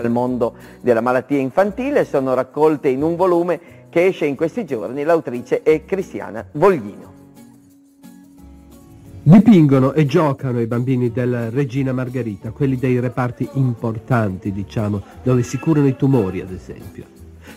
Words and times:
dal 0.00 0.10
mondo 0.10 0.54
della 0.80 1.00
malattia 1.00 1.38
infantile, 1.38 2.04
sono 2.04 2.34
raccolte 2.34 2.88
in 2.88 3.02
un 3.02 3.14
volume 3.14 3.60
che 3.90 4.06
esce 4.06 4.26
in 4.26 4.34
questi 4.34 4.64
giorni, 4.64 5.04
l'autrice 5.04 5.62
è 5.62 5.84
Cristiana 5.84 6.44
Voglino. 6.50 7.12
Dipingono 9.22 9.92
e 9.92 10.04
giocano 10.04 10.60
i 10.60 10.66
bambini 10.66 11.12
della 11.12 11.48
Regina 11.48 11.92
Margherita, 11.92 12.50
quelli 12.50 12.76
dei 12.76 12.98
reparti 12.98 13.48
importanti, 13.52 14.50
diciamo, 14.50 15.00
dove 15.22 15.44
si 15.44 15.58
curano 15.58 15.86
i 15.86 15.94
tumori, 15.94 16.40
ad 16.40 16.50
esempio. 16.50 17.04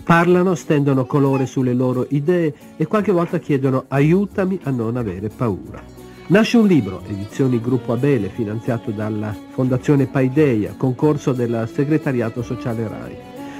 Parlano, 0.03 0.53
stendono 0.53 1.05
colore 1.05 1.47
sulle 1.47 1.73
loro 1.73 2.05
idee 2.09 2.53
e 2.77 2.85
qualche 2.85 3.11
volta 3.11 3.39
chiedono 3.39 3.85
aiutami 3.87 4.59
a 4.63 4.69
non 4.69 4.95
avere 4.95 5.29
paura. 5.29 5.81
Nasce 6.29 6.57
un 6.57 6.67
libro, 6.67 7.03
edizioni 7.07 7.61
Gruppo 7.61 7.93
Abele, 7.93 8.27
finanziato 8.27 8.91
dalla 8.91 9.33
Fondazione 9.51 10.07
Paideia, 10.07 10.73
concorso 10.75 11.31
del 11.31 11.69
Segretariato 11.73 12.43
Sociale 12.43 12.85
RAI. 12.85 13.17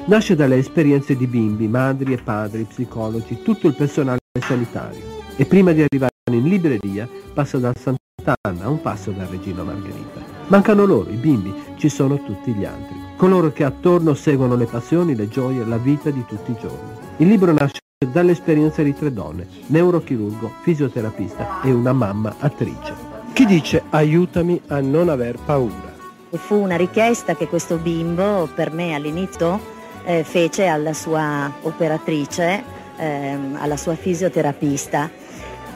Nasce 0.08 0.36
dalle 0.36 0.58
esperienze 0.58 1.16
di 1.16 1.28
bimbi, 1.28 1.70
madri 1.70 2.12
e 2.12 2.18
padri, 2.18 2.66
psicologi, 2.66 3.42
tutto 3.42 3.68
il 3.68 3.74
personale 3.74 4.20
sanitario. 4.46 5.00
E 5.38 5.46
prima 5.46 5.72
di 5.72 5.82
arrivare 5.82 6.12
in 6.30 6.44
libreria 6.44 7.08
passa 7.34 7.58
dal 7.58 7.74
Sant'Anna 7.78 8.66
a 8.66 8.70
un 8.70 8.82
passo 8.82 9.12
dal 9.12 9.28
Regina 9.28 9.64
Margherita. 9.64 10.20
Mancano 10.48 10.84
loro, 10.84 11.10
i 11.10 11.16
bimbi, 11.16 11.54
ci 11.78 11.88
sono 11.88 12.22
tutti 12.22 12.52
gli 12.52 12.66
altri, 12.66 12.98
coloro 13.16 13.54
che 13.54 13.64
attorno 13.64 14.14
seguono 14.14 14.58
le 14.58 14.66
passioni, 14.66 15.16
le 15.16 15.30
gioie, 15.30 15.64
la 15.64 15.78
vita 15.78 16.10
di 16.10 16.26
tutti 16.28 16.52
i 16.52 16.58
giorni. 16.60 16.92
Il 17.20 17.30
libro 17.30 17.54
nasce 17.54 17.80
dall'esperienza 18.06 18.84
di 18.84 18.94
tre 18.94 19.12
donne, 19.12 19.48
neurochirurgo, 19.66 20.52
fisioterapista 20.62 21.62
e 21.64 21.72
una 21.72 21.94
mamma 21.94 22.36
attrice. 22.38 22.94
Chi 23.34 23.44
dice 23.48 23.82
aiutami 23.90 24.62
a 24.68 24.80
non 24.82 25.10
aver 25.10 25.40
paura? 25.44 25.96
Fu 26.30 26.62
una 26.62 26.76
richiesta 26.76 27.36
che 27.36 27.48
questo 27.48 27.78
bimbo 27.78 28.48
per 28.54 28.72
me 28.72 28.94
all'inizio 28.94 29.60
eh, 30.04 30.24
fece 30.24 30.68
alla 30.68 30.94
sua 30.94 31.52
operatrice, 31.64 32.64
eh, 32.98 33.36
alla 33.56 33.78
sua 33.78 33.96
fisioterapista 33.96 35.10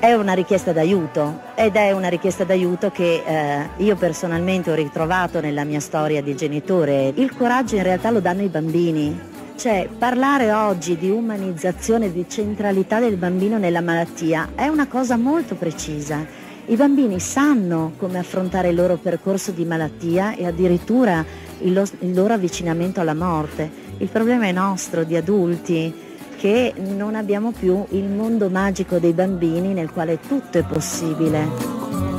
è 0.01 0.13
una 0.13 0.33
richiesta 0.33 0.71
d'aiuto 0.73 1.41
ed 1.53 1.75
è 1.75 1.91
una 1.91 2.07
richiesta 2.07 2.43
d'aiuto 2.43 2.89
che 2.89 3.23
eh, 3.23 3.69
io 3.77 3.95
personalmente 3.95 4.71
ho 4.71 4.75
ritrovato 4.75 5.39
nella 5.39 5.63
mia 5.63 5.79
storia 5.79 6.23
di 6.23 6.35
genitore. 6.35 7.13
Il 7.15 7.35
coraggio 7.35 7.75
in 7.75 7.83
realtà 7.83 8.09
lo 8.09 8.19
danno 8.19 8.41
i 8.41 8.47
bambini, 8.47 9.30
cioè 9.61 9.87
parlare 9.95 10.51
oggi 10.51 10.97
di 10.97 11.11
umanizzazione, 11.11 12.11
di 12.11 12.25
centralità 12.27 12.99
del 12.99 13.15
bambino 13.15 13.59
nella 13.59 13.81
malattia 13.81 14.53
è 14.55 14.65
una 14.65 14.87
cosa 14.87 15.17
molto 15.17 15.53
precisa. 15.53 16.25
I 16.65 16.75
bambini 16.75 17.19
sanno 17.19 17.93
come 17.97 18.17
affrontare 18.17 18.69
il 18.69 18.75
loro 18.75 18.97
percorso 18.97 19.51
di 19.51 19.63
malattia 19.63 20.33
e 20.33 20.47
addirittura 20.47 21.23
il, 21.59 21.73
lo- 21.73 21.85
il 21.99 22.11
loro 22.11 22.33
avvicinamento 22.33 23.01
alla 23.01 23.13
morte. 23.13 23.69
Il 23.99 24.07
problema 24.07 24.45
è 24.45 24.51
nostro, 24.51 25.03
di 25.03 25.15
adulti, 25.15 25.93
che 26.37 26.73
non 26.79 27.13
abbiamo 27.13 27.51
più 27.51 27.85
il 27.89 28.05
mondo 28.05 28.49
magico 28.49 28.97
dei 28.97 29.13
bambini 29.13 29.73
nel 29.73 29.91
quale 29.91 30.17
tutto 30.19 30.57
è 30.57 30.63
possibile. 30.63 32.10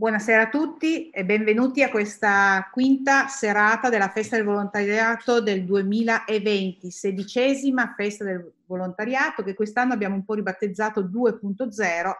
Buonasera 0.00 0.44
a 0.44 0.48
tutti 0.48 1.10
e 1.10 1.26
benvenuti 1.26 1.82
a 1.82 1.90
questa 1.90 2.70
quinta 2.72 3.28
serata 3.28 3.90
della 3.90 4.08
Festa 4.08 4.34
del 4.34 4.46
Volontariato 4.46 5.42
del 5.42 5.66
2020, 5.66 6.90
sedicesima 6.90 7.92
Festa 7.94 8.24
del 8.24 8.50
Volontariato 8.64 9.42
che 9.42 9.52
quest'anno 9.52 9.92
abbiamo 9.92 10.14
un 10.14 10.24
po' 10.24 10.32
ribattezzato 10.32 11.02
2.0 11.02 12.12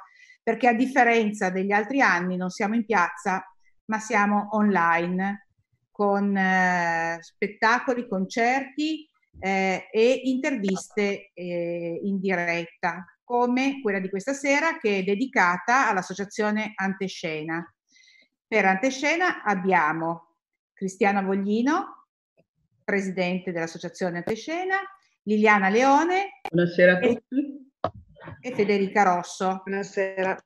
perché 0.42 0.68
a 0.68 0.74
differenza 0.74 1.48
degli 1.48 1.72
altri 1.72 2.02
anni 2.02 2.36
non 2.36 2.50
siamo 2.50 2.74
in 2.74 2.84
piazza 2.84 3.50
ma 3.86 3.98
siamo 3.98 4.48
online 4.50 5.46
con 5.90 6.36
eh, 6.36 7.16
spettacoli, 7.22 8.06
concerti 8.06 9.08
eh, 9.38 9.88
e 9.90 10.20
interviste 10.24 11.30
eh, 11.32 12.00
in 12.04 12.20
diretta 12.20 13.06
come 13.30 13.80
quella 13.80 14.00
di 14.00 14.10
questa 14.10 14.32
sera 14.32 14.76
che 14.78 14.98
è 14.98 15.02
dedicata 15.04 15.88
all'associazione 15.88 16.72
Antescena. 16.74 17.64
Per 18.44 18.64
Antescena 18.64 19.44
abbiamo 19.44 20.38
Cristiana 20.72 21.22
Voglino, 21.22 22.08
presidente 22.82 23.52
dell'associazione 23.52 24.16
Antescena, 24.16 24.78
Liliana 25.22 25.68
Leone 25.68 26.40
Buonasera 26.50 26.94
a 26.94 26.98
tutti. 26.98 27.70
e 28.40 28.52
Federica 28.52 29.04
Rosso. 29.04 29.62
Buonasera. 29.64 30.36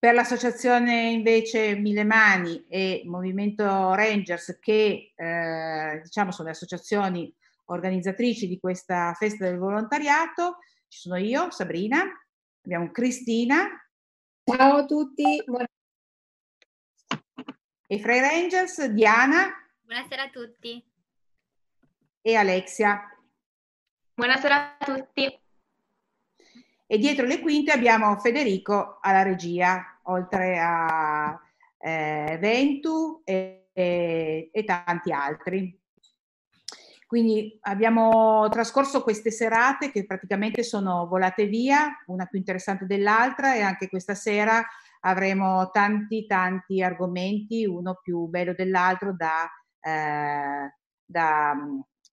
Per 0.00 0.14
l'associazione 0.14 1.10
invece 1.10 1.76
Mille 1.76 2.02
Mani 2.02 2.66
e 2.68 3.02
Movimento 3.04 3.94
Rangers, 3.94 4.58
che 4.60 5.12
eh, 5.14 6.00
diciamo 6.02 6.32
sono 6.32 6.48
le 6.48 6.54
associazioni 6.54 7.32
organizzatrici 7.66 8.48
di 8.48 8.58
questa 8.58 9.14
festa 9.16 9.44
del 9.44 9.58
volontariato, 9.58 10.56
ci 10.92 10.98
sono 10.98 11.16
io, 11.16 11.50
Sabrina, 11.50 12.02
abbiamo 12.62 12.90
Cristina. 12.90 13.66
Ciao 14.44 14.76
a 14.76 14.84
tutti. 14.84 15.42
E 17.86 17.98
fra 17.98 18.14
i 18.14 18.20
Rangers, 18.20 18.84
Diana. 18.88 19.48
Buonasera 19.80 20.24
a 20.24 20.28
tutti. 20.28 20.84
E 22.20 22.34
Alexia. 22.34 23.10
Buonasera 24.12 24.76
a 24.76 24.84
tutti. 24.84 25.40
E 26.86 26.98
dietro 26.98 27.24
le 27.24 27.40
quinte 27.40 27.72
abbiamo 27.72 28.18
Federico 28.18 28.98
alla 29.00 29.22
regia, 29.22 29.98
oltre 30.02 30.58
a 30.60 31.40
eh, 31.78 32.36
Ventu 32.38 33.22
e, 33.24 33.70
e, 33.72 34.50
e 34.52 34.64
tanti 34.64 35.10
altri. 35.10 35.81
Quindi 37.12 37.58
abbiamo 37.64 38.48
trascorso 38.48 39.02
queste 39.02 39.30
serate 39.30 39.90
che 39.90 40.06
praticamente 40.06 40.62
sono 40.62 41.06
volate 41.06 41.44
via, 41.44 41.90
una 42.06 42.24
più 42.24 42.38
interessante 42.38 42.86
dell'altra 42.86 43.54
e 43.54 43.60
anche 43.60 43.90
questa 43.90 44.14
sera 44.14 44.64
avremo 45.00 45.68
tanti 45.68 46.24
tanti 46.24 46.82
argomenti, 46.82 47.66
uno 47.66 47.98
più 48.02 48.28
bello 48.28 48.54
dell'altro 48.54 49.14
da, 49.14 49.46
eh, 49.78 50.74
da 51.04 51.52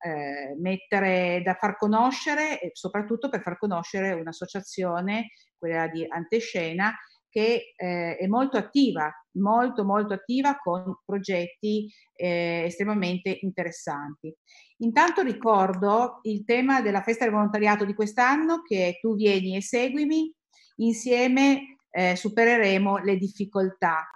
eh, 0.02 0.56
mettere, 0.60 1.44
da 1.46 1.54
far 1.54 1.78
conoscere 1.78 2.60
e 2.60 2.72
soprattutto 2.74 3.30
per 3.30 3.42
far 3.42 3.58
conoscere 3.58 4.12
un'associazione, 4.12 5.30
quella 5.58 5.88
di 5.88 6.06
Antescena, 6.10 6.94
che 7.30 7.74
eh, 7.76 8.18
è 8.18 8.28
molto 8.28 8.58
attiva, 8.58 9.12
molto 9.34 9.86
molto 9.86 10.14
attiva 10.14 10.58
con 10.58 10.98
progetti 11.06 11.92
eh, 12.16 12.64
estremamente 12.66 13.40
interessanti. 13.42 14.36
Intanto 14.78 15.22
ricordo 15.22 16.20
il 16.24 16.44
tema 16.44 16.82
della 16.82 17.02
festa 17.02 17.26
del 17.26 17.34
volontariato 17.34 17.86
di 17.86 17.94
quest'anno 17.94 18.62
che 18.62 18.88
è 18.88 19.00
tu 19.00 19.16
vieni 19.16 19.56
e 19.56 19.62
seguimi, 19.62 20.34
insieme 20.78 21.78
eh, 21.90 22.16
supereremo 22.16 22.98
le 22.98 23.18
difficoltà. 23.18 24.08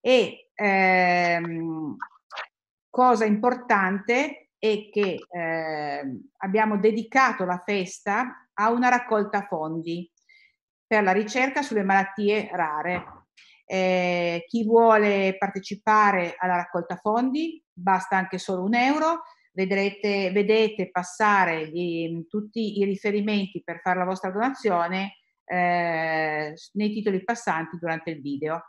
E 0.00 0.50
ehm, 0.54 1.96
cosa 2.90 3.24
importante 3.24 4.50
è 4.58 4.88
che 4.90 5.16
eh, 5.28 6.20
abbiamo 6.38 6.78
dedicato 6.78 7.44
la 7.44 7.62
festa 7.64 8.48
a 8.54 8.70
una 8.70 8.88
raccolta 8.88 9.46
fondi 9.46 10.11
per 10.92 11.02
la 11.02 11.12
ricerca 11.12 11.62
sulle 11.62 11.84
malattie 11.84 12.50
rare. 12.52 13.28
Eh, 13.64 14.44
chi 14.46 14.62
vuole 14.66 15.38
partecipare 15.38 16.34
alla 16.36 16.56
raccolta 16.56 16.96
fondi 16.96 17.64
basta 17.72 18.18
anche 18.18 18.36
solo 18.36 18.64
un 18.64 18.74
euro. 18.74 19.22
Vedrete, 19.52 20.30
vedete 20.32 20.90
passare 20.90 21.70
gli, 21.70 22.26
tutti 22.28 22.78
i 22.78 22.84
riferimenti 22.84 23.62
per 23.64 23.80
fare 23.80 24.00
la 24.00 24.04
vostra 24.04 24.30
donazione 24.30 25.14
eh, 25.46 26.54
nei 26.72 26.92
titoli 26.92 27.24
passanti 27.24 27.78
durante 27.78 28.10
il 28.10 28.20
video. 28.20 28.62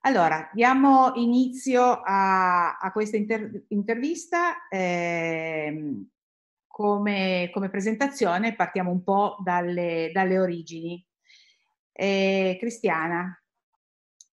Allora, 0.00 0.50
diamo 0.52 1.12
inizio 1.14 2.00
a, 2.02 2.76
a 2.76 2.90
questa 2.90 3.16
inter- 3.16 3.66
intervista. 3.68 4.66
Eh, 4.68 6.06
come, 6.74 7.50
come, 7.52 7.70
presentazione 7.70 8.56
partiamo 8.56 8.90
un 8.90 9.04
po' 9.04 9.36
dalle, 9.44 10.10
dalle 10.12 10.40
origini. 10.40 11.06
Eh, 11.92 12.56
Cristiana, 12.58 13.40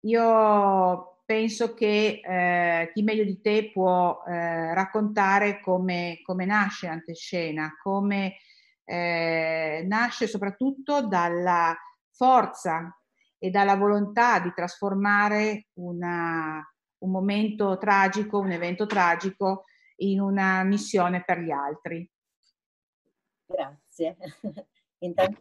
io 0.05 1.21
penso 1.23 1.75
che 1.75 2.19
eh, 2.23 2.89
chi 2.95 3.03
meglio 3.03 3.25
di 3.25 3.39
te 3.41 3.69
può 3.71 4.23
eh, 4.25 4.73
raccontare 4.73 5.61
come, 5.61 6.21
come 6.23 6.45
nasce 6.45 6.87
Antescena, 6.87 7.77
come 7.79 8.37
eh, 8.85 9.85
nasce 9.87 10.25
soprattutto 10.25 11.05
dalla 11.05 11.77
forza 12.11 12.91
e 13.37 13.51
dalla 13.51 13.75
volontà 13.75 14.39
di 14.39 14.51
trasformare 14.51 15.67
una, 15.73 16.59
un 16.97 17.11
momento 17.11 17.77
tragico, 17.77 18.39
un 18.39 18.49
evento 18.49 18.87
tragico, 18.87 19.65
in 19.97 20.19
una 20.19 20.63
missione 20.63 21.23
per 21.23 21.37
gli 21.37 21.51
altri. 21.51 22.09
Grazie. 23.51 24.15
Intanto 24.99 25.39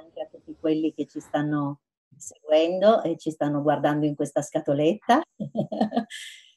anche 0.00 0.20
a 0.20 0.26
tutti 0.26 0.56
quelli 0.58 0.92
che 0.92 1.06
ci 1.06 1.20
stanno 1.20 1.80
seguendo 2.16 3.02
e 3.02 3.16
ci 3.16 3.30
stanno 3.30 3.62
guardando 3.62 4.06
in 4.06 4.14
questa 4.14 4.42
scatoletta. 4.42 5.22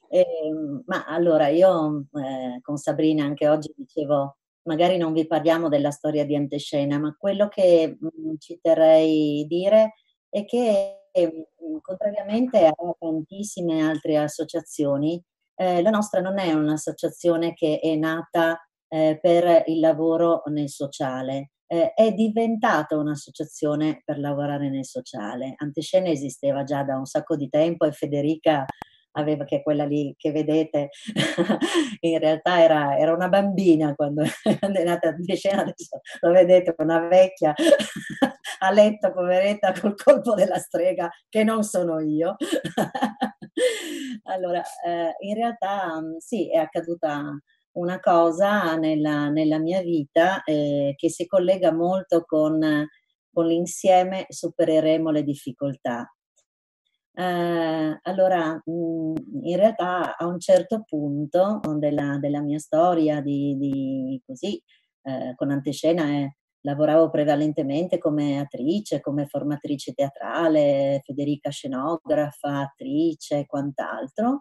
eh, 0.08 0.82
ma 0.86 1.04
allora 1.06 1.48
io 1.48 2.06
eh, 2.14 2.60
con 2.60 2.76
Sabrina 2.76 3.24
anche 3.24 3.48
oggi 3.48 3.72
dicevo, 3.76 4.38
magari 4.62 4.96
non 4.96 5.12
vi 5.12 5.26
parliamo 5.26 5.68
della 5.68 5.90
storia 5.90 6.24
di 6.24 6.36
Antescena, 6.36 6.98
ma 6.98 7.14
quello 7.18 7.48
che 7.48 7.96
mh, 7.98 8.06
mm, 8.06 8.34
ci 8.38 8.58
terrei 8.60 9.46
dire 9.46 9.94
è 10.28 10.44
che 10.44 11.10
mh, 11.14 11.20
mm, 11.20 11.76
contrariamente 11.80 12.66
a 12.66 12.74
tantissime 12.98 13.82
altre 13.82 14.16
associazioni, 14.16 15.22
eh, 15.54 15.82
la 15.82 15.90
nostra 15.90 16.20
non 16.20 16.38
è 16.38 16.52
un'associazione 16.52 17.52
che 17.52 17.80
è 17.80 17.94
nata 17.96 18.58
eh, 18.90 19.18
per 19.20 19.64
il 19.66 19.78
lavoro 19.78 20.42
nel 20.46 20.68
sociale, 20.68 21.52
eh, 21.66 21.92
è 21.94 22.12
diventata 22.12 22.96
un'associazione 22.96 24.02
per 24.04 24.18
lavorare 24.18 24.68
nel 24.68 24.84
sociale. 24.84 25.54
Antescena 25.56 26.08
esisteva 26.08 26.64
già 26.64 26.82
da 26.82 26.96
un 26.96 27.06
sacco 27.06 27.36
di 27.36 27.48
tempo 27.48 27.86
e 27.86 27.92
Federica 27.92 28.66
aveva, 29.12 29.44
che 29.44 29.62
quella 29.62 29.84
lì 29.84 30.14
che 30.16 30.32
vedete, 30.32 30.90
in 32.00 32.18
realtà 32.18 32.60
era, 32.62 32.96
era 32.98 33.12
una 33.12 33.28
bambina 33.28 33.94
quando, 33.94 34.22
è 34.42 34.84
nata 34.84 35.08
Antescena, 35.08 35.62
adesso 35.62 36.00
lo 36.20 36.32
vedete, 36.32 36.74
una 36.78 37.06
vecchia 37.06 37.54
a 38.60 38.70
letto, 38.70 39.12
poveretta, 39.12 39.72
col 39.72 39.94
colpo 39.94 40.34
della 40.34 40.58
strega, 40.58 41.08
che 41.28 41.44
non 41.44 41.62
sono 41.62 42.00
io. 42.00 42.34
allora, 44.24 44.62
eh, 44.84 45.14
in 45.20 45.34
realtà 45.34 46.00
sì, 46.18 46.50
è 46.50 46.58
accaduta 46.58 47.32
una 47.72 48.00
cosa 48.00 48.76
nella, 48.76 49.28
nella 49.28 49.58
mia 49.58 49.80
vita 49.80 50.42
eh, 50.42 50.94
che 50.96 51.10
si 51.10 51.26
collega 51.26 51.72
molto 51.72 52.24
con, 52.24 52.86
con 53.32 53.46
l'insieme 53.46 54.26
supereremo 54.28 55.10
le 55.10 55.22
difficoltà. 55.22 56.12
Eh, 57.12 57.98
allora, 58.02 58.60
mh, 58.64 58.72
mm, 58.72 59.14
in 59.42 59.56
realtà 59.56 60.16
a 60.16 60.26
un 60.26 60.40
certo 60.40 60.82
punto 60.86 61.60
della, 61.76 62.18
della 62.18 62.40
mia 62.40 62.58
storia 62.58 63.20
di, 63.20 63.56
di 63.58 64.22
così, 64.24 64.60
eh, 65.02 65.34
con 65.36 65.50
Antescena 65.50 66.04
eh, 66.08 66.36
lavoravo 66.62 67.10
prevalentemente 67.10 67.98
come 67.98 68.38
attrice, 68.38 69.00
come 69.00 69.26
formatrice 69.26 69.92
teatrale, 69.92 71.00
Federica 71.04 71.50
scenografa, 71.50 72.60
attrice 72.60 73.40
e 73.40 73.46
quant'altro. 73.46 74.40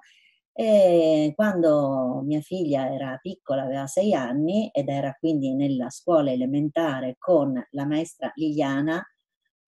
E 0.59 1.31
quando 1.35 2.21
mia 2.25 2.41
figlia 2.41 2.91
era 2.93 3.17
piccola, 3.21 3.63
aveva 3.63 3.87
sei 3.87 4.13
anni 4.13 4.69
ed 4.73 4.89
era 4.89 5.15
quindi 5.17 5.53
nella 5.55 5.89
scuola 5.89 6.31
elementare 6.31 7.15
con 7.17 7.53
la 7.71 7.85
maestra 7.85 8.29
Liliana, 8.35 9.01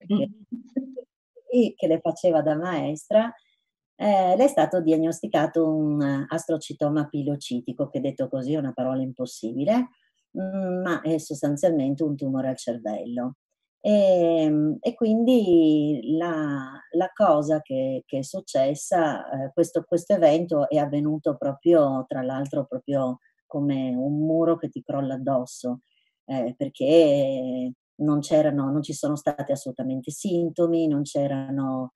che, 0.06 0.30
che 1.76 1.88
le 1.88 2.00
faceva 2.02 2.42
da 2.42 2.56
maestra, 2.56 3.34
eh, 3.96 4.36
le 4.36 4.44
è 4.44 4.48
stato 4.48 4.82
diagnosticato 4.82 5.66
un 5.66 6.26
astrocitoma 6.28 7.08
pilocitico, 7.08 7.88
che 7.90 8.02
detto 8.02 8.28
così 8.28 8.54
è 8.54 8.58
una 8.58 8.74
parola 8.74 9.02
impossibile, 9.02 9.90
mh, 10.32 10.82
ma 10.84 11.02
è 11.02 11.18
sostanzialmente 11.20 12.04
un 12.04 12.18
tumore 12.18 12.50
al 12.50 12.58
cervello. 12.58 13.36
E, 13.84 14.44
ehm, 14.44 14.78
e 14.80 14.94
quindi 14.94 16.16
la, 16.18 16.80
la 16.92 17.12
cosa 17.14 17.62
che, 17.62 18.04
che, 18.06 18.20
è 18.20 18.22
successa, 18.24 19.30
eh, 19.46 19.52
questo, 19.54 19.84
questo 19.84 20.14
evento 20.14 20.70
è 20.70 20.78
avvenuto 20.78 21.36
proprio, 21.36 22.06
tra 22.08 22.22
l'altro, 22.22 22.66
proprio 22.66 23.20
come 23.46 23.90
un 23.96 24.20
muro 24.20 24.58
che 24.58 24.70
ti 24.70 24.82
crolla 24.84 25.16
addosso, 25.16 25.82
eh, 26.26 26.54
perché 26.58 27.74
non, 27.96 28.20
c'erano, 28.20 28.72
non 28.72 28.82
ci 28.84 28.94
sono 28.94 29.16
stati 29.16 29.52
assolutamente 29.52 30.12
sintomi, 30.12 30.88
non, 30.88 31.02
c'erano, 31.04 31.94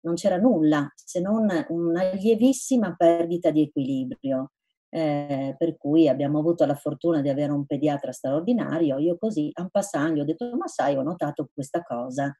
non 0.00 0.14
c'era 0.14 0.36
nulla 0.36 0.90
se 0.94 1.20
non 1.20 1.48
una 1.68 2.12
lievissima 2.12 2.94
perdita 2.96 3.50
di 3.50 3.62
equilibrio 3.62 4.52
eh, 4.94 5.54
per 5.56 5.78
cui 5.78 6.06
abbiamo 6.06 6.38
avuto 6.38 6.66
la 6.66 6.74
fortuna 6.74 7.22
di 7.22 7.30
avere 7.30 7.50
un 7.50 7.64
pediatra 7.64 8.12
straordinario. 8.12 8.98
Io 8.98 9.16
così, 9.16 9.50
en 9.54 9.70
passant, 9.70 10.14
gli 10.14 10.20
ho 10.20 10.24
detto, 10.24 10.54
ma 10.54 10.66
sai, 10.66 10.96
ho 10.96 11.02
notato 11.02 11.48
questa 11.52 11.82
cosa, 11.82 12.30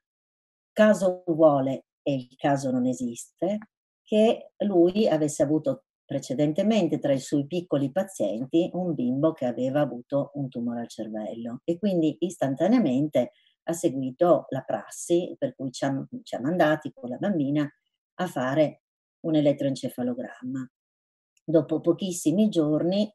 caso 0.71 1.23
vuole, 1.29 1.87
e 2.03 2.15
il 2.15 2.37
caso 2.37 2.71
non 2.71 2.85
esiste, 2.85 3.59
che 4.03 4.51
lui 4.67 5.09
avesse 5.09 5.43
avuto 5.43 5.85
precedentemente 6.05 6.99
tra 6.99 7.15
i 7.15 7.21
suoi 7.21 7.47
piccoli 7.47 7.91
pazienti 7.91 8.69
un 8.75 8.93
bimbo 8.93 9.33
che 9.33 9.47
aveva 9.47 9.81
avuto 9.81 10.33
un 10.35 10.51
tumore 10.51 10.81
al 10.81 10.89
cervello 10.89 11.61
e 11.65 11.79
quindi 11.79 12.17
istantaneamente 12.21 13.33
ha 13.63 13.73
seguito 13.73 14.45
la 14.51 14.61
prassi 14.61 15.35
per 15.39 15.55
cui 15.55 15.71
ci 15.71 15.87
ha, 15.87 16.07
ci 16.23 16.35
ha 16.35 16.41
mandati 16.41 16.93
con 16.93 17.09
la 17.09 17.17
bambina 17.17 17.67
a 18.17 18.27
fare 18.27 18.83
un 19.21 19.37
elettroencefalogramma 19.37 20.71
dopo 21.53 21.81
pochissimi 21.81 22.49
giorni, 22.49 23.09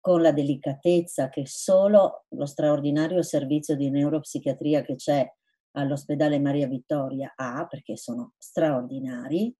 con 0.00 0.22
la 0.22 0.32
delicatezza 0.32 1.28
che 1.28 1.46
solo 1.46 2.24
lo 2.30 2.46
straordinario 2.46 3.22
servizio 3.22 3.76
di 3.76 3.90
neuropsichiatria 3.90 4.82
che 4.82 4.96
c'è 4.96 5.30
all'ospedale 5.72 6.40
Maria 6.40 6.66
Vittoria 6.66 7.32
ha, 7.36 7.66
perché 7.66 7.96
sono 7.96 8.32
straordinari, 8.38 9.54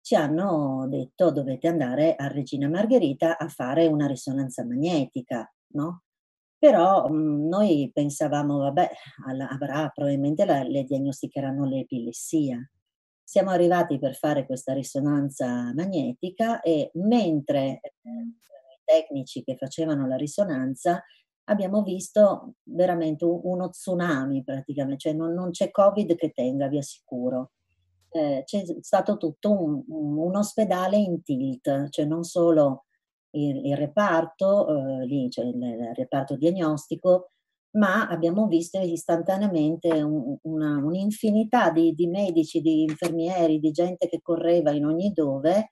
ci 0.00 0.14
hanno 0.14 0.86
detto 0.88 1.32
dovete 1.32 1.66
andare 1.68 2.14
a 2.14 2.28
Regina 2.28 2.68
Margherita 2.68 3.38
a 3.38 3.48
fare 3.48 3.86
una 3.86 4.06
risonanza 4.06 4.64
magnetica, 4.64 5.52
no? 5.74 6.02
Però 6.58 7.08
mh, 7.08 7.14
mhmm, 7.14 7.48
noi 7.48 7.90
pensavamo, 7.92 8.58
vabbè, 8.58 8.90
alla, 9.26 9.48
avrà, 9.48 9.90
probabilmente 9.92 10.44
la, 10.44 10.62
le 10.62 10.84
diagnosticheranno 10.84 11.64
l'epilessia. 11.64 12.58
Siamo 13.28 13.50
arrivati 13.50 13.98
per 13.98 14.14
fare 14.14 14.46
questa 14.46 14.72
risonanza 14.72 15.72
magnetica 15.74 16.60
e 16.60 16.92
mentre 16.94 17.80
eh, 17.80 18.08
i 18.08 18.80
tecnici 18.84 19.42
che 19.42 19.56
facevano 19.56 20.06
la 20.06 20.14
risonanza 20.14 21.02
abbiamo 21.46 21.82
visto 21.82 22.54
veramente 22.62 23.24
uno 23.24 23.70
tsunami 23.70 24.44
praticamente, 24.44 24.98
cioè 24.98 25.12
non, 25.12 25.32
non 25.32 25.50
c'è 25.50 25.72
Covid 25.72 26.14
che 26.14 26.30
tenga, 26.30 26.68
vi 26.68 26.78
assicuro. 26.78 27.50
Eh, 28.10 28.42
c'è 28.44 28.62
stato 28.80 29.16
tutto 29.16 29.50
un, 29.60 29.82
un, 29.88 30.36
ospedale 30.36 30.96
in 30.96 31.20
tilt, 31.24 31.88
cioè 31.88 32.04
non 32.04 32.22
solo 32.22 32.84
il, 33.30 33.66
il 33.66 33.76
reparto, 33.76 34.68
eh, 34.68 35.04
lì, 35.04 35.28
cioè 35.30 35.46
il, 35.46 35.60
il 35.60 35.94
reparto 35.96 36.36
diagnostico, 36.36 37.32
ma 37.76 38.08
abbiamo 38.08 38.46
visto 38.46 38.78
istantaneamente 38.80 39.90
un, 40.02 40.36
una, 40.42 40.76
un'infinità 40.78 41.70
di, 41.70 41.94
di, 41.94 42.06
medici, 42.06 42.60
di 42.60 42.82
infermieri, 42.82 43.58
di 43.58 43.70
gente 43.70 44.08
che 44.08 44.20
correva 44.22 44.70
in 44.72 44.86
ogni 44.86 45.12
dove 45.12 45.70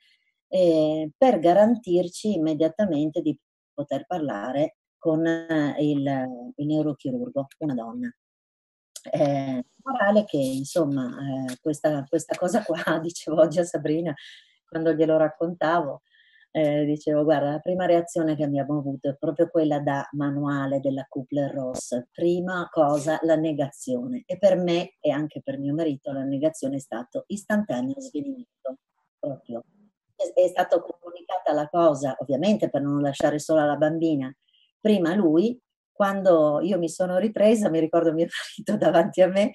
eh, 0.48 1.10
per 1.16 1.38
garantirci 1.38 2.34
immediatamente 2.34 3.20
di 3.20 3.36
poter 3.72 4.06
parlare 4.06 4.76
con 4.98 5.26
eh, 5.26 5.76
il, 5.80 6.52
il 6.56 6.66
neurochirurgo, 6.66 7.46
una 7.58 7.74
donna. 7.74 8.14
Eh, 9.10 9.64
morale 9.82 10.24
che 10.24 10.38
insomma 10.38 11.10
eh, 11.10 11.58
questa, 11.60 12.04
questa 12.08 12.36
cosa 12.36 12.62
qua, 12.62 12.76
dicevo 13.00 13.40
oggi 13.40 13.58
a 13.58 13.64
Sabrina 13.64 14.14
quando 14.66 14.92
glielo 14.92 15.16
raccontavo, 15.16 16.02
eh, 16.56 16.84
dicevo, 16.84 17.24
guarda, 17.24 17.50
la 17.50 17.58
prima 17.58 17.84
reazione 17.84 18.36
che 18.36 18.44
abbiamo 18.44 18.78
avuto 18.78 19.08
è 19.08 19.16
proprio 19.16 19.48
quella 19.48 19.80
da 19.80 20.08
manuale 20.12 20.78
della 20.78 21.04
Kupler-Ross. 21.08 22.04
Prima 22.12 22.68
cosa, 22.70 23.18
la 23.22 23.34
negazione. 23.34 24.22
E 24.24 24.38
per 24.38 24.56
me 24.56 24.94
e 25.00 25.10
anche 25.10 25.42
per 25.42 25.58
mio 25.58 25.74
marito 25.74 26.12
la 26.12 26.22
negazione 26.22 26.76
è 26.76 26.78
stato 26.78 27.24
istantaneo 27.26 28.00
svenimento. 28.00 28.78
Proprio. 29.18 29.64
È 30.14 30.46
stata 30.46 30.80
comunicata 30.80 31.52
la 31.52 31.68
cosa, 31.68 32.14
ovviamente 32.20 32.70
per 32.70 32.82
non 32.82 33.00
lasciare 33.00 33.40
sola 33.40 33.64
la 33.64 33.76
bambina, 33.76 34.32
prima 34.78 35.12
lui, 35.16 35.60
quando 35.90 36.60
io 36.60 36.78
mi 36.78 36.88
sono 36.88 37.18
ripresa, 37.18 37.68
mi 37.68 37.80
ricordo 37.80 38.12
mio 38.12 38.28
marito 38.30 38.76
davanti 38.76 39.22
a 39.22 39.26
me, 39.26 39.50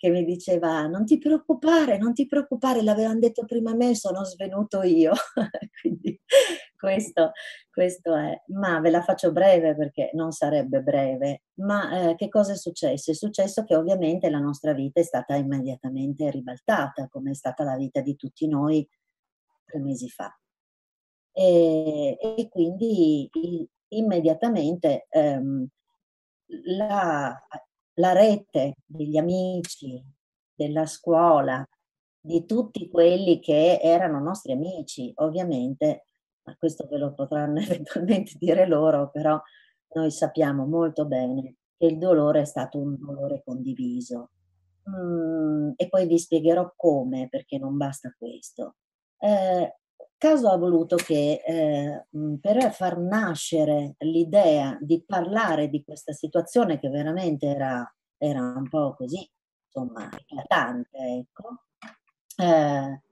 che 0.00 0.08
mi 0.08 0.24
diceva 0.24 0.86
non 0.86 1.04
ti 1.04 1.18
preoccupare, 1.18 1.98
non 1.98 2.14
ti 2.14 2.24
preoccupare, 2.26 2.82
l'avevano 2.82 3.18
detto 3.18 3.44
prima 3.44 3.74
me, 3.74 3.94
sono 3.94 4.24
svenuto 4.24 4.80
io. 4.82 5.12
Quindi 5.78 6.18
questo, 6.74 7.32
questo, 7.70 8.16
è. 8.16 8.42
Ma 8.46 8.80
ve 8.80 8.88
la 8.88 9.02
faccio 9.02 9.30
breve 9.30 9.76
perché 9.76 10.10
non 10.14 10.32
sarebbe 10.32 10.80
breve. 10.80 11.42
Ma 11.56 12.12
eh, 12.12 12.14
che 12.14 12.30
cosa 12.30 12.52
è 12.52 12.56
successo? 12.56 13.10
È 13.10 13.14
successo 13.14 13.62
che 13.64 13.76
ovviamente 13.76 14.30
la 14.30 14.38
nostra 14.38 14.72
vita 14.72 15.00
è 15.00 15.02
stata 15.02 15.34
immediatamente 15.34 16.30
ribaltata, 16.30 17.06
come 17.08 17.32
è 17.32 17.34
stata 17.34 17.62
la 17.62 17.76
vita 17.76 18.00
di 18.00 18.16
tutti 18.16 18.48
noi 18.48 18.88
tre 19.66 19.80
mesi 19.80 20.08
fa. 20.08 20.34
E, 21.30 22.16
e 22.18 22.48
quindi 22.48 23.28
immediatamente 23.88 25.06
ehm, 25.10 25.68
la, 26.64 27.38
la 28.00 28.12
rete 28.12 28.76
degli 28.84 29.16
amici, 29.16 30.02
della 30.52 30.86
scuola, 30.86 31.64
di 32.18 32.44
tutti 32.46 32.88
quelli 32.88 33.38
che 33.38 33.78
erano 33.80 34.18
nostri 34.20 34.52
amici, 34.52 35.12
ovviamente, 35.16 36.06
ma 36.42 36.56
questo 36.58 36.86
ve 36.90 36.98
lo 36.98 37.14
potranno 37.14 37.60
eventualmente 37.60 38.32
dire 38.38 38.66
loro, 38.66 39.10
però 39.10 39.40
noi 39.94 40.10
sappiamo 40.10 40.66
molto 40.66 41.06
bene 41.06 41.56
che 41.76 41.86
il 41.86 41.98
dolore 41.98 42.42
è 42.42 42.44
stato 42.44 42.78
un 42.78 42.96
dolore 42.98 43.42
condiviso. 43.44 44.30
Mm, 44.88 45.72
e 45.76 45.88
poi 45.88 46.06
vi 46.06 46.18
spiegherò 46.18 46.72
come, 46.74 47.28
perché 47.28 47.58
non 47.58 47.76
basta 47.76 48.14
questo. 48.16 48.76
Eh, 49.18 49.76
caso 50.20 50.50
ha 50.50 50.56
voluto 50.58 50.96
che 50.96 51.42
eh, 51.42 52.06
per 52.42 52.72
far 52.72 52.98
nascere 52.98 53.94
l'idea 54.00 54.76
di 54.78 55.02
parlare 55.02 55.70
di 55.70 55.82
questa 55.82 56.12
situazione 56.12 56.78
che 56.78 56.90
veramente 56.90 57.46
era, 57.46 57.90
era 58.18 58.40
un 58.40 58.68
po' 58.68 58.94
così, 58.94 59.26
insomma, 59.64 60.10
eclatante, 60.14 60.98
ecco, 60.98 61.62
eh, 62.36 63.02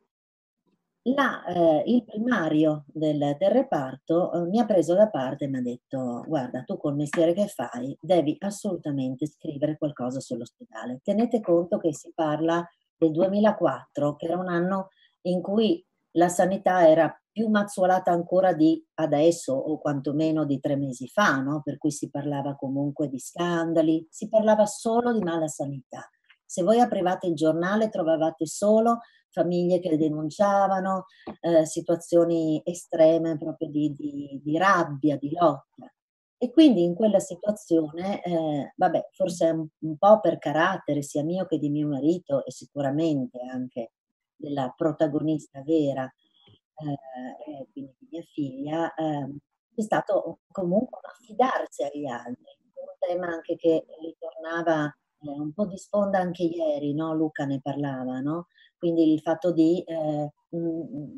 la, 1.14 1.44
eh, 1.46 1.82
il 1.86 2.04
primario 2.04 2.84
del, 2.88 3.36
del 3.38 3.50
reparto 3.50 4.30
eh, 4.30 4.50
mi 4.50 4.60
ha 4.60 4.66
preso 4.66 4.94
da 4.94 5.08
parte 5.08 5.46
e 5.46 5.48
mi 5.48 5.56
ha 5.56 5.62
detto 5.62 6.22
guarda 6.26 6.62
tu 6.62 6.76
col 6.76 6.94
mestiere 6.94 7.32
che 7.32 7.46
fai 7.46 7.96
devi 7.98 8.36
assolutamente 8.40 9.26
scrivere 9.26 9.78
qualcosa 9.78 10.20
sull'ospedale. 10.20 11.00
Tenete 11.02 11.40
conto 11.40 11.78
che 11.78 11.94
si 11.94 12.12
parla 12.14 12.62
del 12.98 13.12
2004 13.12 14.16
che 14.16 14.26
era 14.26 14.36
un 14.36 14.48
anno 14.48 14.88
in 15.22 15.40
cui 15.40 15.82
la 16.12 16.28
sanità 16.28 16.88
era 16.88 17.14
più 17.30 17.48
mazzolata 17.48 18.10
ancora 18.10 18.52
di 18.52 18.84
adesso 18.94 19.52
o 19.52 19.78
quantomeno 19.78 20.44
di 20.44 20.58
tre 20.58 20.76
mesi 20.76 21.06
fa, 21.06 21.40
no? 21.40 21.60
per 21.62 21.78
cui 21.78 21.92
si 21.92 22.10
parlava 22.10 22.56
comunque 22.56 23.08
di 23.08 23.18
scandali, 23.18 24.06
si 24.10 24.28
parlava 24.28 24.66
solo 24.66 25.12
di 25.12 25.20
mala 25.20 25.46
sanità. 25.46 26.08
Se 26.44 26.62
voi 26.62 26.80
aprivate 26.80 27.28
il 27.28 27.34
giornale 27.34 27.90
trovavate 27.90 28.46
solo 28.46 29.00
famiglie 29.30 29.78
che 29.78 29.96
denunciavano, 29.96 31.04
eh, 31.40 31.64
situazioni 31.64 32.60
estreme 32.64 33.36
proprio 33.36 33.68
di, 33.68 33.92
di, 33.92 34.40
di, 34.42 34.58
rabbia, 34.58 35.16
di 35.16 35.30
lotta. 35.32 35.92
E 36.40 36.50
quindi 36.50 36.82
in 36.82 36.94
quella 36.94 37.18
situazione, 37.18 38.22
eh, 38.22 38.72
vabbè, 38.76 39.08
forse 39.12 39.50
un, 39.50 39.66
un, 39.80 39.96
po' 39.96 40.20
per 40.20 40.38
carattere 40.38 41.02
sia 41.02 41.24
mio 41.24 41.46
che 41.46 41.58
di 41.58 41.68
mio 41.68 41.88
marito 41.88 42.44
e 42.44 42.52
sicuramente 42.52 43.38
anche 43.52 43.92
della 44.38 44.72
protagonista 44.76 45.62
vera, 45.62 46.04
eh, 46.04 47.68
quindi 47.72 47.94
di 47.98 48.08
mia 48.10 48.22
figlia, 48.22 48.94
eh, 48.94 49.36
è 49.74 49.82
stato 49.82 50.40
comunque 50.50 51.00
affidarsi 51.02 51.82
agli 51.82 52.06
altri. 52.06 52.56
Un 52.74 52.96
tema 52.98 53.26
anche 53.26 53.56
che 53.56 53.84
ritornava 54.00 54.86
eh, 54.86 55.30
un 55.30 55.52
po' 55.52 55.66
di 55.66 55.76
sponda 55.76 56.18
anche 56.18 56.44
ieri, 56.44 56.94
no? 56.94 57.14
Luca 57.14 57.44
ne 57.44 57.60
parlava, 57.60 58.20
no? 58.20 58.46
Quindi 58.76 59.12
il 59.12 59.20
fatto 59.20 59.52
di 59.52 59.82
eh, 59.82 60.32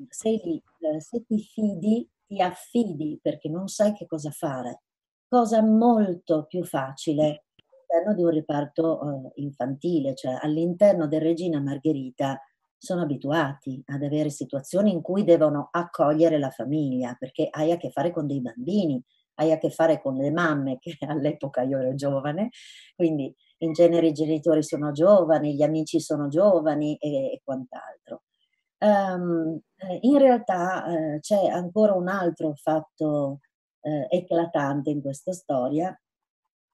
se, 0.09 0.31
li, 0.45 0.63
eh, 0.81 1.01
se 1.01 1.25
ti 1.27 1.39
fidi, 1.41 2.09
ti 2.27 2.41
affidi 2.41 3.19
perché 3.21 3.49
non 3.49 3.69
sai 3.69 3.93
che 3.93 4.07
cosa 4.07 4.31
fare. 4.31 4.83
Cosa 5.29 5.63
molto 5.63 6.47
più 6.47 6.65
facile 6.65 7.45
all'interno 7.91 8.15
di 8.15 8.23
un 8.23 8.31
reparto 8.31 9.33
eh, 9.35 9.43
infantile, 9.43 10.15
cioè 10.15 10.39
all'interno 10.41 11.07
del 11.07 11.21
Regina 11.21 11.61
Margherita 11.61 12.41
sono 12.81 13.03
abituati 13.03 13.83
ad 13.89 14.03
avere 14.03 14.31
situazioni 14.31 14.91
in 14.91 15.03
cui 15.03 15.23
devono 15.23 15.69
accogliere 15.71 16.39
la 16.39 16.49
famiglia, 16.49 17.15
perché 17.19 17.47
hai 17.51 17.73
a 17.73 17.77
che 17.77 17.91
fare 17.91 18.11
con 18.11 18.27
dei 18.27 18.41
bambini, 18.41 19.03
hai 19.35 19.53
a 19.53 19.59
che 19.59 19.69
fare 19.69 20.01
con 20.01 20.17
le 20.17 20.31
mamme, 20.31 20.79
che 20.79 20.97
all'epoca 21.07 21.61
io 21.61 21.79
ero 21.79 21.95
giovane, 21.95 22.49
quindi 22.97 23.35
in 23.59 23.73
genere 23.75 24.07
i 24.09 24.13
genitori 24.13 24.63
sono 24.63 24.93
giovani, 24.93 25.55
gli 25.55 25.63
amici 25.63 26.01
sono 26.01 26.29
giovani 26.29 26.97
e, 26.97 27.33
e 27.33 27.41
quant'altro. 27.45 28.23
Um, 28.79 29.61
in 30.01 30.17
realtà 30.17 30.87
eh, 30.87 31.21
c'è 31.21 31.49
ancora 31.49 31.93
un 31.93 32.09
altro 32.09 32.55
fatto 32.55 33.41
eh, 33.83 34.07
eclatante 34.09 34.89
in 34.89 35.03
questa 35.03 35.33
storia, 35.33 35.95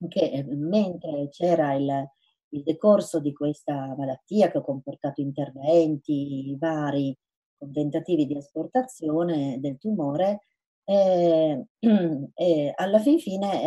che 0.07 0.45
mentre 0.47 1.27
c'era 1.31 1.73
il, 1.73 2.09
il 2.49 2.63
decorso 2.63 3.19
di 3.19 3.33
questa 3.33 3.93
malattia 3.97 4.49
che 4.49 4.59
ha 4.59 4.61
comportato 4.61 5.21
interventi 5.21 6.55
vari 6.59 7.15
con 7.57 7.71
tentativi 7.71 8.25
di 8.25 8.37
asportazione 8.37 9.59
del 9.59 9.77
tumore, 9.77 10.41
eh, 10.83 11.65
eh, 11.79 12.73
alla 12.75 12.99
fin 12.99 13.19
fine, 13.19 13.63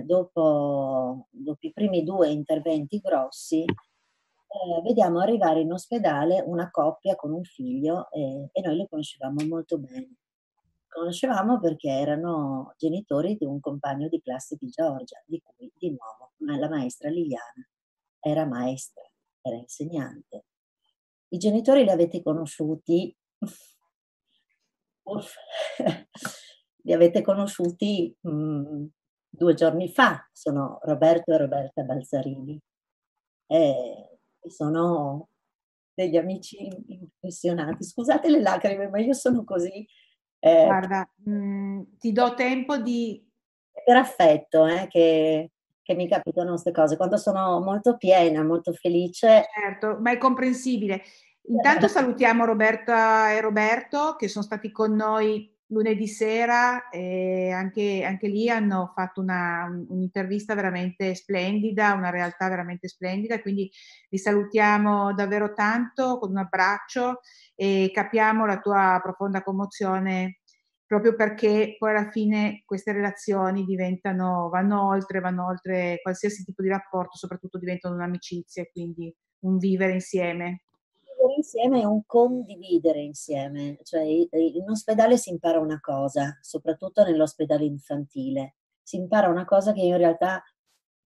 eh, 0.00 0.02
dopo, 0.04 1.28
dopo, 1.30 1.66
i 1.66 1.72
primi 1.72 2.02
due 2.04 2.30
interventi 2.30 2.98
grossi, 2.98 3.62
eh, 3.62 4.82
vediamo 4.82 5.20
arrivare 5.20 5.60
in 5.60 5.72
ospedale 5.72 6.42
una 6.46 6.70
coppia 6.70 7.14
con 7.16 7.32
un 7.32 7.44
figlio 7.44 8.10
e 8.10 8.50
noi 8.62 8.76
li 8.76 8.88
conoscevamo 8.88 9.46
molto 9.46 9.78
bene. 9.78 10.16
Conoscevamo 10.88 11.60
perché 11.60 11.90
erano 11.90 12.74
genitori 12.78 13.36
di 13.36 13.44
un 13.44 13.60
compagno 13.60 14.08
di 14.08 14.20
classe 14.20 14.56
di 14.58 14.68
Giorgia, 14.68 15.22
di 15.26 15.40
cui 15.44 15.70
di 15.76 15.90
nuovo 15.90 16.32
la 16.58 16.68
maestra 16.68 17.10
Liliana 17.10 17.68
era 18.20 18.46
maestra, 18.46 19.02
era 19.40 19.56
insegnante. 19.56 20.44
I 21.28 21.38
genitori 21.38 21.84
li 21.84 21.90
avete 21.90 22.22
conosciuti? 22.22 23.14
Uff 25.08 25.34
li 26.88 26.92
avete 26.92 27.22
conosciuti 27.22 28.16
mh, 28.20 28.30
mm, 28.30 28.86
due 29.28 29.54
giorni 29.54 29.88
fa, 29.90 30.26
sono 30.32 30.78
Roberto 30.82 31.32
e 31.32 31.36
Roberta 31.36 31.82
Balzarini. 31.82 32.60
E 33.46 34.18
sono 34.48 35.28
degli 35.94 36.16
amici 36.16 36.68
impressionanti. 36.86 37.84
Scusate 37.84 38.30
le 38.30 38.40
lacrime, 38.40 38.88
ma 38.88 38.98
io 39.00 39.12
sono 39.12 39.44
così. 39.44 39.86
Eh, 40.38 40.64
Guarda, 40.64 41.10
mh, 41.24 41.32
mm, 41.32 41.82
ti 41.98 42.12
do 42.12 42.34
tempo 42.34 42.78
di... 42.78 43.24
Per 43.84 43.96
affetto, 43.96 44.66
eh, 44.66 44.86
che, 44.88 45.52
che 45.88 45.94
mi 45.94 46.06
capitano 46.06 46.50
queste 46.50 46.70
cose. 46.70 46.98
Quando 46.98 47.16
sono 47.16 47.60
molto 47.60 47.96
piena, 47.96 48.44
molto 48.44 48.74
felice. 48.74 49.46
Certo, 49.50 49.96
ma 50.00 50.10
è 50.10 50.18
comprensibile. 50.18 51.00
Intanto 51.48 51.88
salutiamo 51.88 52.44
Roberta 52.44 53.32
e 53.32 53.40
Roberto 53.40 54.14
che 54.18 54.28
sono 54.28 54.44
stati 54.44 54.70
con 54.70 54.94
noi 54.94 55.50
lunedì 55.68 56.06
sera 56.06 56.90
e 56.90 57.50
anche, 57.50 58.04
anche 58.04 58.28
lì 58.28 58.50
hanno 58.50 58.92
fatto 58.94 59.22
una, 59.22 59.66
un'intervista 59.88 60.54
veramente 60.54 61.14
splendida, 61.14 61.94
una 61.94 62.10
realtà 62.10 62.48
veramente 62.50 62.86
splendida, 62.86 63.40
quindi 63.40 63.70
li 64.10 64.18
salutiamo 64.18 65.14
davvero 65.14 65.54
tanto 65.54 66.18
con 66.18 66.30
un 66.30 66.38
abbraccio 66.38 67.20
e 67.54 67.90
capiamo 67.94 68.44
la 68.44 68.58
tua 68.60 69.00
profonda 69.02 69.42
commozione 69.42 70.40
proprio 70.88 71.14
perché 71.14 71.76
poi 71.78 71.90
alla 71.90 72.10
fine 72.10 72.62
queste 72.64 72.92
relazioni 72.92 73.64
diventano, 73.64 74.48
vanno 74.48 74.88
oltre, 74.88 75.20
vanno 75.20 75.46
oltre 75.46 76.00
qualsiasi 76.02 76.44
tipo 76.44 76.62
di 76.62 76.68
rapporto, 76.68 77.16
soprattutto 77.16 77.58
diventano 77.58 77.94
un'amicizia 77.94 78.62
e 78.62 78.70
quindi 78.72 79.14
un 79.40 79.58
vivere 79.58 79.92
insieme 79.92 80.62
insieme 81.38 81.80
è 81.80 81.84
un 81.84 82.02
condividere 82.06 83.00
insieme, 83.00 83.78
cioè 83.82 84.02
in 84.02 84.68
ospedale 84.68 85.16
si 85.16 85.30
impara 85.30 85.58
una 85.60 85.78
cosa, 85.80 86.36
soprattutto 86.40 87.04
nell'ospedale 87.04 87.64
infantile, 87.64 88.56
si 88.82 88.96
impara 88.96 89.28
una 89.28 89.44
cosa 89.44 89.72
che 89.72 89.82
io 89.82 89.92
in 89.92 89.98
realtà 89.98 90.42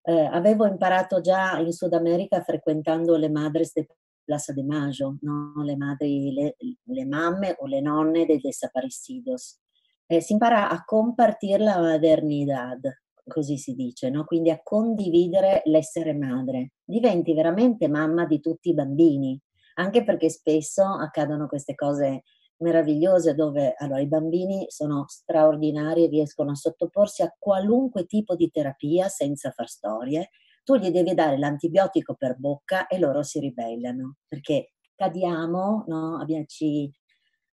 eh, 0.02 0.24
avevo 0.26 0.66
imparato 0.66 1.20
già 1.20 1.58
in 1.58 1.72
Sud 1.72 1.92
America 1.92 2.42
frequentando 2.42 3.16
le 3.16 3.28
madres 3.28 3.72
de 3.72 3.86
Plaza 4.24 4.52
de 4.52 4.62
Mayo, 4.62 5.16
no? 5.22 5.62
le, 5.64 5.76
madri, 5.76 6.32
le, 6.32 6.56
le, 6.82 7.04
mamme 7.06 7.56
o 7.58 7.66
le 7.66 7.80
nonne 7.80 8.24
dei 8.24 8.38
desaparecidos. 8.38 9.58
Eh, 10.06 10.20
si 10.20 10.32
impara 10.32 10.68
a 10.68 10.84
compartire 10.84 11.62
la 11.62 11.80
maternidad, 11.80 12.80
così 13.26 13.56
si 13.56 13.74
dice, 13.74 14.10
no? 14.10 14.24
quindi 14.24 14.50
a 14.50 14.60
condividere 14.62 15.62
l'essere 15.66 16.14
madre. 16.14 16.72
Diventi 16.84 17.32
veramente 17.34 17.88
mamma 17.88 18.26
di 18.26 18.40
tutti 18.40 18.70
i 18.70 18.74
bambini, 18.74 19.40
anche 19.74 20.04
perché 20.04 20.28
spesso 20.28 20.84
accadono 20.84 21.46
queste 21.46 21.74
cose 21.74 22.22
meravigliose 22.62 23.34
dove 23.34 23.74
allora, 23.76 24.00
i 24.00 24.06
bambini 24.06 24.66
sono 24.68 25.04
straordinari 25.08 26.04
e 26.04 26.08
riescono 26.08 26.52
a 26.52 26.54
sottoporsi 26.54 27.22
a 27.22 27.34
qualunque 27.38 28.06
tipo 28.06 28.34
di 28.36 28.50
terapia 28.50 29.08
senza 29.08 29.50
far 29.50 29.68
storie. 29.68 30.30
Tu 30.64 30.76
gli 30.76 30.90
devi 30.90 31.12
dare 31.14 31.38
l'antibiotico 31.38 32.14
per 32.14 32.36
bocca 32.38 32.86
e 32.86 32.98
loro 32.98 33.22
si 33.24 33.40
ribellano 33.40 34.18
perché 34.28 34.74
cadiamo, 34.94 35.84
no? 35.88 36.24
ci, 36.46 36.90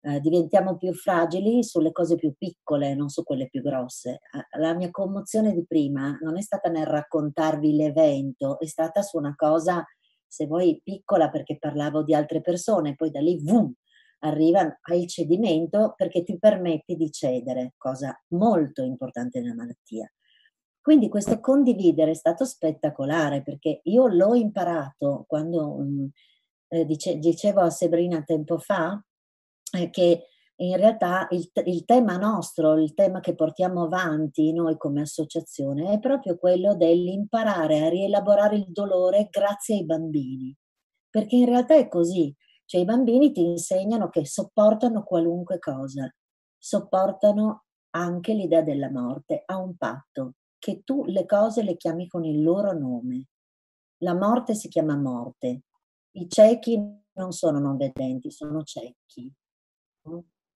eh, 0.06 0.20
diventiamo 0.20 0.76
più 0.76 0.92
fragili 0.92 1.64
sulle 1.64 1.90
cose 1.90 2.14
più 2.14 2.32
piccole, 2.38 2.94
non 2.94 3.08
su 3.08 3.24
quelle 3.24 3.48
più 3.48 3.60
grosse. 3.60 4.20
La 4.56 4.72
mia 4.74 4.90
commozione 4.90 5.52
di 5.52 5.66
prima 5.66 6.16
non 6.22 6.38
è 6.38 6.42
stata 6.42 6.70
nel 6.70 6.86
raccontarvi 6.86 7.74
l'evento, 7.74 8.60
è 8.60 8.66
stata 8.66 9.02
su 9.02 9.16
una 9.16 9.34
cosa 9.34 9.84
se 10.28 10.46
vuoi 10.46 10.80
piccola 10.84 11.28
perché 11.28 11.58
parlavo 11.58 12.04
di 12.04 12.14
altre 12.14 12.40
persone, 12.40 12.94
poi 12.94 13.10
da 13.10 13.20
lì 13.20 13.40
vum, 13.42 13.72
arriva 14.20 14.60
al 14.60 15.06
cedimento 15.08 15.94
perché 15.96 16.22
ti 16.22 16.38
permetti 16.38 16.94
di 16.94 17.10
cedere, 17.10 17.74
cosa 17.76 18.16
molto 18.28 18.82
importante 18.82 19.40
nella 19.40 19.54
malattia. 19.54 20.08
Quindi 20.80 21.08
questo 21.08 21.40
condividere 21.40 22.12
è 22.12 22.14
stato 22.14 22.44
spettacolare 22.44 23.42
perché 23.42 23.80
io 23.84 24.06
l'ho 24.06 24.34
imparato 24.34 25.24
quando 25.26 25.74
um, 25.74 26.08
eh, 26.68 26.84
dice, 26.84 27.18
dicevo 27.18 27.60
a 27.62 27.70
Sabrina 27.70 28.22
tempo 28.22 28.58
fa 28.58 28.92
eh, 28.92 29.15
che 29.90 30.28
in 30.58 30.76
realtà 30.76 31.26
il, 31.30 31.50
il, 31.64 31.84
tema 31.84 32.16
nostro, 32.16 32.78
il 32.78 32.94
tema 32.94 33.20
che 33.20 33.34
portiamo 33.34 33.84
avanti 33.84 34.52
noi 34.52 34.78
come 34.78 35.02
associazione 35.02 35.92
è 35.92 35.98
proprio 35.98 36.38
quello 36.38 36.74
dell'imparare 36.74 37.84
a 37.84 37.88
rielaborare 37.88 38.56
il 38.56 38.66
dolore 38.68 39.28
grazie 39.30 39.76
ai 39.76 39.84
bambini. 39.84 40.56
Perché 41.10 41.36
in 41.36 41.46
realtà 41.46 41.76
è 41.76 41.88
così, 41.88 42.34
cioè 42.64 42.80
i 42.80 42.86
bambini 42.86 43.32
ti 43.32 43.42
insegnano 43.42 44.08
che 44.08 44.24
sopportano 44.24 45.02
qualunque 45.02 45.58
cosa, 45.58 46.10
sopportano 46.56 47.64
anche 47.90 48.32
l'idea 48.32 48.62
della 48.62 48.90
morte, 48.90 49.42
a 49.44 49.58
un 49.58 49.76
patto, 49.76 50.34
che 50.58 50.82
tu 50.84 51.04
le 51.04 51.26
cose 51.26 51.62
le 51.62 51.76
chiami 51.76 52.06
con 52.08 52.24
il 52.24 52.42
loro 52.42 52.72
nome. 52.72 53.28
La 53.98 54.14
morte 54.14 54.54
si 54.54 54.68
chiama 54.68 54.96
morte, 54.96 55.62
i 56.12 56.28
ciechi 56.28 56.78
non 57.12 57.32
sono 57.32 57.58
non 57.58 57.76
vedenti, 57.76 58.30
sono 58.30 58.62
ciechi 58.62 59.32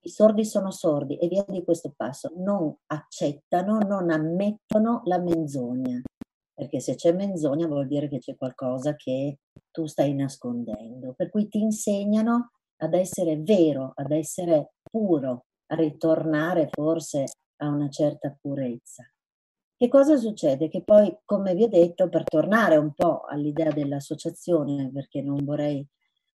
i 0.02 0.09
sordi 0.09 0.45
sono 0.45 0.71
sordi 0.71 1.16
e 1.19 1.28
via 1.28 1.45
di 1.47 1.62
questo 1.62 1.92
passo, 1.95 2.33
non 2.37 2.75
accettano, 2.87 3.78
non 3.78 4.11
ammettono 4.11 5.02
la 5.04 5.19
menzogna, 5.19 6.00
perché 6.54 6.80
se 6.80 6.95
c'è 6.95 7.12
menzogna 7.12 7.66
vuol 7.66 7.87
dire 7.87 8.09
che 8.09 8.19
c'è 8.19 8.37
qualcosa 8.37 8.95
che 8.97 9.38
tu 9.71 9.87
stai 9.87 10.14
nascondendo, 10.14 11.12
per 11.14 11.28
cui 11.30 11.49
ti 11.49 11.61
insegnano 11.61 12.52
ad 12.83 12.95
essere 12.95 13.37
vero, 13.38 13.92
ad 13.95 14.11
essere 14.11 14.73
puro, 14.83 15.45
a 15.66 15.75
ritornare 15.75 16.69
forse 16.71 17.25
a 17.57 17.69
una 17.69 17.88
certa 17.88 18.35
purezza. 18.40 19.04
Che 19.76 19.88
cosa 19.88 20.16
succede? 20.16 20.69
Che 20.69 20.83
poi, 20.83 21.14
come 21.25 21.54
vi 21.54 21.64
ho 21.64 21.69
detto, 21.69 22.09
per 22.09 22.25
tornare 22.25 22.76
un 22.76 22.92
po' 22.92 23.23
all'idea 23.23 23.71
dell'associazione, 23.71 24.90
perché 24.92 25.23
non 25.23 25.42
vorrei 25.45 25.87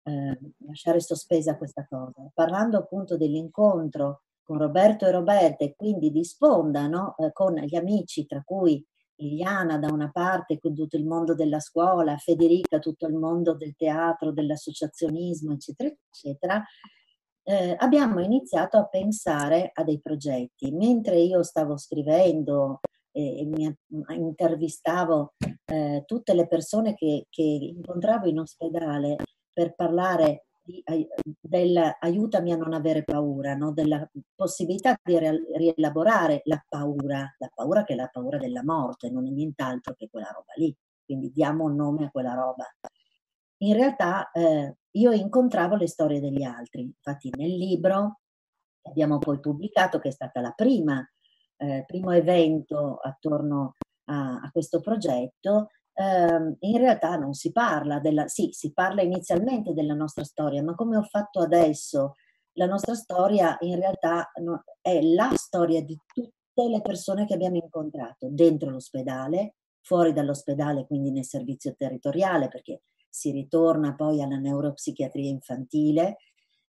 eh, 0.04 0.40
lasciare 0.66 1.00
sospesa 1.00 1.58
questa 1.58 1.86
cosa. 1.88 2.30
Parlando 2.34 2.78
appunto 2.78 3.18
dell'incontro 3.18 4.24
con 4.44 4.58
Roberto 4.58 5.06
e 5.06 5.12
Roberta 5.12 5.64
e 5.64 5.76
quindi 5.76 6.12
di 6.12 6.24
sponda 6.24 6.88
no? 6.88 7.16
eh, 7.18 7.32
con 7.32 7.56
gli 7.56 7.76
amici, 7.76 8.26
tra 8.26 8.42
cui 8.44 8.86
Liliana 9.16 9.78
da 9.78 9.92
una 9.92 10.12
parte, 10.12 10.60
con 10.60 10.74
tutto 10.74 10.98
il 10.98 11.06
mondo 11.06 11.34
della 11.36 11.60
scuola, 11.60 12.18
Federica, 12.18 12.80
tutto 12.80 13.08
il 13.08 13.14
mondo 13.14 13.56
del 13.56 13.76
teatro, 13.76 14.32
dell'associazionismo, 14.32 15.54
eccetera, 15.54 15.90
eccetera, 16.10 16.64
eh, 17.44 17.76
abbiamo 17.78 18.22
iniziato 18.22 18.78
a 18.78 18.88
pensare 18.88 19.72
a 19.74 19.84
dei 19.84 20.00
progetti. 20.02 20.72
Mentre 20.72 21.20
io 21.20 21.44
stavo 21.44 21.78
scrivendo 21.78 22.80
e, 23.12 23.40
e 23.40 23.46
mi 23.46 23.74
intervistavo 24.08 25.34
eh, 25.66 26.04
tutte 26.06 26.34
le 26.34 26.48
persone 26.48 26.96
che, 26.96 27.28
che 27.30 27.42
incontravo 27.42 28.28
in 28.28 28.40
ospedale, 28.40 29.18
per 29.54 29.76
parlare 29.76 30.48
di, 30.64 30.84
del 31.40 31.78
aiutami 32.00 32.52
a 32.52 32.58
non 32.58 32.74
avere 32.74 33.04
paura, 33.04 33.54
no? 33.56 33.72
della 33.72 34.10
possibilità 34.34 34.98
di 35.02 35.18
rielaborare 35.56 36.42
la 36.46 36.64
paura, 36.68 37.34
la 37.38 37.52
paura 37.54 37.84
che 37.84 37.94
è 37.94 37.96
la 37.96 38.10
paura 38.12 38.38
della 38.38 38.64
morte, 38.64 39.10
non 39.10 39.28
è 39.28 39.30
nient'altro 39.30 39.94
che 39.94 40.10
quella 40.10 40.32
roba 40.34 40.54
lì, 40.56 40.76
quindi 41.06 41.32
diamo 41.32 41.66
un 41.66 41.76
nome 41.76 42.06
a 42.06 42.10
quella 42.10 42.34
roba. 42.34 42.66
In 43.58 43.74
realtà 43.76 44.32
eh, 44.32 44.78
io 44.92 45.12
incontravo 45.12 45.76
le 45.76 45.88
storie 45.88 46.20
degli 46.20 46.44
altri, 46.44 46.82
infatti 46.82 47.30
nel 47.38 47.56
libro 47.56 48.20
che 48.82 48.90
abbiamo 48.90 49.18
poi 49.20 49.40
pubblicato, 49.40 50.00
che 50.00 50.10
è 50.10 50.12
stata 50.12 50.42
la 50.42 50.52
prima, 50.52 51.06
eh, 51.58 51.84
primo 51.86 52.12
evento 52.12 52.98
attorno 52.98 53.76
a, 54.06 54.40
a 54.42 54.52
questo 54.52 54.82
progetto, 54.82 55.70
eh, 55.94 56.56
in 56.60 56.78
realtà 56.78 57.16
non 57.16 57.34
si 57.34 57.52
parla 57.52 58.00
della, 58.00 58.28
sì, 58.28 58.50
si 58.52 58.74
parla 58.74 59.02
inizialmente 59.02 59.74
della 59.74 59.94
nostra 59.94 60.24
storia, 60.24 60.64
ma 60.64 60.76
come 60.76 60.98
ho 60.98 61.04
fatto 61.04 61.40
adesso, 61.40 62.16
la 62.54 62.66
nostra 62.66 62.94
storia 62.94 63.58
in 63.62 63.80
realtà 63.80 64.32
è 64.82 65.02
la 65.02 65.32
storia 65.36 65.82
di 65.82 65.98
tutte 66.14 66.68
le 66.70 66.82
persone 66.82 67.26
che 67.26 67.34
abbiamo 67.34 67.58
incontrato 67.58 68.28
dentro 68.30 68.70
l'ospedale, 68.70 69.56
fuori 69.82 70.14
dall'ospedale, 70.14 70.86
quindi 70.86 71.12
nel 71.12 71.26
servizio 71.26 71.76
territoriale, 71.76 72.48
perché 72.48 72.84
si 73.10 73.32
ritorna 73.32 73.96
poi 73.96 74.22
alla 74.22 74.38
neuropsichiatria 74.38 75.30
infantile 75.30 76.18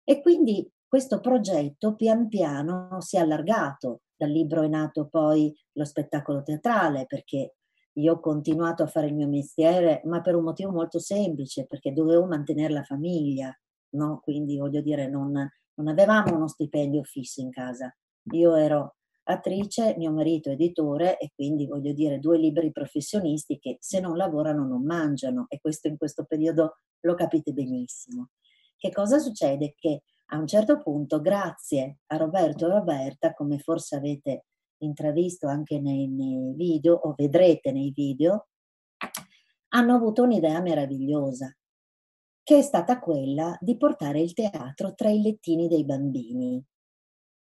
e 0.03 0.21
quindi 0.21 0.69
questo 0.87 1.19
progetto 1.19 1.95
pian 1.95 2.27
piano 2.27 3.01
si 3.01 3.17
è 3.17 3.19
allargato. 3.19 4.01
Dal 4.15 4.29
libro 4.29 4.61
è 4.61 4.67
nato 4.67 5.07
poi 5.07 5.53
lo 5.73 5.85
spettacolo 5.85 6.41
teatrale, 6.41 7.05
perché 7.05 7.55
io 7.97 8.13
ho 8.13 8.19
continuato 8.19 8.83
a 8.83 8.87
fare 8.87 9.07
il 9.07 9.15
mio 9.15 9.27
mestiere, 9.27 10.01
ma 10.05 10.21
per 10.21 10.35
un 10.35 10.43
motivo 10.43 10.71
molto 10.71 10.99
semplice, 10.99 11.65
perché 11.65 11.93
dovevo 11.93 12.25
mantenere 12.25 12.73
la 12.73 12.83
famiglia, 12.83 13.57
no? 13.91 14.19
Quindi 14.21 14.57
voglio 14.57 14.81
dire, 14.81 15.07
non, 15.07 15.31
non 15.31 15.87
avevamo 15.87 16.35
uno 16.35 16.47
stipendio 16.47 17.03
fisso 17.03 17.41
in 17.41 17.51
casa. 17.51 17.95
Io 18.31 18.55
ero 18.55 18.95
attrice, 19.27 19.95
mio 19.97 20.11
marito 20.11 20.49
editore 20.49 21.17
e 21.17 21.31
quindi 21.33 21.65
voglio 21.65 21.93
dire 21.93 22.19
due 22.19 22.37
liberi 22.37 22.71
professionisti 22.71 23.57
che 23.57 23.77
se 23.79 23.99
non 23.99 24.17
lavorano 24.17 24.67
non 24.67 24.83
mangiano 24.83 25.45
e 25.49 25.59
questo 25.59 25.87
in 25.87 25.97
questo 25.97 26.25
periodo 26.25 26.77
lo 27.01 27.15
capite 27.15 27.51
benissimo. 27.51 28.29
Che 28.77 28.91
cosa 28.91 29.17
succede? 29.19 29.73
Che 29.75 30.03
a 30.29 30.37
un 30.37 30.47
certo 30.47 30.81
punto, 30.81 31.21
grazie 31.21 31.99
a 32.07 32.17
Roberto 32.17 32.65
e 32.65 32.69
Roberta, 32.69 33.33
come 33.33 33.59
forse 33.59 33.95
avete 33.95 34.45
intravisto 34.79 35.47
anche 35.47 35.79
nei, 35.79 36.07
nei 36.07 36.53
video 36.55 36.95
o 36.95 37.13
vedrete 37.15 37.71
nei 37.71 37.91
video, 37.93 38.47
hanno 39.69 39.95
avuto 39.95 40.23
un'idea 40.23 40.61
meravigliosa, 40.61 41.53
che 42.43 42.57
è 42.57 42.61
stata 42.61 42.99
quella 42.99 43.57
di 43.59 43.77
portare 43.77 44.21
il 44.21 44.33
teatro 44.33 44.93
tra 44.93 45.09
i 45.09 45.21
lettini 45.21 45.67
dei 45.67 45.83
bambini. 45.83 46.63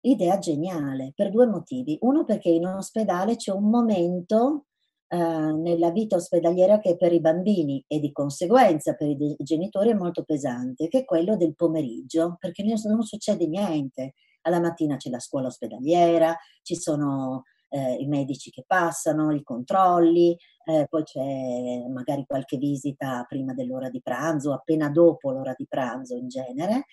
Idea 0.01 0.37
geniale 0.37 1.13
per 1.15 1.29
due 1.31 1.47
motivi. 1.47 1.97
Uno 2.01 2.25
perché 2.25 2.49
in 2.49 2.65
ospedale 2.65 3.35
c'è 3.35 3.51
un 3.51 3.69
momento 3.69 4.65
eh, 5.07 5.17
nella 5.17 5.91
vita 5.91 6.15
ospedaliera 6.15 6.79
che 6.79 6.95
per 6.95 7.11
i 7.11 7.19
bambini 7.19 7.83
e 7.87 7.99
di 7.99 8.11
conseguenza 8.11 8.93
per 8.93 9.09
i 9.09 9.35
genitori 9.39 9.89
è 9.89 9.95
molto 9.95 10.23
pesante, 10.23 10.87
che 10.87 10.99
è 10.99 11.05
quello 11.05 11.35
del 11.37 11.55
pomeriggio, 11.55 12.37
perché 12.39 12.63
non 12.63 13.03
succede 13.03 13.47
niente 13.47 14.13
alla 14.45 14.59
mattina 14.59 14.95
c'è 14.97 15.09
la 15.09 15.19
scuola 15.19 15.47
ospedaliera, 15.47 16.35
ci 16.61 16.75
sono 16.75 17.43
eh, 17.69 17.95
i 17.95 18.07
medici 18.07 18.51
che 18.51 18.63
passano, 18.65 19.31
i 19.31 19.43
controlli, 19.43 20.37
eh, 20.65 20.87
poi 20.89 21.03
c'è 21.03 21.87
magari 21.89 22.25
qualche 22.25 22.57
visita 22.57 23.25
prima 23.27 23.53
dell'ora 23.53 23.89
di 23.89 24.01
pranzo, 24.01 24.53
appena 24.53 24.89
dopo 24.89 25.31
l'ora 25.31 25.53
di 25.57 25.65
pranzo 25.67 26.15
in 26.15 26.27
genere, 26.27 26.85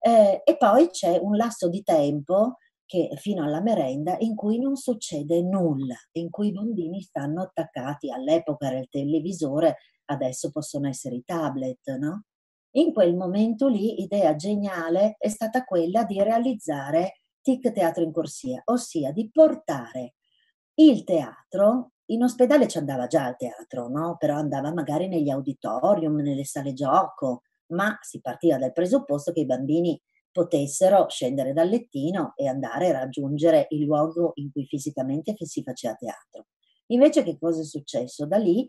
eh, 0.00 0.42
e 0.44 0.56
poi 0.56 0.88
c'è 0.88 1.18
un 1.20 1.36
lasso 1.36 1.68
di 1.68 1.82
tempo 1.82 2.56
che 2.86 3.10
fino 3.16 3.44
alla 3.44 3.60
merenda 3.60 4.16
in 4.18 4.34
cui 4.34 4.58
non 4.58 4.76
succede 4.76 5.42
nulla, 5.42 5.96
in 6.12 6.30
cui 6.30 6.48
i 6.48 6.52
bambini 6.52 7.00
stanno 7.02 7.42
attaccati, 7.42 8.10
all'epoca 8.10 8.66
era 8.68 8.78
il 8.78 8.88
televisore, 8.88 9.76
adesso 10.06 10.50
possono 10.50 10.88
essere 10.88 11.16
i 11.16 11.24
tablet, 11.24 11.96
no? 11.98 12.24
In 12.72 12.92
quel 12.92 13.16
momento 13.16 13.66
lì, 13.66 14.00
idea 14.00 14.36
geniale 14.36 15.16
è 15.18 15.28
stata 15.28 15.64
quella 15.64 16.04
di 16.04 16.22
realizzare 16.22 17.22
TIC 17.42 17.72
Teatro 17.72 18.04
in 18.04 18.12
Corsia, 18.12 18.62
ossia 18.66 19.10
di 19.10 19.28
portare 19.28 20.14
il 20.74 21.02
teatro, 21.02 21.92
in 22.06 22.22
ospedale 22.22 22.68
ci 22.68 22.78
andava 22.78 23.08
già 23.08 23.28
il 23.28 23.36
teatro, 23.36 23.88
no? 23.88 24.16
però 24.18 24.36
andava 24.36 24.72
magari 24.72 25.08
negli 25.08 25.30
auditorium, 25.30 26.16
nelle 26.20 26.44
sale 26.44 26.72
gioco, 26.72 27.42
ma 27.72 27.98
si 28.00 28.20
partiva 28.20 28.56
dal 28.56 28.72
presupposto 28.72 29.32
che 29.32 29.40
i 29.40 29.46
bambini 29.46 30.00
potessero 30.30 31.08
scendere 31.08 31.52
dal 31.52 31.68
lettino 31.68 32.34
e 32.36 32.46
andare 32.46 32.88
a 32.88 33.00
raggiungere 33.00 33.66
il 33.70 33.84
luogo 33.84 34.32
in 34.34 34.52
cui 34.52 34.64
fisicamente 34.64 35.34
si 35.40 35.62
faceva 35.62 35.94
teatro. 35.94 36.46
Invece 36.86 37.24
che 37.24 37.36
cosa 37.36 37.62
è 37.62 37.64
successo? 37.64 38.26
Da 38.26 38.36
lì 38.36 38.68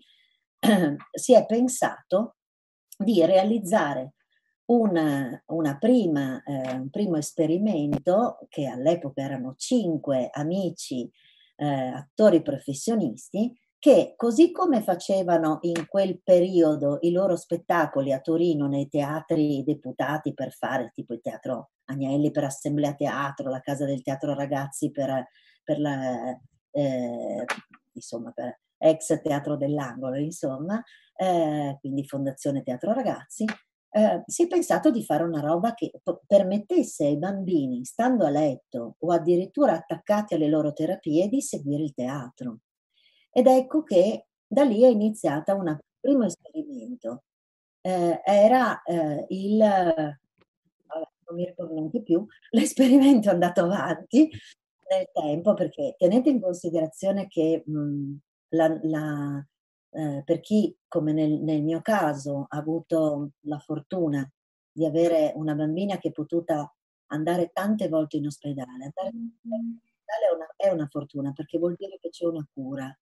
si 1.11 1.33
è 1.33 1.45
pensato 1.45 2.37
di 3.01 3.25
realizzare 3.25 4.13
una, 4.65 5.41
una 5.47 5.77
prima, 5.77 6.41
eh, 6.43 6.73
un 6.73 6.89
primo 6.89 7.17
esperimento 7.17 8.39
che 8.49 8.67
all'epoca 8.67 9.21
erano 9.21 9.55
cinque 9.57 10.29
amici 10.31 11.09
eh, 11.57 11.65
attori 11.65 12.41
professionisti 12.41 13.53
che 13.81 14.13
così 14.15 14.51
come 14.51 14.83
facevano 14.83 15.57
in 15.61 15.87
quel 15.87 16.21
periodo 16.21 16.99
i 17.01 17.11
loro 17.11 17.35
spettacoli 17.35 18.13
a 18.13 18.19
Torino 18.19 18.67
nei 18.67 18.87
teatri 18.87 19.63
deputati 19.63 20.35
per 20.35 20.51
fare 20.51 20.91
tipo 20.93 21.13
il 21.13 21.21
teatro 21.21 21.71
Agnelli 21.85 22.29
per 22.29 22.43
Assemblea 22.43 22.93
Teatro, 22.93 23.49
la 23.49 23.59
Casa 23.59 23.85
del 23.85 24.03
Teatro 24.03 24.35
Ragazzi 24.35 24.91
per, 24.91 25.27
per 25.63 25.79
la, 25.79 26.39
eh, 26.69 27.45
insomma, 27.93 28.31
per 28.31 28.59
ex 28.77 29.19
Teatro 29.21 29.57
dell'Angolo, 29.57 30.17
insomma, 30.17 30.81
eh, 31.21 31.77
quindi 31.79 32.03
Fondazione 32.07 32.63
Teatro 32.63 32.93
Ragazzi, 32.93 33.45
eh, 33.93 34.23
si 34.25 34.43
è 34.43 34.47
pensato 34.47 34.89
di 34.89 35.03
fare 35.03 35.23
una 35.23 35.39
roba 35.39 35.75
che 35.75 35.91
permettesse 36.25 37.05
ai 37.05 37.17
bambini, 37.17 37.85
stando 37.85 38.25
a 38.25 38.29
letto 38.29 38.95
o 38.97 39.11
addirittura 39.11 39.73
attaccati 39.73 40.33
alle 40.33 40.47
loro 40.47 40.73
terapie, 40.73 41.27
di 41.27 41.41
seguire 41.41 41.83
il 41.83 41.93
teatro. 41.93 42.61
Ed 43.31 43.45
ecco 43.45 43.83
che 43.83 44.27
da 44.47 44.63
lì 44.63 44.81
è 44.81 44.87
iniziata 44.87 45.53
un 45.53 45.77
primo 45.99 46.25
esperimento 46.25 47.23
eh, 47.81 48.21
era 48.25 48.81
eh, 48.83 49.25
il, 49.29 49.57
non 49.57 51.35
mi 51.35 51.45
ricordo 51.45 51.73
neanche 51.73 52.01
più, 52.01 52.25
l'esperimento 52.49 53.29
è 53.29 53.33
andato 53.33 53.61
avanti 53.61 54.29
nel 54.89 55.07
tempo 55.13 55.53
perché 55.53 55.95
tenete 55.97 56.29
in 56.29 56.41
considerazione 56.41 57.27
che 57.27 57.63
mh, 57.65 58.15
la, 58.49 58.79
la, 58.81 59.45
eh, 59.91 60.21
per 60.25 60.39
chi, 60.39 60.75
come 60.87 61.13
nel, 61.13 61.41
nel, 61.41 61.61
mio 61.61 61.81
caso, 61.81 62.45
ha 62.49 62.57
avuto 62.57 63.31
la 63.41 63.59
fortuna 63.59 64.29
di 64.71 64.85
avere 64.85 65.33
una 65.35 65.53
bambina 65.53 65.97
che 65.97 66.09
è 66.09 66.11
potuta 66.11 66.73
andare 67.07 67.51
tante 67.53 67.89
volte 67.89 68.17
in 68.17 68.27
ospedale, 68.27 68.85
andare 68.85 69.09
in 69.09 69.31
ospedale 69.41 70.25
è 70.29 70.33
una, 70.33 70.53
è 70.55 70.69
una 70.69 70.87
fortuna 70.87 71.33
perché 71.33 71.57
vuol 71.57 71.75
dire 71.77 71.97
che 71.99 72.09
c'è 72.09 72.25
una 72.25 72.45
cura. 72.53 72.97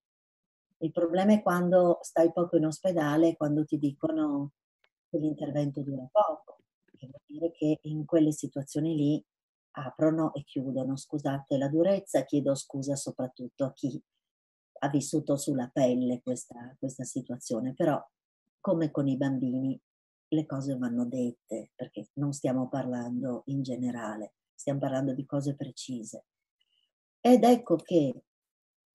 Il 0.81 0.91
problema 0.91 1.33
è 1.33 1.41
quando 1.41 1.99
stai 2.01 2.31
poco 2.31 2.57
in 2.57 2.65
ospedale, 2.65 3.35
quando 3.35 3.65
ti 3.65 3.77
dicono 3.77 4.53
che 5.09 5.17
l'intervento 5.17 5.81
dura 5.81 6.07
poco, 6.11 6.59
che 6.97 7.07
vuol 7.07 7.21
dire 7.25 7.51
che 7.51 7.79
in 7.83 8.05
quelle 8.05 8.31
situazioni 8.31 8.95
lì 8.95 9.25
aprono 9.71 10.33
e 10.33 10.43
chiudono. 10.43 10.95
Scusate 10.95 11.57
la 11.57 11.67
durezza, 11.67 12.23
chiedo 12.23 12.55
scusa 12.55 12.95
soprattutto 12.95 13.65
a 13.65 13.73
chi 13.73 14.01
ha 14.79 14.89
vissuto 14.89 15.35
sulla 15.37 15.69
pelle 15.71 16.21
questa, 16.21 16.75
questa 16.79 17.03
situazione, 17.03 17.73
però 17.73 18.01
come 18.59 18.91
con 18.91 19.07
i 19.07 19.17
bambini 19.17 19.79
le 20.29 20.45
cose 20.45 20.77
vanno 20.77 21.05
dette, 21.05 21.71
perché 21.75 22.09
non 22.13 22.33
stiamo 22.33 22.67
parlando 22.67 23.43
in 23.47 23.61
generale, 23.63 24.33
stiamo 24.53 24.79
parlando 24.79 25.13
di 25.13 25.25
cose 25.25 25.55
precise. 25.55 26.25
Ed 27.19 27.43
ecco 27.43 27.75
che 27.75 28.23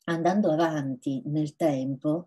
andando 0.05 0.51
avanti 0.51 1.23
nel 1.27 1.57
tempo 1.57 2.27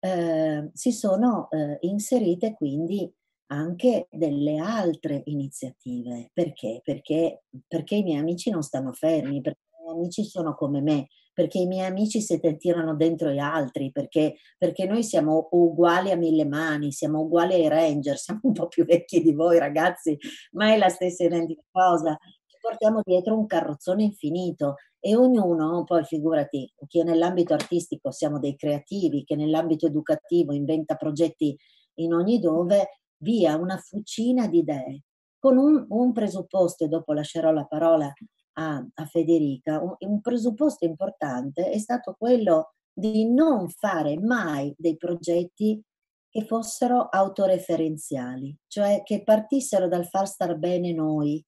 eh, 0.00 0.70
si 0.72 0.92
sono 0.92 1.48
eh, 1.50 1.78
inserite 1.82 2.54
quindi 2.54 3.12
anche 3.46 4.08
delle 4.10 4.58
altre 4.58 5.22
iniziative. 5.26 6.30
Perché? 6.32 6.80
Perché, 6.82 7.44
perché 7.66 7.96
i 7.96 8.02
miei 8.02 8.18
amici 8.18 8.50
non 8.50 8.62
stanno 8.62 8.92
fermi, 8.92 9.40
perché 9.40 9.60
i 9.78 9.82
miei 9.82 9.96
amici 9.96 10.24
sono 10.24 10.54
come 10.54 10.80
me, 10.80 11.08
perché 11.32 11.58
i 11.58 11.66
miei 11.66 11.86
amici 11.86 12.20
si 12.20 12.38
tirano 12.58 12.94
dentro 12.94 13.30
gli 13.30 13.38
altri, 13.38 13.90
perché, 13.90 14.36
perché 14.58 14.86
noi 14.86 15.02
siamo 15.02 15.48
uguali 15.52 16.10
a 16.10 16.16
mille 16.16 16.44
mani, 16.44 16.92
siamo 16.92 17.20
uguali 17.20 17.54
ai 17.54 17.68
ranger, 17.68 18.16
siamo 18.18 18.40
un 18.44 18.52
po' 18.52 18.68
più 18.68 18.84
vecchi 18.84 19.22
di 19.22 19.32
voi 19.32 19.58
ragazzi, 19.58 20.16
ma 20.52 20.72
è 20.72 20.76
la 20.76 20.88
stessa 20.88 21.24
identica 21.24 21.62
cosa. 21.70 22.16
Ci 22.46 22.56
portiamo 22.60 23.00
dietro 23.02 23.36
un 23.36 23.46
carrozzone 23.46 24.02
infinito 24.02 24.76
e 25.00 25.16
ognuno, 25.16 25.84
poi 25.84 26.04
figurati, 26.04 26.72
che 26.86 27.02
nell'ambito 27.02 27.54
artistico 27.54 28.10
siamo 28.10 28.38
dei 28.38 28.56
creativi, 28.56 29.24
che 29.24 29.36
nell'ambito 29.36 29.86
educativo 29.86 30.52
inventa 30.52 30.96
progetti 30.96 31.56
in 31.94 32.12
ogni 32.12 32.38
dove, 32.38 33.00
via 33.18 33.56
una 33.56 33.78
fucina 33.78 34.46
di 34.48 34.58
idee, 34.58 35.02
con 35.38 35.56
un, 35.56 35.86
un 35.88 36.12
presupposto, 36.12 36.84
e 36.84 36.88
dopo 36.88 37.12
lascerò 37.12 37.50
la 37.50 37.64
parola 37.64 38.12
a, 38.54 38.86
a 38.94 39.06
Federica, 39.06 39.80
un, 39.80 39.94
un 39.98 40.20
presupposto 40.20 40.84
importante 40.84 41.70
è 41.70 41.78
stato 41.78 42.14
quello 42.18 42.74
di 42.92 43.28
non 43.30 43.68
fare 43.68 44.18
mai 44.18 44.74
dei 44.76 44.96
progetti 44.96 45.82
che 46.28 46.44
fossero 46.46 47.08
autoreferenziali, 47.08 48.56
cioè 48.66 49.02
che 49.02 49.22
partissero 49.22 49.86
dal 49.86 50.06
far 50.06 50.26
star 50.26 50.56
bene 50.56 50.92
noi. 50.92 51.44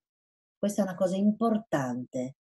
Questa 0.58 0.82
è 0.82 0.84
una 0.84 0.94
cosa 0.94 1.16
importante. 1.16 2.36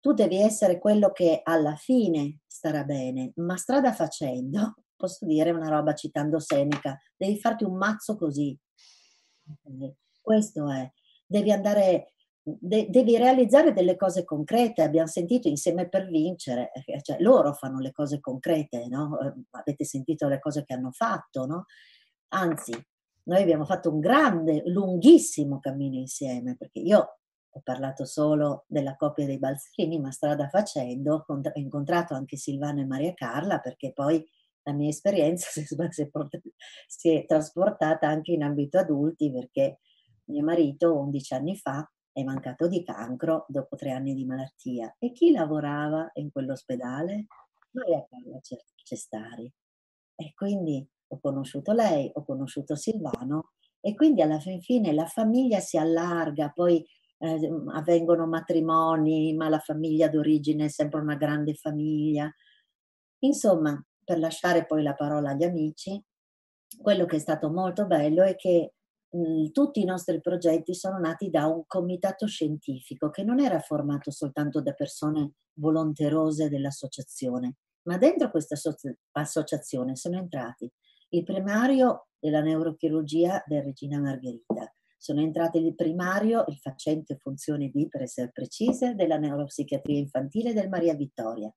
Tu 0.00 0.12
devi 0.12 0.36
essere 0.40 0.78
quello 0.78 1.12
che 1.12 1.40
alla 1.42 1.76
fine 1.76 2.40
starà 2.46 2.84
bene, 2.84 3.32
ma 3.36 3.56
strada 3.56 3.92
facendo, 3.92 4.74
posso 4.96 5.26
dire 5.26 5.50
una 5.50 5.68
roba 5.68 5.94
citando 5.94 6.40
Seneca, 6.40 6.98
devi 7.16 7.38
farti 7.38 7.62
un 7.62 7.76
mazzo 7.76 8.16
così. 8.16 8.58
Questo 10.20 10.70
è, 10.70 10.90
devi 11.24 11.52
andare 11.52 12.13
de- 12.44 12.88
devi 12.90 13.16
realizzare 13.16 13.72
delle 13.72 13.96
cose 13.96 14.24
concrete. 14.24 14.82
Abbiamo 14.82 15.06
sentito 15.06 15.48
insieme 15.48 15.88
per 15.88 16.06
vincere, 16.08 16.70
eh, 16.72 17.02
cioè 17.02 17.18
loro 17.20 17.54
fanno 17.54 17.80
le 17.80 17.92
cose 17.92 18.20
concrete, 18.20 18.86
no? 18.86 19.18
Eh, 19.20 19.32
avete 19.50 19.84
sentito 19.84 20.28
le 20.28 20.38
cose 20.38 20.64
che 20.64 20.74
hanno 20.74 20.92
fatto, 20.92 21.46
no? 21.46 21.64
Anzi, 22.28 22.72
noi 23.24 23.42
abbiamo 23.42 23.64
fatto 23.64 23.90
un 23.92 24.00
grande, 24.00 24.62
lunghissimo 24.66 25.58
cammino 25.58 25.96
insieme, 25.96 26.56
perché 26.56 26.80
io 26.80 27.18
ho 27.56 27.60
parlato 27.62 28.04
solo 28.04 28.64
della 28.66 28.96
coppia 28.96 29.24
dei 29.26 29.38
Balzerini, 29.38 30.00
ma 30.00 30.10
strada 30.10 30.48
facendo 30.48 31.24
ho 31.26 31.40
incontrato 31.54 32.14
anche 32.14 32.36
Silvano 32.36 32.80
e 32.80 32.86
Maria 32.86 33.14
Carla, 33.14 33.60
perché 33.60 33.92
poi 33.92 34.22
la 34.64 34.72
mia 34.72 34.88
esperienza 34.88 35.48
si 35.62 35.62
è, 35.62 36.10
si 36.86 37.10
è 37.10 37.24
trasportata 37.26 38.08
anche 38.08 38.32
in 38.32 38.42
ambito 38.42 38.78
adulti, 38.78 39.30
perché 39.32 39.78
mio 40.24 40.42
marito 40.42 40.98
11 40.98 41.34
anni 41.34 41.56
fa 41.56 41.88
è 42.14 42.22
mancato 42.22 42.68
di 42.68 42.84
cancro 42.84 43.44
dopo 43.48 43.74
tre 43.74 43.90
anni 43.90 44.14
di 44.14 44.24
malattia. 44.24 44.94
E 45.00 45.10
chi 45.10 45.32
lavorava 45.32 46.08
in 46.14 46.30
quell'ospedale? 46.30 47.26
Maria 47.72 48.06
Carla 48.08 48.38
Cestari. 48.84 49.52
E 50.14 50.32
quindi 50.32 50.86
ho 51.08 51.18
conosciuto 51.20 51.72
lei, 51.72 52.08
ho 52.14 52.24
conosciuto 52.24 52.76
Silvano 52.76 53.50
e 53.80 53.94
quindi 53.96 54.22
alla 54.22 54.38
fin 54.38 54.60
fine 54.60 54.92
la 54.92 55.06
famiglia 55.06 55.58
si 55.58 55.76
allarga, 55.76 56.50
poi 56.50 56.86
eh, 57.18 57.50
avvengono 57.72 58.28
matrimoni, 58.28 59.34
ma 59.34 59.48
la 59.48 59.58
famiglia 59.58 60.08
d'origine 60.08 60.66
è 60.66 60.68
sempre 60.68 61.00
una 61.00 61.16
grande 61.16 61.54
famiglia. 61.54 62.32
Insomma, 63.24 63.84
per 64.04 64.20
lasciare 64.20 64.66
poi 64.66 64.84
la 64.84 64.94
parola 64.94 65.30
agli 65.30 65.42
amici, 65.42 66.00
quello 66.80 67.06
che 67.06 67.16
è 67.16 67.18
stato 67.18 67.50
molto 67.50 67.86
bello 67.86 68.22
è 68.22 68.36
che 68.36 68.74
tutti 69.52 69.80
i 69.80 69.84
nostri 69.84 70.20
progetti 70.20 70.74
sono 70.74 70.98
nati 70.98 71.30
da 71.30 71.46
un 71.46 71.62
comitato 71.66 72.26
scientifico 72.26 73.10
che 73.10 73.22
non 73.22 73.40
era 73.40 73.60
formato 73.60 74.10
soltanto 74.10 74.60
da 74.60 74.72
persone 74.72 75.34
volonterose 75.54 76.48
dell'associazione, 76.48 77.56
ma 77.82 77.96
dentro 77.96 78.30
questa 78.30 78.56
associazione 79.12 79.94
sono 79.94 80.18
entrati 80.18 80.70
il 81.10 81.22
primario 81.22 82.08
della 82.18 82.40
neurochirurgia 82.40 83.44
del 83.46 83.62
Regina 83.62 84.00
Margherita, 84.00 84.72
sono 84.98 85.20
entrati 85.20 85.58
il 85.58 85.74
primario, 85.74 86.44
il 86.48 86.56
facente 86.56 87.16
funzione 87.18 87.68
di, 87.68 87.86
per 87.88 88.02
essere 88.02 88.32
precise, 88.32 88.94
della 88.94 89.18
neuropsichiatria 89.18 89.98
infantile 89.98 90.52
del 90.52 90.68
Maria 90.68 90.94
Vittoria, 90.94 91.54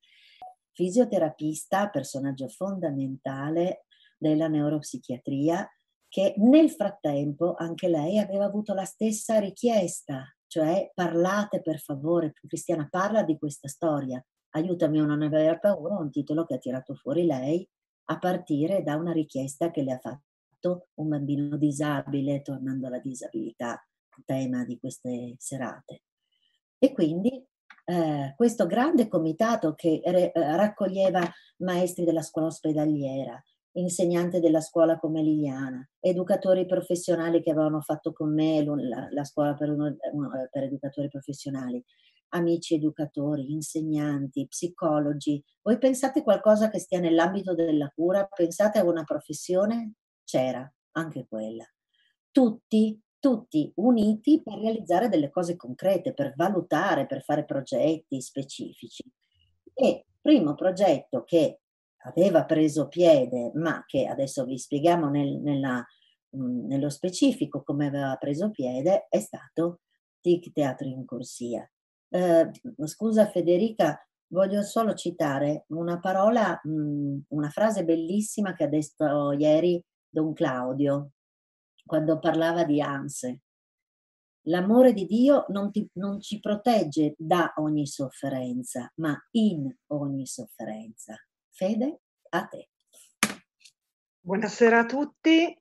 fisioterapista, 0.73 1.89
personaggio 1.89 2.49
fondamentale 2.49 3.85
della 4.17 4.47
neuropsichiatria, 4.47 5.67
che 6.09 6.33
nel 6.37 6.69
frattempo 6.71 7.55
anche 7.55 7.87
lei 7.87 8.17
aveva 8.17 8.45
avuto 8.45 8.73
la 8.73 8.85
stessa 8.85 9.39
richiesta, 9.39 10.23
cioè 10.47 10.91
parlate 10.93 11.61
per 11.61 11.79
favore, 11.79 12.33
Cristiana 12.33 12.87
parla 12.89 13.23
di 13.23 13.37
questa 13.37 13.67
storia, 13.67 14.23
aiutami 14.51 14.99
a 14.99 15.05
non 15.05 15.21
avere 15.21 15.59
paura, 15.59 15.97
un 15.97 16.09
titolo 16.09 16.45
che 16.45 16.55
ha 16.55 16.59
tirato 16.59 16.95
fuori 16.95 17.25
lei 17.25 17.67
a 18.09 18.17
partire 18.17 18.83
da 18.83 18.95
una 18.95 19.11
richiesta 19.11 19.69
che 19.69 19.83
le 19.83 19.93
ha 19.93 19.99
fatto 19.99 20.87
un 20.95 21.09
bambino 21.09 21.57
disabile, 21.57 22.41
tornando 22.41 22.87
alla 22.87 22.99
disabilità, 22.99 23.85
tema 24.25 24.63
di 24.63 24.79
queste 24.79 25.35
serate. 25.37 26.03
E 26.79 26.93
quindi 26.93 27.45
eh, 27.85 28.33
questo 28.35 28.65
grande 28.65 29.07
comitato 29.07 29.73
che 29.75 30.01
re, 30.03 30.31
eh, 30.31 30.55
raccoglieva 30.55 31.21
maestri 31.57 32.03
della 32.05 32.21
scuola 32.21 32.47
ospedaliera, 32.47 33.41
insegnante 33.79 34.39
della 34.39 34.61
scuola 34.61 34.97
come 34.97 35.21
Liliana, 35.21 35.87
educatori 35.99 36.65
professionali 36.65 37.41
che 37.41 37.51
avevano 37.51 37.81
fatto 37.81 38.11
con 38.11 38.33
me 38.33 38.63
la, 38.63 39.07
la 39.11 39.23
scuola 39.23 39.53
per, 39.53 39.69
uno, 39.69 39.95
per 40.51 40.63
educatori 40.63 41.07
professionali, 41.09 41.83
amici 42.29 42.75
educatori, 42.75 43.51
insegnanti, 43.51 44.47
psicologi. 44.47 45.43
Voi 45.61 45.77
pensate 45.77 46.23
qualcosa 46.23 46.69
che 46.69 46.79
stia 46.79 46.99
nell'ambito 46.99 47.53
della 47.53 47.91
cura? 47.93 48.25
Pensate 48.25 48.79
a 48.79 48.83
una 48.83 49.03
professione? 49.03 49.93
C'era 50.23 50.69
anche 50.91 51.25
quella. 51.27 51.63
Tutti, 52.31 52.99
tutti 53.19 53.71
uniti 53.75 54.41
per 54.43 54.57
realizzare 54.57 55.07
delle 55.07 55.29
cose 55.29 55.55
concrete, 55.55 56.13
per 56.13 56.33
valutare, 56.35 57.05
per 57.05 57.23
fare 57.23 57.45
progetti 57.45 58.19
specifici. 58.21 59.03
E 59.73 60.05
primo 60.19 60.55
progetto 60.55 61.23
che 61.23 61.59
aveva 62.03 62.45
preso 62.45 62.87
piede, 62.87 63.51
ma 63.55 63.83
che 63.85 64.05
adesso 64.05 64.45
vi 64.45 64.57
spieghiamo 64.57 65.09
nel, 65.09 65.39
nella, 65.41 65.85
mh, 66.29 66.67
nello 66.67 66.89
specifico 66.89 67.63
come 67.63 67.87
aveva 67.87 68.15
preso 68.17 68.51
piede, 68.51 69.07
è 69.09 69.19
stato 69.19 69.81
TIC 70.21 70.51
Teatro 70.51 70.87
in 70.87 71.05
Corsia. 71.05 71.69
Eh, 72.09 72.51
scusa 72.85 73.29
Federica, 73.29 73.99
voglio 74.27 74.61
solo 74.61 74.93
citare 74.93 75.65
una 75.69 75.99
parola, 75.99 76.59
mh, 76.63 77.19
una 77.29 77.49
frase 77.49 77.83
bellissima 77.83 78.53
che 78.53 78.63
ha 78.65 78.69
detto 78.69 79.31
ieri 79.33 79.83
Don 80.09 80.33
Claudio, 80.33 81.11
quando 81.85 82.19
parlava 82.19 82.63
di 82.63 82.81
anse. 82.81 83.41
L'amore 84.47 84.93
di 84.93 85.05
Dio 85.05 85.45
non, 85.49 85.71
ti, 85.71 85.87
non, 85.93 86.21
ci 86.21 86.39
protegge 86.39 87.15
da 87.17 87.53
ogni 87.57 87.85
sofferenza, 87.85 88.89
ma 88.95 89.17
in 89.31 89.69
ogni 89.87 90.25
sofferenza. 90.25 91.15
Fede, 91.57 92.01
a 92.29 92.45
te. 92.45 92.67
Buonasera 94.19 94.81
a 94.81 94.85
tutti. 94.85 95.59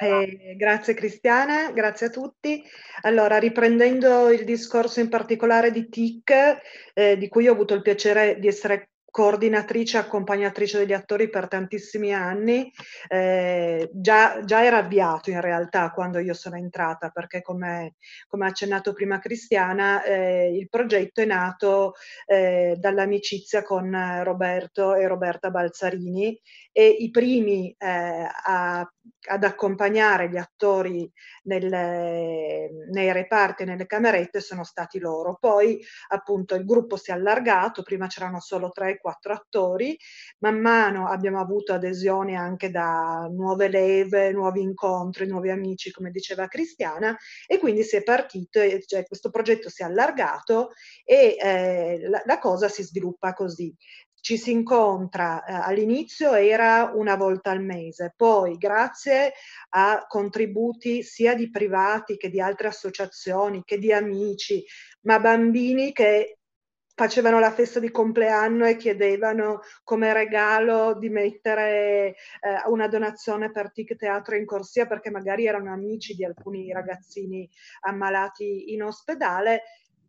Eh, 0.00 0.54
grazie 0.54 0.92
Cristiana, 0.92 1.72
grazie 1.72 2.08
a 2.08 2.10
tutti. 2.10 2.62
Allora, 3.00 3.38
riprendendo 3.38 4.30
il 4.30 4.44
discorso 4.44 5.00
in 5.00 5.08
particolare 5.08 5.70
di 5.70 5.88
TIC, 5.88 6.60
eh, 6.92 7.16
di 7.16 7.26
cui 7.28 7.48
ho 7.48 7.52
avuto 7.52 7.72
il 7.72 7.80
piacere 7.80 8.38
di 8.38 8.48
essere 8.48 8.90
coordinatrice 9.18 9.96
e 9.96 10.00
accompagnatrice 10.02 10.78
degli 10.78 10.92
attori 10.92 11.28
per 11.28 11.48
tantissimi 11.48 12.14
anni, 12.14 12.72
eh, 13.08 13.90
già, 13.92 14.44
già, 14.44 14.64
era 14.64 14.76
avviato 14.76 15.30
in 15.30 15.40
realtà 15.40 15.90
quando 15.90 16.20
io 16.20 16.34
sono 16.34 16.54
entrata, 16.54 17.08
perché 17.08 17.42
come, 17.42 17.96
come 18.28 18.46
accennato 18.46 18.92
prima 18.92 19.18
Cristiana, 19.18 20.04
eh, 20.04 20.56
il 20.56 20.68
progetto 20.68 21.20
è 21.20 21.24
nato 21.24 21.94
eh, 22.26 22.76
dall'amicizia 22.78 23.64
con 23.64 23.90
Roberto 24.22 24.94
e 24.94 25.08
Roberta 25.08 25.50
Balzarini 25.50 26.40
e 26.70 26.86
i 26.86 27.10
primi 27.10 27.74
eh, 27.76 28.28
a 28.44 28.88
ad 29.28 29.44
accompagnare 29.44 30.28
gli 30.28 30.36
attori 30.36 31.10
nelle, 31.44 32.68
nei 32.90 33.12
reparti 33.12 33.64
nelle 33.64 33.86
camerette 33.86 34.40
sono 34.40 34.64
stati 34.64 34.98
loro. 34.98 35.36
Poi 35.38 35.80
appunto 36.08 36.54
il 36.54 36.64
gruppo 36.64 36.96
si 36.96 37.10
è 37.10 37.14
allargato, 37.14 37.82
prima 37.82 38.06
c'erano 38.06 38.40
solo 38.40 38.70
3-4 39.08 39.32
attori, 39.32 39.98
man 40.38 40.60
mano 40.60 41.08
abbiamo 41.08 41.40
avuto 41.40 41.72
adesioni 41.72 42.36
anche 42.36 42.70
da 42.70 43.28
nuove 43.30 43.68
leve, 43.68 44.32
nuovi 44.32 44.60
incontri, 44.60 45.26
nuovi 45.26 45.50
amici, 45.50 45.90
come 45.90 46.10
diceva 46.10 46.46
Cristiana, 46.46 47.16
e 47.46 47.58
quindi 47.58 47.82
si 47.82 47.96
è 47.96 48.02
partito, 48.02 48.60
cioè 48.86 49.04
questo 49.04 49.30
progetto 49.30 49.68
si 49.70 49.82
è 49.82 49.86
allargato 49.86 50.70
e 51.04 51.36
eh, 51.38 52.08
la, 52.08 52.22
la 52.24 52.38
cosa 52.38 52.68
si 52.68 52.82
sviluppa 52.82 53.32
così. 53.32 53.74
Ci 54.20 54.36
si 54.36 54.50
incontra 54.50 55.44
eh, 55.44 55.52
all'inizio 55.52 56.34
era 56.34 56.90
una 56.92 57.14
volta 57.14 57.50
al 57.50 57.62
mese, 57.62 58.14
poi 58.16 58.56
grazie 58.56 59.32
a 59.70 60.04
contributi 60.08 61.04
sia 61.04 61.34
di 61.34 61.48
privati 61.50 62.16
che 62.16 62.28
di 62.28 62.40
altre 62.40 62.68
associazioni, 62.68 63.62
che 63.64 63.78
di 63.78 63.92
amici, 63.92 64.64
ma 65.02 65.20
bambini 65.20 65.92
che 65.92 66.37
facevano 66.98 67.38
la 67.38 67.52
festa 67.52 67.78
di 67.78 67.92
compleanno 67.92 68.66
e 68.66 68.76
chiedevano 68.76 69.60
come 69.84 70.12
regalo 70.12 70.94
di 70.94 71.08
mettere 71.08 72.08
eh, 72.08 72.16
una 72.66 72.88
donazione 72.88 73.52
per 73.52 73.70
TIC 73.70 73.94
Teatro 73.94 74.34
in 74.34 74.44
corsia 74.44 74.84
perché 74.84 75.08
magari 75.08 75.46
erano 75.46 75.72
amici 75.72 76.16
di 76.16 76.24
alcuni 76.24 76.72
ragazzini 76.72 77.48
ammalati 77.82 78.72
in 78.72 78.82
ospedale 78.82 79.62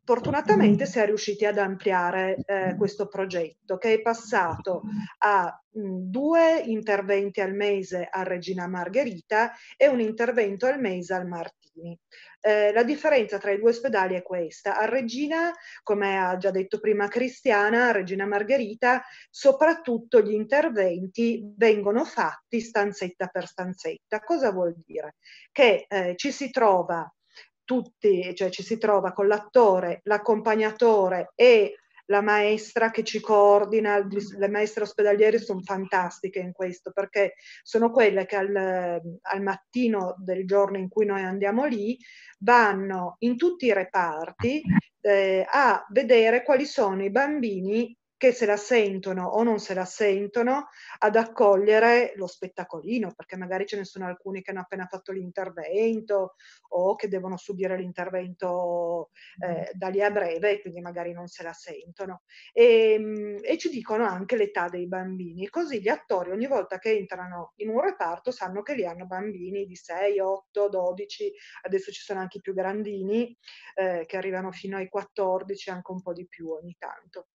Fortunatamente 0.10 0.88
si 0.88 0.98
è 0.98 1.06
riusciti 1.06 1.45
ad 1.45 1.60
ampliare 1.60 2.38
eh, 2.43 2.74
questo 2.76 3.08
progetto 3.08 3.78
che 3.78 3.93
è 3.93 4.02
passato 4.02 4.82
a 5.19 5.56
mh, 5.69 6.10
due 6.10 6.63
interventi 6.65 7.41
al 7.41 7.54
mese 7.54 8.08
a 8.10 8.24
Regina 8.24 8.65
Margherita 8.67 9.52
e 9.78 9.88
un 9.88 10.00
intervento 10.00 10.65
al 10.65 10.80
mese 10.80 11.13
al 11.13 11.28
Martini. 11.28 11.95
Eh, 12.41 12.74
la 12.74 12.82
differenza 12.82 13.38
tra 13.38 13.52
i 13.52 13.60
due 13.60 13.69
ospedali 13.69 14.15
è 14.15 14.24
questa. 14.24 14.80
A 14.80 14.86
Regina, 14.86 15.54
come 15.84 16.17
ha 16.17 16.36
già 16.38 16.50
detto 16.50 16.80
prima 16.80 17.08
Cristiana, 17.08 17.89
a 17.89 17.91
Regina 17.91 18.26
Margherita, 18.26 19.04
soprattutto 19.30 20.22
gli 20.22 20.34
interventi 20.34 21.54
vengono 21.56 22.04
fatti 22.04 22.62
stanzetta 22.62 23.28
per 23.28 23.45
stanzetta. 23.45 24.22
Cosa 24.22 24.52
vuol 24.52 24.74
dire? 24.76 25.17
Che 25.52 25.86
eh, 25.88 26.15
ci 26.15 26.32
si 26.32 26.50
trova 26.50 27.08
tutti, 27.69 28.34
cioè 28.34 28.49
ci 28.49 28.63
si 28.63 28.79
trova 28.79 29.13
con 29.13 29.27
l'attore, 29.27 30.01
l'accompagnatore 30.05 31.34
e 31.36 31.75
la 32.08 32.21
maestra 32.23 32.89
che 32.89 33.03
ci 33.03 33.19
coordina, 33.19 34.03
le 34.08 34.49
maestre 34.49 34.86
ospedaliere 34.86 35.38
sono 35.38 35.62
fantastiche 35.62 36.39
in 36.39 36.51
questo 36.51 36.91
perché 36.91 37.36
sono 37.62 37.91
quelle 37.91 38.25
che 38.25 38.38
al, 38.38 38.99
al, 39.21 39.41
mattino 39.43 40.15
del 40.17 40.47
giorno 40.47 40.79
in 40.79 40.89
cui 40.89 41.05
noi 41.05 41.21
andiamo 41.21 41.65
lì 41.65 41.95
vanno 42.39 43.17
in 43.19 43.38
tutti 43.38 43.67
i 43.67 43.73
reparti 43.73 44.63
eh, 45.01 45.45
a 45.47 45.86
vedere 45.91 46.41
quali 46.41 46.65
sono 46.65 47.03
i 47.03 47.12
bambini 47.12 47.95
che 48.19 48.34
se 48.34 48.45
la 48.45 48.58
sentono 48.58 49.25
o 49.25 49.43
non 49.43 49.60
se 49.60 49.73
la 49.73 49.86
sentono 49.86 50.67
ad 50.97 51.15
accogliere 51.15 52.12
lo 52.17 52.27
spettacolino, 52.27 53.13
perché 53.15 53.38
magari 53.38 53.65
ce 53.65 53.77
ne 53.77 53.86
sono 53.86 54.08
alcuni 54.08 54.41
che 54.41 54.51
hanno 54.51 54.60
appena 54.60 54.88
fatto 54.88 55.13
l'intervento 55.13 56.36
o 56.71 56.95
che 56.95 57.08
devono 57.08 57.38
subire 57.38 57.77
l'intervento 57.77 59.12
eh, 59.39 59.71
da 59.73 59.88
lì 59.88 60.03
a 60.03 60.12
breve 60.12 60.51
e 60.51 60.62
quindi 60.62 60.82
magari 60.82 61.13
non 61.13 61.27
se 61.27 61.43
la 61.43 61.53
sentono. 61.53 62.23
E, 62.51 62.91
ehm, 62.91 63.39
e 63.41 63.58
ci 63.58 63.69
dicono 63.69 64.03
anche 64.05 64.36
l'età 64.36 64.67
dei 64.67 64.88
bambini, 64.88 65.47
così 65.47 65.79
gli 65.79 65.88
attori 65.88 66.32
ogni 66.32 66.47
volta 66.47 66.77
che 66.77 66.91
entrano 66.91 67.53
in 67.58 67.69
un 67.69 67.79
reparto 67.79 68.32
sanno 68.32 68.63
che 68.63 68.75
lì 68.75 68.86
hanno 68.86 69.05
bambini 69.05 69.65
di 69.65 69.77
6, 69.77 70.19
8, 70.19 70.67
12, 70.67 71.32
adesso 71.62 71.89
ci 71.93 72.01
sono 72.01 72.19
anche 72.19 72.39
i 72.39 72.41
più 72.41 72.53
grandini 72.53 73.34
eh, 73.75 74.03
che 74.05 74.17
arrivano 74.17 74.51
fino 74.51 74.75
ai 74.75 74.89
14, 74.89 75.69
anche 75.69 75.91
un 75.93 76.01
po' 76.01 76.12
di 76.12 76.27
più 76.27 76.49
ogni 76.49 76.75
tanto. 76.77 77.27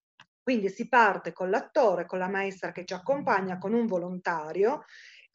Quindi 0.44 0.68
si 0.68 0.88
parte 0.88 1.32
con 1.32 1.48
l'attore, 1.50 2.06
con 2.06 2.18
la 2.18 2.28
maestra 2.28 2.70
che 2.70 2.84
ci 2.84 2.92
accompagna, 2.94 3.58
con 3.58 3.72
un 3.72 3.86
volontario 3.86 4.84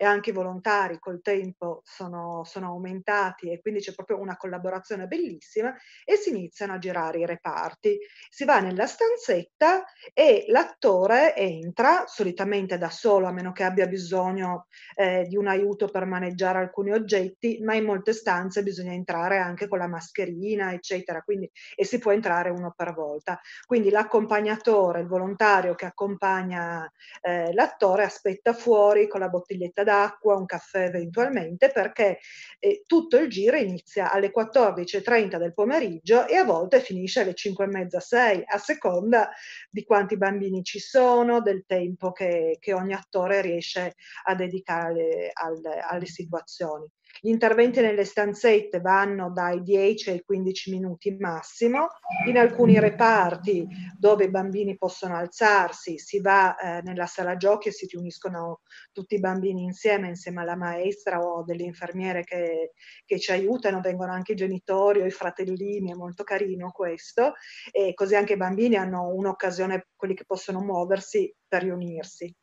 e 0.02 0.06
anche 0.06 0.30
i 0.30 0.34
volontari 0.34 0.98
col 0.98 1.22
tempo 1.22 1.82
sono, 1.84 2.46
sono, 2.46 2.68
aumentati 2.68 3.52
e 3.52 3.60
quindi 3.60 3.82
c'è 3.82 3.94
proprio 3.94 4.18
una 4.18 4.38
collaborazione 4.38 5.08
bellissima 5.08 5.76
e 6.06 6.16
si 6.16 6.30
iniziano 6.30 6.72
a 6.72 6.78
girare 6.78 7.20
i 7.20 7.26
reparti. 7.26 8.00
Si 8.30 8.46
va 8.46 8.62
nella 8.62 8.88
stanzetta 8.88 9.84
e 10.14 10.46
l'attore 10.48 11.36
entra, 11.36 12.06
solitamente 12.08 12.78
da 12.78 12.90
solo, 12.90 13.28
a 13.28 13.34
meno 13.34 13.52
che 13.52 13.64
abbia 13.66 13.88
bisogno 13.88 14.68
eh, 14.96 15.26
di 15.28 15.36
un 15.36 15.48
aiuto 15.48 15.90
per 15.90 16.06
maneggiare 16.06 16.60
alcuni 16.60 16.94
oggetti, 16.94 17.60
ma 17.62 17.76
in 17.76 17.84
molte 17.84 18.14
stanze 18.14 18.64
bisogna 18.64 18.94
entrare 18.94 19.40
anche 19.40 19.68
con 19.68 19.80
la 19.80 19.88
mascherina, 19.88 20.72
eccetera, 20.72 21.22
quindi, 21.24 21.52
e 21.76 21.84
si 21.84 21.98
può 21.98 22.14
entrare 22.14 22.52
uno 22.52 22.74
per 22.74 22.94
volta. 22.94 23.38
Quindi 23.66 23.90
l'accompagnatore, 23.90 25.02
il 25.02 25.08
volontario 25.08 25.76
che 25.76 25.88
accompagna 25.88 26.90
eh, 27.22 27.52
l'attore 27.52 28.06
aspetta 28.06 28.54
fuori 28.54 29.10
con 29.10 29.20
la 29.20 29.28
bottiglietta 29.28 29.88
d'acqua, 29.90 30.36
un 30.36 30.46
caffè 30.46 30.84
eventualmente, 30.84 31.72
perché 31.72 32.20
eh, 32.60 32.84
tutto 32.86 33.18
il 33.18 33.28
giro 33.28 33.58
inizia 33.58 34.12
alle 34.12 34.32
14.30 34.32 35.38
del 35.38 35.54
pomeriggio 35.56 36.28
e 36.28 36.36
a 36.36 36.44
volte 36.44 36.80
finisce 36.80 37.22
alle 37.22 37.34
5.30, 37.34 37.98
6, 37.98 38.44
a 38.46 38.58
seconda 38.60 39.32
di 39.72 39.84
quanti 39.84 40.16
bambini 40.16 40.64
ci 40.64 40.78
sono, 40.78 41.42
del 41.42 41.64
tempo 41.66 42.12
che, 42.12 42.58
che 42.60 42.74
ogni 42.74 42.94
attore 42.94 43.42
riesce 43.42 43.96
a 44.26 44.36
dedicare 44.36 45.32
alle, 45.34 45.80
alle 45.80 46.06
situazioni. 46.06 46.88
Gli 47.22 47.30
interventi 47.30 47.82
nelle 47.82 48.06
stanzette 48.06 48.80
vanno 48.80 49.30
dai 49.32 49.62
10 49.62 50.10
ai 50.12 50.24
15 50.24 50.72
minuti 50.72 51.18
massimo. 51.20 51.88
In 52.28 52.38
alcuni 52.38 52.80
reparti 52.80 53.68
dove 53.98 54.26
i 54.26 54.30
bambini 54.30 54.78
possono 54.78 55.16
alzarsi 55.16 55.98
si 55.98 56.22
va 56.22 56.56
eh, 56.58 56.82
nella 56.84 57.06
sala 57.08 57.36
giochi 57.36 57.68
e 57.68 57.72
si 57.72 57.88
riuniscono 57.88 58.62
tutti 58.94 59.16
i 59.16 59.20
bambini 59.20 59.64
insieme, 59.64 60.08
insieme 60.08 60.42
alla 60.42 60.56
maestra 60.56 61.20
o 61.22 61.44
delle 61.44 61.64
infermiere 61.64 62.24
che, 62.24 62.72
che 63.06 63.20
ci 63.20 63.32
aiutano, 63.32 63.82
vengono 63.82 64.14
anche 64.14 64.32
i 64.32 64.38
genitori 64.38 65.02
o 65.02 65.06
i 65.06 65.12
fratellini, 65.12 65.92
è 65.92 65.96
molto 65.96 66.24
carino 66.24 66.72
questo. 66.72 67.34
E 67.72 67.94
così 67.94 68.16
anche 68.16 68.34
i 68.34 68.38
bambini 68.38 68.76
hanno 68.76 69.14
un'occasione, 69.14 69.88
quelli 69.96 70.14
che 70.14 70.26
possono 70.26 70.62
muoversi, 70.62 71.34
per 71.50 71.64
riunirsi. 71.64 72.34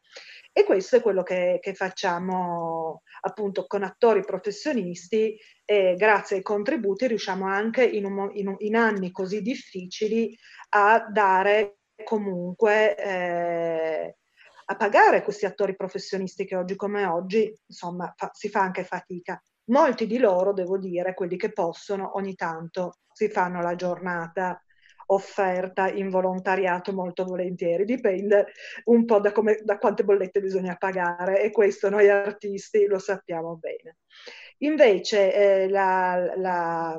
E 0.58 0.64
questo 0.64 0.96
è 0.96 1.02
quello 1.02 1.22
che, 1.22 1.58
che 1.60 1.74
facciamo 1.74 3.02
appunto 3.20 3.66
con 3.66 3.82
attori 3.82 4.24
professionisti 4.24 5.38
e 5.66 5.94
grazie 5.98 6.36
ai 6.36 6.42
contributi 6.42 7.06
riusciamo 7.06 7.46
anche 7.46 7.84
in, 7.84 8.06
un, 8.06 8.30
in, 8.32 8.54
in 8.60 8.74
anni 8.74 9.10
così 9.10 9.42
difficili 9.42 10.34
a 10.70 11.06
dare 11.10 11.80
comunque 12.02 12.96
eh, 12.96 14.16
a 14.64 14.76
pagare 14.76 15.22
questi 15.22 15.44
attori 15.44 15.76
professionisti 15.76 16.46
che 16.46 16.56
oggi 16.56 16.74
come 16.74 17.04
oggi 17.04 17.54
insomma 17.66 18.10
fa, 18.16 18.30
si 18.32 18.48
fa 18.48 18.60
anche 18.60 18.84
fatica. 18.84 19.38
Molti 19.64 20.06
di 20.06 20.16
loro, 20.16 20.54
devo 20.54 20.78
dire, 20.78 21.12
quelli 21.12 21.36
che 21.36 21.52
possono, 21.52 22.16
ogni 22.16 22.34
tanto 22.34 23.00
si 23.12 23.28
fanno 23.28 23.60
la 23.60 23.74
giornata 23.74 24.58
offerta 25.06 25.88
in 25.90 26.10
volontariato 26.10 26.92
molto 26.92 27.24
volentieri, 27.24 27.84
dipende 27.84 28.52
un 28.84 29.04
po' 29.04 29.20
da, 29.20 29.32
come, 29.32 29.60
da 29.62 29.78
quante 29.78 30.04
bollette 30.04 30.40
bisogna 30.40 30.76
pagare 30.76 31.42
e 31.42 31.50
questo 31.50 31.88
noi 31.90 32.08
artisti 32.08 32.86
lo 32.86 32.98
sappiamo 32.98 33.56
bene. 33.56 33.98
Invece 34.58 35.34
eh, 35.34 35.68
la, 35.68 36.32
la, 36.36 36.98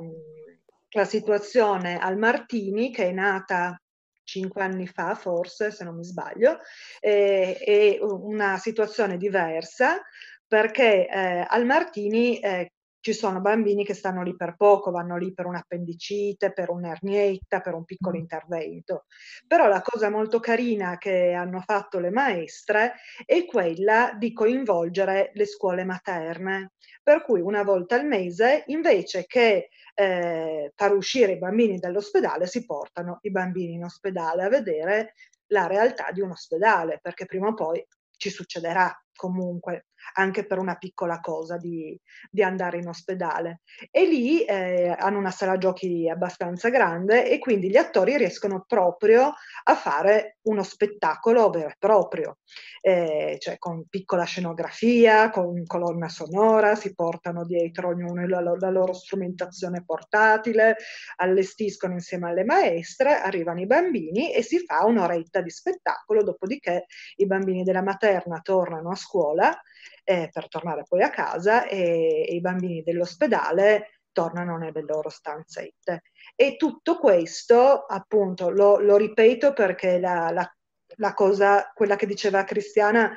la 0.89 1.05
situazione 1.05 1.97
al 1.97 2.17
Martini, 2.17 2.91
che 2.91 3.07
è 3.07 3.11
nata 3.11 3.81
cinque 4.23 4.61
anni 4.61 4.87
fa, 4.87 5.15
forse, 5.15 5.71
se 5.71 5.83
non 5.83 5.95
mi 5.95 6.03
sbaglio, 6.03 6.59
eh, 6.99 7.57
è 7.57 7.97
una 8.01 8.57
situazione 8.57 9.17
diversa 9.17 10.01
perché 10.45 11.07
eh, 11.07 11.45
al 11.47 11.65
Martini 11.65 12.39
eh, 12.39 12.73
ci 13.07 13.13
sono 13.13 13.39
bambini 13.39 13.85
che 13.85 13.93
stanno 13.93 14.21
lì 14.21 14.35
per 14.35 14.57
poco, 14.57 14.91
vanno 14.91 15.15
lì 15.15 15.31
per 15.31 15.45
un'appendicite, 15.45 16.51
per 16.51 16.69
un'ernietta, 16.69 17.61
per 17.61 17.73
un 17.73 17.85
piccolo 17.85 18.17
intervento. 18.17 19.05
Però 19.47 19.69
la 19.69 19.81
cosa 19.81 20.09
molto 20.09 20.41
carina 20.41 20.97
che 20.97 21.31
hanno 21.31 21.61
fatto 21.61 21.99
le 21.99 22.09
maestre 22.09 22.95
è 23.25 23.45
quella 23.45 24.13
di 24.19 24.33
coinvolgere 24.33 25.31
le 25.35 25.45
scuole 25.45 25.85
materne, 25.85 26.73
per 27.01 27.23
cui 27.23 27.39
una 27.39 27.63
volta 27.63 27.95
al 27.95 28.05
mese, 28.05 28.63
invece 28.65 29.23
che 29.25 29.69
eh, 29.95 30.73
far 30.75 30.93
uscire 30.93 31.31
i 31.31 31.37
bambini 31.37 31.77
dall'ospedale, 31.77 32.45
si 32.45 32.65
portano 32.65 33.19
i 33.21 33.31
bambini 33.31 33.75
in 33.75 33.85
ospedale 33.85 34.43
a 34.43 34.49
vedere 34.49 35.13
la 35.53 35.65
realtà 35.65 36.11
di 36.11 36.19
un 36.19 36.31
ospedale, 36.31 36.99
perché 37.01 37.25
prima 37.25 37.47
o 37.47 37.53
poi 37.53 37.81
ci 38.17 38.29
succederà 38.29 38.93
comunque 39.15 39.85
anche 40.13 40.45
per 40.45 40.59
una 40.59 40.75
piccola 40.75 41.19
cosa 41.19 41.57
di, 41.57 41.99
di 42.29 42.43
andare 42.43 42.77
in 42.77 42.87
ospedale. 42.87 43.61
E 43.91 44.05
lì 44.05 44.43
eh, 44.43 44.95
hanno 44.97 45.17
una 45.17 45.31
sala 45.31 45.57
giochi 45.57 46.09
abbastanza 46.09 46.69
grande 46.69 47.29
e 47.29 47.39
quindi 47.39 47.69
gli 47.69 47.77
attori 47.77 48.17
riescono 48.17 48.63
proprio 48.67 49.33
a 49.63 49.75
fare 49.75 50.37
uno 50.43 50.63
spettacolo 50.63 51.49
vero 51.49 51.69
e 51.69 51.75
proprio, 51.77 52.37
eh, 52.81 53.37
cioè 53.39 53.57
con 53.57 53.85
piccola 53.89 54.23
scenografia, 54.23 55.29
con 55.29 55.65
colonna 55.65 56.09
sonora, 56.09 56.75
si 56.75 56.93
portano 56.93 57.45
dietro 57.45 57.89
ognuno 57.89 58.25
la, 58.27 58.41
la 58.41 58.69
loro 58.69 58.93
strumentazione 58.93 59.83
portatile, 59.83 60.77
allestiscono 61.17 61.93
insieme 61.93 62.29
alle 62.29 62.43
maestre, 62.43 63.19
arrivano 63.19 63.61
i 63.61 63.67
bambini 63.67 64.33
e 64.33 64.41
si 64.41 64.59
fa 64.65 64.85
un'oretta 64.85 65.41
di 65.41 65.49
spettacolo, 65.49 66.23
dopodiché 66.23 66.85
i 67.17 67.25
bambini 67.25 67.63
della 67.63 67.83
materna 67.83 68.39
tornano 68.39 68.91
a 68.91 68.95
scuola 68.95 69.61
eh, 70.09 70.29
per 70.31 70.47
tornare 70.47 70.83
poi 70.87 71.03
a 71.03 71.09
casa 71.09 71.67
e, 71.67 72.25
e 72.25 72.33
i 72.33 72.39
bambini 72.39 72.81
dell'ospedale 72.81 73.99
tornano 74.13 74.57
nelle 74.57 74.81
loro 74.81 75.09
stanzette. 75.09 76.03
E 76.33 76.55
tutto 76.55 76.97
questo, 76.97 77.83
appunto, 77.83 78.49
lo, 78.49 78.79
lo 78.79 78.95
ripeto 78.95 79.51
perché 79.51 79.99
la, 79.99 80.31
la, 80.31 80.49
la, 80.95 81.13
cosa, 81.13 81.71
quella 81.75 81.97
che 81.97 82.05
diceva 82.05 82.45
Cristiana, 82.45 83.13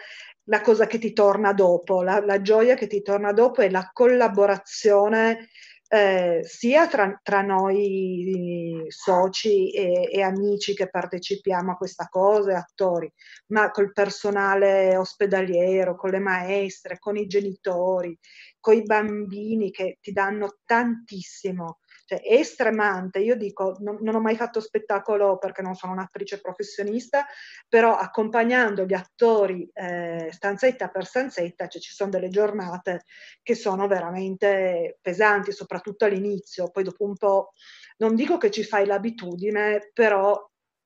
la 0.49 0.61
cosa 0.63 0.89
che 0.89 0.99
ti 0.99 1.13
torna 1.13 1.53
dopo, 1.53 2.03
la, 2.03 2.19
la 2.25 2.41
gioia 2.43 2.75
che 2.75 2.89
ti 2.89 3.03
torna 3.03 3.33
dopo 3.33 3.63
è 3.63 3.71
la 3.71 3.89
collaborazione 3.93 5.49
eh, 5.93 6.43
sia 6.45 6.87
tra, 6.87 7.19
tra, 7.21 7.43
noi 7.43 8.85
soci 8.87 9.73
e, 9.73 10.09
e, 10.09 10.23
amici 10.23 10.73
che 10.73 10.89
partecipiamo 10.89 11.73
a 11.73 11.77
questa 11.77 12.07
cosa, 12.09 12.59
attori, 12.59 13.13
ma 13.49 13.73
col 13.73 13.93
personale 13.93 14.97
ospedaliero, 14.97 15.97
con 15.97 16.11
le 16.11 16.21
maestre, 16.21 17.01
con 17.01 17.17
i 17.17 17.27
genitori, 17.27 18.17
con 18.61 18.77
i 18.77 18.85
bambini 18.85 19.73
che 19.73 19.99
ti 20.01 20.13
danno 20.13 20.59
tantissimo 20.65 21.81
cioè, 22.11 22.23
è 22.23 22.43
stremante. 22.43 23.21
Io 23.21 23.37
dico, 23.37 23.77
non, 23.81 23.99
non, 24.01 24.17
ho 24.17 24.21
mai 24.21 24.35
fatto 24.35 24.61
spettacolo 24.61 25.39
perché 25.39 25.63
non 25.63 25.77
sono 25.77 25.93
un'attrice 25.93 26.41
professionista, 26.41 27.25
però 27.69 27.95
accompagnando 27.97 28.85
gli 28.85 28.95
attori 28.95 29.71
eh, 29.73 30.29
stanzetta 30.33 30.89
per 30.89 31.07
stanzetta, 31.07 31.69
cioè 31.69 31.81
ci 31.81 31.93
sono 31.93 32.11
delle 32.11 32.29
giornate 32.29 33.05
che 33.43 33.55
sono 33.55 33.87
veramente 33.87 34.99
pesanti, 35.01 35.53
soprattutto 35.53 36.05
all'inizio, 36.05 36.71
poi 36.71 36.83
dopo 36.83 37.05
un 37.05 37.15
po', 37.15 37.53
non 37.99 38.17
dico 38.17 38.39
che 38.39 38.51
ci 38.51 38.65
fai 38.65 38.87
l'abitudine, 38.87 39.91
però 39.93 40.37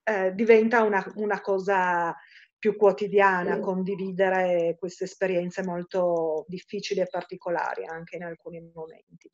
eh, 0.02 0.34
diventa 0.34 0.82
una, 0.82 1.02
una 1.16 1.40
cosa 1.40 2.14
più 2.58 2.76
quotidiana, 2.76 3.60
condividere 3.60 4.76
queste 4.78 5.04
esperienze 5.04 5.62
molto 5.62 6.44
difficili 6.48 7.00
e 7.00 7.06
particolari 7.06 7.86
anche 7.86 8.16
in 8.16 8.24
alcuni 8.24 8.60
momenti. 8.74 9.30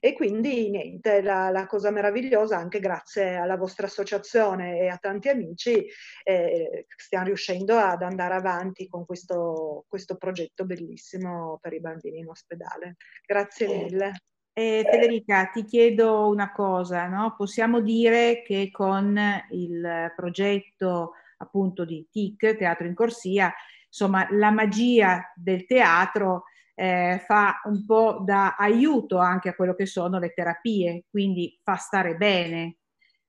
E 0.00 0.12
quindi 0.12 0.70
niente, 0.70 1.22
la, 1.22 1.50
la, 1.50 1.66
cosa 1.66 1.90
meravigliosa, 1.90 2.56
anche 2.56 2.80
grazie 2.80 3.36
alla 3.36 3.56
vostra 3.56 3.86
associazione 3.86 4.80
e 4.80 4.88
a 4.88 4.96
tanti 4.96 5.28
amici, 5.28 5.86
eh, 6.22 6.86
stiamo 6.96 7.26
riuscendo 7.26 7.76
ad 7.76 8.02
andare 8.02 8.34
avanti 8.34 8.88
con 8.88 9.04
questo, 9.04 9.84
questo 9.88 10.16
progetto 10.16 10.64
bellissimo 10.64 11.58
per 11.60 11.72
i 11.72 11.80
bambini 11.80 12.18
in 12.18 12.28
ospedale. 12.28 12.96
Grazie 13.24 13.68
mille. 13.68 14.12
Eh, 14.56 14.86
Federica, 14.88 15.46
ti 15.52 15.64
chiedo 15.64 16.28
una 16.28 16.52
cosa, 16.52 17.08
no? 17.08 17.34
possiamo 17.36 17.80
dire 17.80 18.42
che 18.42 18.70
con 18.70 19.18
il 19.50 20.12
progetto 20.14 21.14
appunto 21.38 21.84
di 21.84 22.06
TIC, 22.08 22.56
Teatro 22.56 22.86
in 22.86 22.94
Corsia, 22.94 23.52
insomma 23.86 24.28
la 24.30 24.50
magia 24.50 25.32
del 25.34 25.66
teatro 25.66 26.44
eh, 26.74 27.22
fa 27.26 27.60
un 27.64 27.84
po' 27.86 28.22
da 28.24 28.56
aiuto 28.56 29.18
anche 29.18 29.48
a 29.48 29.54
quello 29.54 29.74
che 29.74 29.86
sono 29.86 30.18
le 30.18 30.32
terapie, 30.32 31.04
quindi 31.10 31.58
fa 31.62 31.76
stare 31.76 32.16
bene, 32.16 32.78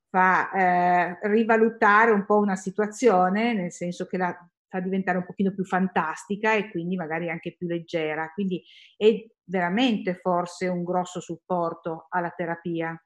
fa 0.09 0.51
eh, 0.51 1.19
rivalutare 1.29 2.11
un 2.11 2.25
po' 2.25 2.37
una 2.37 2.55
situazione, 2.55 3.53
nel 3.53 3.71
senso 3.71 4.05
che 4.05 4.17
la 4.17 4.35
fa 4.67 4.79
diventare 4.79 5.19
un 5.19 5.25
pochino 5.25 5.53
più 5.53 5.63
fantastica 5.63 6.53
e 6.53 6.69
quindi 6.69 6.95
magari 6.95 7.29
anche 7.29 7.55
più 7.55 7.67
leggera. 7.67 8.31
Quindi 8.33 8.63
è 8.97 9.25
veramente 9.45 10.15
forse 10.15 10.67
un 10.67 10.83
grosso 10.83 11.19
supporto 11.21 12.07
alla 12.09 12.31
terapia. 12.31 12.99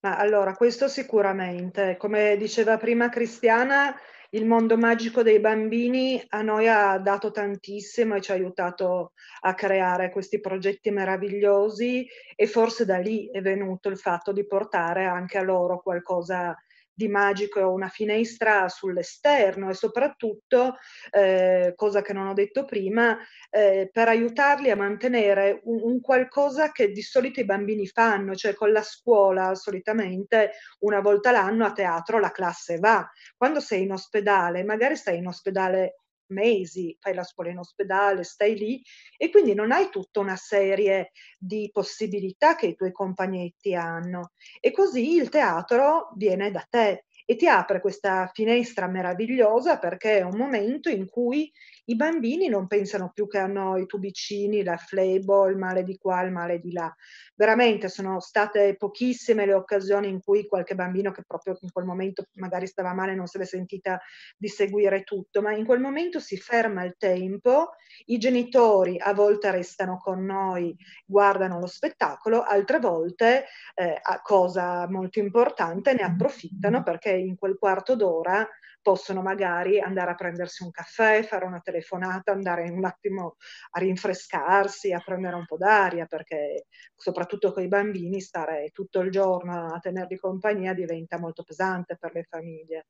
Ma 0.00 0.16
allora, 0.16 0.54
questo 0.54 0.88
sicuramente, 0.88 1.96
come 1.96 2.36
diceva 2.36 2.76
prima 2.76 3.08
Cristiana, 3.08 3.94
il 4.30 4.46
mondo 4.46 4.76
magico 4.76 5.22
dei 5.22 5.38
bambini 5.40 6.22
a 6.28 6.42
noi 6.42 6.68
ha 6.68 6.98
dato 6.98 7.30
tantissimo 7.30 8.16
e 8.16 8.20
ci 8.20 8.30
ha 8.30 8.34
aiutato 8.34 9.12
a 9.40 9.54
creare 9.54 10.10
questi 10.10 10.40
progetti 10.40 10.90
meravigliosi 10.90 12.06
e 12.34 12.46
forse 12.46 12.84
da 12.84 12.98
lì 12.98 13.30
è 13.30 13.40
venuto 13.40 13.88
il 13.88 13.98
fatto 13.98 14.32
di 14.32 14.46
portare 14.46 15.04
anche 15.04 15.38
a 15.38 15.42
loro 15.42 15.80
qualcosa 15.80 16.56
di 16.96 17.08
magico 17.08 17.70
una 17.70 17.88
finestra 17.88 18.68
sull'esterno 18.70 19.68
e 19.68 19.74
soprattutto, 19.74 20.76
eh, 21.10 21.74
cosa 21.76 22.00
che 22.00 22.14
non 22.14 22.28
ho 22.28 22.32
detto 22.32 22.64
prima, 22.64 23.18
eh, 23.50 23.90
per 23.92 24.08
aiutarli 24.08 24.70
a 24.70 24.76
mantenere 24.76 25.60
un, 25.64 25.80
un, 25.82 26.00
qualcosa 26.00 26.72
che 26.72 26.90
di 26.92 27.02
solito 27.02 27.40
i 27.40 27.44
bambini 27.44 27.86
fanno, 27.86 28.34
cioè 28.34 28.54
con 28.54 28.72
la 28.72 28.82
scuola 28.82 29.54
solitamente 29.54 30.52
una 30.80 31.00
volta 31.00 31.30
l'anno 31.32 31.66
a 31.66 31.72
teatro 31.72 32.18
la 32.18 32.30
classe 32.30 32.78
va. 32.78 33.06
Quando 33.36 33.60
sei 33.60 33.82
in 33.82 33.92
ospedale, 33.92 34.64
magari 34.64 34.96
stai 34.96 35.18
in 35.18 35.26
ospedale 35.26 36.00
mesi, 36.28 36.96
fai 37.00 37.14
la 37.14 37.24
scuola 37.24 37.50
in 37.50 37.58
ospedale, 37.58 38.24
stai 38.24 38.56
lì 38.56 38.82
e 39.16 39.30
quindi 39.30 39.54
non 39.54 39.72
hai 39.72 39.88
tutta 39.90 40.20
una 40.20 40.36
serie 40.36 41.12
di 41.38 41.68
possibilità 41.72 42.56
che 42.56 42.66
i 42.66 42.74
tuoi 42.74 42.92
compagnetti 42.92 43.74
hanno. 43.74 44.32
E 44.60 44.72
così 44.72 45.14
il 45.16 45.28
teatro 45.28 46.10
viene 46.16 46.50
da 46.50 46.64
te 46.68 47.04
e 47.24 47.36
ti 47.36 47.48
apre 47.48 47.80
questa 47.80 48.30
finestra 48.32 48.86
meravigliosa 48.86 49.78
perché 49.78 50.18
è 50.18 50.22
un 50.22 50.36
momento 50.36 50.88
in 50.88 51.08
cui 51.08 51.50
i 51.86 51.96
bambini 51.96 52.48
non 52.48 52.66
pensano 52.66 53.10
più 53.12 53.26
che 53.28 53.38
hanno 53.38 53.76
i 53.76 53.86
tubicini, 53.86 54.62
la 54.62 54.76
flebo, 54.76 55.46
il 55.48 55.56
male 55.56 55.82
di 55.82 55.96
qua, 55.98 56.22
il 56.22 56.32
male 56.32 56.58
di 56.58 56.72
là. 56.72 56.92
Veramente 57.34 57.88
sono 57.88 58.20
state 58.20 58.76
pochissime 58.76 59.46
le 59.46 59.54
occasioni 59.54 60.08
in 60.08 60.20
cui 60.20 60.46
qualche 60.46 60.74
bambino 60.74 61.12
che 61.12 61.22
proprio 61.26 61.56
in 61.60 61.70
quel 61.70 61.84
momento 61.84 62.24
magari 62.34 62.66
stava 62.66 62.92
male 62.92 63.14
non 63.14 63.26
se 63.26 63.38
l'è 63.38 63.44
sentita 63.44 64.00
di 64.36 64.48
seguire 64.48 65.02
tutto, 65.02 65.42
ma 65.42 65.52
in 65.52 65.64
quel 65.64 65.80
momento 65.80 66.18
si 66.18 66.36
ferma 66.36 66.84
il 66.84 66.96
tempo, 66.98 67.74
i 68.06 68.18
genitori 68.18 68.98
a 68.98 69.12
volte 69.14 69.50
restano 69.50 69.98
con 69.98 70.24
noi, 70.24 70.74
guardano 71.04 71.60
lo 71.60 71.66
spettacolo, 71.66 72.42
altre 72.42 72.78
volte, 72.80 73.44
eh, 73.74 74.00
cosa 74.22 74.88
molto 74.88 75.18
importante, 75.20 75.92
ne 75.94 76.02
approfittano 76.02 76.82
perché 76.82 77.10
in 77.10 77.36
quel 77.36 77.56
quarto 77.58 77.94
d'ora 77.94 78.46
possono 78.86 79.20
magari 79.20 79.80
andare 79.80 80.12
a 80.12 80.14
prendersi 80.14 80.62
un 80.62 80.70
caffè, 80.70 81.24
fare 81.24 81.44
una 81.44 81.58
telefonata, 81.58 82.30
andare 82.30 82.70
un 82.70 82.84
attimo 82.84 83.34
a 83.72 83.80
rinfrescarsi, 83.80 84.92
a 84.92 85.02
prendere 85.04 85.34
un 85.34 85.44
po' 85.44 85.56
d'aria, 85.56 86.06
perché 86.06 86.66
soprattutto 86.94 87.52
con 87.52 87.64
i 87.64 87.68
bambini 87.68 88.20
stare 88.20 88.70
tutto 88.72 89.00
il 89.00 89.10
giorno 89.10 89.74
a 89.74 89.80
tenerli 89.80 90.16
compagnia 90.16 90.72
diventa 90.72 91.18
molto 91.18 91.42
pesante 91.42 91.96
per 91.96 92.14
le 92.14 92.28
famiglie. 92.30 92.86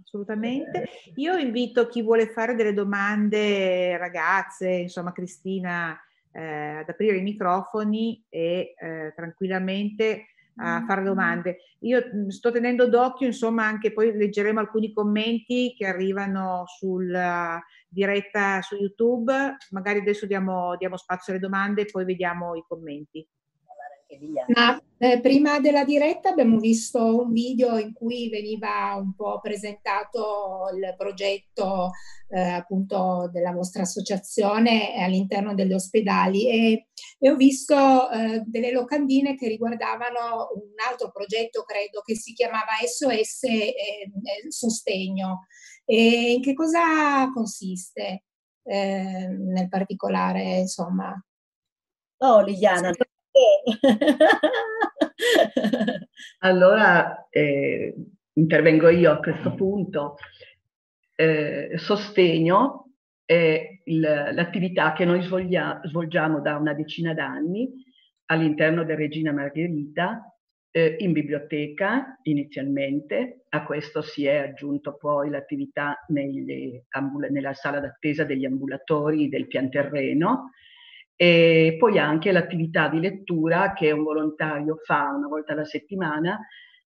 Assolutamente. 0.00 0.88
Io 1.16 1.36
invito 1.36 1.88
chi 1.88 2.02
vuole 2.02 2.28
fare 2.28 2.54
delle 2.54 2.72
domande, 2.72 3.96
ragazze, 3.96 4.68
insomma 4.70 5.10
Cristina, 5.10 6.00
eh, 6.30 6.76
ad 6.78 6.88
aprire 6.88 7.16
i 7.16 7.22
microfoni 7.22 8.24
e 8.28 8.74
eh, 8.76 9.12
tranquillamente 9.16 10.26
a 10.56 10.84
fare 10.86 11.02
domande. 11.02 11.58
Io 11.80 12.00
sto 12.28 12.50
tenendo 12.50 12.88
d'occhio, 12.88 13.26
insomma, 13.26 13.64
anche 13.64 13.92
poi 13.92 14.16
leggeremo 14.16 14.60
alcuni 14.60 14.92
commenti 14.92 15.74
che 15.76 15.86
arrivano 15.86 16.64
sulla 16.66 17.60
diretta 17.88 18.60
su 18.62 18.76
YouTube. 18.76 19.56
Magari 19.70 20.00
adesso 20.00 20.26
diamo, 20.26 20.76
diamo 20.76 20.96
spazio 20.96 21.32
alle 21.32 21.42
domande 21.42 21.82
e 21.82 21.86
poi 21.90 22.04
vediamo 22.04 22.54
i 22.54 22.64
commenti. 22.66 23.26
Ma 24.54 24.80
eh, 24.98 25.20
prima 25.20 25.58
della 25.58 25.84
diretta 25.84 26.30
abbiamo 26.30 26.58
visto 26.58 27.22
un 27.22 27.32
video 27.32 27.76
in 27.78 27.92
cui 27.92 28.28
veniva 28.28 28.94
un 28.96 29.14
po' 29.14 29.40
presentato 29.40 30.68
il 30.74 30.94
progetto 30.96 31.90
eh, 32.28 32.40
appunto 32.40 33.28
della 33.32 33.52
vostra 33.52 33.82
associazione 33.82 34.94
all'interno 34.96 35.54
degli 35.54 35.72
ospedali 35.72 36.48
e, 36.48 36.86
e 37.18 37.30
ho 37.30 37.36
visto 37.36 38.10
eh, 38.10 38.42
delle 38.46 38.70
locandine 38.70 39.34
che 39.34 39.48
riguardavano 39.48 40.50
un 40.54 40.74
altro 40.88 41.10
progetto, 41.10 41.64
credo, 41.64 42.00
che 42.02 42.14
si 42.14 42.32
chiamava 42.32 42.72
SOS 42.84 43.42
eh, 43.44 44.10
Sostegno. 44.48 45.46
E 45.84 46.32
in 46.32 46.42
che 46.42 46.54
cosa 46.54 47.30
consiste 47.32 48.24
eh, 48.62 49.26
nel 49.28 49.68
particolare, 49.68 50.58
insomma? 50.58 51.12
Oh, 52.18 52.40
Liliana, 52.40 52.92
allora 56.40 57.28
eh, 57.30 57.94
intervengo 58.34 58.88
io 58.88 59.12
a 59.12 59.18
questo 59.18 59.54
punto. 59.54 60.16
Eh, 61.14 61.72
sostegno 61.76 62.90
è 63.24 63.80
il, 63.84 64.00
l'attività 64.00 64.92
che 64.92 65.04
noi 65.04 65.22
svolgia, 65.22 65.80
svolgiamo 65.84 66.40
da 66.40 66.56
una 66.56 66.74
decina 66.74 67.14
d'anni 67.14 67.70
all'interno 68.26 68.84
del 68.84 68.96
Regina 68.96 69.32
Margherita 69.32 70.26
eh, 70.70 70.96
in 71.00 71.12
biblioteca 71.12 72.18
inizialmente, 72.22 73.44
a 73.50 73.64
questo 73.64 74.00
si 74.00 74.24
è 74.24 74.36
aggiunto 74.36 74.96
poi 74.96 75.28
l'attività 75.28 76.02
nella 76.08 77.52
sala 77.52 77.78
d'attesa 77.78 78.24
degli 78.24 78.46
ambulatori 78.46 79.28
del 79.28 79.46
pian 79.46 79.68
terreno 79.68 80.52
e 81.22 81.76
poi 81.78 82.00
anche 82.00 82.32
l'attività 82.32 82.88
di 82.88 82.98
lettura 82.98 83.74
che 83.74 83.92
un 83.92 84.02
volontario 84.02 84.80
fa 84.82 85.14
una 85.16 85.28
volta 85.28 85.52
alla 85.52 85.64
settimana, 85.64 86.36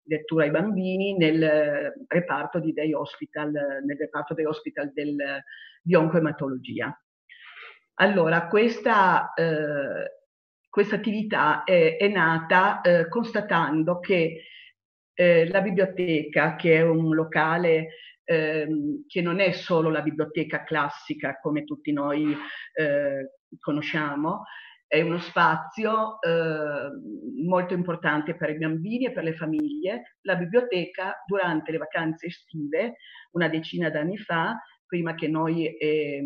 lettura 0.03 0.43
ai 0.43 0.51
bambini 0.51 1.15
nel 1.15 1.93
reparto 2.05 2.59
di 2.59 2.73
Day 2.73 2.91
Hospital, 2.91 3.49
nel 3.85 3.95
reparto 3.97 4.33
Day 4.33 4.43
Hospital 4.43 4.91
del, 4.91 5.15
di 5.81 5.95
oncoematologia. 5.95 7.01
Allora, 7.93 8.47
questa, 8.47 9.31
eh, 9.35 10.19
questa 10.69 10.95
attività 10.95 11.63
è, 11.63 11.95
è 11.95 12.07
nata 12.09 12.81
eh, 12.81 13.07
constatando 13.07 14.01
che 14.01 14.41
eh, 15.13 15.47
la 15.47 15.61
biblioteca, 15.61 16.57
che 16.57 16.75
è 16.75 16.81
un 16.81 17.15
locale 17.15 17.87
ehm, 18.25 19.05
che 19.07 19.21
non 19.21 19.39
è 19.39 19.51
solo 19.51 19.89
la 19.89 20.01
biblioteca 20.01 20.63
classica 20.63 21.39
come 21.39 21.63
tutti 21.63 21.93
noi 21.93 22.35
eh, 22.73 23.39
conosciamo, 23.59 24.43
è 24.87 25.01
uno 25.01 25.17
spazio 25.17 26.21
eh, 26.21 26.89
molto 27.43 27.73
importante 27.73 28.35
per 28.35 28.51
i 28.51 28.57
bambini 28.57 29.05
e 29.05 29.11
per 29.11 29.23
le 29.23 29.35
famiglie. 29.35 30.17
La 30.21 30.35
biblioteca 30.35 31.23
durante 31.25 31.71
le 31.71 31.77
vacanze 31.77 32.27
estive, 32.27 32.95
una 33.31 33.47
decina 33.47 33.89
d'anni 33.89 34.17
fa, 34.17 34.55
prima 34.85 35.15
che 35.15 35.27
noi, 35.27 35.75
eh, 35.77 36.23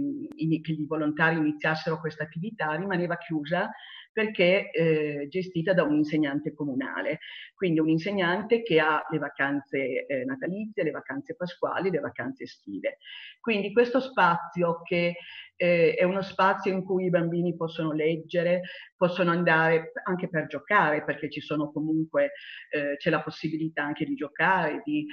che 0.61 0.71
i 0.71 0.85
volontari 0.85 1.37
iniziassero 1.37 1.99
questa 1.99 2.23
attività, 2.23 2.73
rimaneva 2.73 3.17
chiusa 3.17 3.71
perché 4.19 4.69
eh, 4.71 5.27
gestita 5.29 5.73
da 5.73 5.83
un 5.83 5.95
insegnante 5.95 6.53
comunale, 6.53 7.19
quindi 7.55 7.79
un 7.79 7.87
insegnante 7.87 8.63
che 8.63 8.77
ha 8.77 9.01
le 9.09 9.17
vacanze 9.17 10.05
eh, 10.05 10.25
natalizie, 10.25 10.83
le 10.83 10.91
vacanze 10.91 11.37
pasquali, 11.37 11.89
le 11.89 12.01
vacanze 12.01 12.43
estive. 12.43 12.97
Quindi 13.39 13.71
questo 13.71 14.01
spazio 14.01 14.81
che 14.83 15.15
eh, 15.59 15.93
è 15.93 16.05
uno 16.05 16.21
spazio 16.21 16.71
in 16.71 16.85
cui 16.85 17.05
i 17.05 17.09
bambini 17.09 17.53
possono 17.53 17.91
leggere, 17.91 18.61
possono 18.95 19.31
andare 19.31 19.91
anche 20.05 20.29
per 20.29 20.47
giocare, 20.47 21.03
perché 21.03 21.29
ci 21.29 21.41
sono 21.41 21.69
comunque, 21.71 22.31
eh, 22.69 22.95
c'è 22.95 23.09
la 23.09 23.21
possibilità 23.21 23.83
anche 23.83 24.05
di 24.05 24.15
giocare, 24.15 24.81
di, 24.85 25.05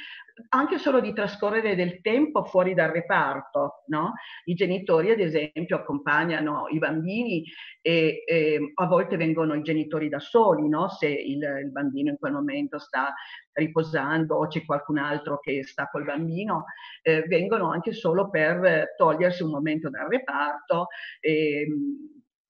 anche 0.51 0.79
solo 0.79 1.01
di 1.01 1.13
trascorrere 1.13 1.75
del 1.75 2.01
tempo 2.01 2.45
fuori 2.45 2.75
dal 2.75 2.91
reparto. 2.91 3.83
No? 3.89 4.13
I 4.45 4.55
genitori, 4.55 5.11
ad 5.11 5.19
esempio, 5.19 5.77
accompagnano 5.77 6.69
i 6.69 6.79
bambini 6.79 7.43
e, 7.81 8.23
e 8.25 8.73
a 8.73 8.87
volte 8.87 9.17
vengono 9.17 9.55
i 9.55 9.63
genitori 9.63 10.09
da 10.09 10.21
soli, 10.21 10.69
no? 10.69 10.89
se 10.89 11.09
il, 11.09 11.43
il 11.43 11.73
bambino 11.73 12.11
in 12.11 12.19
quel 12.19 12.33
momento 12.33 12.79
sta 12.79 13.13
riposando 13.57 14.37
o 14.37 14.47
c'è 14.47 14.65
qualcun 14.65 14.99
altro 14.99 15.39
che 15.41 15.65
sta 15.65 15.89
col 15.91 16.05
bambino, 16.05 16.65
eh, 17.03 17.23
vengono 17.23 17.71
anche 17.71 17.93
solo 17.93 18.31
per 18.31 18.95
togliersi 18.97 19.43
un 19.43 19.51
momento 19.51 19.91
dal 19.91 20.09
reparto 20.09 20.89
e 21.21 21.67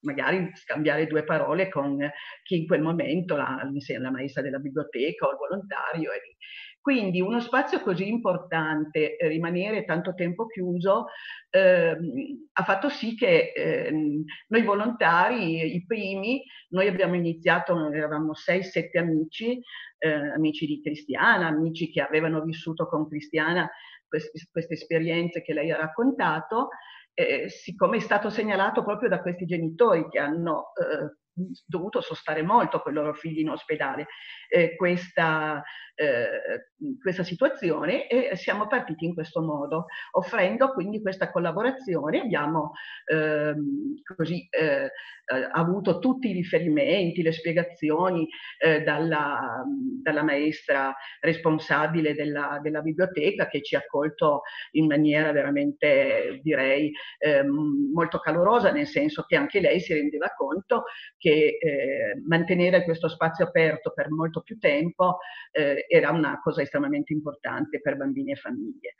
magari 0.01 0.51
scambiare 0.55 1.07
due 1.07 1.25
parole 1.25 1.69
con 1.69 1.99
chi 2.43 2.61
in 2.61 2.67
quel 2.67 2.81
momento, 2.81 3.37
la, 3.37 3.61
la 3.99 4.11
maestra 4.11 4.43
della 4.43 4.59
biblioteca 4.59 5.27
o 5.27 5.31
il 5.33 5.37
volontario. 5.37 6.13
E, 6.13 6.37
quindi 6.87 7.21
uno 7.21 7.41
spazio 7.41 7.81
così 7.81 8.07
importante, 8.07 9.17
eh, 9.17 9.27
rimanere 9.27 9.85
tanto 9.85 10.15
tempo 10.15 10.47
chiuso, 10.47 11.07
eh, 11.51 11.97
ha 12.53 12.63
fatto 12.63 12.89
sì 12.91 13.17
che 13.17 13.53
eh, 13.57 13.91
noi 14.47 14.63
volontari, 14.63 15.75
i 15.75 15.85
primi, 15.85 16.45
noi 16.69 16.87
abbiamo 16.87 17.17
iniziato, 17.17 17.93
eravamo 17.93 18.35
6-7 18.35 18.99
amici, 18.99 19.61
eh, 19.99 20.31
amici 20.33 20.65
di 20.65 20.81
Cristiana, 20.81 21.49
amici 21.49 21.91
che 21.91 22.03
avevano 22.03 22.41
vissuto 22.43 22.87
con 22.87 23.09
Cristiana 23.09 23.69
queste, 24.07 24.47
queste 24.53 24.75
esperienze 24.75 25.43
che 25.43 25.55
lei 25.55 25.73
ha 25.73 25.77
raccontato, 25.77 26.69
eh, 27.15 27.49
siccome 27.49 27.97
è 27.97 28.01
stato 28.01 28.31
segnalato 28.31 28.85
proprio 28.85 29.09
da 29.09 29.21
questi 29.23 29.45
genitori 29.45 30.07
che 30.09 30.21
hanno 30.21 30.67
eh, 30.77 31.17
dovuto 31.67 32.01
sostare 32.01 32.43
molto 32.43 32.81
con 32.81 32.93
i 32.93 32.95
loro 32.95 33.13
figli 33.13 33.41
in 33.41 33.51
ospedale 33.51 34.07
eh, 34.49 34.75
questa, 34.75 35.63
eh, 35.95 36.69
questa, 37.01 37.25
situazione 37.25 38.07
e 38.07 38.37
siamo 38.37 38.67
partiti 38.67 39.05
in 39.05 39.15
questo 39.15 39.43
modo, 39.43 39.87
offrendo 40.13 40.73
quindi 40.73 41.03
questa 41.03 41.31
collaborazione. 41.31 42.21
Abbiamo 42.21 42.73
ehm, 43.05 44.03
così 44.17 44.47
eh, 44.51 44.85
eh 44.85 45.49
avuto 45.51 45.99
tutti 45.99 46.31
i 46.31 46.33
riferimenti, 46.33 47.23
le 47.23 47.33
spiegazioni 47.33 48.29
eh, 48.59 48.83
dalla, 48.83 49.65
dalla, 50.03 50.23
maestra 50.23 50.95
responsabile 51.21 52.15
della, 52.15 52.61
della, 52.63 52.81
biblioteca 52.81 53.49
che 53.49 53.63
ci 53.63 53.75
ha 53.75 53.81
accolto 53.81 54.43
in 54.73 54.87
maniera 54.87 55.33
veramente, 55.33 56.41
direi, 56.43 56.93
ehm, 57.19 57.91
molto 57.93 58.19
calorosa, 58.21 58.71
nel 58.71 58.87
senso 58.87 59.25
che 59.25 59.35
anche 59.37 59.61
lei 59.61 59.81
si 59.81 59.93
rendeva 59.95 60.33
conto 60.37 60.85
che 61.19 61.26
eh, 61.31 62.23
mantenere 62.27 62.85
questo 62.85 63.09
spazio 63.09 63.47
aperto 63.47 63.93
per 63.93 64.11
molto 64.11 64.41
più 64.41 64.59
tempo 64.59 65.19
eh, 65.53 65.85
era 65.89 66.11
una 66.11 66.41
cosa 66.41 66.63
estremamente 66.63 67.13
importante 67.13 67.81
per 67.81 67.97
bambini 67.97 68.33
e 68.33 68.37
famiglie. 68.37 68.95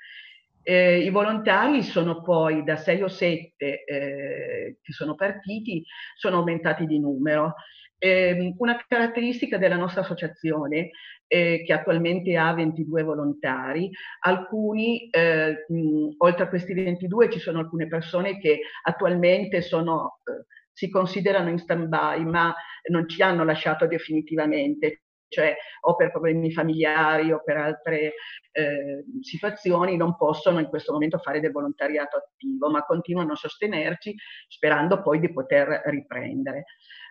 Eh, 0.69 0.99
I 0.99 1.11
volontari 1.11 1.85
sono 1.85 2.23
poi 2.23 2.65
da 2.65 2.75
6 2.77 3.03
o 3.03 3.09
7 3.09 3.85
eh, 3.85 4.79
che 4.83 4.93
sono 4.93 5.15
partiti, 5.15 5.85
sono 6.17 6.39
aumentati 6.39 6.87
di 6.87 6.99
numero. 6.99 7.55
Eh, 7.99 8.53
una 8.59 8.85
caratteristica 8.87 9.59
della 9.59 9.77
nostra 9.77 10.01
associazione, 10.01 10.91
eh, 11.29 11.63
che 11.65 11.73
attualmente 11.73 12.37
ha 12.37 12.53
22 12.53 13.03
volontari, 13.05 13.91
alcuni, 14.21 15.09
eh, 15.09 15.65
mh, 15.69 16.15
oltre 16.19 16.45
a 16.45 16.49
questi 16.49 16.75
22, 16.75 17.31
ci 17.31 17.39
sono 17.39 17.61
alcune 17.61 17.87
persone 17.87 18.39
che 18.39 18.61
attualmente 18.83 19.63
sono 19.63 20.19
eh, 20.25 20.45
si 20.77 20.91
considerano 20.91 21.49
in 21.49 21.59
stand-by 21.59 22.23
ma 22.25 22.55
non 22.91 23.09
ci 23.09 23.23
hanno 23.23 23.45
lasciato 23.45 23.87
definitivamente, 23.87 25.05
cioè 25.27 25.57
o 25.81 25.97
per 25.97 26.11
problemi 26.11 26.53
familiari 26.53 27.33
o 27.33 27.41
per 27.43 27.57
altre 27.57 28.13
eh, 28.53 29.05
situazioni 29.23 29.97
non 29.97 30.17
possono 30.17 30.59
in 30.59 30.67
questo 30.67 30.93
momento 30.93 31.17
fare 31.17 31.41
del 31.41 31.51
volontariato 31.51 32.19
attivo, 32.19 32.69
ma 32.69 32.85
continuano 32.85 33.33
a 33.33 33.37
sostenerci 33.37 34.15
sperando 34.49 35.01
poi 35.01 35.19
di 35.19 35.33
poter 35.33 35.81
riprendere. 35.87 36.65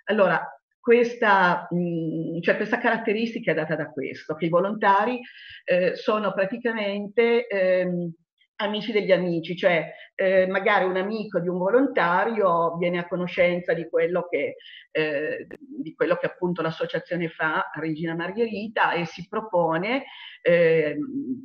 Allora, 0.05 0.47
questa, 0.79 1.67
mh, 1.67 2.41
cioè 2.41 2.57
questa 2.57 2.77
caratteristica 2.77 3.49
è 3.49 3.55
data 3.55 3.75
da 3.75 3.89
questo, 3.89 4.35
che 4.35 4.45
i 4.45 4.49
volontari 4.49 5.19
eh, 5.63 5.95
sono 5.95 6.33
praticamente... 6.33 7.47
Ehm, 7.47 8.13
amici 8.57 8.91
degli 8.91 9.11
amici, 9.11 9.55
cioè 9.55 9.91
eh, 10.15 10.47
magari 10.47 10.85
un 10.85 10.95
amico 10.95 11.39
di 11.39 11.49
un 11.49 11.57
volontario 11.57 12.77
viene 12.77 12.99
a 12.99 13.07
conoscenza 13.07 13.73
di 13.73 13.87
quello 13.89 14.27
che, 14.29 14.55
eh, 14.91 15.47
di 15.59 15.93
quello 15.93 16.15
che 16.15 16.27
appunto 16.27 16.61
l'associazione 16.61 17.27
fa 17.27 17.69
Regina 17.73 18.15
Margherita 18.15 18.93
e 18.93 19.05
si 19.05 19.27
propone 19.27 20.05
eh, 20.41 20.95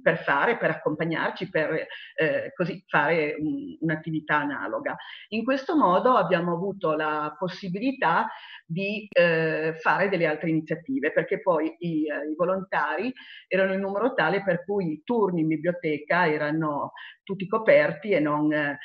per 0.02 0.18
fare, 0.18 0.56
per 0.56 0.70
accompagnarci, 0.70 1.48
per 1.48 1.86
eh, 2.14 2.52
così 2.54 2.84
fare 2.86 3.34
un, 3.38 3.76
un'attività 3.80 4.36
analoga. 4.36 4.96
In 5.28 5.42
questo 5.42 5.76
modo 5.76 6.14
abbiamo 6.14 6.52
avuto 6.52 6.94
la 6.94 7.34
possibilità 7.36 8.28
di 8.64 9.08
eh, 9.10 9.74
fare 9.80 10.08
delle 10.08 10.26
altre 10.26 10.50
iniziative, 10.50 11.12
perché 11.12 11.40
poi 11.40 11.74
i, 11.78 12.02
i 12.02 12.34
volontari 12.36 13.12
erano 13.48 13.72
in 13.72 13.80
numero 13.80 14.14
tale 14.14 14.42
per 14.44 14.64
cui 14.64 14.92
i 14.92 15.02
turni 15.02 15.40
in 15.40 15.48
biblioteca 15.48 16.28
erano 16.28 16.92
tutti 17.22 17.46
coperti 17.46 18.10
e 18.10 18.20
non, 18.20 18.52
eh, 18.52 18.78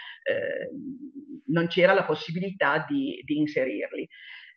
non 1.48 1.68
c'era 1.68 1.94
la 1.94 2.06
possibilità 2.06 2.86
di, 2.88 3.22
di 3.24 3.38
inserirli. 3.38 4.08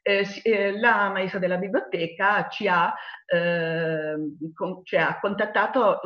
eh, 0.03 0.27
eh, 0.43 0.79
la 0.79 1.11
maestra 1.11 1.39
della 1.39 1.59
biblioteca 1.59 2.49
ci 2.49 2.67
ha, 2.67 2.95
eh, 3.27 4.17
con, 4.55 4.83
ci 4.85 4.97
ha 4.97 5.19
contattato 5.21 6.01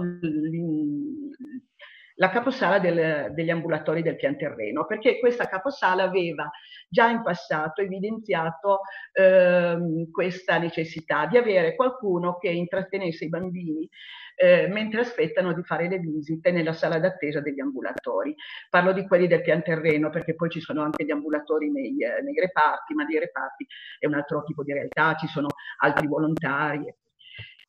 la 2.17 2.29
caposala 2.31 2.79
del, 2.79 3.33
degli 3.33 3.51
ambulatori 3.51 4.03
del 4.03 4.17
pian 4.17 4.37
terreno, 4.37 4.87
perché 4.87 5.19
questa 5.19 5.47
caposala 5.47 6.03
aveva 6.03 6.51
già 6.89 7.09
in 7.09 7.23
passato 7.23 7.81
evidenziato 7.81 8.81
ehm, 9.13 10.11
questa 10.11 10.59
necessità 10.59 11.27
di 11.27 11.37
avere 11.37 11.75
qualcuno 11.75 12.39
che 12.39 12.49
intrattenesse 12.51 13.25
i 13.25 13.29
bambini 13.29 13.89
eh, 14.37 14.69
mentre 14.69 15.01
aspettano 15.01 15.53
di 15.53 15.63
fare 15.63 15.89
le 15.89 15.99
visite 15.99 16.51
nella 16.51 16.73
sala 16.73 16.99
d'attesa 16.99 17.41
degli 17.41 17.61
ambulatori. 17.61 18.35
Parlo 18.71 18.93
di 18.93 19.07
quelli 19.07 19.27
del 19.27 19.43
pian 19.43 19.63
terreno 19.63 20.11
perché 20.11 20.35
poi 20.35 20.51
ci 20.51 20.61
sono 20.61 20.83
anche 20.83 21.05
gli 21.05 21.11
ambulatori 21.11 21.71
nei, 21.71 21.97
eh, 22.03 22.23
nei 22.23 22.39
reparti, 22.39 22.95
ma 22.95 23.05
dei 23.05 23.19
reparti 23.19 23.67
è 23.99 24.07
un 24.07 24.15
altro 24.15 24.43
tipo 24.45 24.63
di 24.63 24.73
realtà, 24.73 25.15
ci 25.15 25.27
sono 25.27 25.49
altri 25.79 26.07
volontari. 26.07 26.93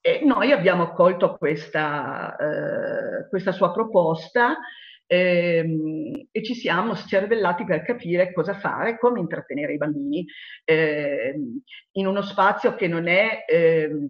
E 0.05 0.22
noi 0.24 0.51
abbiamo 0.51 0.84
accolto 0.84 1.38
questa, 1.38 2.36
eh, 2.36 3.30
questa 3.30 3.53
sua 3.53 3.72
proposta 3.72 4.57
ehm, 5.07 6.28
e 6.30 6.43
ci 6.43 6.55
siamo 6.55 6.93
scervellati 6.93 7.64
per 7.64 7.84
capire 7.84 8.34
cosa 8.34 8.53
fare, 8.53 8.97
come 8.97 9.20
intrattenere 9.20 9.74
i 9.74 9.78
bambini 9.78 10.26
eh, 10.66 11.34
in 11.91 12.07
uno 12.07 12.22
spazio 12.22 12.76
che 12.76 12.88
non 12.88 13.07
è, 13.07 13.45
eh, 13.47 14.09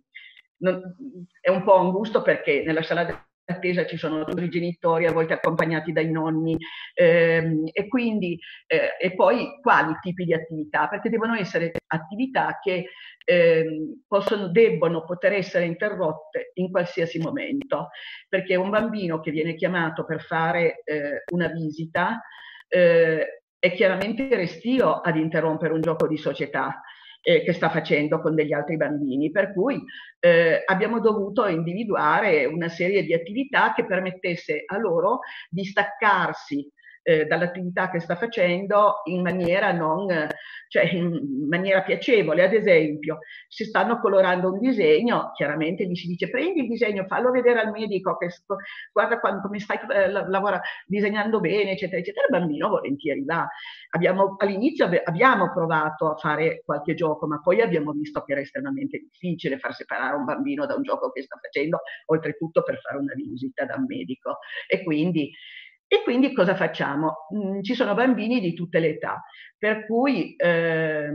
non, 0.57 0.81
è 1.39 1.49
un 1.49 1.63
po' 1.63 1.75
angusto 1.75 2.21
perché 2.21 2.63
nella 2.65 2.83
sala 2.83 3.25
attesa 3.45 3.85
ci 3.85 3.97
sono 3.97 4.25
i 4.27 4.49
genitori, 4.49 5.05
a 5.05 5.11
volte 5.11 5.33
accompagnati 5.33 5.91
dai 5.91 6.09
nonni, 6.09 6.57
ehm, 6.93 7.69
e 7.71 7.87
quindi, 7.87 8.39
eh, 8.67 8.95
e 8.99 9.13
poi 9.15 9.59
quali 9.61 9.95
tipi 10.01 10.25
di 10.25 10.33
attività? 10.33 10.87
Perché 10.87 11.09
devono 11.09 11.35
essere 11.35 11.71
attività 11.87 12.59
che 12.61 12.85
ehm, 13.25 14.03
possono, 14.07 14.47
debbono 14.47 15.03
poter 15.03 15.33
essere 15.33 15.65
interrotte 15.65 16.51
in 16.55 16.71
qualsiasi 16.71 17.19
momento, 17.19 17.89
perché 18.29 18.55
un 18.55 18.69
bambino 18.69 19.19
che 19.19 19.31
viene 19.31 19.55
chiamato 19.55 20.05
per 20.05 20.21
fare 20.21 20.81
eh, 20.85 21.23
una 21.31 21.47
visita 21.47 22.21
eh, 22.67 23.43
è 23.59 23.71
chiaramente 23.73 24.27
restio 24.35 24.99
ad 24.99 25.15
interrompere 25.15 25.73
un 25.73 25.81
gioco 25.81 26.07
di 26.07 26.17
società 26.17 26.81
eh, 27.23 27.41
che 27.41 27.53
sta 27.53 27.69
facendo 27.69 28.19
con 28.19 28.35
degli 28.35 28.53
altri 28.53 28.75
bambini, 28.75 29.31
per 29.31 29.53
cui 29.53 29.81
eh, 30.19 30.61
abbiamo 30.65 30.99
dovuto 30.99 31.47
individuare 31.47 32.45
una 32.45 32.67
serie 32.67 33.03
di 33.03 33.13
attività 33.13 33.73
che 33.73 33.85
permettesse 33.85 34.63
a 34.65 34.77
loro 34.77 35.19
di 35.49 35.63
staccarsi 35.63 36.69
eh, 37.03 37.25
dall'attività 37.25 37.91
che 37.91 37.99
sta 37.99 38.15
facendo 38.15 39.01
in 39.05 39.21
maniera, 39.21 39.71
non, 39.71 40.07
cioè 40.69 40.85
in 40.85 41.47
maniera 41.47 41.83
piacevole. 41.83 42.43
Ad 42.43 42.53
esempio, 42.53 43.19
se 43.47 43.65
stanno 43.65 43.99
colorando 43.99 44.51
un 44.51 44.59
disegno, 44.59 45.31
chiaramente 45.35 45.85
gli 45.85 45.95
si 45.95 46.07
dice 46.07 46.29
prendi 46.29 46.61
il 46.61 46.67
disegno, 46.67 47.05
fallo 47.05 47.29
vedere 47.29 47.59
al 47.59 47.71
medico, 47.71 48.17
che, 48.17 48.29
guarda 48.91 49.19
quando, 49.19 49.41
come 49.41 49.59
stai 49.59 49.77
eh, 49.91 50.09
lavora, 50.09 50.59
disegnando 50.87 51.39
bene, 51.39 51.71
eccetera, 51.71 51.99
eccetera. 51.99 52.25
Il 52.25 52.39
bambino 52.39 52.69
volentieri 52.69 53.23
va. 53.23 53.47
Abbiamo, 53.91 54.35
all'inizio 54.39 54.89
abbiamo 55.03 55.51
provato 55.51 56.09
a 56.09 56.15
fare 56.15 56.63
qualche 56.65 56.95
gioco, 56.95 57.27
ma 57.27 57.39
poi 57.39 57.61
abbiamo 57.61 57.91
visto 57.91 58.23
che 58.23 58.31
era 58.31 58.41
estremamente 58.41 58.97
difficile 58.97 59.59
far 59.59 59.73
separare 59.73 60.15
un 60.15 60.25
bambino 60.25 60.65
da 60.65 60.75
un 60.75 60.83
gioco 60.83 61.11
che 61.11 61.21
sta 61.21 61.37
facendo, 61.39 61.81
oltretutto 62.07 62.63
per 62.63 62.79
fare 62.79 62.97
una 62.97 63.13
visita 63.13 63.65
da 63.65 63.75
un 63.75 63.85
medico. 63.87 64.37
E 64.67 64.83
quindi 64.83 65.31
e 65.93 66.01
quindi 66.01 66.33
cosa 66.33 66.55
facciamo? 66.55 67.27
Mm, 67.35 67.61
ci 67.61 67.75
sono 67.75 67.93
bambini 67.93 68.39
di 68.39 68.55
tutte 68.55 68.79
le 68.79 68.95
età, 68.95 69.23
per 69.59 69.85
cui 69.85 70.35
eh, 70.37 71.07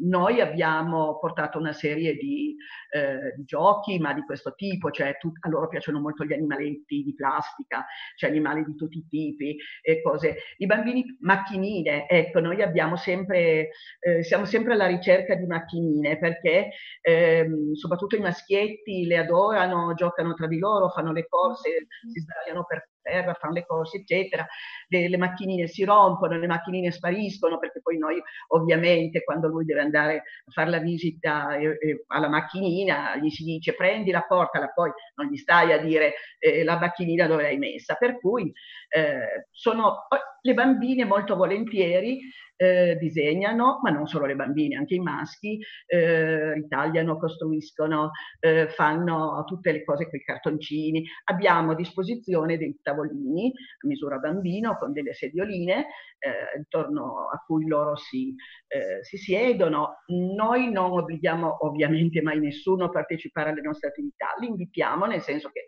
noi 0.00 0.40
abbiamo 0.40 1.18
portato 1.18 1.58
una 1.58 1.74
serie 1.74 2.14
di, 2.14 2.56
eh, 2.94 3.34
giochi, 3.44 3.98
ma 3.98 4.14
di 4.14 4.22
questo 4.22 4.54
tipo, 4.54 4.90
cioè 4.90 5.18
tu, 5.18 5.30
a 5.38 5.50
loro 5.50 5.68
piacciono 5.68 6.00
molto 6.00 6.24
gli 6.24 6.32
animaletti 6.32 7.02
di 7.02 7.14
plastica, 7.14 7.84
cioè 8.16 8.30
animali 8.30 8.64
di 8.64 8.74
tutti 8.74 8.96
i 8.96 9.06
tipi 9.06 9.54
e 9.82 10.00
cose. 10.00 10.36
I 10.56 10.64
bambini 10.64 11.04
macchinine, 11.20 12.08
ecco, 12.08 12.40
noi 12.40 12.62
abbiamo 12.62 12.96
sempre, 12.96 13.68
eh, 14.00 14.22
siamo 14.22 14.46
sempre 14.46 14.72
alla 14.72 14.86
ricerca 14.86 15.34
di 15.34 15.44
macchinine 15.44 16.18
perché 16.18 16.70
ehm, 17.02 17.74
soprattutto 17.74 18.16
i 18.16 18.20
maschietti 18.20 19.04
le 19.04 19.18
adorano, 19.18 19.92
giocano 19.92 20.32
tra 20.32 20.46
di 20.46 20.58
loro, 20.58 20.88
fanno 20.88 21.12
le 21.12 21.26
corse, 21.28 21.86
si 22.10 22.18
sdraiano 22.18 22.64
per 22.64 22.91
terra, 23.02 23.34
fanno 23.34 23.54
le 23.54 23.66
cose, 23.66 23.98
eccetera. 23.98 24.46
Le, 24.88 25.08
le, 25.08 25.16
macchinine 25.16 25.66
si 25.66 25.84
rompono, 25.84 26.38
le 26.38 26.46
macchinine 26.46 26.90
spariscono, 26.90 27.58
perché 27.58 27.80
poi 27.82 27.98
noi 27.98 28.22
ovviamente 28.48 29.22
quando 29.24 29.48
lui 29.48 29.64
deve 29.64 29.80
andare 29.80 30.16
a 30.16 30.50
fare 30.50 30.70
la 30.70 30.78
visita 30.78 31.56
eh, 31.56 31.76
eh, 31.80 32.04
alla 32.08 32.28
macchinina 32.28 33.16
gli 33.16 33.30
si 33.30 33.44
dice 33.44 33.74
prendi 33.74 34.10
la 34.10 34.22
portala, 34.22 34.68
poi 34.68 34.90
non 35.16 35.26
gli 35.28 35.36
stai 35.36 35.72
a 35.72 35.78
dire 35.78 36.14
eh, 36.38 36.64
la 36.64 36.78
macchinina 36.78 37.26
dove 37.26 37.42
l'hai 37.42 37.58
messa. 37.58 37.94
Per 37.94 38.18
cui 38.18 38.52
eh, 38.88 39.46
sono 39.50 40.06
le 40.42 40.54
bambine 40.54 41.04
molto 41.04 41.36
volentieri 41.36 42.20
eh, 42.56 42.96
disegnano, 42.96 43.80
ma 43.82 43.90
non 43.90 44.06
solo 44.06 44.26
le 44.26 44.36
bambine, 44.36 44.76
anche 44.76 44.94
i 44.94 45.00
maschi, 45.00 45.58
eh, 45.86 46.52
ritagliano, 46.52 47.18
costruiscono, 47.18 48.10
eh, 48.38 48.68
fanno 48.68 49.42
tutte 49.46 49.72
le 49.72 49.84
cose 49.84 50.08
con 50.08 50.18
i 50.18 50.22
cartoncini. 50.22 51.04
Abbiamo 51.24 51.72
a 51.72 51.74
disposizione 51.74 52.58
dei 52.58 52.78
tavolini 52.82 53.48
a 53.48 53.86
misura 53.86 54.18
bambino 54.18 54.76
con 54.78 54.92
delle 54.92 55.12
sedioline 55.12 55.86
eh, 56.18 56.56
intorno 56.56 57.28
a 57.32 57.42
cui 57.44 57.66
loro 57.66 57.96
si, 57.96 58.34
eh, 58.68 59.02
si 59.02 59.16
siedono. 59.16 60.02
Noi 60.06 60.70
non 60.70 60.92
obblighiamo 60.92 61.66
ovviamente 61.66 62.22
mai 62.22 62.38
nessuno 62.38 62.84
a 62.84 62.90
partecipare 62.90 63.50
alle 63.50 63.62
nostre 63.62 63.88
attività, 63.88 64.34
li 64.38 64.46
invitiamo 64.46 65.06
nel 65.06 65.20
senso 65.20 65.50
che 65.50 65.64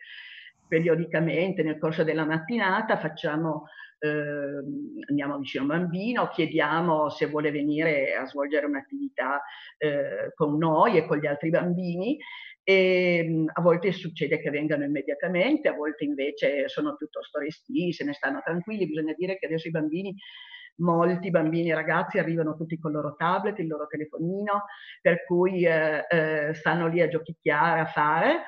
periodicamente 0.67 1.63
nel 1.63 1.79
corso 1.79 2.05
della 2.05 2.25
mattinata 2.25 2.99
facciamo 2.99 3.65
eh, 3.99 4.63
andiamo 5.09 5.39
vicino 5.39 5.65
a 5.65 5.67
un 5.67 5.81
bambino, 5.81 6.29
chiediamo 6.29 7.11
se 7.11 7.27
vuole 7.27 7.51
venire 7.51 8.15
a 8.15 8.27
svolgere 8.27 8.67
un'attività 8.67 9.43
eh, 9.79 10.33
con 10.35 10.57
noi 10.57 10.97
e 10.97 11.07
con 11.07 11.19
gli 11.19 11.27
altri 11.27 11.51
bambini 11.51 12.19
e 12.67 13.45
a 13.53 13.61
volte 13.61 13.93
succede 13.93 14.41
che 14.41 14.51
vengano 14.51 14.85
immediatamente, 14.85 15.69
a 15.69 15.75
volte 15.75 16.05
invece 16.05 16.67
sono 16.69 16.97
piuttosto 16.97 17.39
resti, 17.39 17.93
se 17.93 18.05
ne 18.05 18.15
stanno 18.15 18.41
tranquilli. 18.43 18.87
Bisogna 18.87 19.15
dire 19.17 19.37
che 19.37 19.47
adesso 19.47 19.69
i 19.69 19.71
bambini 19.71 20.17
molti 20.77 21.31
bambini 21.31 21.71
e 21.71 21.75
ragazzi 21.75 22.19
arrivano 22.19 22.57
tutti 22.57 22.79
con 22.79 22.91
il 22.91 22.97
loro 22.97 23.15
tablet, 23.17 23.59
il 23.59 23.67
loro 23.67 23.87
telefonino, 23.87 24.65
per 25.03 25.25
cui 25.25 25.65
eh, 25.65 26.05
eh, 26.09 26.55
stanno 26.55 26.89
lì 26.89 27.01
a 27.03 27.09
giochicchiare, 27.09 27.81
a 27.81 27.87
fare 27.87 28.43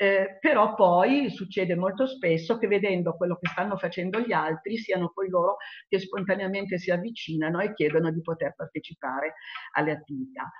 eh, 0.00 0.38
però 0.40 0.74
poi 0.74 1.28
succede 1.28 1.76
molto 1.76 2.06
spesso 2.06 2.56
che 2.56 2.66
vedendo 2.66 3.14
quello 3.18 3.36
che 3.38 3.50
stanno 3.50 3.76
facendo 3.76 4.18
gli 4.20 4.32
altri 4.32 4.78
siano 4.78 5.10
poi 5.12 5.28
loro 5.28 5.56
che 5.88 5.98
spontaneamente 5.98 6.78
si 6.78 6.90
avvicinano 6.90 7.60
e 7.60 7.74
chiedono 7.74 8.10
di 8.10 8.22
poter 8.22 8.54
partecipare 8.56 9.34
alle 9.74 9.92
attività. 9.92 10.50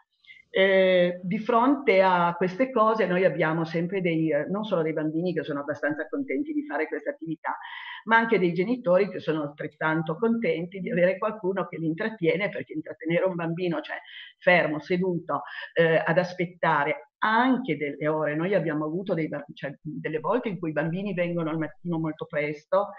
Eh, 0.53 1.21
di 1.23 1.39
fronte 1.39 2.03
a 2.03 2.35
queste 2.37 2.71
cose 2.71 3.07
noi 3.07 3.25
abbiamo 3.25 3.65
sempre 3.65 4.03
dei, 4.03 4.31
non 4.51 4.65
solo 4.65 4.83
dei 4.83 4.93
bambini 4.93 5.33
che 5.33 5.45
sono 5.45 5.61
abbastanza 5.61 6.07
contenti 6.09 6.53
di 6.53 6.67
fare 6.67 6.87
queste 6.87 7.09
attività, 7.09 7.57
ma 8.05 8.17
anche 8.19 8.39
dei 8.39 8.53
genitori 8.53 9.09
che 9.09 9.21
sono 9.21 9.43
altrettanto 9.43 10.17
contenti 10.19 10.81
di 10.81 10.91
avere 10.91 11.17
qualcuno 11.17 11.67
che 11.67 11.79
li 11.79 11.87
intrattiene, 11.87 12.51
perché 12.51 12.75
intrattenere 12.75 13.25
un 13.25 13.37
bambino, 13.37 13.81
cioè 13.81 13.97
fermo, 14.39 14.81
seduto, 14.81 15.43
eh, 15.73 16.03
ad 16.05 16.19
aspettare 16.19 17.10
anche 17.21 17.77
delle 17.77 18.09
ore. 18.09 18.35
Noi 18.35 18.55
abbiamo 18.55 18.85
avuto 18.85 19.15
dei, 19.15 19.29
cioè, 19.55 19.77
delle 19.81 20.21
volte 20.21 20.49
in 20.49 20.59
cui 20.59 20.71
i 20.71 20.75
bambini 20.75 21.15
vengono 21.15 21.51
al 21.51 21.59
mattino 21.59 21.99
molto 21.99 22.27
presto 22.27 22.91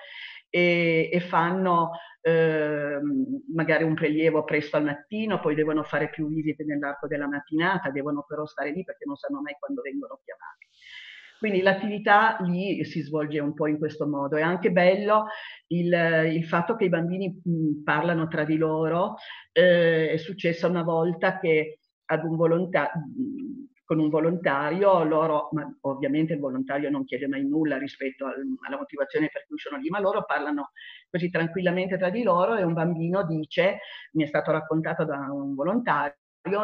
e, 0.50 1.10
e 1.12 1.20
fanno 1.20 1.92
eh, 2.22 3.00
magari 3.54 3.84
un 3.84 3.96
prelievo 3.96 4.44
presto 4.44 4.78
al 4.78 4.84
mattino, 4.84 5.40
poi 5.40 5.56
devono 5.56 5.84
fare 5.84 6.10
più 6.10 6.28
visite 6.28 6.64
nell'arco 6.64 7.08
della 7.08 7.28
mattinata, 7.28 7.90
devono 7.90 8.24
però 8.28 8.46
stare 8.46 8.72
lì 8.72 8.84
perché 8.84 9.06
non 9.06 9.16
sanno 9.16 9.42
mai 9.42 9.56
quando 9.60 9.82
vengono 9.82 10.20
chiamati. 10.24 10.68
Quindi 11.40 11.64
l'attività 11.64 12.38
lì 12.42 12.86
si 12.86 13.02
svolge 13.02 13.40
un 13.40 13.56
po' 13.56 13.66
in 13.66 13.80
questo 13.80 14.08
modo. 14.08 14.36
È 14.36 14.44
anche 14.44 14.72
bello 14.72 15.26
il, 15.68 15.92
il 16.32 16.46
fatto 16.46 16.76
che 16.76 16.86
i 16.86 16.90
bambini 16.90 17.42
parlano 17.84 18.28
tra 18.28 18.44
di 18.44 18.58
loro. 18.58 19.16
Eh, 19.52 20.12
è 20.12 20.18
successo 20.18 20.68
una 20.68 20.84
volta 20.84 21.40
che 21.40 21.80
ad 22.06 22.26
un 22.26 22.36
volontario 22.36 22.92
con 23.92 24.00
un 24.00 24.08
volontario, 24.08 25.04
loro, 25.04 25.50
ma 25.52 25.70
ovviamente 25.82 26.32
il 26.32 26.40
volontario 26.40 26.90
non 26.90 27.04
chiede 27.04 27.28
mai 27.28 27.46
nulla 27.46 27.78
rispetto 27.78 28.26
al, 28.26 28.36
alla 28.66 28.78
motivazione 28.78 29.28
per 29.30 29.46
cui 29.46 29.58
sono 29.58 29.76
lì, 29.76 29.90
ma 29.90 30.00
loro 30.00 30.24
parlano 30.24 30.72
così 31.10 31.30
tranquillamente 31.30 31.98
tra 31.98 32.10
di 32.10 32.24
loro 32.24 32.56
e 32.56 32.64
un 32.64 32.72
bambino 32.72 33.26
dice, 33.26 33.80
mi 34.14 34.24
è 34.24 34.28
stato 34.28 34.52
raccontato 34.52 35.04
da 35.04 35.18
un 35.30 35.56
volontario, 35.56 36.16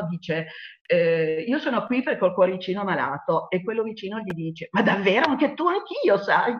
dice 0.10 0.48
eh, 0.86 1.44
io 1.46 1.60
sono 1.60 1.86
qui 1.86 2.02
perché 2.02 2.24
ho 2.24 2.28
il 2.28 2.34
cuoricino 2.34 2.86
malato 2.86 3.50
e 3.50 3.62
quello 3.62 3.84
vicino 3.84 4.20
gli 4.20 4.32
dice 4.34 4.70
ma 4.72 4.82
davvero? 4.82 5.30
Anche 5.30 5.54
tu 5.54 5.68
anch'io 5.68 6.18
sai? 6.20 6.56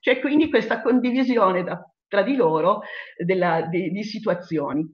C'è 0.00 0.18
quindi 0.18 0.50
questa 0.50 0.82
condivisione 0.82 1.62
da, 1.62 1.80
tra 2.08 2.22
di 2.22 2.34
loro 2.34 2.82
della, 3.16 3.68
di, 3.68 3.90
di 3.90 4.02
situazioni 4.02 4.84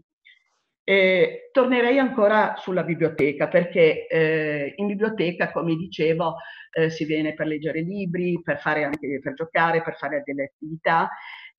Eh, 0.89 1.51
tornerei 1.53 1.99
ancora 1.99 2.55
sulla 2.57 2.83
biblioteca 2.83 3.47
perché 3.47 4.07
eh, 4.07 4.73
in 4.77 4.87
biblioteca, 4.87 5.53
come 5.53 5.77
dicevo, 5.77 6.37
eh, 6.73 6.89
si 6.89 7.05
viene 7.05 7.35
per 7.35 7.47
leggere 7.47 7.83
libri, 7.83 8.41
per 8.43 8.59
fare 8.59 8.85
anche 8.85 9.21
per 9.23 9.35
giocare, 9.35 9.83
per 9.83 9.97
fare 9.97 10.23
delle 10.25 10.45
attività 10.45 11.11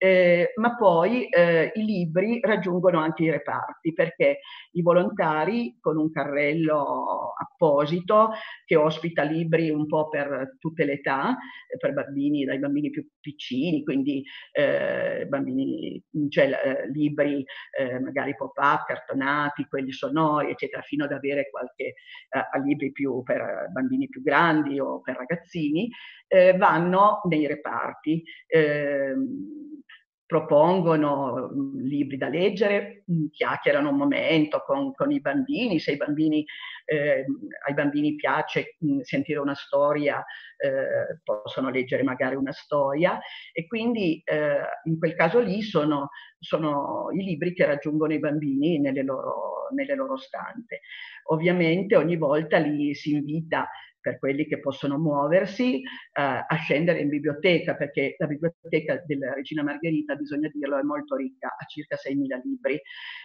eh, 0.01 0.53
ma 0.55 0.77
poi 0.77 1.27
eh, 1.27 1.73
i 1.75 1.83
libri 1.83 2.39
raggiungono 2.41 2.99
anche 2.99 3.23
i 3.23 3.29
reparti 3.29 3.91
perché 3.91 4.39
i 4.71 4.81
volontari 4.81 5.77
con 5.81 5.97
un 5.97 6.09
carrello 6.09 7.33
apposito 7.37 8.29
che 8.65 8.77
ospita 8.77 9.23
libri 9.23 9.69
un 9.69 9.87
po' 9.87 10.07
per 10.07 10.55
tutte 10.57 10.85
le 10.85 10.93
età, 10.93 11.31
eh, 11.31 11.77
per 11.77 11.91
bambini, 11.91 12.45
dai 12.45 12.59
bambini 12.59 12.89
più 12.91 13.05
piccini, 13.19 13.83
quindi 13.83 14.23
eh, 14.53 15.25
bambini, 15.27 16.01
cioè, 16.29 16.45
eh, 16.45 16.89
libri 16.91 17.43
eh, 17.77 17.99
magari 17.99 18.35
pop-up, 18.35 18.85
cartonati, 18.85 19.65
quelli 19.67 19.91
sonori, 19.91 20.51
eccetera, 20.51 20.81
fino 20.81 21.03
ad 21.03 21.11
avere 21.11 21.49
qualche 21.49 21.95
libri 22.63 22.91
più 22.93 23.21
per 23.23 23.67
bambini 23.71 24.07
più 24.07 24.21
grandi 24.21 24.79
o 24.79 25.01
per 25.01 25.17
ragazzini, 25.17 25.89
vanno 26.57 27.21
nei 27.27 27.47
reparti. 27.47 28.23
Propongono 30.29 31.49
mm, 31.51 31.79
libri 31.87 32.15
da 32.15 32.29
leggere, 32.29 33.03
mm, 33.11 33.29
chiacchierano 33.31 33.89
un 33.89 33.97
momento 33.97 34.61
con, 34.63 34.93
con 34.93 35.11
i 35.11 35.19
bambini, 35.19 35.79
se 35.79 35.93
i 35.93 35.97
bambini, 35.97 36.45
eh, 36.85 37.25
ai 37.65 37.73
bambini 37.73 38.13
piace 38.13 38.77
mm, 38.85 38.99
sentire 38.99 39.39
una 39.39 39.55
storia, 39.55 40.23
eh, 40.57 41.19
possono 41.23 41.71
leggere 41.71 42.03
magari 42.03 42.35
una 42.35 42.51
storia 42.51 43.19
e 43.51 43.65
quindi 43.65 44.21
eh, 44.23 44.59
in 44.83 44.99
quel 44.99 45.15
caso 45.15 45.39
lì 45.39 45.63
sono, 45.63 46.09
sono, 46.37 47.07
i 47.11 47.23
libri 47.23 47.55
che 47.55 47.65
raggiungono 47.65 48.13
i 48.13 48.19
bambini 48.19 48.77
nelle 48.77 49.01
loro, 49.01 49.69
nelle 49.73 49.95
loro 49.95 50.15
stanze. 50.15 50.81
Ovviamente 51.31 51.95
ogni 51.95 52.17
volta 52.17 52.59
li 52.59 52.93
si 52.93 53.13
invita 53.13 53.67
per 54.01 54.17
quelli 54.19 54.45
che 54.45 54.59
possono 54.59 54.97
muoversi, 54.97 55.81
eh, 55.81 55.83
a 56.13 56.55
scendere 56.61 56.99
in 56.99 57.09
biblioteca, 57.09 57.75
perché 57.75 58.15
la 58.17 58.27
biblioteca 58.27 59.03
della 59.05 59.33
Regina 59.33 59.63
Margherita, 59.63 60.15
bisogna 60.15 60.49
dirlo, 60.53 60.77
è 60.77 60.83
molto 60.83 61.15
ricca, 61.15 61.55
ha 61.57 61.65
circa 61.65 61.95
6.000 61.95 62.41
libri. 62.43 62.79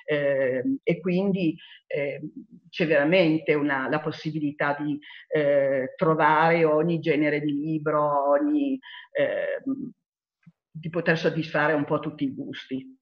Eh, 0.07 0.63
e 0.83 1.01
quindi 1.01 1.57
eh, 1.87 2.21
c'è 2.69 2.87
veramente 2.87 3.55
una, 3.55 3.89
la 3.89 4.01
possibilità 4.01 4.77
di 4.79 4.99
eh, 5.29 5.95
trovare 5.97 6.65
ogni 6.65 6.99
genere 6.99 7.41
di 7.41 7.53
libro, 7.53 8.31
ogni, 8.31 8.79
ehm, 9.13 9.93
di 10.71 10.91
poter 10.91 11.19
soddisfare 11.19 11.73
un 11.73 11.85
po' 11.85 12.01
tutti 12.01 12.25
i 12.25 12.35
gusti. 12.35 12.97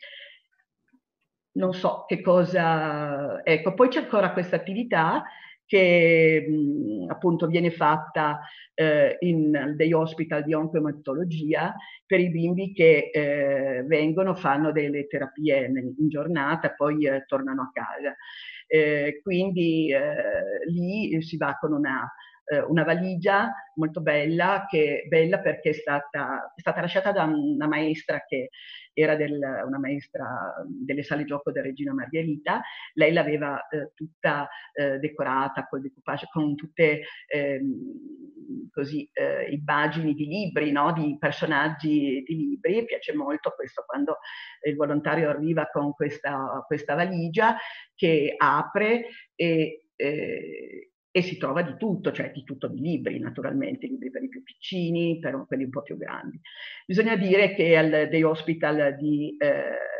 Non 1.54 1.74
so 1.74 2.04
che 2.06 2.20
cosa... 2.20 3.42
Ecco, 3.44 3.74
poi 3.74 3.88
c'è 3.88 4.00
ancora 4.00 4.32
questa 4.32 4.56
attività 4.56 5.24
che 5.66 6.44
mh, 6.48 7.10
appunto 7.10 7.46
viene 7.46 7.70
fatta 7.70 8.40
eh, 8.74 9.16
in 9.20 9.74
dei 9.76 9.92
hospital 9.92 10.42
di 10.44 10.54
oncoematologia 10.54 11.74
per 12.06 12.20
i 12.20 12.30
bimbi 12.30 12.72
che 12.72 13.10
eh, 13.12 13.82
vengono, 13.86 14.34
fanno 14.34 14.72
delle 14.72 15.06
terapie 15.06 15.66
in 15.66 16.08
giornata, 16.08 16.72
poi 16.74 17.06
eh, 17.06 17.24
tornano 17.26 17.62
a 17.62 17.70
casa. 17.72 18.14
Eh, 18.66 19.20
quindi 19.22 19.90
eh, 19.92 20.64
lì 20.70 21.20
si 21.22 21.36
va 21.36 21.56
con 21.60 21.72
una 21.72 22.10
eh, 22.44 22.60
una 22.60 22.84
valigia 22.84 23.52
molto 23.74 24.00
bella, 24.00 24.66
che, 24.68 25.04
bella 25.08 25.38
perché 25.40 25.70
è 25.70 25.72
stata, 25.72 26.52
è 26.54 26.60
stata 26.60 26.80
lasciata 26.80 27.12
da 27.12 27.24
una 27.24 27.66
maestra 27.66 28.24
che 28.26 28.50
era 28.94 29.16
del, 29.16 29.38
una 29.66 29.78
maestra 29.78 30.26
delle 30.66 31.02
sale 31.02 31.24
gioco 31.24 31.50
della 31.50 31.66
Regina 31.66 31.94
Margherita, 31.94 32.60
lei 32.94 33.12
l'aveva 33.12 33.66
eh, 33.68 33.92
tutta 33.94 34.48
eh, 34.72 34.98
decorata 34.98 35.66
col 35.66 35.80
decoupage, 35.80 36.28
con 36.30 36.54
tutte 36.54 37.02
ehm, 37.26 38.70
così 38.70 39.08
eh, 39.12 39.50
immagini 39.50 40.14
di 40.14 40.26
libri, 40.26 40.72
no? 40.72 40.92
di 40.92 41.16
personaggi 41.18 42.22
di 42.26 42.36
libri, 42.36 42.80
mi 42.80 42.84
piace 42.84 43.14
molto 43.14 43.54
questo 43.56 43.84
quando 43.86 44.18
il 44.66 44.76
volontario 44.76 45.30
arriva 45.30 45.68
con 45.72 45.92
questa, 45.94 46.62
questa 46.66 46.94
valigia 46.94 47.56
che 47.94 48.34
apre 48.36 49.06
e 49.34 49.86
eh, 49.96 50.91
e 51.14 51.20
si 51.20 51.36
trova 51.36 51.62
di 51.62 51.76
tutto, 51.76 52.10
cioè 52.10 52.32
di 52.32 52.42
tutto 52.42 52.68
di 52.68 52.80
libri 52.80 53.18
naturalmente, 53.18 53.86
libri 53.86 54.10
per 54.10 54.22
i 54.22 54.28
più 54.28 54.42
piccini, 54.42 55.18
per 55.20 55.44
quelli 55.46 55.64
un 55.64 55.70
po' 55.70 55.82
più 55.82 55.98
grandi. 55.98 56.40
Bisogna 56.86 57.16
dire 57.16 57.54
che 57.54 57.76
al 57.76 58.08
Day 58.10 58.22
Hospital 58.22 58.96
di, 58.96 59.36
eh, 59.38 59.91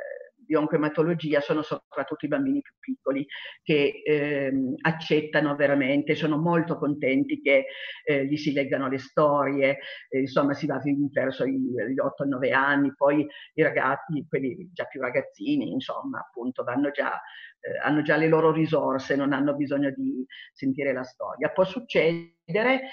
di 0.52 0.54
oncoematologia 0.54 1.40
sono 1.40 1.62
soprattutto 1.62 2.26
i 2.26 2.28
bambini 2.28 2.60
più 2.60 2.74
piccoli 2.78 3.26
che 3.62 4.02
eh, 4.04 4.52
accettano 4.82 5.56
veramente, 5.56 6.14
sono 6.14 6.36
molto 6.36 6.76
contenti 6.76 7.40
che 7.40 7.66
eh, 8.04 8.26
gli 8.26 8.36
si 8.36 8.52
leggano 8.52 8.88
le 8.88 8.98
storie, 8.98 9.78
eh, 10.10 10.20
insomma 10.20 10.52
si 10.52 10.66
va 10.66 10.78
verso 11.10 11.46
gli 11.46 11.96
8-9 11.96 12.52
anni, 12.52 12.92
poi 12.94 13.26
i 13.54 13.62
ragazzi, 13.62 14.26
quelli 14.28 14.68
già 14.72 14.84
più 14.84 15.00
ragazzini, 15.00 15.72
insomma 15.72 16.20
appunto 16.20 16.62
vanno 16.64 16.90
già 16.90 17.18
eh, 17.60 17.78
hanno 17.82 18.02
già 18.02 18.16
le 18.16 18.28
loro 18.28 18.52
risorse, 18.52 19.16
non 19.16 19.32
hanno 19.32 19.54
bisogno 19.54 19.90
di 19.90 20.26
sentire 20.52 20.92
la 20.92 21.04
storia. 21.04 21.48
Può 21.48 21.64
succedere, 21.64 22.90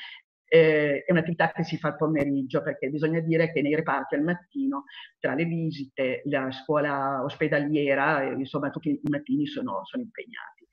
eh, 0.49 1.03
è 1.05 1.11
un'attività 1.11 1.51
che 1.51 1.63
si 1.63 1.77
fa 1.77 1.89
al 1.89 1.95
pomeriggio 1.95 2.61
perché 2.61 2.89
bisogna 2.89 3.19
dire 3.19 3.51
che 3.51 3.61
nei 3.61 3.75
reparti 3.75 4.15
al 4.15 4.23
mattino, 4.23 4.85
tra 5.19 5.35
le 5.35 5.45
visite, 5.45 6.23
la 6.25 6.51
scuola 6.51 7.23
ospedaliera, 7.23 8.23
eh, 8.23 8.33
insomma 8.33 8.69
tutti 8.69 8.89
i 8.89 9.09
mattini 9.09 9.45
sono, 9.45 9.85
sono 9.85 10.03
impegnati. 10.03 10.67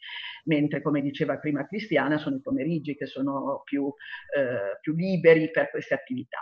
Mentre 0.45 0.81
come 0.81 1.01
diceva 1.01 1.39
prima 1.39 1.67
Cristiana 1.67 2.19
sono 2.19 2.37
i 2.37 2.41
pomeriggi 2.41 2.97
che 2.97 3.07
sono 3.07 3.63
più, 3.65 3.93
eh, 4.37 4.79
più 4.81 4.95
liberi 4.95 5.51
per 5.51 5.71
queste 5.71 5.95
attività 5.95 6.39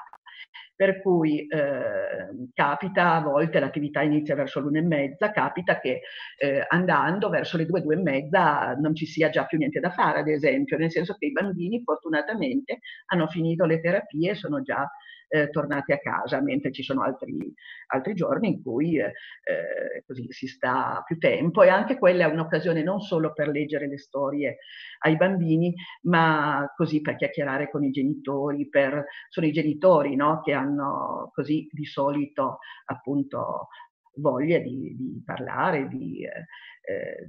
per 0.77 1.01
cui 1.01 1.47
eh, 1.47 2.49
capita 2.53 3.15
a 3.15 3.21
volte 3.21 3.61
l'attività 3.61 4.03
inizia 4.03 4.35
verso 4.35 4.61
l'una 4.61 4.79
e 4.79 4.83
mezza, 4.83 5.31
capita 5.31 5.79
che 5.79 6.01
eh, 6.39 6.65
andando 6.69 7.29
verso 7.29 7.57
le 7.57 7.67
due, 7.67 7.81
due 7.81 7.95
e 7.95 8.03
mezza 8.03 8.75
non 8.75 8.95
ci 8.95 9.07
sia 9.07 9.31
già 9.31 9.45
più 9.47 9.59
niente 9.59 9.81
da 9.81 9.91
fare, 9.91 10.21
ad 10.21 10.29
esempio, 10.29 10.77
nel 10.77 10.91
senso 10.91 11.15
che 11.15 11.27
i 11.27 11.33
bambini 11.33 11.83
fortunatamente 11.83 12.81
hanno 13.07 13.29
finito 13.29 13.65
le 13.67 13.81
terapie 13.81 14.35
sono 14.35 14.63
già 14.63 14.89
eh, 15.29 15.51
tornati 15.51 15.93
a 15.93 15.99
casa, 15.99 16.41
mentre 16.41 16.73
ci 16.73 16.83
sono 16.83 17.03
altri, 17.03 17.53
altri 17.89 18.15
giorni 18.15 18.49
in 18.49 18.63
cui 18.63 18.99
eh, 18.99 19.13
eh, 19.43 20.05
così 20.07 20.27
si 20.31 20.47
sta 20.47 21.03
più 21.07 21.19
tempo. 21.19 21.63
E 21.63 21.69
anche 21.69 21.99
quella 21.99 22.27
è 22.27 22.33
un'occasione 22.33 22.83
non 22.83 23.01
solo 23.01 23.33
per 23.33 23.49
leggere 23.49 23.89
le 23.89 23.99
storie 23.99 24.59
ai 25.01 25.17
bambini, 25.17 25.75
ma 26.03 26.73
così 26.77 27.01
per 27.01 27.17
chiacchierare 27.17 27.71
con 27.71 27.85
i 27.85 27.91
genitori, 27.91 28.69
per, 28.69 29.05
sono 29.29 29.47
i 29.47 29.53
genitori 29.53 30.17
no, 30.17 30.41
che 30.43 30.53
hanno 30.53 31.31
così 31.35 31.69
di 31.71 31.85
solito 31.85 32.59
appunto 32.87 33.69
voglia 34.17 34.59
di, 34.59 34.95
di 34.97 35.23
parlare, 35.25 35.89
di, 35.89 36.25
eh, 36.25 36.47
eh 36.93 37.29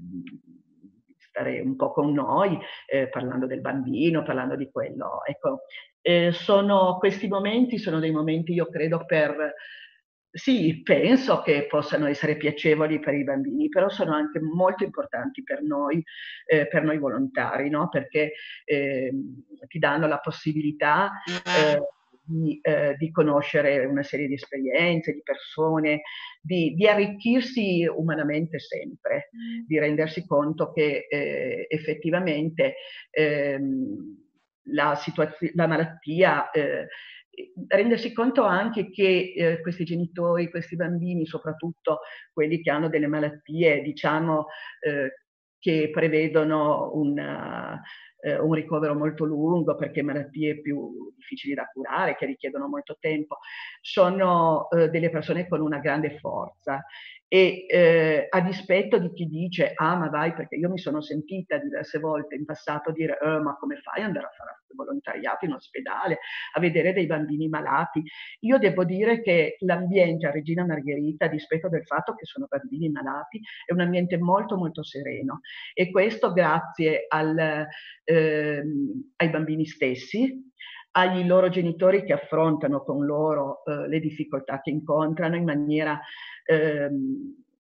stare 1.36 1.60
un 1.60 1.76
po' 1.76 1.92
con 1.92 2.14
noi, 2.14 2.58
eh, 2.86 3.10
parlando 3.10 3.46
del 3.46 3.60
bambino, 3.60 4.24
parlando 4.24 4.56
di 4.56 4.70
quello. 4.72 5.24
Ecco, 5.26 5.64
eh, 6.02 6.32
sono, 6.32 6.98
questi 6.98 7.28
momenti 7.28 7.78
sono 7.78 8.00
dei 8.00 8.12
momenti, 8.12 8.54
io 8.54 8.70
credo, 8.70 9.06
per... 9.06 9.54
Sì, 10.36 10.82
penso 10.84 11.42
che 11.42 11.66
possano 11.66 12.08
essere 12.08 12.36
piacevoli 12.36 13.00
per 13.00 13.14
i 13.14 13.24
bambini, 13.24 13.70
però 13.70 13.88
sono 13.88 14.14
anche 14.14 14.42
molto 14.42 14.84
importanti 14.84 15.44
per 15.44 15.62
noi, 15.62 16.04
eh, 16.46 16.68
per 16.68 16.84
noi 16.84 16.98
volontari, 16.98 17.70
no? 17.70 17.88
perché 17.88 18.34
eh, 18.66 19.14
ti 19.66 19.80
danno 19.80 20.08
la 20.08 20.20
possibilità 20.20 21.24
eh, 21.26 21.80
di, 22.26 22.60
eh, 22.62 22.96
di, 22.98 23.12
conoscere 23.12 23.86
una 23.86 24.04
serie 24.04 24.28
di 24.28 24.34
esperienze, 24.34 25.14
di 25.14 25.22
persone, 25.22 26.02
di, 26.42 26.74
di 26.74 26.88
arricchirsi 26.88 27.86
umanamente 27.86 28.60
sempre, 28.60 29.30
mm. 29.36 29.66
di 29.68 29.80
rendersi 29.80 30.26
conto 30.26 30.72
che 30.72 31.08
eh, 31.10 31.66
effettivamente 31.70 32.76
ehm, 33.12 34.24
la, 34.70 35.00
la, 35.54 35.68
malattia, 35.68 36.50
eh, 36.52 36.88
rendersi 37.68 38.14
conto 38.14 38.44
anche 38.44 38.90
che 38.90 39.34
eh, 39.36 39.62
questi 39.62 39.84
genitori, 39.84 40.50
questi 40.50 40.76
bambini, 40.76 41.26
soprattutto 41.26 42.00
quelli 42.34 42.62
che 42.62 42.72
hanno 42.72 42.90
delle 42.90 43.08
malattie, 43.08 43.82
diciamo, 43.82 44.48
eh, 44.80 45.14
che 45.60 45.90
prevedono 45.92 46.92
una, 46.94 47.82
eh, 48.26 48.40
un 48.40 48.54
ricovero 48.54 48.96
molto 48.96 49.24
lungo 49.24 49.76
perché 49.76 50.02
malattie 50.02 50.60
più 50.60 51.14
difficili 51.16 51.54
da 51.54 51.70
curare, 51.72 52.16
che 52.16 52.26
richiedono 52.26 52.68
molto 52.68 52.98
tempo, 53.00 53.38
sono 53.82 54.68
eh, 54.72 54.90
delle 54.90 55.12
persone 55.12 55.48
con 55.48 55.62
una 55.62 55.78
grande 55.78 56.18
forza 56.18 56.84
e 57.28 57.66
eh, 57.68 58.28
a 58.30 58.42
dispetto 58.42 58.98
di 58.98 59.12
chi 59.12 59.26
dice 59.26 59.72
ah 59.76 59.96
ma 59.96 60.10
vai 60.10 60.34
perché 60.34 60.56
io 60.56 60.70
mi 60.70 60.78
sono 60.78 61.02
sentita 61.02 61.58
diverse 61.58 62.00
volte 62.00 62.36
in 62.36 62.46
passato 62.46 62.92
dire 62.92 63.18
eh, 63.20 63.40
ma 63.40 63.56
come 63.58 63.78
fai 63.78 64.02
ad 64.02 64.08
andare 64.08 64.28
a 64.28 64.30
fare 64.30 64.56
volontariato 64.76 65.46
in 65.46 65.54
ospedale, 65.54 66.20
a 66.54 66.60
vedere 66.60 66.94
dei 66.94 67.08
bambini 67.08 67.48
malati. 67.48 68.04
Io 68.42 68.58
devo 68.60 68.84
dire 68.84 69.22
che 69.22 69.56
l'ambiente 69.60 70.28
a 70.28 70.32
Regina 70.32 70.66
Margherita, 70.66 71.26
a 71.26 71.30
dispetto 71.30 71.70
del 71.70 71.86
fatto 71.86 72.14
che 72.14 72.26
sono 72.26 72.46
bambini 72.48 72.90
malati, 72.90 73.42
è 73.66 73.72
un 73.72 73.80
ambiente 73.80 74.18
molto 74.18 74.58
molto 74.58 74.84
sereno 74.84 75.40
e 75.74 75.90
questo 75.90 76.34
grazie 76.34 77.06
al, 77.08 77.68
eh, 78.04 78.64
ai 79.16 79.30
bambini 79.30 79.66
stessi, 79.66 80.52
agli 80.98 81.26
loro 81.26 81.50
genitori 81.50 82.04
che 82.04 82.14
affrontano 82.14 82.82
con 82.84 83.06
loro 83.06 83.64
eh, 83.66 83.88
le 83.88 84.00
difficoltà 84.00 84.62
che 84.62 84.70
incontrano 84.70 85.36
in 85.36 85.44
maniera 85.44 86.00
eh, 86.46 86.90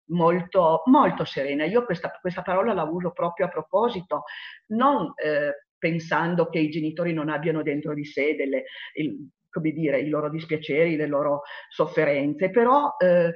molto, 0.07 0.83
molto 0.85 1.25
serena. 1.25 1.65
Io 1.65 1.83
questa, 1.83 2.17
questa, 2.21 2.41
parola 2.41 2.73
la 2.73 2.83
uso 2.83 3.11
proprio 3.11 3.47
a 3.47 3.49
proposito, 3.49 4.23
non 4.67 5.11
eh, 5.15 5.67
pensando 5.77 6.49
che 6.49 6.59
i 6.59 6.69
genitori 6.69 7.11
non 7.13 7.29
abbiano 7.29 7.61
dentro 7.61 7.93
di 7.93 8.05
sé 8.05 8.35
delle, 8.35 8.63
il, 8.93 9.29
come 9.49 9.71
dire, 9.71 9.99
i 9.99 10.09
loro 10.09 10.29
dispiaceri, 10.29 10.95
le 10.95 11.07
loro 11.07 11.41
sofferenze, 11.69 12.49
però 12.49 12.95
eh, 12.97 13.33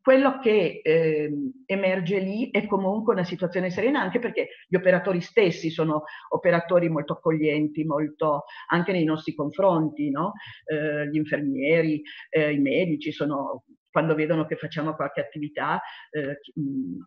quello 0.00 0.38
che 0.38 0.80
eh, 0.82 1.30
emerge 1.66 2.18
lì 2.18 2.50
è 2.50 2.66
comunque 2.66 3.12
una 3.12 3.24
situazione 3.24 3.70
serena, 3.70 4.00
anche 4.00 4.18
perché 4.18 4.48
gli 4.66 4.76
operatori 4.76 5.20
stessi 5.20 5.70
sono 5.70 6.04
operatori 6.30 6.88
molto 6.88 7.14
accoglienti, 7.14 7.84
molto 7.84 8.44
anche 8.68 8.92
nei 8.92 9.04
nostri 9.04 9.34
confronti, 9.34 10.10
no? 10.10 10.32
eh, 10.64 11.08
gli 11.08 11.16
infermieri, 11.16 12.02
eh, 12.30 12.52
i 12.52 12.58
medici 12.58 13.12
sono 13.12 13.64
quando 13.94 14.16
vedono 14.16 14.44
che 14.44 14.56
facciamo 14.56 14.96
qualche 14.96 15.20
attività, 15.20 15.80
eh, 16.10 16.40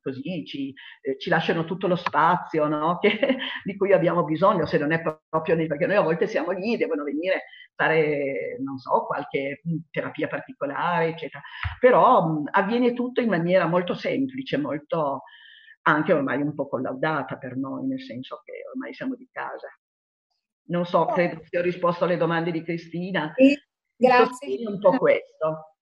così 0.02 0.46
ci, 0.46 0.74
eh, 1.02 1.18
ci, 1.20 1.30
lasciano 1.30 1.66
tutto 1.66 1.86
lo 1.86 1.98
spazio 1.98 2.66
no? 2.70 2.98
che, 3.04 3.38
di 3.66 3.76
cui 3.76 3.92
abbiamo 3.92 4.24
bisogno, 4.24 4.66
se 4.66 4.78
non 4.78 4.94
è 4.94 5.02
proprio 5.02 5.56
nei, 5.56 5.68
perché 5.68 5.86
noi 5.86 5.98
a 5.98 6.02
volte 6.02 6.28
siamo 6.28 6.52
lì, 6.52 6.78
devono 6.78 7.04
venire 7.04 7.36
a 7.36 7.40
fare, 7.76 8.56
non 8.62 8.78
so, 8.78 9.04
qualche 9.06 9.64
terapia 9.92 10.30
particolare, 10.30 11.08
eccetera. 11.08 11.44
Però 11.78 12.26
mh, 12.26 12.44
avviene 12.52 12.94
tutto 12.94 13.20
in 13.20 13.28
maniera 13.28 13.66
molto 13.66 13.94
semplice, 13.94 14.56
molto 14.56 15.24
anche 15.82 16.14
ormai 16.14 16.42
un 16.42 16.56
po' 16.56 16.70
collaudata 16.70 17.38
per 17.38 17.58
noi, 17.58 17.86
nel 17.86 18.02
senso 18.02 18.42
che 18.46 18.64
ormai 18.74 18.94
siamo 18.94 19.16
di 19.16 19.28
casa. 19.30 19.68
Non 20.70 20.86
so, 20.86 21.04
credo 21.08 21.42
che 21.50 21.60
ho 21.60 21.62
risposto 21.62 22.06
alle 22.06 22.16
domande 22.16 22.52
di 22.52 22.64
Cristina. 22.64 23.34
Sì, 23.36 23.62
grazie. 23.94 24.66
Un 24.66 24.80
po' 24.80 24.98
questo. 24.98 25.77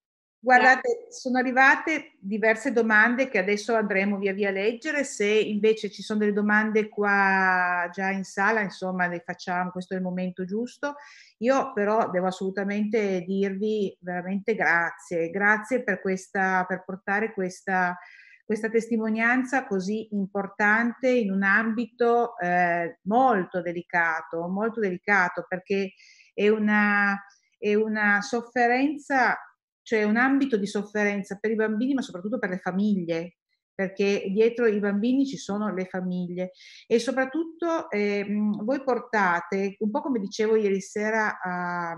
Guardate, 0.45 1.07
sono 1.09 1.39
arrivate 1.39 2.17
diverse 2.19 2.71
domande 2.71 3.29
che 3.29 3.39
adesso 3.39 3.73
andremo 3.73 4.19
via 4.19 4.31
via 4.31 4.49
a 4.49 4.51
leggere. 4.51 5.03
Se 5.03 5.25
invece 5.25 5.89
ci 5.89 6.03
sono 6.03 6.19
delle 6.19 6.33
domande 6.33 6.87
qua 6.87 7.89
già 7.91 8.11
in 8.11 8.23
sala, 8.23 8.61
insomma, 8.61 9.07
le 9.07 9.23
facciamo, 9.25 9.71
questo 9.71 9.95
è 9.95 9.97
il 9.97 10.03
momento 10.03 10.45
giusto. 10.45 10.97
Io 11.39 11.73
però 11.73 12.11
devo 12.11 12.27
assolutamente 12.27 13.21
dirvi 13.21 13.97
veramente 14.01 14.53
grazie, 14.53 15.31
grazie 15.31 15.81
per, 15.81 15.99
questa, 15.99 16.63
per 16.67 16.83
portare 16.85 17.33
questa, 17.33 17.97
questa 18.45 18.69
testimonianza 18.69 19.65
così 19.65 20.09
importante 20.11 21.09
in 21.09 21.31
un 21.31 21.41
ambito 21.41 22.37
eh, 22.37 22.99
molto 23.05 23.63
delicato, 23.63 24.47
molto 24.47 24.79
delicato 24.79 25.43
perché 25.49 25.93
è 26.35 26.49
una, 26.49 27.19
è 27.57 27.73
una 27.73 28.21
sofferenza 28.21 29.39
cioè 29.85 30.03
un 30.03 30.17
ambito 30.17 30.57
di 30.57 30.65
sofferenza 30.65 31.37
per 31.39 31.51
i 31.51 31.55
bambini, 31.55 31.93
ma 31.93 32.01
soprattutto 32.01 32.39
per 32.39 32.49
le 32.49 32.57
famiglie, 32.57 33.35
perché 33.71 34.25
dietro 34.31 34.65
i 34.65 34.79
bambini 34.79 35.27
ci 35.27 35.37
sono 35.37 35.71
le 35.71 35.85
famiglie. 35.85 36.51
E 36.87 36.97
soprattutto 36.97 37.89
eh, 37.91 38.25
voi 38.63 38.83
portate, 38.83 39.75
un 39.79 39.91
po' 39.91 40.01
come 40.01 40.19
dicevo 40.19 40.55
ieri 40.55 40.81
sera 40.81 41.39
a, 41.39 41.95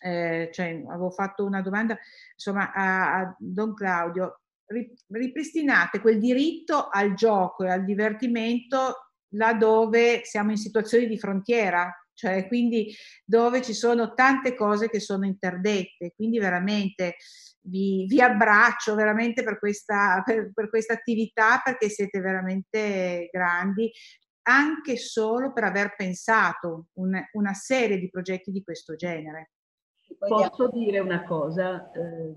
eh, 0.00 0.50
cioè, 0.52 0.82
avevo 0.86 1.10
fatto 1.10 1.46
una 1.46 1.62
domanda 1.62 1.96
insomma 2.34 2.70
a, 2.72 3.20
a 3.20 3.36
Don 3.38 3.72
Claudio, 3.72 4.40
ripristinate 5.08 6.00
quel 6.00 6.18
diritto 6.18 6.88
al 6.90 7.14
gioco 7.14 7.64
e 7.64 7.70
al 7.70 7.84
divertimento 7.84 9.12
laddove 9.34 10.20
siamo 10.24 10.50
in 10.50 10.58
situazioni 10.58 11.06
di 11.06 11.18
frontiera, 11.18 11.90
cioè 12.14 12.46
quindi 12.46 12.94
dove 13.24 13.60
ci 13.60 13.74
sono 13.74 14.14
tante 14.14 14.54
cose 14.54 14.88
che 14.88 15.00
sono 15.00 15.26
interdette, 15.26 16.12
quindi 16.14 16.38
veramente 16.38 17.16
vi, 17.66 18.06
vi 18.06 18.20
abbraccio 18.20 18.94
veramente 18.94 19.42
per 19.42 19.58
questa, 19.58 20.22
per, 20.24 20.52
per 20.52 20.68
questa 20.68 20.94
attività 20.94 21.60
perché 21.62 21.88
siete 21.88 22.20
veramente 22.20 23.28
grandi, 23.30 23.90
anche 24.46 24.96
solo 24.96 25.52
per 25.52 25.64
aver 25.64 25.94
pensato 25.96 26.88
un, 26.94 27.20
una 27.32 27.54
serie 27.54 27.98
di 27.98 28.10
progetti 28.10 28.50
di 28.50 28.62
questo 28.62 28.94
genere. 28.94 29.52
Posso 30.18 30.68
dire 30.68 30.98
una 30.98 31.24
cosa? 31.24 31.90
Eh, 31.92 32.32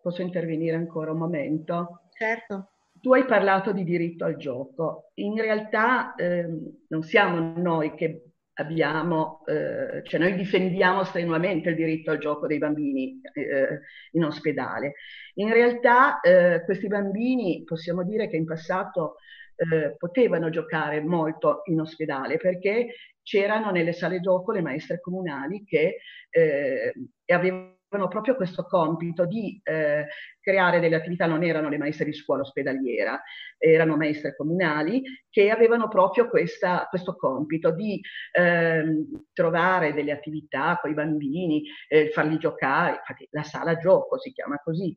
posso 0.00 0.22
intervenire 0.22 0.76
ancora 0.76 1.12
un 1.12 1.18
momento? 1.18 2.02
Certo. 2.10 2.72
Tu 3.00 3.12
hai 3.12 3.24
parlato 3.24 3.72
di 3.72 3.84
diritto 3.84 4.24
al 4.24 4.36
gioco. 4.36 5.10
In 5.14 5.40
realtà 5.40 6.14
eh, 6.14 6.46
non 6.88 7.02
siamo 7.02 7.54
noi 7.56 7.94
che 7.94 8.27
abbiamo, 8.58 9.44
eh, 9.46 10.02
cioè 10.04 10.20
noi 10.20 10.34
difendiamo 10.34 11.04
strenuamente 11.04 11.70
il 11.70 11.76
diritto 11.76 12.10
al 12.10 12.18
gioco 12.18 12.46
dei 12.46 12.58
bambini 12.58 13.20
eh, 13.32 13.80
in 14.12 14.24
ospedale. 14.24 14.94
In 15.34 15.52
realtà 15.52 16.20
eh, 16.20 16.62
questi 16.64 16.88
bambini 16.88 17.62
possiamo 17.64 18.02
dire 18.04 18.28
che 18.28 18.36
in 18.36 18.44
passato 18.44 19.16
eh, 19.56 19.96
potevano 19.96 20.50
giocare 20.50 21.00
molto 21.00 21.62
in 21.66 21.80
ospedale 21.80 22.36
perché 22.36 22.94
c'erano 23.22 23.70
nelle 23.70 23.92
sale 23.92 24.20
gioco 24.20 24.52
le 24.52 24.62
maestre 24.62 25.00
comunali 25.00 25.64
che 25.64 25.98
eh, 26.30 26.92
avevano 27.26 27.77
avevano 27.88 28.08
proprio 28.08 28.36
questo 28.36 28.64
compito 28.64 29.24
di 29.24 29.58
eh, 29.64 30.06
creare 30.40 30.78
delle 30.78 30.96
attività, 30.96 31.26
non 31.26 31.42
erano 31.42 31.68
le 31.68 31.78
maestre 31.78 32.04
di 32.04 32.12
scuola 32.12 32.42
ospedaliera, 32.42 33.20
erano 33.56 33.96
maestre 33.96 34.36
comunali 34.36 35.02
che 35.30 35.50
avevano 35.50 35.88
proprio 35.88 36.28
questa, 36.28 36.86
questo 36.90 37.16
compito 37.16 37.70
di 37.70 38.00
eh, 38.32 39.06
trovare 39.32 39.94
delle 39.94 40.12
attività 40.12 40.78
con 40.80 40.90
i 40.90 40.94
bambini, 40.94 41.64
eh, 41.88 42.10
farli 42.10 42.36
giocare, 42.38 42.96
infatti 42.96 43.26
la 43.30 43.42
sala 43.42 43.76
gioco 43.76 44.18
si 44.18 44.32
chiama 44.32 44.60
così. 44.62 44.94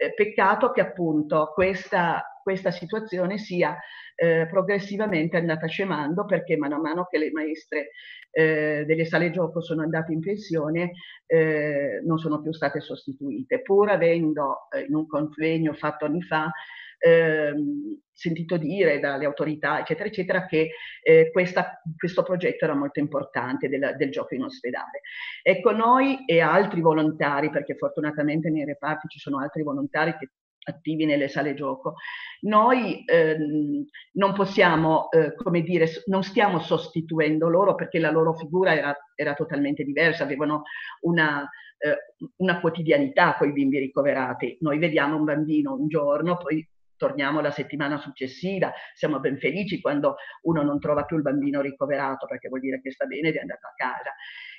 Eh, 0.00 0.14
peccato 0.14 0.70
che 0.70 0.80
appunto 0.80 1.50
questa, 1.52 2.37
questa 2.48 2.70
situazione 2.70 3.36
sia 3.36 3.76
eh, 4.14 4.46
progressivamente 4.48 5.36
andata 5.36 5.66
scemando 5.66 6.24
perché 6.24 6.56
mano 6.56 6.76
a 6.76 6.80
mano 6.80 7.04
che 7.04 7.18
le 7.18 7.30
maestre 7.30 7.90
eh, 8.30 8.84
delle 8.86 9.04
sale 9.04 9.30
gioco 9.30 9.60
sono 9.60 9.82
andate 9.82 10.14
in 10.14 10.20
pensione 10.20 10.92
eh, 11.26 12.00
non 12.06 12.16
sono 12.16 12.40
più 12.40 12.50
state 12.54 12.80
sostituite, 12.80 13.60
pur 13.60 13.90
avendo 13.90 14.68
eh, 14.74 14.86
in 14.88 14.94
un 14.94 15.06
convegno 15.06 15.74
fatto 15.74 16.06
anni 16.06 16.22
fa 16.22 16.50
ehm, 16.96 18.00
sentito 18.10 18.56
dire 18.56 18.98
dalle 18.98 19.26
autorità, 19.26 19.80
eccetera, 19.80 20.08
eccetera, 20.08 20.46
che 20.46 20.70
eh, 21.02 21.30
questa, 21.30 21.82
questo 21.98 22.22
progetto 22.22 22.64
era 22.64 22.74
molto 22.74 23.00
importante 23.00 23.68
del, 23.68 23.94
del, 23.98 24.10
gioco 24.10 24.34
in 24.34 24.44
ospedale. 24.44 25.02
Ecco, 25.42 25.72
noi 25.72 26.24
e 26.24 26.40
altri 26.40 26.80
volontari, 26.80 27.50
perché 27.50 27.76
fortunatamente 27.76 28.48
nei 28.48 28.64
reparti 28.64 29.06
ci 29.08 29.18
sono 29.18 29.38
altri 29.38 29.62
volontari 29.62 30.16
che 30.16 30.30
attivi 30.70 31.04
nelle 31.04 31.28
sale 31.28 31.54
gioco. 31.54 31.94
Noi 32.42 33.02
ehm, 33.04 33.84
non 34.12 34.32
possiamo, 34.34 35.10
eh, 35.10 35.34
come 35.34 35.62
dire, 35.62 35.86
non 36.06 36.22
stiamo 36.22 36.58
sostituendo 36.60 37.48
loro 37.48 37.74
perché 37.74 37.98
la 37.98 38.10
loro 38.10 38.34
figura 38.34 38.74
era, 38.74 38.96
era 39.14 39.34
totalmente 39.34 39.84
diversa, 39.84 40.24
avevano 40.24 40.62
una, 41.00 41.48
eh, 41.78 42.30
una 42.36 42.60
quotidianità 42.60 43.36
con 43.36 43.48
i 43.48 43.52
bimbi 43.52 43.78
ricoverati. 43.78 44.58
Noi 44.60 44.78
vediamo 44.78 45.16
un 45.16 45.24
bambino 45.24 45.74
un 45.74 45.88
giorno, 45.88 46.36
poi 46.36 46.66
torniamo 46.96 47.40
la 47.40 47.50
settimana 47.50 47.96
successiva, 47.96 48.72
siamo 48.94 49.20
ben 49.20 49.38
felici 49.38 49.80
quando 49.80 50.16
uno 50.42 50.62
non 50.62 50.80
trova 50.80 51.04
più 51.04 51.16
il 51.16 51.22
bambino 51.22 51.60
ricoverato 51.60 52.26
perché 52.26 52.48
vuol 52.48 52.60
dire 52.60 52.80
che 52.82 52.90
sta 52.90 53.06
bene 53.06 53.28
ed 53.28 53.36
è 53.36 53.40
andato 53.40 53.66
a 53.68 53.72
casa. 53.74 54.14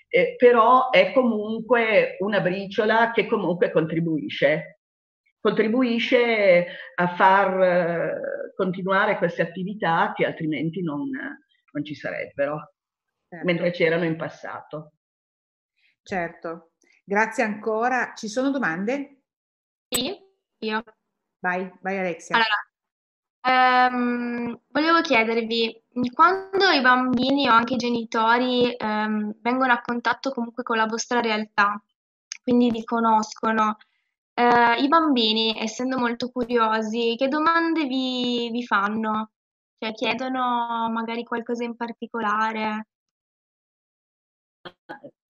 Eh, 0.08 0.36
però 0.38 0.90
è 0.90 1.12
comunque 1.14 2.16
una 2.20 2.40
briciola 2.40 3.12
che 3.12 3.28
comunque 3.28 3.70
contribuisce, 3.70 4.79
contribuisce 5.40 6.68
a 6.96 7.08
far 7.16 7.62
eh, 7.62 8.54
continuare 8.56 9.18
queste 9.18 9.42
attività 9.42 10.14
che 10.16 10.26
altrimenti 10.26 10.82
non, 10.82 11.10
non 11.72 11.84
ci 11.84 11.96
sarebbero, 11.96 12.74
certo. 13.28 13.46
mentre 13.46 13.72
c'erano 13.72 14.04
in 14.04 14.18
passato. 14.18 14.94
Certo, 16.02 16.72
grazie 17.04 17.44
ancora. 17.44 18.14
Ci 18.16 18.28
sono 18.28 18.50
domande? 18.50 19.22
Sì, 19.88 20.16
io. 20.60 20.84
Vai, 21.40 21.72
vai 21.82 21.98
Alexia. 22.00 22.36
Allora, 22.36 23.90
ehm, 23.90 24.62
volevo 24.70 25.02
chiedervi, 25.02 25.84
quando 26.14 26.70
i 26.70 26.82
bambini 26.82 27.48
o 27.48 27.52
anche 27.52 27.76
i 27.76 27.78
genitori 27.78 28.74
ehm, 28.76 29.38
vengono 29.42 29.72
a 29.72 29.82
contatto 29.82 30.32
comunque 30.32 30.64
con 30.64 30.78
la 30.78 30.86
vostra 30.86 31.22
realtà, 31.22 31.82
quindi 32.44 32.72
vi 32.72 32.84
conoscono, 32.84 33.78
eh, 34.40 34.82
i 34.82 34.88
bambini, 34.88 35.54
essendo 35.60 35.98
molto 35.98 36.32
curiosi, 36.32 37.16
che 37.18 37.28
domande 37.28 37.86
vi, 37.86 38.50
vi 38.52 38.66
fanno? 38.66 39.32
Cioè 39.78 39.94
chiedono 39.94 40.90
magari 40.90 41.24
qualcosa 41.24 41.66
in 41.66 41.76
particolare? 41.76 42.88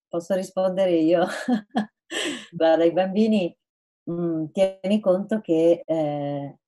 Posso 0.08 0.34
rispondere 0.34 0.92
io? 0.92 1.26
Guarda, 2.52 2.84
i 2.84 2.92
bambini, 2.92 3.56
mh, 4.04 4.12
mm, 4.12 4.44
tieni 4.52 5.00
conto 5.00 5.40
che 5.40 5.82
eh, 5.84 6.58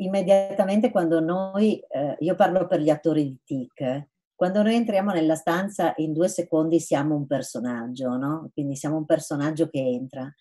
immediatamente 0.00 0.90
quando 0.90 1.20
noi, 1.20 1.78
eh, 1.78 2.16
io 2.18 2.34
parlo 2.34 2.66
per 2.66 2.80
gli 2.80 2.90
attori 2.90 3.24
di 3.24 3.38
TIC, 3.44 3.80
eh, 3.80 4.08
quando 4.34 4.62
noi 4.62 4.74
entriamo 4.74 5.12
nella 5.12 5.36
stanza 5.36 5.92
in 5.98 6.12
due 6.12 6.26
secondi 6.26 6.80
siamo 6.80 7.14
un 7.14 7.26
personaggio, 7.26 8.16
no? 8.16 8.50
Quindi 8.52 8.74
siamo 8.74 8.96
un 8.96 9.06
personaggio 9.06 9.68
che 9.68 9.78
entra. 9.78 10.32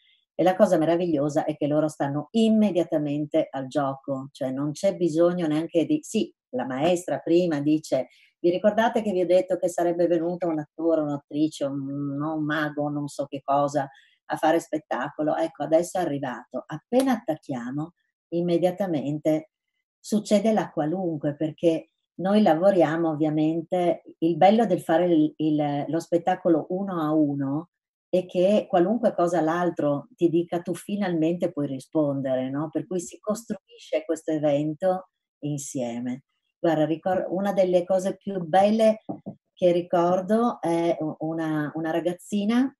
E 0.41 0.43
la 0.43 0.55
cosa 0.55 0.79
meravigliosa 0.79 1.45
è 1.45 1.55
che 1.55 1.67
loro 1.67 1.87
stanno 1.87 2.29
immediatamente 2.31 3.47
al 3.51 3.67
gioco, 3.67 4.29
cioè 4.31 4.49
non 4.49 4.71
c'è 4.71 4.95
bisogno 4.95 5.45
neanche 5.45 5.85
di... 5.85 5.99
Sì, 6.01 6.33
la 6.55 6.65
maestra 6.65 7.19
prima 7.19 7.61
dice, 7.61 8.07
vi 8.39 8.49
ricordate 8.49 9.03
che 9.03 9.11
vi 9.11 9.21
ho 9.21 9.27
detto 9.27 9.57
che 9.57 9.69
sarebbe 9.69 10.07
venuto 10.07 10.47
un 10.47 10.57
attore, 10.57 11.01
un'attrice, 11.01 11.65
un, 11.65 12.19
un 12.19 12.43
mago, 12.43 12.89
non 12.89 13.07
so 13.07 13.27
che 13.27 13.41
cosa, 13.43 13.87
a 14.25 14.35
fare 14.35 14.59
spettacolo? 14.59 15.35
Ecco, 15.35 15.61
adesso 15.61 15.99
è 15.99 16.01
arrivato. 16.01 16.63
Appena 16.65 17.11
attacchiamo, 17.11 17.93
immediatamente 18.29 19.51
succede 19.99 20.53
la 20.53 20.71
qualunque, 20.71 21.35
perché 21.35 21.91
noi 22.15 22.41
lavoriamo 22.41 23.09
ovviamente, 23.09 24.01
il 24.17 24.37
bello 24.37 24.65
del 24.65 24.81
fare 24.81 25.05
il, 25.05 25.33
il, 25.37 25.85
lo 25.87 25.99
spettacolo 25.99 26.65
uno 26.69 26.99
a 26.99 27.13
uno 27.13 27.69
è 28.11 28.25
che 28.25 28.65
qualunque 28.67 29.13
cosa 29.13 29.39
l'altro 29.39 30.09
ti 30.17 30.27
dica 30.27 30.61
tu 30.61 30.73
finalmente 30.73 31.49
puoi 31.49 31.67
rispondere, 31.67 32.49
no? 32.49 32.69
Per 32.69 32.85
cui 32.85 32.99
si 32.99 33.17
costruisce 33.21 34.03
questo 34.03 34.31
evento 34.31 35.11
insieme. 35.45 36.23
Guarda, 36.59 36.85
ricor- 36.85 37.27
una 37.29 37.53
delle 37.53 37.85
cose 37.85 38.17
più 38.17 38.43
belle 38.43 38.99
che 39.53 39.71
ricordo 39.71 40.59
è 40.59 40.97
una, 41.19 41.71
una 41.73 41.91
ragazzina, 41.91 42.75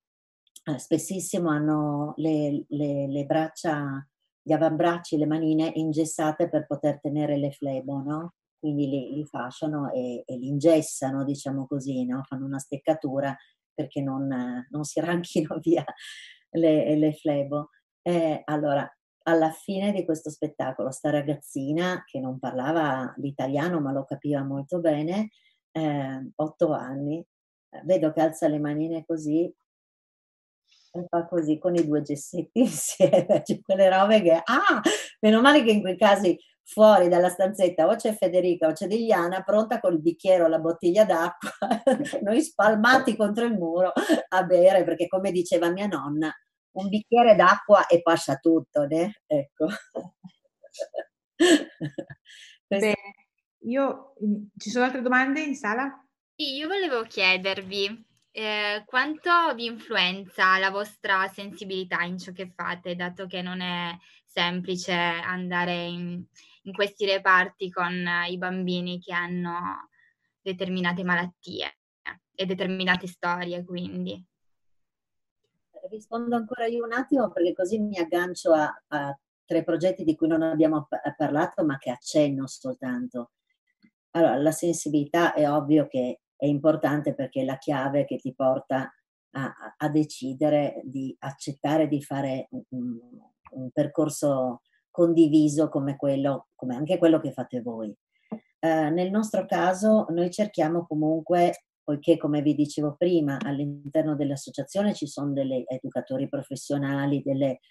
eh, 0.66 0.78
spessissimo 0.78 1.50
hanno 1.50 2.14
le, 2.18 2.66
le, 2.68 3.08
le 3.08 3.26
braccia, 3.26 4.06
gli 4.42 4.52
avambracci, 4.52 5.18
le 5.18 5.28
manine 5.28 5.72
ingessate 5.76 6.50
per 6.50 6.66
poter 6.68 7.00
tenere 7.00 7.38
le 7.38 7.52
flebo, 7.52 8.02
no? 8.02 8.34
quindi 8.60 8.90
li, 8.90 9.14
li 9.14 9.26
fasciano 9.26 9.92
e, 9.92 10.24
e, 10.26 10.38
li 10.38 10.48
ingessano, 10.48 11.24
diciamo 11.24 11.66
così, 11.68 12.06
no? 12.06 12.22
fanno 12.24 12.46
una 12.46 12.60
steccatura 12.60 13.34
perché 13.82 14.02
non, 14.02 14.28
non 14.70 14.84
si 14.84 15.00
ranchino 15.02 15.58
via 15.60 15.84
le, 16.52 16.96
le 16.96 17.14
flebo. 17.14 17.70
Eh, 18.02 18.42
allora, 18.46 18.88
alla 19.24 19.52
fine 19.52 19.92
di 19.92 20.06
questo 20.06 20.30
spettacolo, 20.30 20.92
sta 20.92 21.10
ragazzina 21.10 22.04
che 22.06 22.20
non 22.20 22.40
parlava 22.40 23.14
l'italiano 23.18 23.80
ma 23.80 23.92
lo 23.92 24.06
capiva 24.06 24.44
molto 24.44 24.80
bene, 24.80 25.30
eh, 25.72 26.32
otto 26.36 26.74
anni, 26.74 27.20
eh, 27.70 27.82
vedo 27.86 28.12
che 28.12 28.22
alza 28.22 28.48
le 28.48 28.60
manine 28.60 29.06
così 29.06 29.54
e 30.94 31.06
fa 31.08 31.26
così 31.26 31.58
con 31.58 31.76
i 31.76 31.86
due 31.86 32.02
gessetti 32.02 32.60
insieme, 32.62 33.44
cioè 33.46 33.62
quelle 33.62 33.90
robe 33.90 34.22
che, 34.22 34.34
ah, 34.34 34.82
meno 35.22 35.42
male 35.42 35.64
che 35.64 35.72
in 35.72 35.82
quei 35.82 35.98
casi 35.98 36.38
fuori 36.72 37.10
dalla 37.10 37.28
stanzetta 37.28 37.86
o 37.86 37.96
c'è 37.96 38.16
Federica 38.16 38.68
o 38.68 38.72
c'è 38.72 38.88
Digliana 38.88 39.44
pronta 39.44 39.82
col 39.82 40.00
bicchiere 40.00 40.44
o 40.44 40.48
la 40.48 40.60
bottiglia 40.60 41.04
d'acqua, 41.04 41.52
noi 42.24 42.42
spalmati 42.42 43.18
contro 43.18 43.44
il 43.44 43.52
muro 43.52 43.92
a 44.30 44.44
bere, 44.44 44.86
perché 44.86 45.10
come 45.10 45.34
diceva 45.34 45.70
mia 45.70 45.88
nonna, 45.88 46.34
un 46.78 46.88
bicchiere 46.88 47.36
d'acqua 47.36 47.88
e 47.88 48.02
passa 48.02 48.38
tutto, 48.38 48.86
né? 48.86 49.22
Ecco. 49.26 49.68
Bene, 52.68 52.96
io, 53.64 54.14
ci 54.58 54.70
sono 54.70 54.86
altre 54.86 55.02
domande 55.02 55.42
in 55.42 55.56
sala? 55.56 55.92
Sì, 56.34 56.56
io 56.56 56.70
volevo 56.70 57.04
chiedervi 57.04 58.06
eh, 58.32 58.84
quanto 58.86 59.30
vi 59.56 59.66
influenza 59.66 60.58
la 60.58 60.70
vostra 60.70 61.28
sensibilità 61.28 62.02
in 62.04 62.18
ciò 62.18 62.32
che 62.32 62.50
fate, 62.56 62.96
dato 62.96 63.28
che 63.28 63.42
non 63.42 63.60
è 63.60 63.94
semplice 64.26 64.94
andare 64.94 65.84
in, 65.84 66.24
in 66.64 66.74
questi 66.74 67.06
reparti 67.06 67.70
con 67.70 68.06
i 68.30 68.38
bambini 68.38 69.00
che 69.00 69.14
hanno 69.14 69.90
determinate 70.42 71.04
malattie 71.04 71.78
e 72.34 72.46
determinate 72.46 73.08
storie, 73.08 73.64
quindi. 73.64 74.24
Rispondo 75.90 76.36
ancora 76.36 76.66
io 76.68 76.86
un 76.86 76.94
attimo 76.94 77.32
perché 77.32 77.54
così 77.54 77.80
mi 77.80 77.98
aggancio 77.98 78.54
a, 78.54 78.84
a 78.88 79.20
tre 79.46 79.64
progetti 79.64 80.04
di 80.04 80.16
cui 80.16 80.28
non 80.28 80.42
abbiamo 80.42 80.88
parlato 81.18 81.66
ma 81.66 81.78
che 81.78 81.90
accenno 81.90 82.48
soltanto. 82.48 83.32
Allora, 84.12 84.36
la 84.36 84.52
sensibilità 84.52 85.34
è 85.34 85.50
ovvio 85.50 85.88
che 85.88 86.22
è 86.36 86.46
importante 86.46 87.14
perché 87.14 87.42
è 87.42 87.46
la 87.46 87.58
chiave 87.58 88.06
che 88.06 88.18
ti 88.18 88.34
porta 88.34 88.94
a, 89.32 89.76
a 89.78 89.90
decidere 89.90 90.82
di 90.84 91.16
accettare 91.20 91.88
di 91.88 92.02
fare 92.02 92.48
un, 92.70 92.98
un 93.52 93.72
percorso 93.72 94.62
condiviso 94.92 95.70
come 95.70 95.96
quello, 95.96 96.48
come 96.56 96.76
anche 96.76 96.98
quello 96.98 97.20
che 97.20 97.32
fate 97.32 97.62
voi. 97.62 97.96
Eh, 98.60 98.90
nel 98.90 99.10
nostro 99.10 99.46
caso 99.46 100.06
noi 100.10 100.30
cerchiamo 100.30 100.86
comunque, 100.86 101.64
poiché 101.84 102.18
come 102.18 102.42
vi 102.42 102.54
dicevo 102.54 102.96
prima, 102.98 103.38
all'interno 103.42 104.16
dell'associazione 104.16 104.94
ci 104.94 105.08
sono 105.08 105.32
degli 105.32 105.64
educatori 105.66 106.30
professionali, 106.30 107.24
delle 107.24 107.62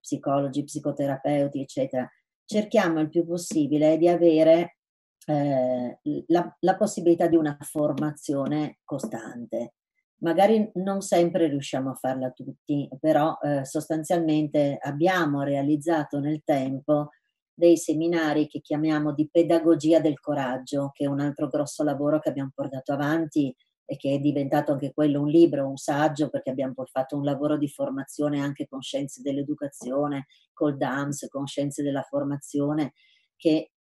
psicologi, 0.00 0.64
psicoterapeuti, 0.64 1.60
eccetera, 1.60 2.10
cerchiamo 2.44 3.00
il 3.00 3.08
più 3.08 3.24
possibile 3.24 3.96
di 3.98 4.08
avere 4.08 4.78
eh, 5.26 5.98
la, 6.26 6.56
la 6.58 6.76
possibilità 6.76 7.28
di 7.28 7.36
una 7.36 7.56
formazione 7.60 8.78
costante 8.84 9.74
magari 10.22 10.70
non 10.74 11.00
sempre 11.00 11.48
riusciamo 11.48 11.90
a 11.90 11.94
farla 11.94 12.30
tutti, 12.30 12.88
però 13.00 13.38
eh, 13.42 13.64
sostanzialmente 13.64 14.78
abbiamo 14.80 15.42
realizzato 15.42 16.20
nel 16.20 16.42
tempo 16.44 17.10
dei 17.54 17.76
seminari 17.76 18.46
che 18.46 18.60
chiamiamo 18.60 19.12
di 19.12 19.28
pedagogia 19.30 20.00
del 20.00 20.18
coraggio, 20.20 20.90
che 20.92 21.04
è 21.04 21.08
un 21.08 21.20
altro 21.20 21.48
grosso 21.48 21.84
lavoro 21.84 22.18
che 22.18 22.30
abbiamo 22.30 22.50
portato 22.54 22.92
avanti 22.92 23.54
e 23.84 23.96
che 23.96 24.14
è 24.14 24.18
diventato 24.18 24.72
anche 24.72 24.92
quello 24.92 25.20
un 25.20 25.28
libro, 25.28 25.68
un 25.68 25.76
saggio, 25.76 26.30
perché 26.30 26.50
abbiamo 26.50 26.72
poi 26.72 26.86
fatto 26.86 27.16
un 27.16 27.24
lavoro 27.24 27.58
di 27.58 27.68
formazione 27.68 28.40
anche 28.40 28.66
con 28.66 28.80
scienze 28.80 29.20
dell'educazione, 29.22 30.26
col 30.52 30.76
DAMS, 30.76 31.28
con 31.28 31.46
scienze 31.46 31.82
della 31.82 32.02
formazione, 32.02 32.92
che 33.36 33.71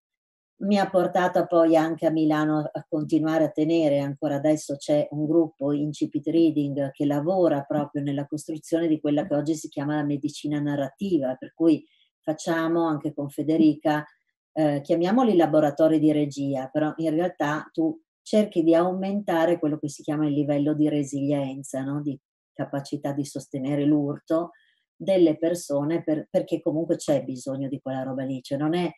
mi 0.61 0.77
ha 0.77 0.89
portato 0.89 1.45
poi 1.47 1.75
anche 1.75 2.05
a 2.05 2.11
Milano 2.11 2.69
a 2.71 2.85
continuare 2.87 3.45
a 3.45 3.49
tenere, 3.49 3.99
ancora 3.99 4.35
adesso 4.35 4.75
c'è 4.75 5.07
un 5.11 5.25
gruppo 5.25 5.71
Incipit 5.71 6.27
Reading 6.27 6.91
che 6.91 7.05
lavora 7.05 7.61
proprio 7.63 8.03
nella 8.03 8.27
costruzione 8.27 8.87
di 8.87 8.99
quella 8.99 9.25
che 9.25 9.35
oggi 9.35 9.55
si 9.55 9.69
chiama 9.69 9.95
la 9.95 10.03
medicina 10.03 10.59
narrativa, 10.59 11.35
per 11.35 11.53
cui 11.53 11.83
facciamo 12.19 12.85
anche 12.85 13.13
con 13.13 13.29
Federica, 13.29 14.05
eh, 14.53 14.81
chiamiamoli 14.81 15.35
laboratori 15.35 15.99
di 15.99 16.11
regia, 16.11 16.67
però 16.71 16.93
in 16.97 17.09
realtà 17.11 17.67
tu 17.71 17.99
cerchi 18.21 18.61
di 18.61 18.75
aumentare 18.75 19.57
quello 19.57 19.79
che 19.79 19.89
si 19.89 20.03
chiama 20.03 20.27
il 20.27 20.33
livello 20.33 20.75
di 20.75 20.89
resilienza, 20.89 21.81
no? 21.81 22.01
di 22.01 22.19
capacità 22.53 23.13
di 23.13 23.25
sostenere 23.25 23.85
l'urto 23.85 24.51
delle 24.95 25.37
persone 25.37 26.03
per, 26.03 26.27
perché 26.29 26.61
comunque 26.61 26.97
c'è 26.97 27.23
bisogno 27.23 27.67
di 27.67 27.79
quella 27.81 28.03
roba 28.03 28.23
lì, 28.23 28.43
cioè 28.43 28.59
non 28.59 28.75
è 28.75 28.91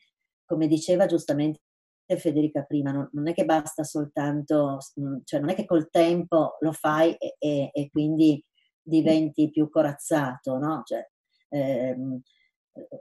come 0.46 0.68
diceva 0.68 1.06
giustamente 1.06 1.60
Federica 2.06 2.64
prima, 2.64 2.92
non, 2.92 3.10
non, 3.14 3.28
è 3.28 3.34
che 3.34 3.46
basta 3.46 3.84
soltanto, 3.84 4.78
mm, 5.00 5.20
cioè 5.24 5.40
non 5.40 5.50
è 5.50 5.56
che 5.56 5.66
col 5.66 5.90
tempo 5.90 6.58
lo 6.60 6.72
fai 6.72 7.16
e, 7.16 7.36
e, 7.40 7.70
e 7.74 7.90
quindi 7.90 8.44
diventi 8.82 9.50
più 9.50 9.70
corazzato, 9.70 10.58
no? 10.58 10.84
Cioè, 10.86 11.10
ehm, 11.50 12.22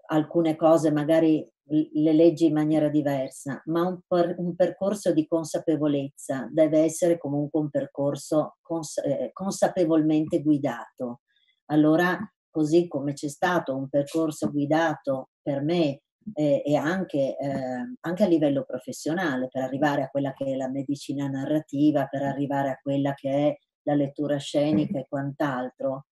alcune 0.07 0.57
cose 0.57 0.90
magari 0.90 1.47
le 1.64 2.12
leggi 2.12 2.47
in 2.47 2.53
maniera 2.53 2.88
diversa, 2.88 3.62
ma 3.66 3.86
un, 3.86 4.01
per, 4.07 4.34
un, 4.38 4.55
percorso 4.55 5.12
di 5.12 5.26
consapevolezza 5.26 6.49
deve 6.51 6.80
essere 6.80 7.18
comunque 7.18 7.61
un 7.61 7.70
percorso 7.70 8.57
cons- 8.61 8.99
eh, 8.99 9.30
consapevolmente 9.32 10.43
guidato. 10.43 11.20
Allora, 11.66 12.18
così 12.51 12.88
come 12.88 13.14
c'è 13.14 13.28
stato 13.28 13.74
un 13.74 13.88
percorso 13.88 14.51
guidato 14.51 15.30
per 15.40 15.62
me 15.62 16.03
eh, 16.34 16.62
e 16.64 16.76
anche, 16.76 17.36
eh, 17.36 17.96
anche, 18.00 18.22
a 18.22 18.26
livello 18.26 18.64
professionale 18.64 19.48
per 19.48 19.62
arrivare 19.62 20.02
a 20.02 20.08
quella 20.08 20.32
che 20.32 20.44
è 20.44 20.54
la 20.56 20.68
medicina 20.68 21.26
narrativa, 21.28 22.06
per 22.06 22.22
arrivare 22.22 22.70
a 22.70 22.78
quella 22.82 23.14
che 23.14 23.30
è 23.30 23.58
la 23.82 23.94
lettura 23.94 24.36
scenica 24.36 24.98
e 24.98 25.06
quant'altro. 25.08 26.06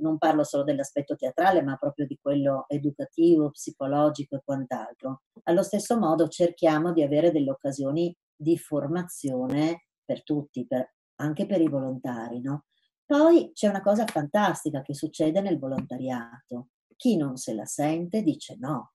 Non 0.00 0.18
parlo 0.18 0.44
solo 0.44 0.64
dell'aspetto 0.64 1.16
teatrale, 1.16 1.62
ma 1.62 1.76
proprio 1.76 2.06
di 2.06 2.18
quello 2.20 2.66
educativo, 2.68 3.50
psicologico 3.50 4.36
e 4.36 4.42
quant'altro. 4.44 5.22
Allo 5.44 5.62
stesso 5.62 5.98
modo 5.98 6.28
cerchiamo 6.28 6.92
di 6.92 7.02
avere 7.02 7.30
delle 7.30 7.50
occasioni 7.50 8.14
di 8.36 8.58
formazione 8.58 9.86
per 10.04 10.22
tutti, 10.24 10.66
per, 10.66 10.94
anche 11.16 11.46
per 11.46 11.60
i 11.60 11.68
volontari. 11.68 12.40
No? 12.40 12.64
Poi 13.06 13.52
c'è 13.54 13.68
una 13.68 13.82
cosa 13.82 14.06
fantastica 14.06 14.82
che 14.82 14.94
succede 14.94 15.40
nel 15.40 15.58
volontariato. 15.58 16.68
Chi 16.96 17.16
non 17.16 17.36
se 17.36 17.54
la 17.54 17.64
sente 17.64 18.22
dice 18.22 18.56
no, 18.58 18.92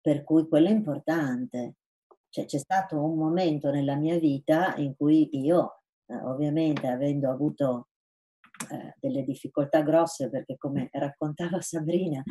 per 0.00 0.24
cui 0.24 0.48
quello 0.48 0.68
è 0.68 0.72
importante. 0.72 1.76
Cioè, 2.28 2.44
c'è 2.44 2.58
stato 2.58 3.02
un 3.02 3.18
momento 3.18 3.70
nella 3.70 3.96
mia 3.96 4.18
vita 4.18 4.74
in 4.76 4.94
cui 4.96 5.28
io, 5.32 5.82
eh, 6.06 6.16
ovviamente 6.16 6.86
avendo 6.86 7.30
avuto 7.30 7.88
eh, 8.70 8.94
delle 9.00 9.24
difficoltà 9.24 9.82
grosse 9.82 10.30
perché 10.30 10.56
come 10.56 10.88
raccontava 10.92 11.60
Sabrina, 11.62 12.22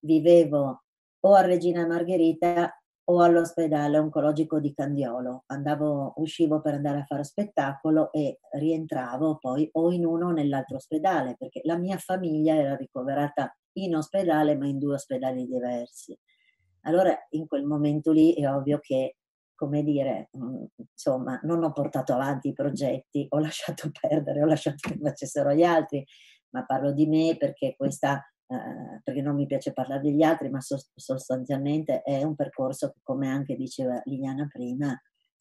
vivevo 0.00 0.84
o 1.20 1.34
a 1.34 1.40
Regina 1.40 1.86
Margherita 1.86 2.70
o 3.06 3.20
all'ospedale 3.20 3.98
oncologico 3.98 4.60
di 4.60 4.72
Candiolo. 4.72 5.44
Andavo, 5.46 6.14
uscivo 6.16 6.60
per 6.60 6.74
andare 6.74 7.00
a 7.00 7.04
fare 7.04 7.24
spettacolo 7.24 8.12
e 8.12 8.40
rientravo 8.52 9.36
poi 9.38 9.68
o 9.72 9.92
in 9.92 10.06
uno 10.06 10.28
o 10.28 10.30
nell'altro 10.30 10.76
ospedale, 10.76 11.36
perché 11.38 11.60
la 11.64 11.76
mia 11.76 11.98
famiglia 11.98 12.54
era 12.54 12.76
ricoverata 12.76 13.54
in 13.74 13.96
ospedale, 13.96 14.56
ma 14.56 14.66
in 14.66 14.78
due 14.78 14.94
ospedali 14.94 15.46
diversi. 15.46 16.16
Allora, 16.86 17.16
in 17.30 17.46
quel 17.46 17.64
momento 17.64 18.12
lì 18.12 18.34
è 18.34 18.48
ovvio 18.50 18.78
che, 18.80 19.16
come 19.54 19.82
dire, 19.82 20.30
mm, 20.36 20.64
insomma, 20.90 21.38
non 21.44 21.62
ho 21.64 21.72
portato 21.72 22.14
avanti 22.14 22.48
i 22.48 22.52
progetti, 22.52 23.26
ho 23.28 23.38
lasciato 23.38 23.90
perdere, 24.00 24.42
ho 24.42 24.46
lasciato 24.46 24.88
che 24.88 24.98
facessero 25.00 25.52
gli 25.52 25.62
altri, 25.62 26.04
ma 26.50 26.64
parlo 26.64 26.92
di 26.92 27.06
me 27.06 27.36
perché 27.36 27.74
questa 27.76 28.22
eh, 28.46 29.00
perché 29.02 29.22
non 29.22 29.34
mi 29.34 29.46
piace 29.46 29.72
parlare 29.72 30.02
degli 30.02 30.22
altri, 30.22 30.50
ma 30.50 30.60
sostanzialmente 30.60 32.02
è 32.02 32.22
un 32.22 32.34
percorso 32.34 32.90
che, 32.90 33.00
come 33.02 33.28
anche 33.28 33.56
diceva 33.56 34.00
Liliana 34.04 34.46
prima, 34.50 34.94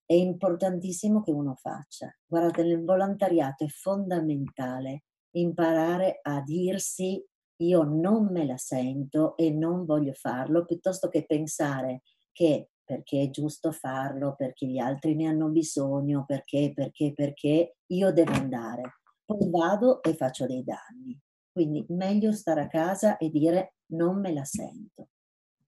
è 0.06 0.14
importantissimo 0.14 1.22
che 1.22 1.32
uno 1.32 1.56
faccia. 1.56 2.14
Guardate, 2.26 2.64
nel 2.64 2.84
volontariato 2.84 3.66
è 3.66 3.68
fondamentale 3.68 5.04
imparare 5.36 6.20
a 6.22 6.42
dirsi 6.42 7.24
io 7.58 7.84
non 7.84 8.32
me 8.32 8.46
la 8.46 8.58
sento 8.58 9.38
e 9.38 9.52
non 9.52 9.86
voglio 9.86 10.14
farlo, 10.14 10.66
piuttosto 10.66 11.08
che 11.10 11.26
pensare 11.26 12.02
che 12.32 12.70
perché 12.84 13.24
è 13.24 13.30
giusto 13.30 13.72
farlo, 13.72 14.36
perché 14.36 14.66
gli 14.66 14.78
altri 14.78 15.16
ne 15.16 15.28
hanno 15.28 15.50
bisogno, 15.50 16.26
perché, 16.26 16.74
perché, 16.74 17.14
perché 17.14 17.78
io 17.88 18.12
devo 18.12 18.34
andare. 18.34 19.00
Poi 19.26 19.50
vado 19.50 20.02
e 20.04 20.14
faccio 20.16 20.46
dei 20.46 20.64
danni. 20.64 21.18
Quindi 21.52 21.86
meglio 21.90 22.32
stare 22.34 22.62
a 22.62 22.68
casa 22.68 23.18
e 23.18 23.30
dire 23.30 23.76
non 23.94 24.20
me 24.20 24.34
la 24.34 24.44
sento. 24.44 25.10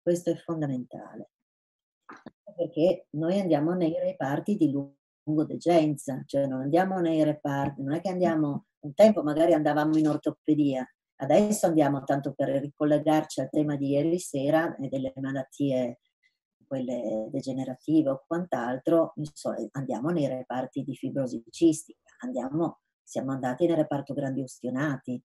Questo 0.02 0.30
è 0.30 0.36
fondamentale. 0.36 1.30
Perché 2.56 3.06
noi 3.10 3.38
andiamo 3.38 3.74
nei 3.74 3.98
reparti 3.98 4.56
di 4.56 4.72
lungodegenza, 4.72 6.22
cioè 6.26 6.46
non 6.46 6.62
andiamo 6.62 6.98
nei 7.00 7.22
reparti, 7.22 7.82
non 7.82 7.94
è 7.94 8.00
che 8.00 8.10
andiamo, 8.10 8.66
un 8.80 8.94
tempo 8.94 9.22
magari 9.22 9.52
andavamo 9.52 9.96
in 9.96 10.08
ortopedia, 10.08 10.86
adesso 11.16 11.66
andiamo 11.66 12.02
tanto 12.04 12.32
per 12.32 12.48
ricollegarci 12.48 13.40
al 13.40 13.50
tema 13.50 13.76
di 13.76 13.90
ieri 13.90 14.18
sera 14.18 14.76
e 14.76 14.88
delle 14.88 15.12
malattie 15.16 16.00
quelle 16.66 17.28
degenerative 17.30 18.10
o 18.10 18.24
quant'altro, 18.26 19.14
andiamo 19.72 20.10
nei 20.10 20.26
reparti 20.26 20.82
di 20.82 20.94
fibrosi 20.94 21.42
cistica, 21.50 22.10
andiamo, 22.18 22.80
siamo 23.02 23.32
andati 23.32 23.66
nel 23.66 23.76
reparto 23.76 24.14
grandi 24.14 24.40
ustionati, 24.40 25.22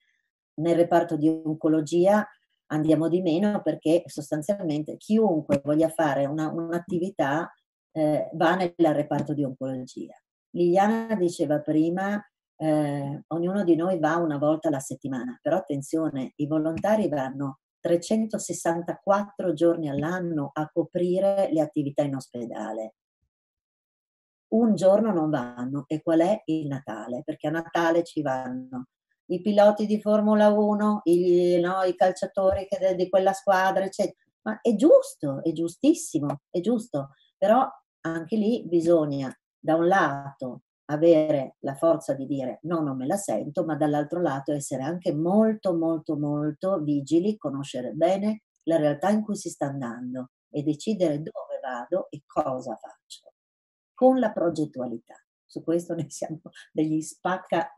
nel 0.55 0.75
reparto 0.75 1.15
di 1.15 1.27
oncologia 1.27 2.27
andiamo 2.71 3.07
di 3.07 3.21
meno 3.21 3.61
perché 3.61 4.03
sostanzialmente 4.05 4.97
chiunque 4.97 5.61
voglia 5.63 5.89
fare 5.89 6.25
una, 6.25 6.51
un'attività 6.51 7.51
eh, 7.91 8.29
va 8.33 8.55
nel 8.55 8.73
reparto 8.75 9.33
di 9.33 9.43
oncologia. 9.43 10.15
Liliana 10.51 11.15
diceva 11.15 11.59
prima, 11.61 12.21
eh, 12.61 13.23
ognuno 13.27 13.63
di 13.63 13.75
noi 13.75 13.99
va 13.99 14.17
una 14.17 14.37
volta 14.37 14.67
alla 14.67 14.81
settimana, 14.81 15.39
però 15.41 15.57
attenzione, 15.57 16.33
i 16.35 16.45
volontari 16.45 17.07
vanno 17.07 17.59
364 17.79 19.53
giorni 19.53 19.89
all'anno 19.89 20.49
a 20.53 20.69
coprire 20.69 21.49
le 21.51 21.61
attività 21.61 22.03
in 22.03 22.15
ospedale. 22.15 22.95
Un 24.49 24.75
giorno 24.75 25.13
non 25.13 25.29
vanno 25.29 25.85
e 25.87 26.01
qual 26.01 26.19
è 26.19 26.41
il 26.45 26.67
Natale? 26.67 27.21
Perché 27.23 27.47
a 27.47 27.51
Natale 27.51 28.03
ci 28.03 28.21
vanno 28.21 28.87
i 29.27 29.41
piloti 29.41 29.85
di 29.85 30.01
Formula 30.01 30.49
1, 30.49 31.01
i, 31.03 31.59
no, 31.61 31.83
i 31.83 31.95
calciatori 31.95 32.67
che, 32.67 32.95
di 32.95 33.07
quella 33.09 33.31
squadra, 33.31 33.85
eccetera. 33.85 34.17
Ma 34.41 34.59
è 34.61 34.75
giusto, 34.75 35.41
è 35.43 35.51
giustissimo, 35.53 36.41
è 36.49 36.59
giusto, 36.59 37.11
però 37.37 37.65
anche 38.01 38.35
lì 38.35 38.65
bisogna 38.67 39.33
da 39.57 39.75
un 39.75 39.87
lato 39.87 40.63
avere 40.89 41.55
la 41.59 41.75
forza 41.75 42.13
di 42.13 42.25
dire 42.25 42.59
no, 42.63 42.81
non 42.81 42.97
me 42.97 43.05
la 43.05 43.15
sento, 43.15 43.63
ma 43.63 43.75
dall'altro 43.75 44.21
lato 44.21 44.51
essere 44.53 44.83
anche 44.83 45.13
molto, 45.13 45.75
molto, 45.75 46.17
molto 46.17 46.79
vigili, 46.79 47.37
conoscere 47.37 47.91
bene 47.91 48.43
la 48.63 48.77
realtà 48.77 49.09
in 49.09 49.23
cui 49.23 49.35
si 49.35 49.49
sta 49.49 49.67
andando 49.67 50.31
e 50.49 50.63
decidere 50.63 51.17
dove 51.17 51.59
vado 51.61 52.07
e 52.09 52.23
cosa 52.25 52.75
faccio, 52.75 53.33
con 53.93 54.19
la 54.19 54.31
progettualità. 54.31 55.15
Su 55.45 55.63
questo 55.63 55.95
ne 55.95 56.05
siamo 56.09 56.41
degli 56.71 57.01
spacca. 57.01 57.73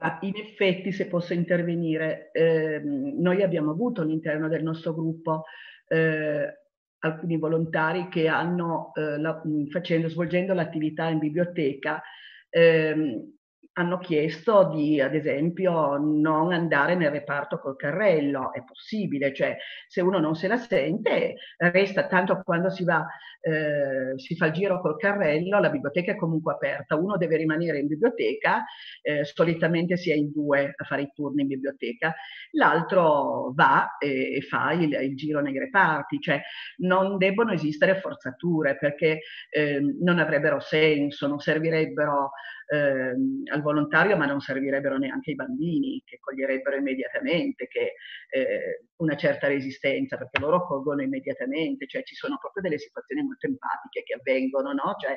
Ah, 0.00 0.18
in 0.22 0.36
effetti, 0.36 0.92
se 0.92 1.08
posso 1.08 1.34
intervenire, 1.34 2.30
eh, 2.32 2.80
noi 2.80 3.42
abbiamo 3.42 3.72
avuto 3.72 4.02
all'interno 4.02 4.48
del 4.48 4.62
nostro 4.62 4.94
gruppo 4.94 5.44
eh, 5.88 6.67
alcuni 7.00 7.38
volontari 7.38 8.08
che 8.08 8.28
hanno, 8.28 8.92
eh, 8.94 9.18
la, 9.18 9.40
facendo, 9.70 10.08
svolgendo 10.08 10.54
l'attività 10.54 11.08
in 11.08 11.18
biblioteca, 11.18 12.02
ehm, 12.50 13.37
hanno 13.78 13.98
chiesto 13.98 14.68
di, 14.74 15.00
ad 15.00 15.14
esempio, 15.14 15.96
non 15.98 16.52
andare 16.52 16.96
nel 16.96 17.12
reparto 17.12 17.60
col 17.60 17.76
carrello, 17.76 18.52
è 18.52 18.64
possibile, 18.64 19.32
cioè 19.32 19.56
se 19.86 20.00
uno 20.00 20.18
non 20.18 20.34
se 20.34 20.48
la 20.48 20.56
sente, 20.56 21.36
resta 21.56 22.08
tanto 22.08 22.42
quando 22.44 22.70
si 22.70 22.82
va, 22.82 23.06
eh, 23.40 24.18
si 24.18 24.34
fa 24.34 24.46
il 24.46 24.52
giro 24.52 24.80
col 24.80 24.96
carrello, 24.96 25.60
la 25.60 25.70
biblioteca 25.70 26.10
è 26.10 26.16
comunque 26.16 26.54
aperta, 26.54 26.96
uno 26.96 27.16
deve 27.16 27.36
rimanere 27.36 27.78
in 27.78 27.86
biblioteca, 27.86 28.64
eh, 29.00 29.24
solitamente 29.24 29.96
si 29.96 30.10
è 30.10 30.14
in 30.14 30.32
due 30.32 30.74
a 30.76 30.84
fare 30.84 31.02
i 31.02 31.12
turni 31.14 31.42
in 31.42 31.48
biblioteca, 31.48 32.12
l'altro 32.52 33.52
va 33.54 33.96
e, 33.98 34.34
e 34.34 34.40
fa 34.40 34.72
il, 34.72 34.92
il, 34.92 35.14
giro 35.14 35.40
nei 35.40 35.56
reparti, 35.56 36.18
cioè 36.18 36.42
non 36.78 37.16
debbono 37.16 37.52
esistere 37.52 38.00
forzature 38.00 38.76
perché 38.76 39.20
eh, 39.50 39.80
non 40.00 40.18
avrebbero 40.18 40.58
senso, 40.58 41.28
non 41.28 41.38
servirebbero 41.38 42.32
eh, 42.68 43.14
al 43.50 43.62
volontario, 43.62 44.16
ma 44.16 44.26
non 44.26 44.40
servirebbero 44.40 44.98
neanche 44.98 45.30
i 45.30 45.34
bambini 45.34 46.02
che 46.04 46.18
coglierebbero 46.20 46.76
immediatamente 46.76 47.66
che, 47.66 47.94
eh, 48.30 48.84
una 48.96 49.16
certa 49.16 49.46
resistenza, 49.48 50.16
perché 50.16 50.38
loro 50.40 50.66
colgono 50.66 51.02
immediatamente, 51.02 51.86
cioè 51.86 52.02
ci 52.02 52.14
sono 52.14 52.36
proprio 52.38 52.62
delle 52.62 52.78
situazioni 52.78 53.22
molto 53.22 53.46
empatiche 53.46 54.02
che 54.02 54.14
avvengono, 54.14 54.72
no? 54.72 54.94
Cioè, 54.98 55.16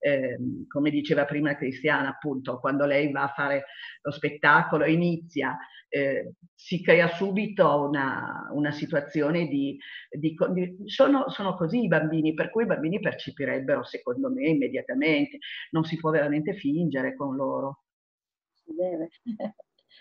eh, 0.00 0.38
come 0.68 0.90
diceva 0.90 1.24
prima 1.24 1.56
Cristiana, 1.56 2.10
appunto, 2.10 2.58
quando 2.60 2.84
lei 2.84 3.10
va 3.10 3.22
a 3.22 3.32
fare 3.34 3.64
lo 4.02 4.10
spettacolo, 4.10 4.84
inizia, 4.84 5.56
eh, 5.88 6.34
si 6.54 6.82
crea 6.82 7.08
subito 7.08 7.88
una, 7.88 8.48
una 8.52 8.70
situazione 8.70 9.46
di, 9.46 9.78
di, 10.08 10.36
di 10.52 10.76
sono, 10.84 11.28
sono, 11.28 11.56
così 11.56 11.82
i 11.82 11.88
bambini, 11.88 12.32
per 12.34 12.50
cui 12.50 12.62
i 12.62 12.66
bambini 12.66 13.00
percepirebbero, 13.00 13.82
secondo 13.84 14.30
me, 14.30 14.48
immediatamente, 14.48 15.38
non 15.70 15.84
si 15.84 15.96
può 15.96 16.10
veramente 16.10 16.54
fingere 16.54 16.89
con 17.16 17.36
loro. 17.36 17.82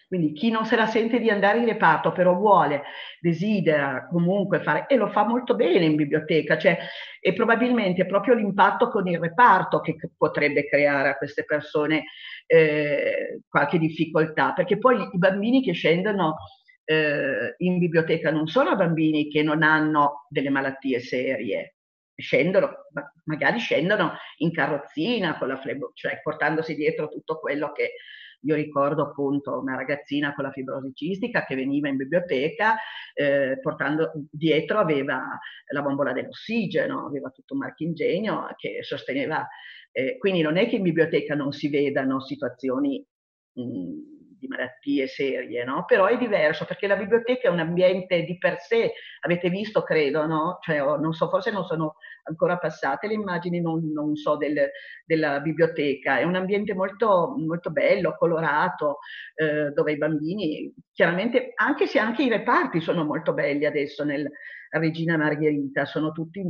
Quindi 0.07 0.33
chi 0.33 0.49
non 0.49 0.65
se 0.65 0.75
la 0.75 0.87
sente 0.87 1.19
di 1.19 1.29
andare 1.29 1.59
in 1.59 1.65
reparto, 1.65 2.11
però 2.11 2.33
vuole, 2.33 2.81
desidera 3.19 4.07
comunque 4.07 4.59
fare, 4.61 4.85
e 4.87 4.95
lo 4.95 5.07
fa 5.09 5.23
molto 5.23 5.55
bene 5.55 5.85
in 5.85 5.95
biblioteca, 5.95 6.57
cioè, 6.57 6.77
e 7.19 7.33
probabilmente 7.33 8.01
è 8.01 8.05
proprio 8.07 8.33
l'impatto 8.33 8.89
con 8.89 9.07
il 9.07 9.19
reparto 9.19 9.79
che 9.81 9.97
potrebbe 10.17 10.67
creare 10.67 11.09
a 11.09 11.17
queste 11.17 11.45
persone 11.45 12.05
eh, 12.47 13.41
qualche 13.47 13.77
difficoltà, 13.77 14.53
perché 14.53 14.79
poi 14.79 15.09
i 15.11 15.17
bambini 15.17 15.61
che 15.61 15.73
scendono 15.73 16.37
eh, 16.85 17.53
in 17.57 17.77
biblioteca 17.77 18.31
non 18.31 18.47
sono 18.47 18.75
bambini 18.75 19.29
che 19.29 19.43
non 19.43 19.61
hanno 19.61 20.25
delle 20.29 20.49
malattie 20.49 20.99
serie, 20.99 21.75
scendono, 22.19 22.87
magari 23.25 23.59
scendono 23.59 24.13
in 24.37 24.51
carrozzina 24.51 25.37
con 25.37 25.47
la 25.47 25.57
flebo, 25.57 25.91
cioè 25.93 26.19
portandosi 26.21 26.75
dietro 26.75 27.07
tutto 27.07 27.39
quello 27.39 27.71
che 27.71 27.93
io 28.41 28.55
ricordo 28.55 29.03
appunto 29.03 29.59
una 29.59 29.75
ragazzina 29.75 30.33
con 30.33 30.45
la 30.45 30.51
fibrosi 30.51 30.93
cistica 30.93 31.45
che 31.45 31.55
veniva 31.55 31.89
in 31.89 31.97
biblioteca 31.97 32.77
eh, 33.13 33.59
portando 33.61 34.11
dietro 34.31 34.79
aveva 34.79 35.37
la 35.71 35.81
bombola 35.81 36.13
dell'ossigeno, 36.13 37.05
aveva 37.05 37.29
tutto 37.31 37.53
un 37.53 37.59
marchingegno 37.59 38.53
che 38.55 38.81
sosteneva. 38.81 39.45
Eh, 39.91 40.17
quindi 40.17 40.41
non 40.41 40.57
è 40.57 40.69
che 40.69 40.77
in 40.77 40.83
biblioteca 40.83 41.35
non 41.35 41.51
si 41.51 41.67
vedano 41.67 42.21
situazioni 42.21 43.05
mh, 43.53 44.17
di 44.39 44.47
malattie 44.47 45.07
serie, 45.07 45.63
no? 45.65 45.83
Però 45.85 46.05
è 46.05 46.17
diverso 46.17 46.65
perché 46.65 46.87
la 46.87 46.95
biblioteca 46.95 47.49
è 47.49 47.51
un 47.51 47.59
ambiente 47.59 48.23
di 48.23 48.37
per 48.37 48.59
sé, 48.59 48.93
avete 49.21 49.49
visto, 49.49 49.83
credo, 49.83 50.25
no? 50.25 50.59
Cioè, 50.61 50.77
non 50.77 51.13
so, 51.13 51.27
forse 51.27 51.51
non 51.51 51.65
sono 51.65 51.95
ancora 52.23 52.57
passate 52.57 53.07
le 53.07 53.13
immagini, 53.13 53.61
non, 53.61 53.91
non 53.91 54.15
so, 54.15 54.35
del, 54.37 54.69
della 55.05 55.39
biblioteca. 55.39 56.19
È 56.19 56.23
un 56.23 56.35
ambiente 56.35 56.73
molto, 56.73 57.35
molto 57.37 57.71
bello, 57.71 58.15
colorato, 58.17 58.99
eh, 59.35 59.71
dove 59.71 59.91
i 59.93 59.97
bambini, 59.97 60.73
chiaramente, 60.91 61.51
anche 61.55 61.87
se 61.87 61.99
anche 61.99 62.23
i 62.23 62.29
reparti 62.29 62.81
sono 62.81 63.03
molto 63.03 63.33
belli 63.33 63.65
adesso 63.65 64.03
nel 64.03 64.29
Regina 64.71 65.17
Margherita, 65.17 65.85
sono 65.85 66.11
tutti, 66.11 66.43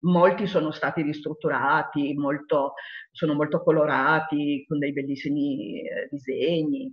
molti 0.00 0.46
sono 0.46 0.70
stati 0.70 1.02
ristrutturati, 1.02 2.14
molto, 2.14 2.74
sono 3.10 3.34
molto 3.34 3.62
colorati, 3.62 4.64
con 4.66 4.78
dei 4.78 4.92
bellissimi 4.92 5.80
eh, 5.80 6.08
disegni. 6.10 6.92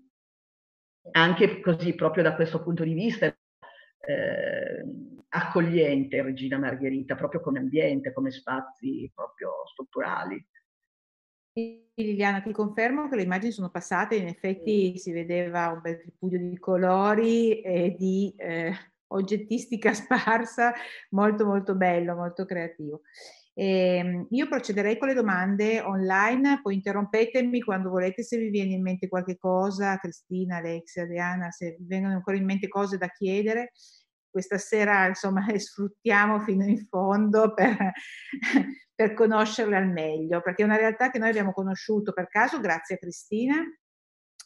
Anche 1.12 1.60
così, 1.62 1.96
proprio 1.96 2.24
da 2.24 2.36
questo 2.36 2.62
punto 2.62 2.84
di 2.84 2.94
vista, 2.94 3.28
eh, 3.28 4.84
accogliente 5.36 6.22
Regina 6.22 6.58
Margherita, 6.58 7.16
proprio 7.16 7.42
come 7.42 7.60
ambiente, 7.60 8.14
come 8.14 8.32
spazi 8.32 9.12
proprio 9.14 9.52
strutturali. 9.72 10.48
Liliana, 11.96 12.42
ti 12.42 12.52
confermo 12.52 13.08
che 13.08 13.16
le 13.16 13.24
immagini 13.24 13.52
sono 13.52 13.70
passate, 13.70 14.16
in 14.16 14.28
effetti 14.28 14.98
si 14.98 15.12
vedeva 15.12 15.70
un 15.70 15.82
bel 15.82 16.00
tripudio 16.00 16.40
di 16.40 16.58
colori 16.58 17.62
e 17.62 17.96
di 17.98 18.34
eh, 18.38 18.74
oggettistica 19.08 19.94
sparsa, 19.94 20.74
molto 21.10 21.46
molto 21.46 21.76
bello, 21.76 22.16
molto 22.16 22.46
creativo. 22.46 23.02
Eh, 23.56 24.26
io 24.28 24.48
procederei 24.48 24.98
con 24.98 25.10
le 25.10 25.14
domande 25.14 25.80
online, 25.80 26.60
poi 26.64 26.76
interrompetemi 26.76 27.62
quando 27.62 27.92
volete 27.92 28.24
se 28.24 28.38
vi 28.38 28.50
viene 28.50 28.74
in 28.74 28.82
mente 28.82 29.08
qualche 29.08 29.38
cosa, 29.38 29.98
Cristina, 29.98 30.58
Alexia, 30.58 31.06
Diana, 31.06 31.52
se 31.52 31.76
vi 31.78 31.86
vengono 31.86 32.16
ancora 32.16 32.38
in 32.38 32.46
mente 32.46 32.68
cose 32.68 32.98
da 32.98 33.10
chiedere. 33.10 33.72
Questa 34.34 34.58
sera 34.58 35.06
insomma 35.06 35.46
le 35.46 35.60
sfruttiamo 35.62 36.40
fino 36.40 36.66
in 36.66 36.88
fondo 36.88 37.54
per, 37.54 37.78
per 38.96 39.14
conoscerle 39.14 39.76
al 39.76 39.90
meglio, 39.90 40.42
perché 40.42 40.64
è 40.64 40.66
una 40.66 40.76
realtà 40.76 41.12
che 41.12 41.20
noi 41.20 41.30
abbiamo 41.30 41.54
conosciuto 41.54 42.14
per 42.14 42.28
caso 42.30 42.60
grazie 42.60 42.96
a 42.96 42.98
Cristina 42.98 43.64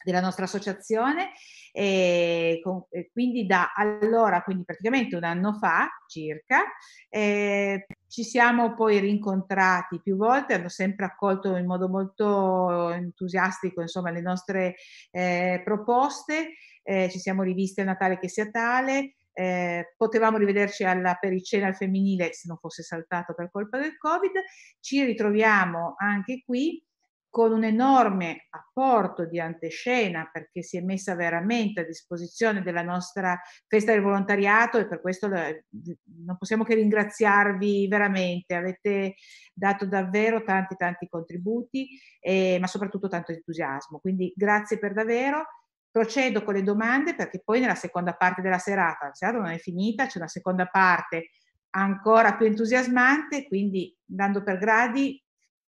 della 0.04 0.20
nostra 0.20 0.44
associazione 0.44 1.30
e, 1.72 2.60
e, 2.90 3.10
quindi 3.10 3.46
da 3.46 3.72
allora, 3.74 4.42
quindi 4.42 4.64
praticamente 4.64 5.16
un 5.16 5.24
anno 5.24 5.54
fa 5.54 5.88
circa, 6.06 6.64
eh, 7.08 7.86
ci 8.06 8.24
siamo 8.24 8.74
poi 8.74 8.98
rincontrati 8.98 10.00
più 10.02 10.16
volte, 10.16 10.54
hanno 10.54 10.68
sempre 10.68 11.06
accolto 11.06 11.56
in 11.56 11.66
modo 11.66 11.88
molto 11.88 12.90
entusiastico 12.90 13.80
insomma, 13.80 14.10
le 14.10 14.20
nostre 14.20 14.74
eh, 15.10 15.62
proposte, 15.64 16.54
eh, 16.82 17.08
ci 17.10 17.18
siamo 17.18 17.42
rivisti 17.42 17.80
a 17.80 17.84
Natale 17.84 18.18
che 18.18 18.28
sia 18.28 18.50
tale, 18.50 19.14
eh, 19.38 19.94
potevamo 19.96 20.36
rivederci 20.36 20.82
alla 20.82 21.14
pericena 21.14 21.68
al 21.68 21.76
femminile 21.76 22.32
se 22.32 22.48
non 22.48 22.58
fosse 22.58 22.82
saltato 22.82 23.34
per 23.34 23.50
colpa 23.52 23.78
del 23.78 23.96
Covid, 23.96 24.32
ci 24.80 25.04
ritroviamo 25.04 25.94
anche 25.96 26.42
qui 26.44 26.82
con 27.30 27.52
un 27.52 27.62
enorme 27.62 28.46
apporto 28.50 29.26
di 29.26 29.38
antescena 29.38 30.28
perché 30.32 30.62
si 30.62 30.76
è 30.76 30.80
messa 30.80 31.14
veramente 31.14 31.82
a 31.82 31.84
disposizione 31.84 32.62
della 32.62 32.82
nostra 32.82 33.38
festa 33.68 33.92
del 33.92 34.02
volontariato 34.02 34.78
e 34.78 34.88
per 34.88 35.00
questo 35.00 35.28
non 35.28 36.36
possiamo 36.36 36.64
che 36.64 36.74
ringraziarvi 36.74 37.86
veramente, 37.86 38.54
avete 38.54 39.14
dato 39.52 39.86
davvero 39.86 40.42
tanti 40.42 40.74
tanti 40.74 41.06
contributi 41.06 41.88
eh, 42.18 42.56
ma 42.58 42.66
soprattutto 42.66 43.06
tanto 43.06 43.30
entusiasmo, 43.30 44.00
quindi 44.00 44.32
grazie 44.34 44.78
per 44.80 44.94
davvero. 44.94 45.44
Procedo 45.90 46.44
con 46.44 46.54
le 46.54 46.62
domande 46.62 47.14
perché 47.14 47.40
poi 47.44 47.60
nella 47.60 47.74
seconda 47.74 48.14
parte 48.14 48.42
della 48.42 48.58
serata, 48.58 49.06
la 49.06 49.14
serata 49.14 49.38
non 49.38 49.48
è 49.48 49.58
finita, 49.58 50.06
c'è 50.06 50.18
una 50.18 50.28
seconda 50.28 50.66
parte 50.66 51.30
ancora 51.70 52.36
più 52.36 52.46
entusiasmante, 52.46 53.46
quindi 53.46 53.96
dando 54.04 54.42
per 54.42 54.58
gradi 54.58 55.22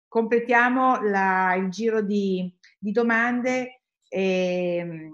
completiamo 0.09 1.03
la, 1.03 1.55
il 1.55 1.69
giro 1.71 2.01
di, 2.01 2.57
di 2.79 2.93
domande 2.93 3.83
e, 4.09 5.11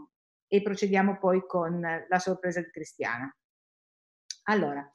e, 0.47 0.63
procediamo 0.63 1.19
poi 1.19 1.47
con 1.47 1.81
la 1.81 2.19
sorpresa 2.19 2.61
di 2.61 2.71
Cristiana. 2.71 3.35
Allora, 4.45 4.89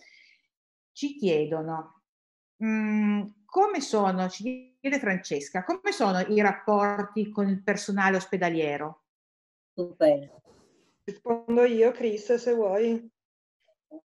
ci 0.91 1.16
chiedono 1.16 2.03
mh, 2.58 2.68
mm, 2.68 3.22
come 3.45 3.82
sono, 3.82 4.30
ci 4.30 4.78
chiede 4.80 4.99
Francesca, 4.99 5.64
come 5.64 5.91
sono 5.91 6.20
i 6.20 6.39
rapporti 6.41 7.32
con 7.32 7.47
il 7.47 7.64
personale 7.64 8.18
ospedaliero? 8.18 9.05
Super. 9.76 10.41
Rispondo 11.03 11.65
io, 11.65 11.91
Chris, 11.91 12.34
se 12.36 12.53
vuoi. 12.53 13.11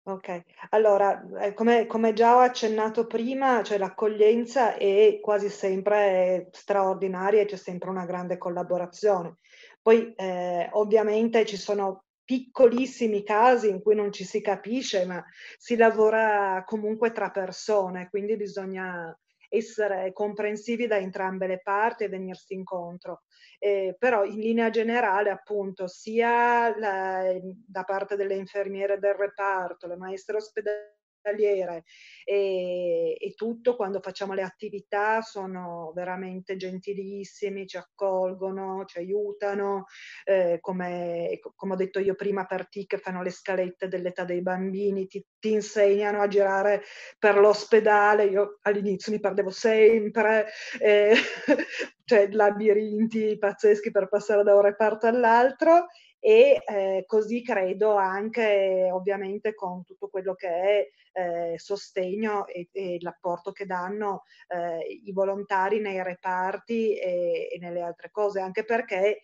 Ok, 0.02 0.42
allora, 0.70 1.22
eh, 1.40 1.54
come, 1.54 1.86
come 1.86 2.12
già 2.12 2.36
ho 2.36 2.40
accennato 2.40 3.06
prima, 3.06 3.62
cioè 3.62 3.78
l'accoglienza 3.78 4.74
è 4.76 5.18
quasi 5.20 5.48
sempre 5.48 6.48
straordinaria 6.52 7.42
e 7.42 7.44
c'è 7.44 7.56
sempre 7.56 7.90
una 7.90 8.04
grande 8.04 8.36
collaborazione. 8.36 9.38
Poi 9.80 10.12
eh, 10.16 10.68
ovviamente 10.72 11.46
ci 11.46 11.56
sono 11.56 12.04
piccolissimi 12.24 13.22
casi 13.22 13.68
in 13.68 13.80
cui 13.80 13.94
non 13.94 14.12
ci 14.12 14.24
si 14.24 14.40
capisce, 14.40 15.04
ma 15.06 15.24
si 15.56 15.76
lavora 15.76 16.64
comunque 16.66 17.12
tra 17.12 17.30
persone, 17.30 18.08
quindi 18.08 18.36
bisogna 18.36 19.16
essere 19.50 20.12
comprensivi 20.12 20.86
da 20.86 20.96
entrambe 20.96 21.46
le 21.46 21.60
parti 21.60 22.04
e 22.04 22.08
venirsi 22.08 22.54
incontro. 22.54 23.22
Eh, 23.58 23.96
però 23.98 24.24
in 24.24 24.38
linea 24.38 24.70
generale 24.70 25.30
appunto 25.30 25.86
sia 25.86 26.74
la, 26.78 27.38
da 27.66 27.82
parte 27.84 28.16
delle 28.16 28.36
infermiere 28.36 28.98
del 28.98 29.14
reparto, 29.14 29.86
le 29.86 29.96
maestre 29.96 30.36
ospedaliere, 30.36 30.98
ospedaliere. 31.20 31.84
E, 32.24 33.16
e, 33.18 33.34
tutto 33.34 33.76
quando 33.76 34.00
facciamo 34.00 34.32
le 34.32 34.42
attività 34.42 35.20
sono 35.20 35.92
veramente 35.94 36.56
gentilissimi, 36.56 37.66
ci 37.66 37.76
accolgono, 37.76 38.84
ci 38.86 38.98
aiutano, 38.98 39.84
eh, 40.24 40.58
come, 40.60 41.38
come, 41.54 41.72
ho 41.74 41.76
detto 41.76 42.00
io 42.00 42.14
prima 42.14 42.46
per 42.46 42.68
TIC 42.68 42.98
fanno 42.98 43.22
le 43.22 43.30
scalette 43.30 43.88
dell'età 43.88 44.24
dei 44.24 44.42
bambini, 44.42 45.06
ti, 45.06 45.24
ti 45.38 45.52
insegnano 45.52 46.20
a 46.20 46.28
girare 46.28 46.82
per 47.18 47.38
l'ospedale, 47.38 48.24
io 48.24 48.58
all'inizio 48.62 49.12
mi 49.12 49.20
perdevo 49.20 49.50
sempre, 49.50 50.46
eh, 50.80 51.14
cioè 52.04 52.28
labirinti 52.30 53.38
pazzeschi 53.38 53.90
per 53.90 54.08
passare 54.08 54.42
da 54.42 54.54
un 54.54 54.62
reparto 54.62 55.06
all'altro 55.06 55.86
e 56.20 56.62
eh, 56.66 57.04
così 57.06 57.42
credo 57.42 57.96
anche 57.96 58.90
ovviamente 58.92 59.54
con 59.54 59.82
tutto 59.84 60.08
quello 60.08 60.34
che 60.34 60.48
è 60.48 60.88
eh, 61.12 61.58
sostegno 61.58 62.46
e, 62.46 62.68
e, 62.72 62.98
l'apporto 63.00 63.52
che 63.52 63.64
danno 63.64 64.24
eh, 64.48 64.80
i 65.04 65.12
volontari 65.12 65.80
nei 65.80 66.02
reparti 66.02 66.96
e, 66.98 67.48
e, 67.50 67.58
nelle 67.58 67.80
altre 67.80 68.10
cose, 68.10 68.40
anche 68.40 68.64
perché 68.64 69.22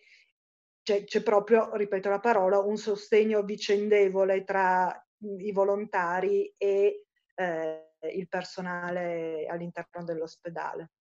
c'è, 0.81 1.03
c'è, 1.03 1.21
proprio, 1.21 1.75
ripeto 1.75 2.09
la 2.09 2.19
parola, 2.19 2.59
un 2.59 2.77
sostegno 2.77 3.43
vicendevole 3.43 4.43
tra 4.43 4.91
i 5.19 5.51
volontari 5.51 6.51
e 6.57 7.05
eh, 7.35 7.91
il 8.13 8.27
personale 8.27 9.45
all'interno 9.47 10.03
dell'ospedale. 10.03 10.91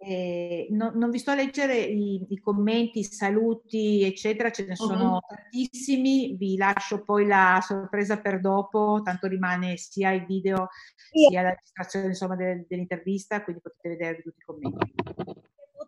Eh, 0.00 0.68
no, 0.70 0.92
non 0.94 1.10
vi 1.10 1.18
sto 1.18 1.32
a 1.32 1.34
leggere 1.34 1.76
i, 1.76 2.24
i, 2.28 2.38
commenti, 2.38 3.00
i 3.00 3.04
saluti, 3.04 4.04
eccetera, 4.04 4.50
ce 4.50 4.64
ne 4.64 4.76
sono 4.76 5.14
uh-huh. 5.14 5.20
tantissimi. 5.26 6.36
Vi 6.36 6.56
lascio 6.56 7.02
poi 7.02 7.26
la 7.26 7.58
sorpresa 7.60 8.20
per 8.20 8.40
dopo, 8.40 9.00
tanto 9.02 9.26
rimane 9.26 9.76
sia 9.76 10.12
il 10.12 10.24
video 10.24 10.68
yeah. 11.12 11.30
sia 11.30 11.42
la 11.42 11.50
registrazione 11.50 12.06
insomma, 12.06 12.36
de, 12.36 12.64
dell'intervista, 12.68 13.42
quindi 13.42 13.60
potete 13.60 13.88
vedere 13.88 14.22
tutti 14.22 14.38
i 14.38 14.44
commenti. 14.44 14.94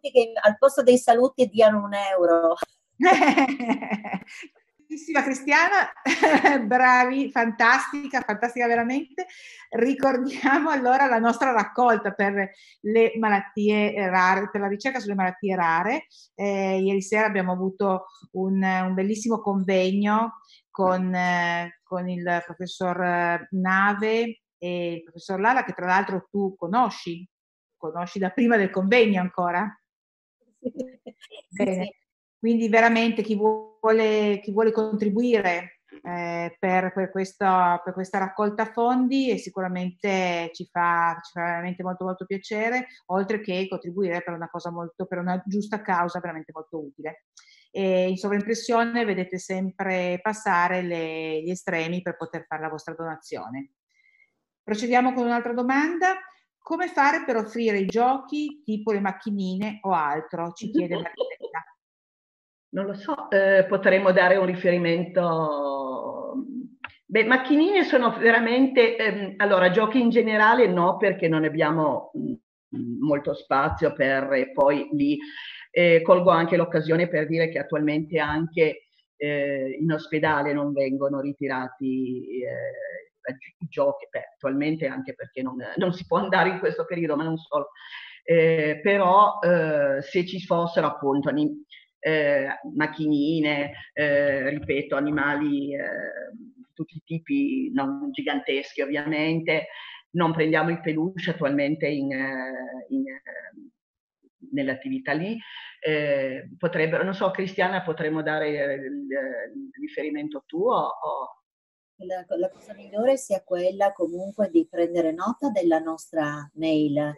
Che 0.00 0.32
al 0.42 0.56
posto 0.58 0.82
dei 0.82 0.98
saluti 0.98 1.46
diano 1.46 1.84
un 1.84 1.94
euro. 1.94 2.54
Bravissima 4.91 5.22
Cristiana, 5.22 5.93
bravi, 6.66 7.30
fantastica, 7.30 8.22
fantastica 8.22 8.66
veramente. 8.66 9.26
Ricordiamo 9.68 10.70
allora 10.70 11.07
la 11.07 11.20
nostra 11.20 11.53
raccolta 11.53 12.11
per 12.11 12.51
le 12.80 13.12
malattie 13.17 14.08
rare, 14.08 14.50
per 14.50 14.61
la 14.61 14.67
ricerca 14.67 14.99
sulle 14.99 15.14
malattie 15.14 15.54
rare. 15.54 16.07
Eh, 16.34 16.80
ieri 16.80 17.03
sera 17.03 17.26
abbiamo 17.26 17.53
avuto 17.53 18.07
un, 18.33 18.61
un 18.64 18.92
bellissimo 18.92 19.38
convegno 19.38 20.41
con, 20.72 21.14
eh, 21.14 21.79
con, 21.84 22.08
il 22.08 22.42
professor 22.45 23.46
Nave 23.50 24.41
e 24.58 24.92
il 24.95 25.03
professor 25.04 25.38
Lala, 25.38 25.62
che 25.62 25.72
tra 25.72 25.87
l'altro 25.87 26.26
tu 26.29 26.57
conosci, 26.57 27.25
conosci 27.76 28.18
da 28.18 28.30
prima 28.30 28.57
del 28.57 28.71
convegno 28.71 29.21
ancora. 29.21 29.72
Bene. 31.49 31.95
Quindi 32.41 32.68
veramente 32.68 33.22
chi 33.22 33.37
vuole, 33.37 33.70
chi 33.80 34.52
vuole 34.52 34.72
contribuire 34.72 35.80
eh, 36.02 36.57
per, 36.58 36.92
per, 36.92 37.11
questa, 37.11 37.80
per, 37.82 37.92
questa, 37.92 38.18
raccolta 38.18 38.66
fondi 38.66 39.30
e 39.30 39.38
sicuramente 39.38 40.50
ci 40.52 40.68
fa, 40.70 41.18
ci 41.22 41.32
fa, 41.32 41.42
veramente 41.42 41.82
molto 41.82 42.04
molto 42.04 42.24
piacere, 42.24 42.86
oltre 43.07 43.40
che 43.40 43.66
contribuire 43.68 44.22
per 44.22 44.34
una 44.34 44.48
cosa 44.48 44.70
molto, 44.70 45.07
per 45.07 45.18
una 45.18 45.42
giusta 45.44 45.82
causa 45.82 46.20
veramente 46.20 46.52
molto 46.54 46.78
utile. 46.78 47.24
E 47.72 48.08
in 48.08 48.16
sovraimpressione 48.16 49.04
vedete 49.04 49.38
sempre 49.38 50.18
passare 50.22 50.82
le, 50.82 51.42
gli 51.42 51.50
estremi 51.50 52.02
per 52.02 52.16
poter 52.16 52.44
fare 52.46 52.62
la 52.62 52.68
vostra 52.68 52.94
donazione. 52.94 53.72
Procediamo 54.62 55.12
con 55.12 55.24
un'altra 55.24 55.52
domanda. 55.52 56.16
come 56.58 56.88
fare 56.88 57.24
per 57.24 57.36
offrire 57.36 57.78
i 57.78 57.86
giochi 57.86 58.62
tipo 58.64 58.92
le 58.92 59.00
macchinine 59.00 59.78
o 59.82 59.92
altro? 59.92 60.52
Ci 60.52 60.70
chiede 60.70 60.94
Marinella. 60.94 61.70
Non 62.72 62.87
lo 62.87 62.95
so, 62.95 63.29
eh, 63.30 63.64
potremmo 63.68 64.13
dare 64.13 64.37
un 64.37 64.47
riferimento. 64.47 66.34
Beh, 67.05 67.25
macchinine 67.25 67.83
sono 67.83 68.17
veramente, 68.17 68.97
ehm, 68.97 69.34
allora 69.38 69.71
giochi 69.71 70.01
in 70.01 70.11
generale 70.11 70.68
no 70.68 70.97
perché 70.97 71.26
non 71.26 71.42
abbiamo 71.42 72.13
mm, 72.17 73.01
molto 73.01 73.34
spazio 73.34 73.92
per, 73.92 74.53
poi 74.53 74.88
lì 74.92 75.18
eh, 75.72 76.01
colgo 76.03 76.30
anche 76.30 76.57
l'occasione 76.57 77.09
per 77.09 77.26
dire 77.26 77.49
che 77.49 77.59
attualmente 77.59 78.21
anche 78.21 78.87
eh, 79.17 79.76
in 79.80 79.91
ospedale 79.92 80.53
non 80.53 80.72
vengono 80.72 81.21
ritirati 81.21 82.41
eh, 82.42 83.34
i 83.59 83.67
giochi, 83.68 84.07
beh, 84.11 84.33
attualmente 84.34 84.87
anche 84.87 85.14
perché 85.14 85.42
non, 85.42 85.57
non, 85.76 85.92
si 85.92 86.07
può 86.07 86.18
andare 86.18 86.51
in 86.51 86.59
questo 86.59 86.84
periodo, 86.84 87.17
ma 87.17 87.25
non 87.25 87.37
solo. 87.37 87.71
Eh, 88.22 88.80
però 88.83 89.38
eh, 89.41 90.03
se 90.03 90.25
ci 90.25 90.41
fossero 90.41 90.87
appunto 90.87 91.30
eh, 92.00 92.48
macchinine, 92.74 93.72
eh, 93.92 94.48
ripeto, 94.48 94.96
animali 94.96 95.68
di 95.68 96.66
tutti 96.74 96.96
i 96.96 97.02
tipi, 97.04 97.70
non 97.72 98.10
giganteschi 98.10 98.80
ovviamente, 98.80 99.68
non 100.12 100.32
prendiamo 100.32 100.70
il 100.70 100.80
peluche 100.80 101.30
attualmente 101.30 101.86
in, 101.86 102.10
in 102.88 103.04
nelle 104.52 104.72
attività 104.72 105.12
lì. 105.12 105.38
Eh, 105.82 106.50
potrebbero, 106.58 107.02
non 107.02 107.14
so, 107.14 107.30
Cristiana, 107.30 107.82
potremmo 107.82 108.22
dare 108.22 108.74
il, 108.74 108.82
il 108.82 109.70
riferimento 109.80 110.42
tuo? 110.46 110.74
O... 110.74 111.42
La, 112.02 112.24
la, 112.36 112.50
cosa 112.50 112.74
migliore 112.74 113.16
sia 113.16 113.42
quella 113.42 113.92
comunque 113.92 114.48
di 114.50 114.66
prendere 114.68 115.12
nota 115.12 115.50
della 115.50 115.78
nostra 115.78 116.50
mail. 116.54 117.14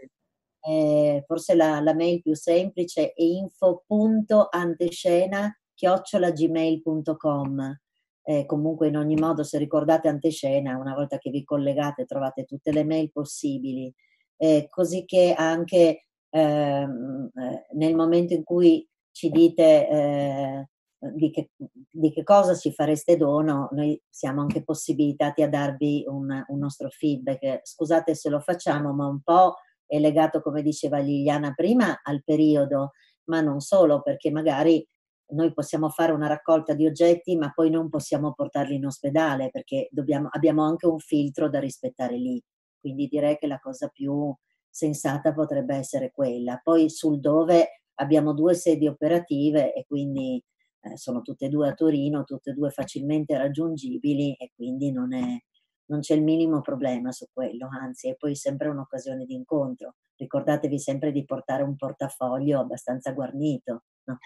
Eh, 0.65 1.25
forse 1.27 1.55
la, 1.55 1.81
la, 1.81 1.95
mail 1.95 2.23
più 2.23 2.35
semplice 2.35 3.13
è 3.13 3.21
info.antescena 3.21 5.53
chiocciolagmail.com 5.75 7.81
eh, 8.25 8.47
comunque 8.47 8.87
in 8.87 8.97
ogni 8.97 9.17
modo 9.17 9.43
se 9.43 9.59
ricordate 9.59 10.07
antescena 10.07 10.77
una 10.77 10.95
volta 10.95 11.19
che 11.19 11.31
vi 11.31 11.43
collegate 11.43 12.05
trovate 12.05 12.45
tutte 12.45 12.71
le 12.71 12.85
mail 12.85 13.11
possibili 13.11 13.93
eh, 14.37 14.69
così 14.71 15.05
che 15.05 15.35
anche 15.37 16.05
Ehm, 16.35 17.31
eh, 17.35 17.67
nel 17.75 17.95
momento 17.95 18.33
in 18.33 18.43
cui 18.43 18.89
ci 19.11 19.29
dite 19.29 19.89
eh, 19.89 20.69
di, 21.15 21.31
che, 21.31 21.51
di, 21.91 22.11
che, 22.11 22.23
cosa 22.23 22.55
ci 22.55 22.73
fareste 22.73 23.19
dono, 23.19 23.69
noi 23.73 24.01
siamo 24.09 24.41
anche 24.41 24.65
possibilitati 24.65 25.43
a 25.43 25.49
darvi 25.49 26.05
un, 26.07 26.43
un, 26.47 26.59
nostro 26.59 26.89
feedback. 26.89 27.61
Scusate 27.65 28.15
se 28.15 28.31
lo 28.31 28.41
facciamo, 28.41 28.95
ma 28.95 29.07
un 29.07 29.21
po' 29.21 29.57
è 29.93 29.99
legato, 29.99 30.41
come 30.41 30.63
diceva 30.63 30.99
Liliana 30.99 31.53
prima, 31.53 32.01
al 32.03 32.23
periodo, 32.25 32.93
ma 33.25 33.43
non 33.43 33.61
solo, 33.61 34.01
perché 34.01 34.31
magari 34.31 34.87
noi 35.33 35.53
possiamo 35.53 35.91
fare 35.91 36.13
una 36.13 36.29
raccolta 36.29 36.73
di 36.73 36.87
oggetti, 36.87 37.37
ma 37.37 37.53
poi 37.53 37.69
non 37.69 37.91
possiamo 37.91 38.33
portarli 38.33 38.77
in 38.77 38.87
ospedale 38.87 39.51
perché 39.51 39.89
dobbiamo, 39.91 40.29
abbiamo 40.31 40.65
anche 40.65 40.87
un 40.87 40.99
filtro 40.99 41.51
da 41.51 41.59
rispettare 41.59 42.17
lì. 42.17 42.43
Quindi 42.81 43.07
direi 43.07 43.37
che 43.37 43.47
la 43.47 43.59
cosa 43.59 43.89
più 43.89 44.35
sensata 44.71 45.35
potrebbe 45.35 45.77
essere 45.77 46.11
quella. 46.11 46.59
Poi 46.63 46.89
sul 46.89 47.21
dove 47.21 47.83
abbiamo 47.97 48.33
due 48.33 48.55
sedi 48.55 48.87
operative 48.87 49.75
e 49.75 49.85
quindi 49.87 50.43
eh, 50.81 50.97
sono 50.97 51.21
tutte 51.21 51.47
e 51.47 51.49
due 51.51 51.69
a 51.69 51.75
Torino, 51.75 52.25
tutte 52.25 52.51
e 52.51 52.55
due 52.55 52.71
facilmente 52.71 53.37
raggiungibili 53.37 54.37
e 54.37 54.53
quindi 54.55 54.91
non, 54.91 55.13
è, 55.13 55.39
non 55.87 56.01
c'è 56.01 56.15
il 56.15 56.23
minimo 56.23 56.61
problema 56.61 57.13
su 57.13 57.27
quello, 57.33 57.69
anzi 57.71 58.09
è 58.09 58.17
poi 58.17 58.35
sempre 58.35 58.69
un'occasione 58.69 59.25
di 59.25 59.35
incontro. 59.35 59.97
Ricordatevi 60.17 60.79
sempre 60.79 61.13
di 61.13 61.25
portare 61.25 61.63
un 61.63 61.77
portafoglio 61.77 62.61
abbastanza 62.61 63.13
guarnito. 63.13 63.85
No? 64.05 64.19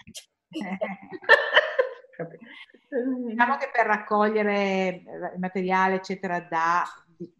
diciamo 3.27 3.57
che 3.57 3.69
per 3.71 3.85
raccogliere 3.85 5.03
il 5.33 5.39
materiale 5.39 5.95
eccetera 5.95 6.39
da 6.39 6.83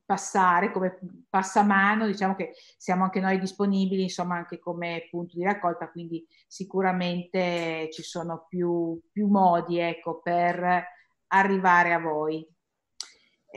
passare 0.06 0.72
come 0.72 0.98
passamano, 1.30 2.07
diciamo 2.07 2.35
che 2.35 2.53
siamo 2.77 3.03
anche 3.03 3.19
noi 3.19 3.39
disponibili, 3.39 4.03
insomma, 4.03 4.35
anche 4.35 4.60
come 4.60 5.07
punto 5.10 5.35
di 5.35 5.44
raccolta, 5.44 5.91
quindi 5.91 6.26
sicuramente 6.48 7.89
ci 7.91 8.02
sono 8.02 8.45
più, 8.48 8.99
più 9.11 9.27
modi, 9.27 9.80
ecco, 9.80 10.19
per 10.22 10.85
arrivare 11.27 11.94
a 11.94 11.99
voi. 11.99 12.48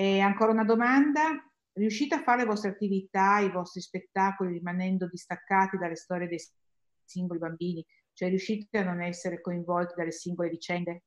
E 0.01 0.20
ancora 0.20 0.52
una 0.52 0.64
domanda. 0.64 1.44
Riuscite 1.72 2.14
a 2.14 2.22
fare 2.22 2.40
le 2.40 2.48
vostre 2.48 2.70
attività, 2.70 3.40
i 3.40 3.51
vostri 3.51 3.82
spettacoli 3.82 4.55
rimanendo 4.55 5.06
distaccati 5.06 5.77
dalle 5.77 5.94
storie 5.94 6.27
dei 6.27 6.43
singoli 7.05 7.39
bambini? 7.39 7.85
Cioè 8.14 8.31
riuscite 8.31 8.78
a 8.78 8.85
non 8.85 9.02
essere 9.02 9.43
coinvolti 9.43 9.93
dalle 9.94 10.10
singole 10.10 10.48
vicende? 10.48 11.02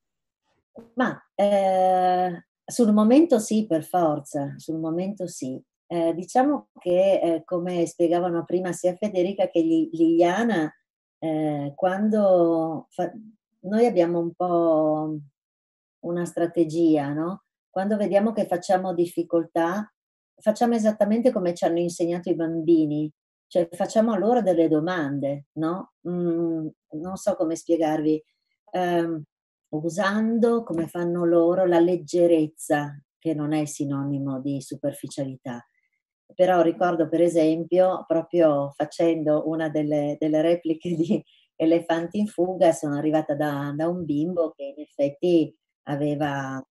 Ma 0.94 1.20
eh, 1.34 2.46
sul 2.64 2.92
momento 2.92 3.40
sì, 3.40 3.66
per 3.66 3.82
forza, 3.82 4.54
sul 4.58 4.78
momento 4.78 5.26
sì. 5.26 5.60
Eh, 5.88 6.14
diciamo 6.14 6.68
che, 6.78 7.20
eh, 7.20 7.42
come 7.44 7.84
spiegavano 7.86 8.44
prima 8.44 8.70
sia 8.70 8.94
Federica 8.94 9.48
che 9.48 9.60
Liliana, 9.60 10.72
eh, 11.18 11.72
quando 11.74 12.86
fa- 12.90 13.12
noi 13.62 13.86
abbiamo 13.86 14.20
un 14.20 14.32
po' 14.34 15.18
una 16.04 16.24
strategia, 16.24 17.12
no? 17.12 17.43
Quando 17.74 17.96
vediamo 17.96 18.30
che 18.30 18.46
facciamo 18.46 18.94
difficoltà, 18.94 19.92
facciamo 20.36 20.74
esattamente 20.74 21.32
come 21.32 21.54
ci 21.54 21.64
hanno 21.64 21.80
insegnato 21.80 22.30
i 22.30 22.36
bambini, 22.36 23.12
cioè 23.48 23.68
facciamo 23.72 24.12
a 24.12 24.16
loro 24.16 24.42
delle 24.42 24.68
domande, 24.68 25.46
no? 25.54 25.94
Mm, 26.08 26.68
non 26.90 27.16
so 27.16 27.34
come 27.34 27.56
spiegarvi. 27.56 28.22
Um, 28.70 29.20
usando 29.70 30.62
come 30.62 30.86
fanno 30.86 31.24
loro 31.24 31.66
la 31.66 31.80
leggerezza, 31.80 32.96
che 33.18 33.34
non 33.34 33.52
è 33.52 33.64
sinonimo 33.64 34.40
di 34.40 34.60
superficialità. 34.60 35.66
Però 36.32 36.62
ricordo 36.62 37.08
per 37.08 37.22
esempio, 37.22 38.04
proprio 38.06 38.70
facendo 38.76 39.48
una 39.48 39.68
delle, 39.68 40.16
delle 40.20 40.42
repliche 40.42 40.94
di 40.94 41.20
Elefanti 41.56 42.18
in 42.18 42.28
fuga, 42.28 42.70
sono 42.70 42.96
arrivata 42.96 43.34
da, 43.34 43.72
da 43.74 43.88
un 43.88 44.04
bimbo 44.04 44.52
che 44.52 44.62
in 44.62 44.80
effetti 44.80 45.52
aveva, 45.88 46.64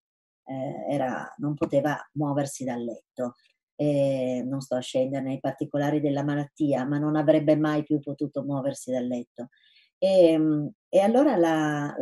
eh, 0.46 0.94
era, 0.94 1.34
non 1.38 1.56
poteva 1.56 1.98
muoversi 2.14 2.64
dal 2.64 2.84
letto. 2.84 3.36
E 3.76 4.44
non 4.46 4.62
sto 4.62 4.76
a 4.76 4.80
scendere 4.80 5.24
nei 5.24 5.40
particolari 5.40 6.00
della 6.00 6.24
malattia, 6.24 6.86
ma 6.86 7.00
non 7.00 7.16
avrebbe 7.16 7.56
mai 7.56 7.84
più 7.84 8.00
potuto 8.00 8.44
muoversi 8.44 8.92
dal 8.92 9.06
letto. 9.06 9.50
E, 9.98 10.32
ehm, 10.32 10.72
e 10.90 11.00
allora 11.00 11.36
la, 11.38 11.96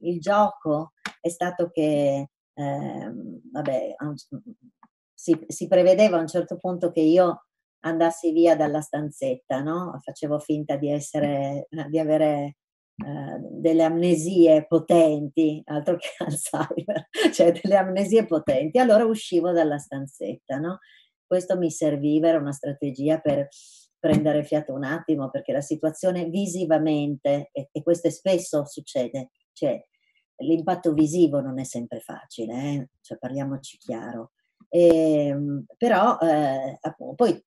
il 0.00 0.20
gioco 0.20 0.92
è 1.20 1.28
stato 1.28 1.70
che, 1.70 2.28
eh, 2.54 3.12
vabbè, 3.52 3.94
si, 5.14 5.44
si, 5.46 5.68
prevedeva 5.68 6.16
a 6.16 6.20
un 6.20 6.26
certo 6.26 6.56
punto 6.58 6.90
che 6.90 7.00
io 7.00 7.44
andassi 7.84 8.32
via 8.32 8.56
dalla 8.56 8.80
stanzetta, 8.80 9.60
no? 9.60 9.98
Facevo 10.02 10.38
finta 10.38 10.76
di 10.76 10.90
essere, 10.90 11.68
di 11.88 11.98
avere 11.98 12.26
eh, 12.26 12.56
delle 13.50 13.82
amnesie 13.82 14.66
potenti, 14.66 15.62
altro 15.66 15.96
che 15.96 16.08
Alzheimer, 16.24 17.08
cioè 17.32 17.52
delle 17.52 17.76
amnesie 17.76 18.26
potenti. 18.26 18.78
Allora 18.78 19.04
uscivo 19.04 19.52
dalla 19.52 19.78
stanzetta, 19.78 20.58
no? 20.58 20.78
Questo 21.26 21.56
mi 21.56 21.70
serviva, 21.70 22.28
era 22.28 22.38
una 22.38 22.52
strategia 22.52 23.18
per 23.18 23.48
prendere 23.98 24.42
fiato 24.42 24.72
un 24.72 24.84
attimo 24.84 25.30
perché 25.30 25.52
la 25.52 25.60
situazione 25.60 26.24
visivamente, 26.26 27.50
e, 27.52 27.68
e 27.70 27.82
questo 27.82 28.10
spesso 28.10 28.66
succede, 28.66 29.30
cioè 29.52 29.80
l'impatto 30.38 30.92
visivo 30.92 31.40
non 31.40 31.58
è 31.58 31.64
sempre 31.64 32.00
facile, 32.00 32.54
eh? 32.54 32.88
cioè 33.00 33.18
parliamoci 33.18 33.78
chiaro. 33.78 34.32
E, 34.68 35.26
ehm, 35.28 35.64
però 35.76 36.18
eh, 36.18 36.78
poi 37.14 37.42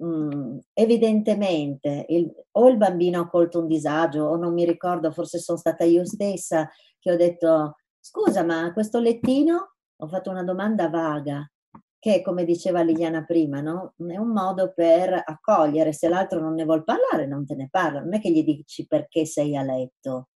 mh, 0.00 0.06
mm, 0.06 0.58
evidentemente 0.72 2.06
il, 2.08 2.30
o 2.52 2.68
il 2.68 2.76
bambino 2.76 3.20
ha 3.20 3.28
colto 3.28 3.60
un 3.60 3.66
disagio 3.66 4.24
o 4.24 4.36
non 4.36 4.52
mi 4.52 4.64
ricordo, 4.64 5.12
forse 5.12 5.38
sono 5.38 5.58
stata 5.58 5.84
io 5.84 6.04
stessa 6.04 6.68
che 6.98 7.12
ho 7.12 7.16
detto 7.16 7.76
scusa 7.98 8.42
ma 8.42 8.72
questo 8.72 8.98
lettino, 8.98 9.74
ho 9.96 10.08
fatto 10.08 10.30
una 10.30 10.42
domanda 10.42 10.88
vaga, 10.88 11.48
che 11.98 12.22
come 12.22 12.44
diceva 12.44 12.80
Liliana 12.80 13.24
prima, 13.24 13.60
no? 13.60 13.92
è 13.98 14.16
un 14.16 14.28
modo 14.32 14.72
per 14.74 15.22
accogliere, 15.22 15.92
se 15.92 16.08
l'altro 16.08 16.40
non 16.40 16.54
ne 16.54 16.64
vuol 16.64 16.82
parlare 16.82 17.26
non 17.26 17.44
te 17.44 17.54
ne 17.54 17.68
parla, 17.70 18.00
non 18.00 18.14
è 18.14 18.20
che 18.20 18.30
gli 18.30 18.42
dici 18.42 18.86
perché 18.86 19.26
sei 19.26 19.54
a 19.54 19.62
letto, 19.62 20.28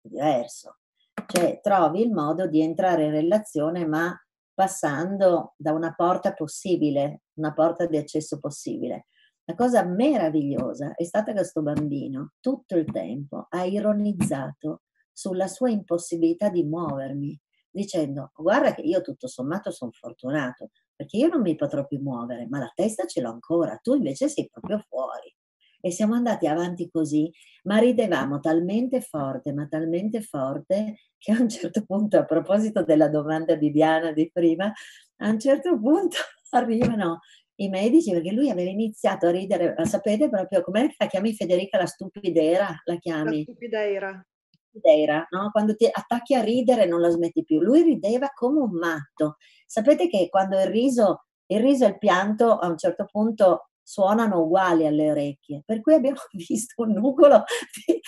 è 0.00 0.08
diverso, 0.08 0.78
cioè 1.26 1.58
trovi 1.60 2.02
il 2.02 2.12
modo 2.12 2.46
di 2.46 2.60
entrare 2.60 3.06
in 3.06 3.10
relazione 3.10 3.84
ma 3.84 4.16
passando 4.58 5.54
da 5.56 5.72
una 5.72 5.94
porta 5.94 6.34
possibile, 6.34 7.22
una 7.34 7.54
porta 7.54 7.86
di 7.86 7.96
accesso 7.96 8.40
possibile. 8.40 9.06
La 9.44 9.54
cosa 9.54 9.84
meravigliosa 9.84 10.96
è 10.96 11.04
stata 11.04 11.26
che 11.26 11.38
questo 11.38 11.62
bambino 11.62 12.32
tutto 12.40 12.76
il 12.76 12.84
tempo 12.90 13.46
ha 13.48 13.64
ironizzato 13.64 14.82
sulla 15.12 15.46
sua 15.46 15.70
impossibilità 15.70 16.48
di 16.48 16.64
muovermi, 16.64 17.40
dicendo 17.70 18.32
guarda 18.34 18.74
che 18.74 18.80
io 18.80 19.00
tutto 19.00 19.28
sommato 19.28 19.70
sono 19.70 19.92
fortunato 19.92 20.70
perché 20.96 21.18
io 21.18 21.28
non 21.28 21.42
mi 21.42 21.54
potrò 21.54 21.86
più 21.86 22.00
muovere, 22.00 22.48
ma 22.48 22.58
la 22.58 22.72
testa 22.74 23.06
ce 23.06 23.20
l'ho 23.20 23.30
ancora, 23.30 23.78
tu 23.80 23.94
invece 23.94 24.28
sei 24.28 24.48
proprio 24.50 24.80
fuori. 24.88 25.32
E 25.80 25.90
siamo 25.90 26.14
andati 26.14 26.46
avanti 26.46 26.88
così, 26.90 27.30
ma 27.64 27.78
ridevamo 27.78 28.40
talmente 28.40 29.00
forte, 29.00 29.52
ma 29.52 29.66
talmente 29.68 30.22
forte, 30.22 30.96
che 31.16 31.32
a 31.32 31.40
un 31.40 31.48
certo 31.48 31.84
punto, 31.84 32.18
a 32.18 32.24
proposito 32.24 32.82
della 32.82 33.08
domanda 33.08 33.54
di 33.54 33.70
Diana 33.70 34.12
di 34.12 34.30
prima, 34.32 34.72
a 35.18 35.28
un 35.28 35.38
certo 35.38 35.78
punto 35.78 36.16
arrivano 36.50 37.20
i 37.60 37.68
medici 37.68 38.12
perché 38.12 38.30
lui 38.32 38.50
aveva 38.50 38.70
iniziato 38.70 39.26
a 39.26 39.30
ridere, 39.30 39.74
ma 39.76 39.84
sapete 39.84 40.28
proprio 40.28 40.62
come 40.62 40.94
la 40.96 41.06
chiami 41.06 41.34
Federica 41.34 41.78
la 41.78 41.86
stupidera? 41.86 42.68
La 42.84 42.96
chiami? 42.96 43.38
La 43.38 43.42
stupidera. 43.42 44.26
Stupidera, 44.68 45.26
no? 45.30 45.50
Quando 45.50 45.74
ti 45.74 45.88
attacchi 45.90 46.34
a 46.34 46.42
ridere 46.42 46.86
non 46.86 47.00
la 47.00 47.10
smetti 47.10 47.42
più. 47.42 47.60
Lui 47.60 47.82
rideva 47.82 48.30
come 48.32 48.60
un 48.60 48.70
matto. 48.72 49.36
Sapete 49.66 50.08
che 50.08 50.28
quando 50.28 50.58
il 50.60 50.66
riso, 50.66 51.24
il 51.46 51.60
riso 51.60 51.84
e 51.84 51.88
il 51.88 51.98
pianto 51.98 52.58
a 52.58 52.68
un 52.68 52.78
certo 52.78 53.06
punto 53.10 53.67
suonano 53.88 54.42
uguali 54.42 54.86
alle 54.86 55.10
orecchie, 55.10 55.62
per 55.64 55.80
cui 55.80 55.94
abbiamo 55.94 56.18
visto 56.46 56.82
un 56.82 56.92
nugolo 56.92 57.44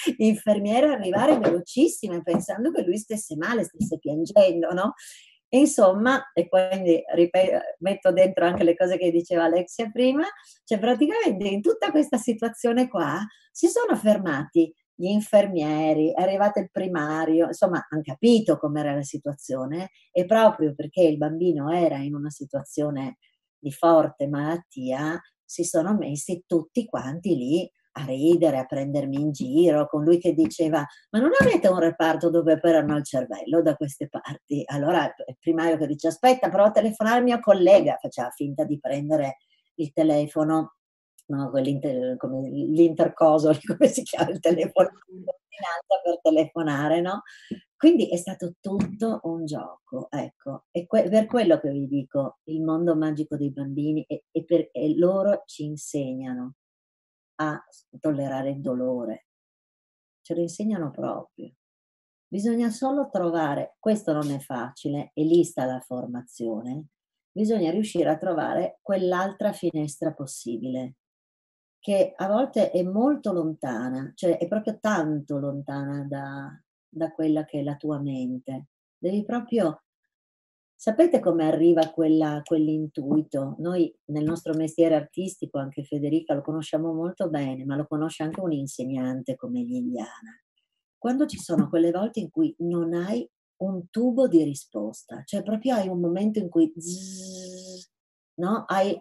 di 0.04 0.26
infermiere 0.28 0.88
arrivare 0.88 1.38
velocissime 1.38 2.20
pensando 2.22 2.70
che 2.70 2.82
lui 2.82 2.98
stesse 2.98 3.34
male, 3.36 3.64
stesse 3.64 3.98
piangendo, 3.98 4.72
no? 4.74 4.94
insomma, 5.52 6.30
e 6.34 6.48
quindi 6.48 7.02
ripeto, 7.14 7.58
metto 7.78 8.12
dentro 8.12 8.44
anche 8.44 8.62
le 8.62 8.76
cose 8.76 8.98
che 8.98 9.10
diceva 9.10 9.44
Alexia 9.44 9.90
prima, 9.90 10.24
cioè 10.64 10.78
praticamente 10.78 11.48
in 11.48 11.62
tutta 11.62 11.90
questa 11.90 12.18
situazione 12.18 12.86
qua 12.86 13.18
si 13.50 13.66
sono 13.66 13.96
fermati 13.96 14.72
gli 14.94 15.06
infermieri, 15.06 16.12
è 16.12 16.20
arrivato 16.20 16.60
il 16.60 16.70
primario, 16.70 17.46
insomma, 17.46 17.84
hanno 17.88 18.02
capito 18.02 18.58
com'era 18.58 18.94
la 18.94 19.02
situazione 19.02 19.90
e 20.12 20.26
proprio 20.26 20.74
perché 20.74 21.00
il 21.00 21.16
bambino 21.16 21.72
era 21.72 21.96
in 21.96 22.14
una 22.14 22.28
situazione 22.28 23.16
di 23.58 23.72
forte 23.72 24.28
malattia, 24.28 25.18
si 25.50 25.64
sono 25.64 25.96
messi 25.96 26.44
tutti 26.46 26.84
quanti 26.84 27.34
lì 27.34 27.72
a 27.94 28.04
ridere, 28.04 28.58
a 28.58 28.66
prendermi 28.66 29.16
in 29.16 29.32
giro, 29.32 29.88
con 29.88 30.04
lui 30.04 30.18
che 30.18 30.32
diceva 30.32 30.86
ma 31.10 31.18
non 31.18 31.32
avete 31.36 31.66
un 31.66 31.80
reparto 31.80 32.30
dove 32.30 32.52
operano 32.52 32.96
il 32.96 33.04
cervello 33.04 33.60
da 33.60 33.74
queste 33.74 34.08
parti? 34.08 34.62
Allora 34.66 35.06
il 35.06 35.36
primario 35.40 35.76
che 35.76 35.88
dice 35.88 36.06
aspetta, 36.06 36.50
provo 36.50 36.68
a 36.68 36.70
telefonare 36.70 37.16
al 37.16 37.24
mio 37.24 37.40
collega, 37.40 37.98
faceva 38.00 38.30
finta 38.30 38.62
di 38.62 38.78
prendere 38.78 39.38
il 39.74 39.92
telefono, 39.92 40.76
no, 41.26 41.50
come 41.50 41.62
l'intercosoli, 41.62 43.58
come 43.76 43.88
si 43.88 44.04
chiama 44.04 44.30
il 44.30 44.38
telefono, 44.38 44.88
per 46.04 46.20
telefonare, 46.22 47.00
no? 47.00 47.22
Quindi 47.80 48.10
è 48.10 48.16
stato 48.16 48.56
tutto 48.60 49.20
un 49.22 49.46
gioco, 49.46 50.10
ecco, 50.10 50.66
e 50.70 50.86
que- 50.86 51.08
per 51.08 51.24
quello 51.24 51.58
che 51.58 51.70
vi 51.70 51.86
dico, 51.86 52.40
il 52.50 52.60
mondo 52.60 52.94
magico 52.94 53.38
dei 53.38 53.50
bambini 53.50 54.04
e, 54.04 54.24
e, 54.30 54.44
per, 54.44 54.68
e 54.70 54.98
loro 54.98 55.44
ci 55.46 55.64
insegnano 55.64 56.56
a 57.36 57.58
tollerare 57.98 58.50
il 58.50 58.60
dolore. 58.60 59.28
Ce 60.20 60.34
lo 60.34 60.42
insegnano 60.42 60.90
proprio. 60.90 61.54
Bisogna 62.28 62.68
solo 62.68 63.08
trovare, 63.08 63.76
questo 63.78 64.12
non 64.12 64.30
è 64.30 64.40
facile, 64.40 65.12
e 65.14 65.24
lì 65.24 65.42
sta 65.42 65.64
la 65.64 65.80
formazione, 65.80 66.88
bisogna 67.32 67.70
riuscire 67.70 68.10
a 68.10 68.18
trovare 68.18 68.80
quell'altra 68.82 69.54
finestra 69.54 70.12
possibile, 70.12 70.96
che 71.78 72.12
a 72.14 72.28
volte 72.28 72.72
è 72.72 72.82
molto 72.82 73.32
lontana, 73.32 74.12
cioè 74.14 74.36
è 74.36 74.46
proprio 74.48 74.78
tanto 74.78 75.38
lontana 75.38 76.04
da, 76.04 76.62
da 76.90 77.12
quella 77.12 77.44
che 77.44 77.60
è 77.60 77.62
la 77.62 77.76
tua 77.76 78.00
mente. 78.00 78.66
Devi 78.98 79.24
proprio 79.24 79.82
Sapete 80.80 81.20
come 81.20 81.44
arriva 81.44 81.90
quella, 81.90 82.40
quell'intuito? 82.42 83.56
Noi 83.58 83.94
nel 84.06 84.24
nostro 84.24 84.54
mestiere 84.54 84.94
artistico, 84.94 85.58
anche 85.58 85.84
Federica 85.84 86.32
lo 86.32 86.40
conosciamo 86.40 86.94
molto 86.94 87.28
bene, 87.28 87.66
ma 87.66 87.76
lo 87.76 87.86
conosce 87.86 88.22
anche 88.22 88.40
un 88.40 88.52
insegnante 88.52 89.36
come 89.36 89.60
Liliana. 89.60 90.42
Quando 90.96 91.26
ci 91.26 91.36
sono 91.36 91.68
quelle 91.68 91.90
volte 91.90 92.20
in 92.20 92.30
cui 92.30 92.54
non 92.60 92.94
hai 92.94 93.28
un 93.58 93.90
tubo 93.90 94.26
di 94.26 94.42
risposta, 94.42 95.22
cioè 95.26 95.42
proprio 95.42 95.74
hai 95.74 95.88
un 95.88 96.00
momento 96.00 96.38
in 96.38 96.48
cui 96.48 96.72
zzz, 96.74 97.90
no? 98.36 98.64
hai, 98.66 98.98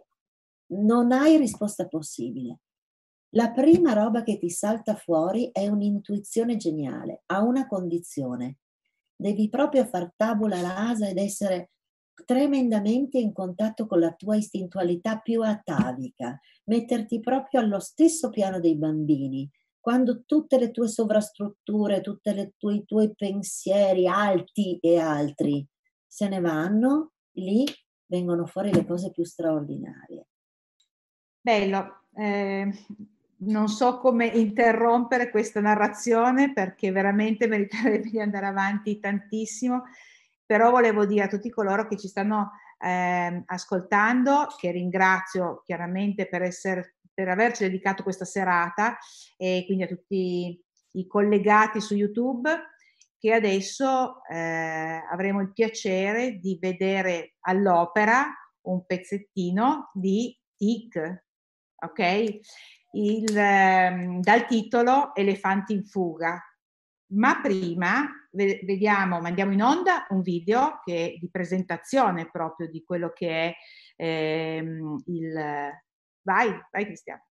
non 0.74 1.14
hai 1.14 1.38
risposta 1.38 1.88
possibile. 1.88 2.60
La 3.34 3.52
prima 3.52 3.94
roba 3.94 4.24
che 4.24 4.38
ti 4.38 4.50
salta 4.50 4.96
fuori 4.96 5.50
è 5.52 5.68
un'intuizione 5.68 6.58
geniale, 6.58 7.24
a 7.28 7.42
una 7.42 7.68
condizione, 7.68 8.58
devi 9.16 9.50
proprio 9.50 9.86
far 9.86 10.12
tabula 10.16 10.62
rasa 10.62 11.08
ed 11.08 11.18
essere 11.18 11.72
tremendamente 12.26 13.18
in 13.20 13.32
contatto 13.32 13.86
con 13.86 14.00
la 14.00 14.14
tua 14.14 14.36
istintualità 14.36 15.20
più 15.20 15.42
atavica, 15.42 16.40
metterti 16.66 17.20
proprio 17.20 17.62
allo 17.62 17.80
stesso 17.80 18.30
piano 18.30 18.60
dei 18.60 18.76
bambini, 18.76 19.50
quando 19.80 20.24
tutte 20.26 20.58
le 20.58 20.72
tue 20.72 20.88
sovrastrutture, 20.88 22.02
tutti 22.02 22.30
i 22.30 22.86
tuoi 22.86 23.14
pensieri 23.16 24.08
alti 24.08 24.78
e 24.80 24.98
altri 24.98 25.66
se 26.06 26.28
ne 26.28 26.40
vanno, 26.40 27.12
lì 27.34 27.64
vengono 28.08 28.48
fuori 28.48 28.74
le 28.74 28.86
cose 28.86 29.12
più 29.12 29.24
straordinarie. 29.24 30.28
Bello, 31.40 32.06
eh, 32.16 32.72
non 33.42 33.68
so 33.68 34.00
come 34.00 34.26
interrompere 34.26 35.30
questa 35.30 35.62
narrazione 35.62 36.54
perché 36.54 36.92
veramente 36.92 37.48
meriterebbe 37.48 38.10
di 38.10 38.20
andare 38.20 38.48
avanti 38.48 39.00
tantissimo, 39.00 39.84
però 40.46 40.72
volevo 40.72 41.06
dire 41.06 41.26
a 41.26 41.28
tutti 41.28 41.50
coloro 41.50 41.88
che 41.88 41.98
ci 41.98 42.08
stanno 42.08 42.52
eh, 42.80 43.44
ascoltando, 43.46 44.48
che 44.58 44.72
ringrazio 44.72 45.62
chiaramente 45.64 46.28
per, 46.28 46.42
essere, 46.42 46.96
per 47.14 47.30
averci 47.30 47.64
dedicato 47.64 48.04
questa 48.04 48.26
serata 48.26 48.98
e 49.38 49.64
quindi 49.66 49.84
a 49.84 49.88
tutti 49.88 50.62
i 50.94 51.08
collegati 51.08 51.80
su 51.82 51.96
YouTube, 51.96 52.50
che 53.20 53.34
adesso 53.34 54.24
eh, 54.30 55.02
avremo 55.12 55.42
il 55.42 55.52
piacere 55.52 56.40
di 56.40 56.58
vedere 56.60 57.36
all'opera 57.42 58.28
un 58.62 58.86
pezzettino 58.86 59.92
di 59.94 60.38
TIC, 60.56 61.24
ok? 61.82 62.40
Il, 62.92 63.36
ehm, 63.38 64.22
dal 64.22 64.46
titolo 64.46 65.14
Elefanti 65.16 65.74
in 65.74 65.86
fuga. 65.86 66.42
Ma 67.12 67.40
prima 67.42 68.08
vediamo, 68.32 69.20
mandiamo 69.20 69.54
in 69.54 69.64
onda 69.64 70.06
un 70.10 70.22
video 70.22 70.82
che 70.84 71.14
è 71.14 71.18
di 71.18 71.30
presentazione 71.30 72.30
proprio 72.30 72.70
di 72.70 72.84
quello 72.84 73.12
che 73.14 73.30
è 73.30 73.54
ehm, 73.96 75.02
il... 75.06 75.34
Vai, 76.22 76.50
vai 76.72 76.86
Cristiano. 76.86 77.24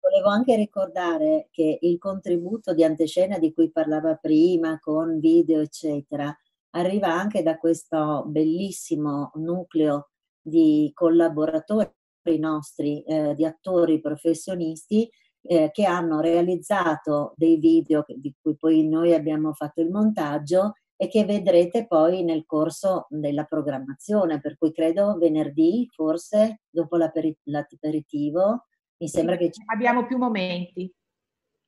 Volevo 0.00 0.28
anche 0.28 0.56
ricordare 0.56 1.48
che 1.50 1.78
il 1.80 1.96
contributo 1.98 2.74
di 2.74 2.84
antescena 2.84 3.38
di 3.38 3.52
cui 3.54 3.70
parlava 3.70 4.16
prima, 4.16 4.78
con 4.80 5.18
video, 5.20 5.60
eccetera, 5.60 6.36
arriva 6.70 7.08
anche 7.08 7.42
da 7.42 7.56
questo 7.56 8.24
bellissimo 8.26 9.30
nucleo 9.36 10.10
di 10.40 10.90
collaboratori 10.92 11.88
nostri 12.38 13.02
eh, 13.02 13.34
di 13.34 13.44
attori 13.44 14.00
professionisti 14.00 15.10
eh, 15.42 15.70
che 15.72 15.84
hanno 15.84 16.20
realizzato 16.20 17.34
dei 17.36 17.56
video 17.56 18.04
di 18.08 18.34
cui 18.40 18.56
poi 18.56 18.86
noi 18.86 19.12
abbiamo 19.14 19.52
fatto 19.52 19.80
il 19.80 19.90
montaggio 19.90 20.74
e 20.96 21.08
che 21.08 21.24
vedrete 21.24 21.86
poi 21.86 22.22
nel 22.22 22.44
corso 22.46 23.06
della 23.08 23.44
programmazione, 23.44 24.40
per 24.40 24.56
cui 24.56 24.72
credo 24.72 25.16
venerdì, 25.18 25.88
forse 25.92 26.60
dopo 26.70 26.96
l'aperitivo, 26.96 28.66
mi 28.98 29.08
sembra 29.08 29.36
che 29.36 29.50
ci... 29.50 29.62
abbiamo 29.66 30.06
più 30.06 30.16
momenti. 30.16 30.92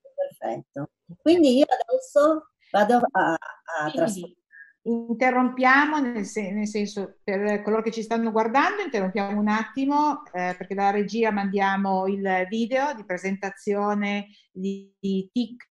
Perfetto. 0.01 0.91
Quindi 1.17 1.57
io 1.57 1.65
adesso 1.65 2.53
vado 2.71 3.01
a, 3.11 3.33
a 3.33 3.91
trasformare 3.91 4.44
interrompiamo, 4.85 5.99
nel, 5.99 6.25
sen- 6.25 6.55
nel, 6.57 6.67
senso 6.67 7.19
per 7.23 7.63
coloro 7.63 7.83
che 7.83 7.91
ci 7.91 8.03
stanno 8.03 8.31
guardando, 8.31 8.83
interrompiamo 8.83 9.39
un 9.39 9.49
attimo 9.49 10.25
eh, 10.27 10.55
perché 10.57 10.75
dalla 10.75 10.91
regia 10.91 11.31
mandiamo 11.31 12.07
il 12.07 12.47
video 12.49 12.93
di 12.95 13.05
presentazione 13.05 14.29
di, 14.53 14.95
di 14.99 15.29
TIC, 15.33 15.67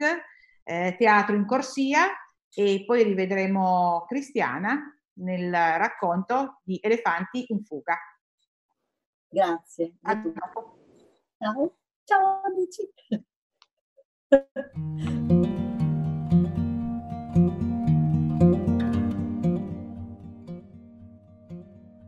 eh, 0.64 0.96
Teatro 0.98 1.36
in 1.36 1.46
Corsia, 1.46 2.08
e 2.56 2.84
poi 2.86 3.04
rivedremo 3.04 4.06
Cristiana 4.08 4.80
nel 5.16 5.52
racconto 5.52 6.62
di 6.64 6.80
Elefanti 6.82 7.46
in 7.50 7.64
fuga. 7.64 7.98
Grazie. 9.28 9.96
A 10.04 10.16
dopo. 10.16 10.78
Ciao. 11.38 11.78
Ciao 12.04 12.42
amici. 12.44 12.94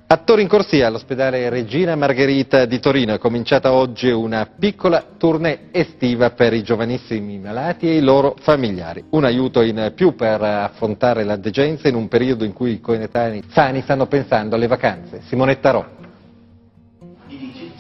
Attori 0.08 0.44
in 0.44 0.48
corsia 0.48 0.86
all'ospedale 0.86 1.50
Regina 1.50 1.96
Margherita 1.96 2.66
di 2.66 2.80
Torino 2.80 3.16
è 3.16 3.18
cominciata 3.18 3.72
oggi 3.72 4.12
una 4.12 4.46
piccola 4.46 5.04
tournée 5.18 5.70
estiva 5.72 6.30
per 6.30 6.54
i 6.54 6.62
giovanissimi 6.62 7.40
malati 7.40 7.88
e 7.90 7.96
i 7.96 8.02
loro 8.02 8.36
familiari. 8.40 9.04
Un 9.10 9.24
aiuto 9.24 9.62
in 9.64 9.94
più 9.96 10.14
per 10.14 10.44
affrontare 10.44 11.24
la 11.24 11.38
degenza 11.38 11.88
in 11.88 11.96
un 11.96 12.08
periodo 12.08 12.44
in 12.44 12.54
cui 12.54 12.74
i 12.74 12.82
coetanei 12.82 13.46
sani 13.50 13.82
stanno 13.82 14.06
pensando 14.06 14.54
alle 14.54 14.68
vacanze. 14.68 15.22
Simonetta 15.26 15.72
Rò. 15.72 15.86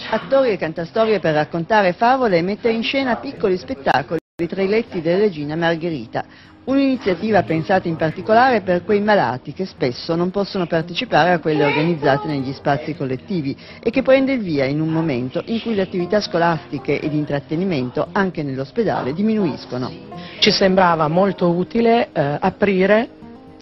Attori 0.10 0.50
e 0.50 0.58
cantastorie 0.58 1.20
per 1.20 1.36
raccontare 1.36 1.94
favole 1.94 2.40
e 2.40 2.42
mettere 2.42 2.74
in 2.74 2.82
scena 2.82 3.18
piccoli 3.18 3.56
spettacoli 3.56 4.20
tra 4.48 4.64
i 4.64 4.68
letti 4.68 5.00
della 5.00 5.20
Regina 5.20 5.56
Margherita, 5.56 6.26
Un'iniziativa 6.66 7.44
pensata 7.44 7.88
in 7.88 7.96
particolare 7.96 8.62
per 8.62 8.84
quei 8.84 9.00
malati 9.00 9.54
che 9.54 9.66
spesso 9.66 10.16
non 10.16 10.32
possono 10.32 10.66
partecipare 10.66 11.32
a 11.32 11.40
quelle 11.40 11.64
organizzate 11.64 12.28
negli 12.28 12.52
spazi 12.54 12.96
collettivi 12.96 13.56
e 13.80 13.92
che 13.92 14.02
prende 14.02 14.34
il 14.34 14.42
via 14.42 14.66
in 14.66 14.82
un 14.82 14.90
momento 14.90 15.44
in 15.46 15.62
cui 15.62 15.76
le 15.76 15.84
attività 15.84 16.20
scolastiche 16.22 17.00
e 17.00 17.08
di 17.08 17.18
intrattenimento 17.18 18.08
anche 18.12 18.42
nell'ospedale 18.42 19.14
diminuiscono. 19.14 19.92
Ci 20.40 20.50
sembrava 20.50 21.08
molto 21.08 21.52
utile 21.52 22.10
eh, 22.12 22.38
aprire 22.40 23.10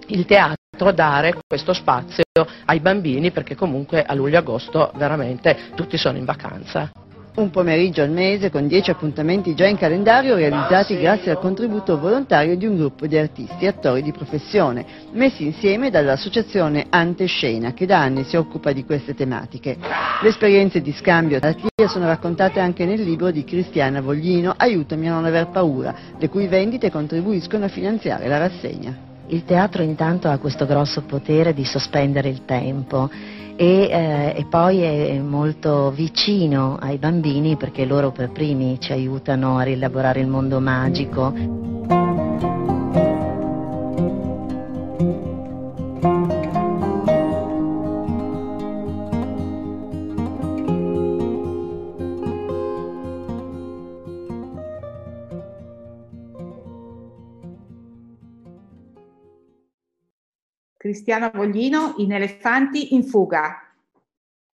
il 0.07 0.25
teatro 0.25 0.91
dare 0.93 1.35
questo 1.45 1.73
spazio 1.73 2.23
ai 2.65 2.79
bambini 2.79 3.31
perché 3.31 3.55
comunque 3.55 4.03
a 4.03 4.13
luglio-agosto 4.13 4.91
veramente 4.95 5.71
tutti 5.75 5.97
sono 5.97 6.17
in 6.17 6.25
vacanza. 6.25 7.02
Un 7.35 7.49
pomeriggio 7.49 8.03
al 8.03 8.11
mese 8.11 8.51
con 8.51 8.67
10 8.67 8.91
appuntamenti 8.91 9.55
già 9.55 9.65
in 9.65 9.75
calendario 9.75 10.35
realizzati 10.35 10.99
grazie 10.99 11.31
al 11.31 11.39
contributo 11.39 11.97
volontario 11.97 12.55
di 12.55 12.67
un 12.67 12.77
gruppo 12.77 13.07
di 13.07 13.17
artisti 13.17 13.65
e 13.65 13.69
attori 13.69 14.03
di 14.03 14.11
professione, 14.11 14.85
messi 15.13 15.43
insieme 15.43 15.89
dall'associazione 15.89 16.85
Antescena 16.89 17.73
che 17.73 17.87
da 17.87 18.01
anni 18.01 18.23
si 18.23 18.35
occupa 18.35 18.71
di 18.71 18.85
queste 18.85 19.15
tematiche. 19.15 19.77
Le 20.21 20.29
esperienze 20.29 20.79
di 20.81 20.91
scambio 20.91 21.37
e 21.37 21.39
terapia 21.39 21.87
sono 21.87 22.05
raccontate 22.05 22.59
anche 22.59 22.85
nel 22.85 23.01
libro 23.01 23.31
di 23.31 23.43
Cristiana 23.43 23.99
Voglino 23.99 24.53
Aiutami 24.55 25.09
a 25.09 25.13
non 25.13 25.25
aver 25.25 25.47
paura, 25.47 25.95
le 26.15 26.29
cui 26.29 26.45
vendite 26.45 26.91
contribuiscono 26.91 27.65
a 27.65 27.69
finanziare 27.69 28.27
la 28.27 28.37
rassegna. 28.37 29.12
Il 29.33 29.45
teatro 29.45 29.81
intanto 29.81 30.29
ha 30.29 30.37
questo 30.37 30.67
grosso 30.67 31.01
potere 31.01 31.55
di 31.55 31.65
sospendere 31.65 32.29
il 32.29 32.45
tempo 32.45 33.09
e, 33.55 33.89
eh, 33.89 34.33
e, 34.35 34.45
poi 34.47 34.81
è 34.81 35.17
molto 35.17 35.89
vicino 35.89 36.77
ai 36.79 36.99
bambini 36.99 37.57
perché 37.57 37.83
loro 37.83 38.11
per 38.11 38.29
primi 38.29 38.79
ci 38.79 38.91
aiutano 38.91 39.57
a 39.57 39.63
rielaborare 39.63 40.19
il 40.19 40.27
mondo 40.27 40.59
magico. 40.59 42.02
Cristiana 60.93 61.31
Voglino 61.31 61.95
in 61.97 62.13
Elefanti 62.13 62.93
in 62.93 63.03
fuga. 63.03 63.67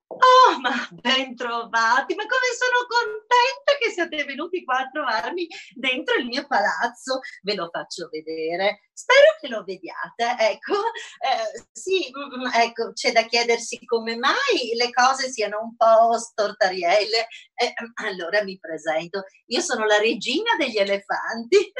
Oh, 0.07 0.59
ma 0.59 0.71
ben 0.91 1.33
trovati, 1.33 2.13
ma 2.13 2.25
come 2.25 2.51
sono 2.51 2.85
contenta 2.89 3.77
che 3.79 3.89
siate 3.89 4.25
venuti 4.25 4.65
qua 4.65 4.79
a 4.79 4.89
trovarmi 4.89 5.47
dentro 5.73 6.15
il 6.15 6.25
mio 6.25 6.45
palazzo. 6.45 7.21
Ve 7.41 7.55
lo 7.55 7.69
faccio 7.71 8.09
vedere. 8.11 8.84
Spero 8.97 9.35
che 9.41 9.49
lo 9.49 9.63
vediate. 9.65 10.37
Ecco, 10.39 10.73
eh, 11.19 11.67
sì, 11.73 12.09
mm, 12.15 12.43
mm, 12.43 12.45
ecco, 12.53 12.93
c'è 12.93 13.11
da 13.11 13.23
chiedersi 13.23 13.83
come 13.85 14.15
mai 14.15 14.73
le 14.77 14.89
cose 14.93 15.29
siano 15.29 15.59
un 15.61 15.75
po' 15.75 16.17
stortarielle. 16.17 17.27
Eh, 17.55 17.73
allora 18.07 18.41
mi 18.43 18.57
presento. 18.57 19.25
Io 19.47 19.59
sono 19.59 19.85
la 19.85 19.97
regina 19.97 20.55
degli 20.57 20.77
elefanti. 20.77 21.57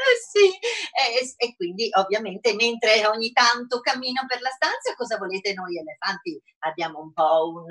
Eh, 0.96 1.24
sì, 1.26 1.36
e 1.36 1.54
quindi 1.56 1.88
ovviamente 1.92 2.54
mentre 2.54 3.06
ogni 3.06 3.32
tanto 3.32 3.80
cammino 3.80 4.24
per 4.26 4.40
la 4.40 4.50
stanza, 4.50 4.94
cosa 4.94 5.18
volete 5.18 5.52
noi 5.52 5.76
elefanti? 5.78 6.40
Abbiamo 6.60 7.00
un 7.00 7.12
po' 7.12 7.52
un, 7.54 7.66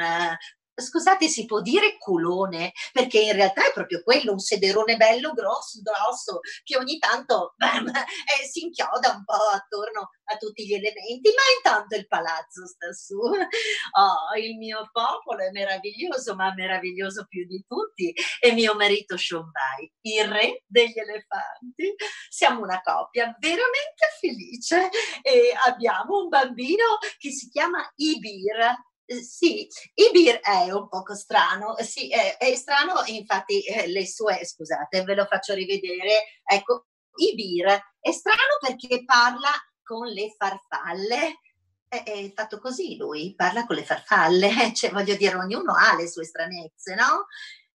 scusate, 0.75 1.27
si 1.27 1.45
può 1.45 1.61
dire 1.61 1.97
culone, 1.97 2.73
perché 2.91 3.19
in 3.19 3.33
realtà 3.33 3.67
è 3.67 3.73
proprio 3.73 4.03
quello, 4.03 4.33
un 4.33 4.39
sederone 4.39 4.97
bello 4.97 5.33
grosso, 5.33 5.81
grosso 5.81 6.39
che 6.63 6.77
ogni 6.77 6.97
tanto 6.97 7.53
bam, 7.57 7.87
eh, 7.87 8.47
si 8.49 8.63
inchioda 8.63 9.11
un 9.15 9.23
po' 9.23 9.49
attorno 9.53 10.09
a 10.25 10.37
tutti 10.37 10.65
gli 10.65 10.73
elementi, 10.73 11.29
ma 11.29 11.41
intanto 11.57 11.95
il 11.95 12.07
palazzo 12.07 12.65
sta 12.67 12.91
su. 12.91 13.17
Oh, 13.97 14.35
il 14.37 14.57
mio 14.57 14.89
popolo 14.91 15.39
è 15.39 15.51
meraviglioso, 15.51 16.35
ma 16.35 16.53
meraviglioso 16.53 17.25
più 17.27 17.45
di 17.45 17.63
tutti, 17.65 18.13
è 18.39 18.51
mio 18.51 18.75
marito 18.75 19.15
Shombai, 19.15 19.89
il 20.01 20.27
re 20.27 20.63
degli 20.65 20.97
elefanti. 20.97 21.95
Siamo 22.29 22.61
una 22.61 22.81
coppia 22.81 23.33
veramente 23.39 24.05
felice 24.19 24.89
e 25.21 25.53
abbiamo 25.65 26.23
un 26.23 26.29
bambino 26.29 26.97
che 27.17 27.31
si 27.31 27.49
chiama 27.49 27.89
Ibir, 27.95 28.75
sì, 29.05 29.67
Ibir 29.93 30.39
è 30.39 30.71
un 30.71 30.87
poco 30.87 31.13
strano, 31.15 31.75
sì, 31.79 32.09
è, 32.09 32.37
è 32.37 32.55
strano, 32.55 33.03
infatti 33.05 33.61
eh, 33.63 33.87
le 33.87 34.07
sue, 34.07 34.43
scusate, 34.43 35.03
ve 35.03 35.15
lo 35.15 35.25
faccio 35.25 35.53
rivedere, 35.53 36.41
ecco, 36.43 36.87
Ibir 37.15 37.65
è 37.99 38.11
strano 38.11 38.57
perché 38.59 39.03
parla 39.05 39.51
con 39.83 40.07
le 40.07 40.33
farfalle, 40.37 41.39
è, 41.87 42.03
è 42.03 42.33
fatto 42.33 42.59
così 42.59 42.97
lui, 42.97 43.33
parla 43.35 43.65
con 43.65 43.75
le 43.75 43.83
farfalle, 43.83 44.49
cioè 44.73 44.91
voglio 44.91 45.15
dire, 45.15 45.35
ognuno 45.35 45.73
ha 45.75 45.95
le 45.95 46.07
sue 46.07 46.25
stranezze, 46.25 46.95
no? 46.95 47.27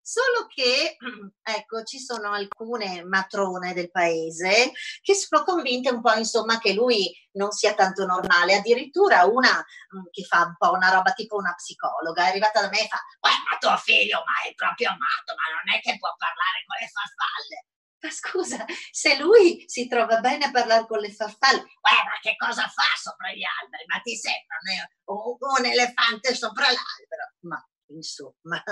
Solo 0.08 0.46
che, 0.48 0.96
ecco, 1.44 1.82
ci 1.82 1.98
sono 1.98 2.32
alcune 2.32 3.04
matrone 3.04 3.74
del 3.74 3.90
paese 3.90 4.72
che 5.02 5.12
sono 5.12 5.44
convinte 5.44 5.90
un 5.90 6.00
po', 6.00 6.14
insomma, 6.14 6.58
che 6.58 6.72
lui 6.72 7.12
non 7.32 7.50
sia 7.52 7.74
tanto 7.74 8.06
normale. 8.06 8.56
Addirittura 8.56 9.26
una 9.26 9.52
mm, 9.52 10.08
che 10.10 10.24
fa 10.24 10.44
un 10.44 10.56
po' 10.56 10.72
una 10.72 10.88
roba 10.88 11.12
tipo 11.12 11.36
una 11.36 11.52
psicologa 11.52 12.24
è 12.24 12.28
arrivata 12.28 12.62
da 12.62 12.70
me 12.70 12.80
e 12.80 12.88
fa: 12.88 12.96
Ma 13.20 13.58
tuo 13.60 13.76
figlio, 13.76 14.24
ma 14.24 14.48
è 14.48 14.54
proprio 14.54 14.88
matto, 14.96 15.36
ma 15.36 15.44
non 15.52 15.76
è 15.76 15.80
che 15.82 15.98
può 15.98 16.08
parlare 16.16 16.64
con 16.64 16.76
le 16.80 16.88
farfalle. 16.88 17.56
Ma 18.00 18.10
scusa, 18.10 18.64
se 18.90 19.18
lui 19.18 19.62
si 19.66 19.88
trova 19.88 20.20
bene 20.20 20.46
a 20.46 20.50
parlare 20.50 20.86
con 20.86 21.00
le 21.00 21.12
farfalle, 21.12 21.60
eh, 21.60 22.02
ma 22.08 22.16
che 22.22 22.34
cosa 22.38 22.66
fa 22.68 22.88
sopra 22.96 23.28
gli 23.32 23.44
alberi? 23.44 23.84
Ma 23.84 24.00
ti 24.00 24.16
sembra 24.16 24.56
un, 25.12 25.36
un 25.36 25.64
elefante 25.66 26.34
sopra 26.34 26.64
l'albero? 26.64 27.28
Ma 27.40 27.60
insomma, 27.88 28.62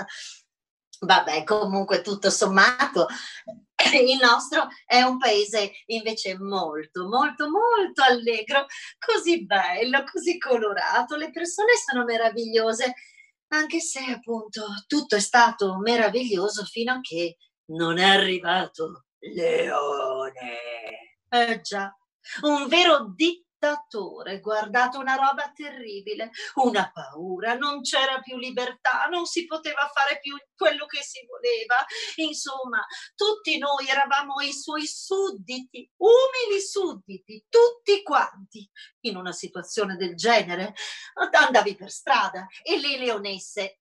Vabbè, 0.99 1.43
comunque 1.43 2.01
tutto 2.01 2.29
sommato, 2.31 3.07
il 3.93 4.17
nostro 4.19 4.67
è 4.85 5.01
un 5.01 5.17
paese 5.17 5.71
invece 5.87 6.37
molto, 6.37 7.07
molto, 7.07 7.49
molto 7.49 8.01
allegro, 8.01 8.65
così 8.97 9.45
bello, 9.45 10.03
così 10.11 10.37
colorato, 10.39 11.15
le 11.15 11.29
persone 11.29 11.73
sono 11.75 12.03
meravigliose, 12.03 12.93
anche 13.49 13.79
se 13.79 13.99
appunto 14.11 14.65
tutto 14.87 15.15
è 15.15 15.19
stato 15.19 15.77
meraviglioso 15.77 16.63
fino 16.63 16.93
a 16.93 16.99
che 17.01 17.37
non 17.67 17.99
è 17.99 18.03
arrivato 18.03 19.05
Leone. 19.19 20.57
Eh 21.29 21.61
già, 21.61 21.95
un 22.41 22.67
vero 22.67 23.13
dittatore 23.15 23.46
dittatore, 23.57 24.39
guardate 24.39 24.97
una 24.97 25.15
roba 25.15 25.51
terribile, 25.53 26.29
una 26.55 26.91
paura, 26.93 27.55
non 27.55 27.81
c'era 27.81 28.19
più 28.19 28.37
libertà, 28.37 29.07
non 29.09 29.25
si 29.25 29.45
poteva 29.45 29.91
fare 29.93 30.19
più 30.19 30.35
quello 30.55 30.85
che 30.85 31.01
si 31.01 31.25
voleva. 31.27 31.83
Insomma, 32.17 32.85
tutti 33.15 33.57
noi 33.57 33.87
eravamo 33.87 34.39
i 34.41 34.53
suoi 34.53 34.85
sudditi, 34.85 35.89
umili 35.97 36.61
sudditi, 36.61 37.45
tutti 37.49 38.03
quanti. 38.03 38.69
In 39.01 39.15
una 39.17 39.31
situazione 39.31 39.95
del 39.95 40.15
genere 40.15 40.73
andavi 41.31 41.75
per 41.75 41.89
strada 41.89 42.47
e 42.61 42.79
le 42.79 42.97
leonesse 42.97 43.79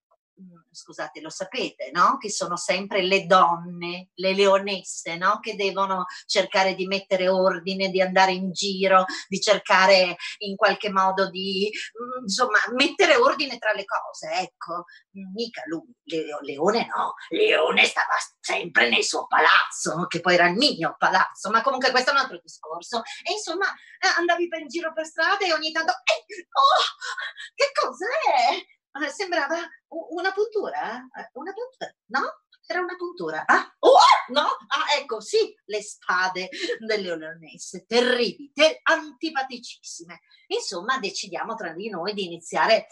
scusate, 0.71 1.21
lo 1.21 1.31
sapete, 1.31 1.91
no? 1.93 2.19
Che 2.19 2.31
sono 2.31 2.57
sempre 2.57 3.03
le 3.03 3.27
donne, 3.27 4.11
le 4.15 4.35
leonesse, 4.35 5.17
no? 5.17 5.41
Che 5.41 5.57
devono 5.57 6.05
cercare 6.27 6.75
di 6.75 6.87
mettere 6.87 7.29
ordine, 7.29 7.89
di 7.89 8.01
andare 8.01 8.33
in 8.33 8.53
giro, 8.53 9.05
di 9.29 9.41
cercare 9.41 10.17
in 10.39 10.57
qualche 10.57 10.91
modo 10.91 11.31
di, 11.31 11.71
mm, 11.71 12.23
insomma, 12.23 12.59
mettere 12.75 13.17
ordine 13.17 13.59
tra 13.59 13.73
le 13.73 13.85
cose, 13.85 14.31
ecco. 14.33 14.85
Mica 15.33 15.63
lui, 15.67 15.95
Leone 16.43 16.87
no, 16.95 17.15
Leone 17.31 17.85
stava 17.85 18.15
sempre 18.39 18.91
nel 18.91 19.03
suo 19.03 19.27
palazzo, 19.27 20.07
che 20.07 20.21
poi 20.21 20.35
era 20.35 20.49
il 20.49 20.57
mio 20.57 20.95
palazzo, 20.99 21.51
ma 21.51 21.63
comunque 21.63 21.91
questo 21.91 22.11
è 22.11 22.13
un 22.13 22.21
altro 22.21 22.39
discorso. 22.43 23.03
E 23.27 23.33
insomma, 23.33 23.67
eh, 23.67 24.09
andavi 24.19 24.49
per 24.49 24.61
in 24.61 24.69
giro 24.69 24.93
per 24.93 25.07
strada 25.07 25.45
e 25.45 25.53
ogni 25.55 25.73
tanto, 25.73 25.93
eh, 25.93 26.47
oh, 26.53 27.55
che 27.55 27.71
cos'è? 27.73 28.76
Ah, 28.99 29.09
sembrava 29.11 29.57
una 29.89 30.33
puntura, 30.33 30.97
eh? 30.97 31.31
una 31.35 31.53
puntura, 31.53 31.95
no? 32.07 32.45
Era 32.67 32.81
una 32.81 32.97
puntura. 32.97 33.45
Ah, 33.45 33.77
oh, 33.81 33.99
no? 34.29 34.41
Ah, 34.69 34.99
ecco, 34.99 35.21
sì, 35.21 35.55
le 35.67 35.83
spade 35.83 36.49
delle 36.79 37.15
leonesse, 37.15 37.85
terribili, 37.87 38.51
ter- 38.55 38.81
antipaticissime. 38.83 40.21
Insomma, 40.47 40.99
decidiamo 40.99 41.55
tra 41.55 41.73
di 41.75 41.91
noi 41.91 42.15
di 42.15 42.25
iniziare 42.25 42.87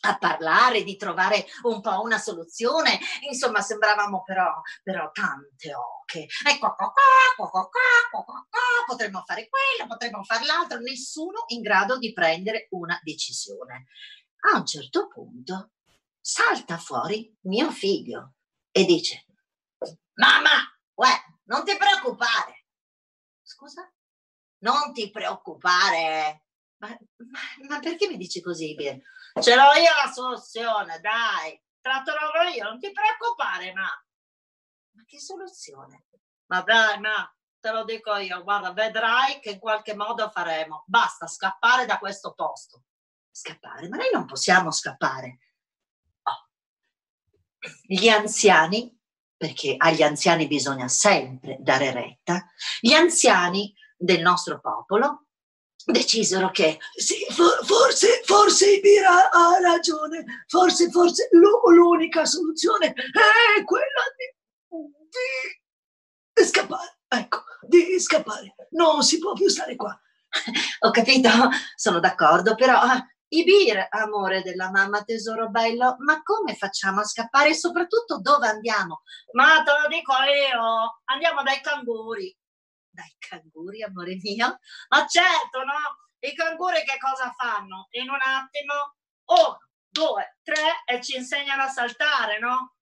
a 0.00 0.18
parlare, 0.18 0.82
di 0.82 0.96
trovare 0.96 1.46
un 1.62 1.80
po' 1.80 2.00
una 2.02 2.18
soluzione. 2.18 2.98
Insomma, 3.28 3.60
sembravamo 3.62 4.22
però, 4.24 4.52
però 4.82 5.10
tante 5.12 5.74
oche. 5.74 6.26
Ecco 6.44 6.74
qua, 6.74 6.92
qua, 6.92 7.48
qua, 7.48 7.68
qua, 7.68 7.70
qua, 8.10 8.46
potremmo 8.84 9.22
fare 9.24 9.48
quello, 9.48 9.88
potremmo 9.88 10.24
fare 10.24 10.44
l'altro, 10.44 10.78
nessuno 10.80 11.44
in 11.48 11.60
grado 11.62 11.98
di 11.98 12.12
prendere 12.12 12.66
una 12.70 12.98
decisione. 13.02 13.86
A 14.52 14.58
un 14.58 14.66
certo 14.66 15.08
punto 15.08 15.72
salta 16.20 16.78
fuori 16.78 17.36
mio 17.42 17.70
figlio 17.72 18.34
e 18.70 18.84
dice, 18.84 19.26
mamma, 20.14 20.50
uè, 20.94 21.10
non 21.44 21.64
ti 21.64 21.76
preoccupare. 21.76 22.66
Scusa? 23.42 23.90
Non 24.58 24.92
ti 24.92 25.10
preoccupare. 25.10 26.46
Ma, 26.78 26.88
ma, 26.88 27.40
ma 27.68 27.78
perché 27.80 28.06
mi 28.06 28.16
dici 28.16 28.40
così, 28.40 28.74
Bier? 28.74 29.00
Ce 29.40 29.54
l'ho 29.54 29.72
io 29.74 30.04
la 30.04 30.12
soluzione, 30.12 31.00
dai, 31.00 31.60
trovo 31.80 32.48
io, 32.54 32.64
non 32.64 32.78
ti 32.78 32.92
preoccupare, 32.92 33.72
ma. 33.72 33.88
Ma 34.92 35.04
che 35.04 35.18
soluzione? 35.18 36.06
Ma 36.46 36.62
dai, 36.62 37.00
ma 37.00 37.28
te 37.58 37.70
lo 37.72 37.84
dico 37.84 38.14
io, 38.16 38.42
guarda, 38.44 38.72
vedrai 38.72 39.40
che 39.40 39.50
in 39.50 39.58
qualche 39.58 39.94
modo 39.94 40.30
faremo. 40.30 40.84
Basta 40.86 41.26
scappare 41.26 41.84
da 41.84 41.98
questo 41.98 42.32
posto. 42.32 42.84
Scappare? 43.36 43.90
Ma 43.90 43.98
noi 43.98 44.08
non 44.14 44.24
possiamo 44.24 44.70
scappare. 44.70 45.40
Oh. 46.22 46.48
Gli 47.82 48.08
anziani, 48.08 48.98
perché 49.36 49.74
agli 49.76 50.00
anziani 50.00 50.46
bisogna 50.46 50.88
sempre 50.88 51.58
dare 51.60 51.92
retta, 51.92 52.50
gli 52.80 52.94
anziani 52.94 53.74
del 53.94 54.22
nostro 54.22 54.58
popolo 54.58 55.26
decisero 55.84 56.50
che 56.50 56.78
sì, 56.96 57.26
for, 57.28 57.62
forse, 57.62 58.22
forse 58.24 58.76
Ibira 58.76 59.30
ha 59.30 59.60
ragione, 59.60 60.44
forse, 60.46 60.90
forse 60.90 61.28
l'unica 61.32 62.24
soluzione 62.24 62.86
è 62.86 63.62
quella 63.64 64.02
di, 64.16 64.80
di 66.32 66.42
scappare, 66.42 67.00
ecco, 67.06 67.42
di 67.68 68.00
scappare. 68.00 68.54
Non 68.70 69.02
si 69.02 69.18
può 69.18 69.34
più 69.34 69.48
stare 69.48 69.76
qua. 69.76 69.94
Ho 70.80 70.90
capito, 70.90 71.28
sono 71.74 72.00
d'accordo, 72.00 72.54
però 72.54 72.80
Ibir, 73.28 73.88
amore 73.90 74.42
della 74.42 74.70
mamma 74.70 75.02
tesoro 75.02 75.48
bello, 75.48 75.96
ma 75.98 76.22
come 76.22 76.54
facciamo 76.54 77.00
a 77.00 77.04
scappare 77.04 77.50
e 77.50 77.54
soprattutto 77.54 78.20
dove 78.20 78.46
andiamo? 78.46 79.02
Ma 79.32 79.62
te 79.62 79.72
lo 79.72 79.88
dico 79.88 80.12
io, 80.12 81.00
andiamo 81.04 81.42
dai 81.42 81.60
canguri 81.60 82.36
dai 82.96 83.14
canguri, 83.18 83.82
amore 83.82 84.18
mio? 84.22 84.58
Ma 84.88 85.06
certo, 85.06 85.62
no? 85.64 85.76
I 86.18 86.34
canguri 86.34 86.82
che 86.84 86.96
cosa 86.98 87.32
fanno? 87.36 87.88
In 87.90 88.08
un 88.08 88.18
attimo, 88.20 88.96
uno, 89.26 89.58
due, 89.86 90.38
tre 90.42 90.82
e 90.86 91.02
ci 91.02 91.16
insegnano 91.16 91.64
a 91.64 91.68
saltare, 91.68 92.38
no? 92.38 92.74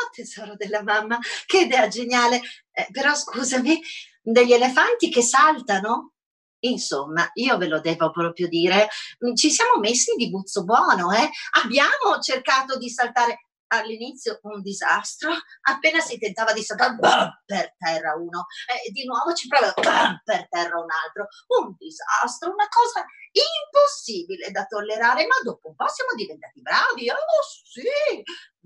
Oh 0.00 0.10
tesoro 0.12 0.54
della 0.54 0.82
mamma, 0.82 1.18
che 1.46 1.62
idea 1.62 1.88
geniale! 1.88 2.40
Eh, 2.70 2.86
però 2.92 3.14
scusami, 3.14 3.80
degli 4.22 4.52
elefanti 4.52 5.10
che 5.10 5.22
saltano? 5.22 6.12
Insomma, 6.60 7.30
io 7.34 7.56
ve 7.56 7.68
lo 7.68 7.80
devo 7.80 8.10
proprio 8.10 8.48
dire, 8.48 8.88
ci 9.34 9.50
siamo 9.50 9.78
messi 9.78 10.14
di 10.16 10.28
buzzo 10.28 10.64
buono, 10.64 11.12
eh? 11.12 11.30
Abbiamo 11.62 12.18
cercato 12.20 12.76
di 12.78 12.88
saltare 12.90 13.48
all'inizio 13.68 14.38
un 14.42 14.62
disastro, 14.62 15.30
appena 15.68 16.00
si 16.00 16.18
tentava 16.18 16.52
di 16.52 16.62
saltare, 16.62 16.94
bam, 16.94 17.42
per 17.44 17.76
terra 17.76 18.14
uno, 18.14 18.46
eh, 18.66 18.90
di 18.90 19.04
nuovo 19.04 19.34
ci 19.34 19.46
prova, 19.46 19.72
bam, 19.76 20.20
per 20.24 20.48
terra 20.48 20.78
un 20.80 20.88
altro, 20.90 21.26
un 21.58 21.74
disastro, 21.76 22.50
una 22.50 22.66
cosa 22.68 23.04
impossibile 23.30 24.50
da 24.50 24.64
tollerare, 24.64 25.26
ma 25.26 25.36
dopo 25.42 25.68
un 25.68 25.74
po' 25.74 25.88
siamo 25.88 26.14
diventati 26.16 26.60
bravi, 26.62 27.10
oh 27.10 27.42
sì, 27.44 28.22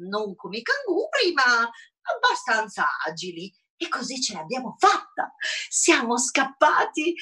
non 0.06 0.34
come 0.36 0.58
i 0.58 0.62
canguri, 0.62 1.32
ma 1.34 1.68
abbastanza 2.14 2.86
agili. 3.04 3.52
E 3.76 3.88
così 3.88 4.22
ce 4.22 4.34
l'abbiamo 4.34 4.76
fatta. 4.78 5.34
Siamo 5.68 6.16
scappati 6.16 7.16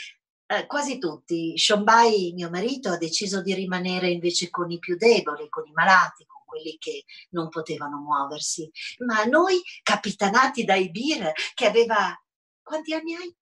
eh, 0.50 0.66
quasi 0.66 0.98
tutti. 0.98 1.56
Shombai, 1.56 2.32
mio 2.34 2.50
marito, 2.50 2.90
ha 2.90 2.96
deciso 2.96 3.40
di 3.40 3.54
rimanere 3.54 4.08
invece 4.10 4.50
con 4.50 4.68
i 4.70 4.80
più 4.80 4.96
deboli, 4.96 5.48
con 5.48 5.64
i 5.64 5.72
malati, 5.72 6.26
con 6.26 6.42
quelli 6.44 6.76
che 6.76 7.04
non 7.30 7.48
potevano 7.48 7.98
muoversi. 7.98 8.68
Ma 9.06 9.24
noi, 9.24 9.62
capitanati 9.82 10.64
dai 10.64 10.90
Bir, 10.90 11.30
che 11.54 11.66
aveva... 11.66 12.20
Quanti 12.62 12.92
anni 12.92 13.14
hai? 13.14 13.36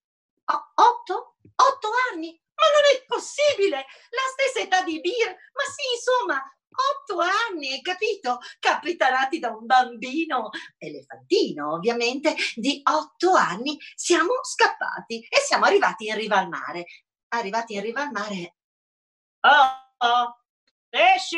O- 0.45 0.73
otto? 0.75 1.37
Otto 1.55 1.89
anni? 2.13 2.39
Ma 2.55 2.65
non 2.75 2.83
è 2.95 3.05
possibile! 3.07 3.77
La 4.11 4.29
stessa 4.33 4.61
età 4.61 4.83
di 4.83 5.01
Bir! 5.01 5.29
Ma 5.29 5.65
sì, 5.73 5.95
insomma, 5.95 6.58
otto 6.79 7.19
anni, 7.21 7.73
hai 7.73 7.83
capito? 7.83 8.39
Capitanati 8.59 9.39
da 9.39 9.51
un 9.51 9.67
bambino, 9.67 10.51
elefantino 10.77 11.73
ovviamente, 11.73 12.35
di 12.55 12.81
otto 12.85 13.35
anni, 13.35 13.79
siamo 13.95 14.43
scappati 14.43 15.21
e 15.21 15.41
siamo 15.41 15.65
arrivati 15.65 16.07
in 16.07 16.17
riva 16.17 16.39
al 16.39 16.49
mare. 16.49 16.85
Arrivati 17.29 17.75
in 17.75 17.83
riva 17.83 18.03
al 18.03 18.11
mare... 18.11 18.55
Oh, 19.41 20.07
oh, 20.07 20.45
pesci! 20.89 21.37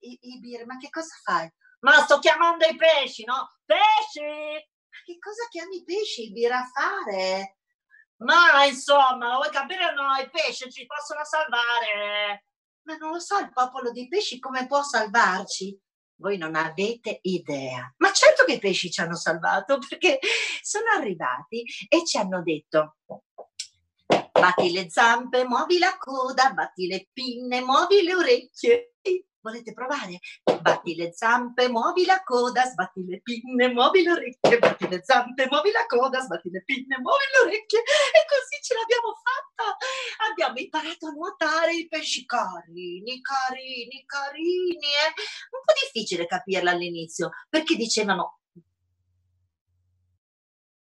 Ibir, 0.00 0.64
ma 0.66 0.76
che 0.78 0.88
cosa 0.88 1.14
fai? 1.22 1.52
Ma 1.80 2.00
sto 2.02 2.18
chiamando 2.18 2.66
i 2.66 2.76
pesci, 2.76 3.24
no? 3.24 3.58
Pesci! 3.64 4.20
Ma 4.20 4.98
che 5.04 5.18
cosa 5.18 5.46
chiami 5.50 5.76
i 5.76 5.84
pesci, 5.84 6.28
Ibir, 6.28 6.52
a 6.52 6.64
fare? 6.64 7.58
Ma 8.18 8.64
insomma, 8.64 9.36
vuoi 9.36 9.50
capire 9.50 9.84
o 9.86 9.92
no? 9.92 10.14
I 10.14 10.30
pesci 10.30 10.70
ci 10.72 10.86
possono 10.86 11.24
salvare. 11.24 12.47
Ma 12.82 12.96
non 12.96 13.12
lo 13.12 13.18
so, 13.20 13.38
il 13.38 13.52
popolo 13.52 13.90
dei 13.90 14.08
pesci 14.08 14.38
come 14.38 14.66
può 14.66 14.82
salvarci? 14.82 15.78
Voi 16.16 16.36
non 16.36 16.54
avete 16.54 17.18
idea. 17.22 17.92
Ma 17.98 18.12
certo 18.12 18.44
che 18.44 18.54
i 18.54 18.58
pesci 18.58 18.90
ci 18.90 19.00
hanno 19.00 19.16
salvato 19.16 19.78
perché 19.86 20.18
sono 20.62 20.86
arrivati 20.96 21.64
e 21.88 22.04
ci 22.04 22.18
hanno 22.18 22.42
detto 22.42 22.96
batti 24.38 24.70
le 24.70 24.88
zampe, 24.88 25.44
muovi 25.44 25.78
la 25.78 25.96
coda, 25.98 26.52
batti 26.52 26.86
le 26.86 27.08
pinne, 27.12 27.60
muovi 27.60 28.02
le 28.02 28.14
orecchie. 28.14 28.94
Volete 29.48 29.72
provare? 29.72 30.20
Batti 30.60 30.94
le 30.94 31.14
zampe, 31.14 31.70
muovi 31.70 32.04
la 32.04 32.22
coda, 32.22 32.66
sbatti 32.66 33.02
le 33.06 33.22
pinne, 33.22 33.72
muovi 33.72 34.02
le 34.02 34.12
orecchie, 34.12 34.58
batti 34.58 34.86
le 34.88 35.00
zampe, 35.02 35.48
muovi 35.50 35.70
la 35.70 35.86
coda, 35.86 36.20
sbatti 36.20 36.50
le 36.50 36.62
pinne, 36.64 36.98
muovi 36.98 37.24
le 37.32 37.38
orecchie 37.46 37.78
e 37.78 38.26
così 38.28 38.62
ce 38.62 38.74
l'abbiamo 38.74 39.14
fatta. 39.16 39.74
Abbiamo 40.30 40.58
imparato 40.58 41.06
a 41.06 41.12
nuotare 41.12 41.76
i 41.76 41.88
pesci 41.88 42.26
carini, 42.26 43.22
carini, 43.22 44.04
carini. 44.04 44.76
Eh? 44.76 45.14
Un 45.16 45.62
po' 45.64 45.72
difficile 45.82 46.26
capirla 46.26 46.72
all'inizio 46.72 47.30
perché 47.48 47.74
dicevano 47.74 48.40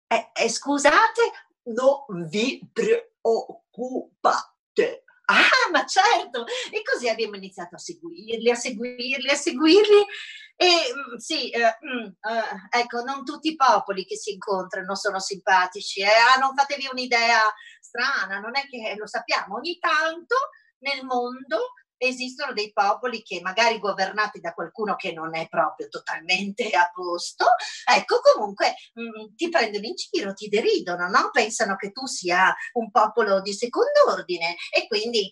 eh, 0.07 0.31
eh, 0.33 0.49
scusate, 0.49 1.21
non 1.65 2.27
vi 2.27 2.67
preoccupate 2.73 5.04
Ah, 5.25 5.69
ma 5.71 5.85
certo! 5.85 6.45
E 6.71 6.81
così 6.83 7.09
abbiamo 7.09 7.35
iniziato 7.35 7.75
a 7.75 7.79
seguirli, 7.79 8.49
a 8.49 8.55
seguirli, 8.55 9.29
a 9.29 9.35
seguirli. 9.35 10.05
E 10.57 10.67
mm, 10.67 11.15
sì, 11.17 11.49
eh, 11.49 11.77
mm, 11.85 12.05
eh, 12.05 12.79
ecco, 12.79 13.01
non 13.01 13.25
tutti 13.25 13.49
i 13.49 13.55
popoli 13.55 14.05
che 14.05 14.15
si 14.15 14.31
incontrano 14.33 14.95
sono 14.95 15.19
simpatici. 15.19 16.01
Eh? 16.01 16.05
Ah, 16.05 16.39
non 16.39 16.55
fatevi 16.55 16.87
un'idea 16.91 17.39
strana, 17.79 18.39
non 18.39 18.55
è 18.55 18.67
che 18.67 18.95
lo 18.97 19.07
sappiamo. 19.07 19.55
Ogni 19.55 19.77
tanto 19.79 20.35
nel 20.79 21.03
mondo 21.03 21.73
esistono 21.97 22.53
dei 22.53 22.71
popoli 22.71 23.21
che 23.21 23.41
magari 23.41 23.79
governati 23.79 24.39
da 24.39 24.53
qualcuno 24.53 24.95
che 24.95 25.13
non 25.13 25.35
è 25.35 25.47
proprio 25.47 25.87
totalmente 25.87 26.69
a 26.69 26.89
posto, 26.93 27.45
ecco 27.85 28.19
comunque 28.21 28.75
mh, 28.93 29.01
mm, 29.01 29.35
ti 29.35 29.49
prendono 29.49 29.85
in 29.85 29.93
giro, 29.95 30.33
ti 30.33 30.47
deridono, 30.47 31.07
no? 31.09 31.29
pensano 31.31 31.75
che 31.75 31.91
tu 31.91 32.05
sia 32.05 32.53
un 32.73 32.91
popolo 32.91 33.41
di 33.41 33.53
secondo 33.53 34.11
ordine 34.11 34.55
e 34.73 34.87
quindi 34.87 35.31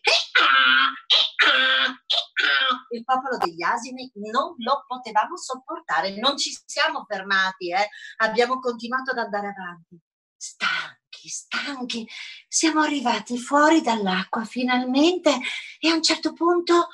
il 2.89 3.03
popolo 3.03 3.37
degli 3.37 3.63
asini 3.63 4.11
non 4.15 4.55
lo 4.57 4.83
potevamo 4.87 5.37
sopportare, 5.37 6.17
non 6.19 6.37
ci 6.37 6.51
siamo 6.65 7.05
fermati, 7.07 7.71
eh? 7.71 7.87
abbiamo 8.17 8.59
continuato 8.59 9.11
ad 9.11 9.17
andare 9.17 9.47
avanti. 9.47 9.99
Stanchi 10.35 11.02
stanchi, 11.23 11.29
stanchi. 11.29 12.07
Siamo 12.47 12.81
arrivati 12.81 13.37
fuori 13.37 13.81
dall'acqua 13.81 14.43
finalmente 14.43 15.37
e 15.79 15.89
a 15.89 15.93
un 15.93 16.03
certo 16.03 16.33
punto 16.33 16.89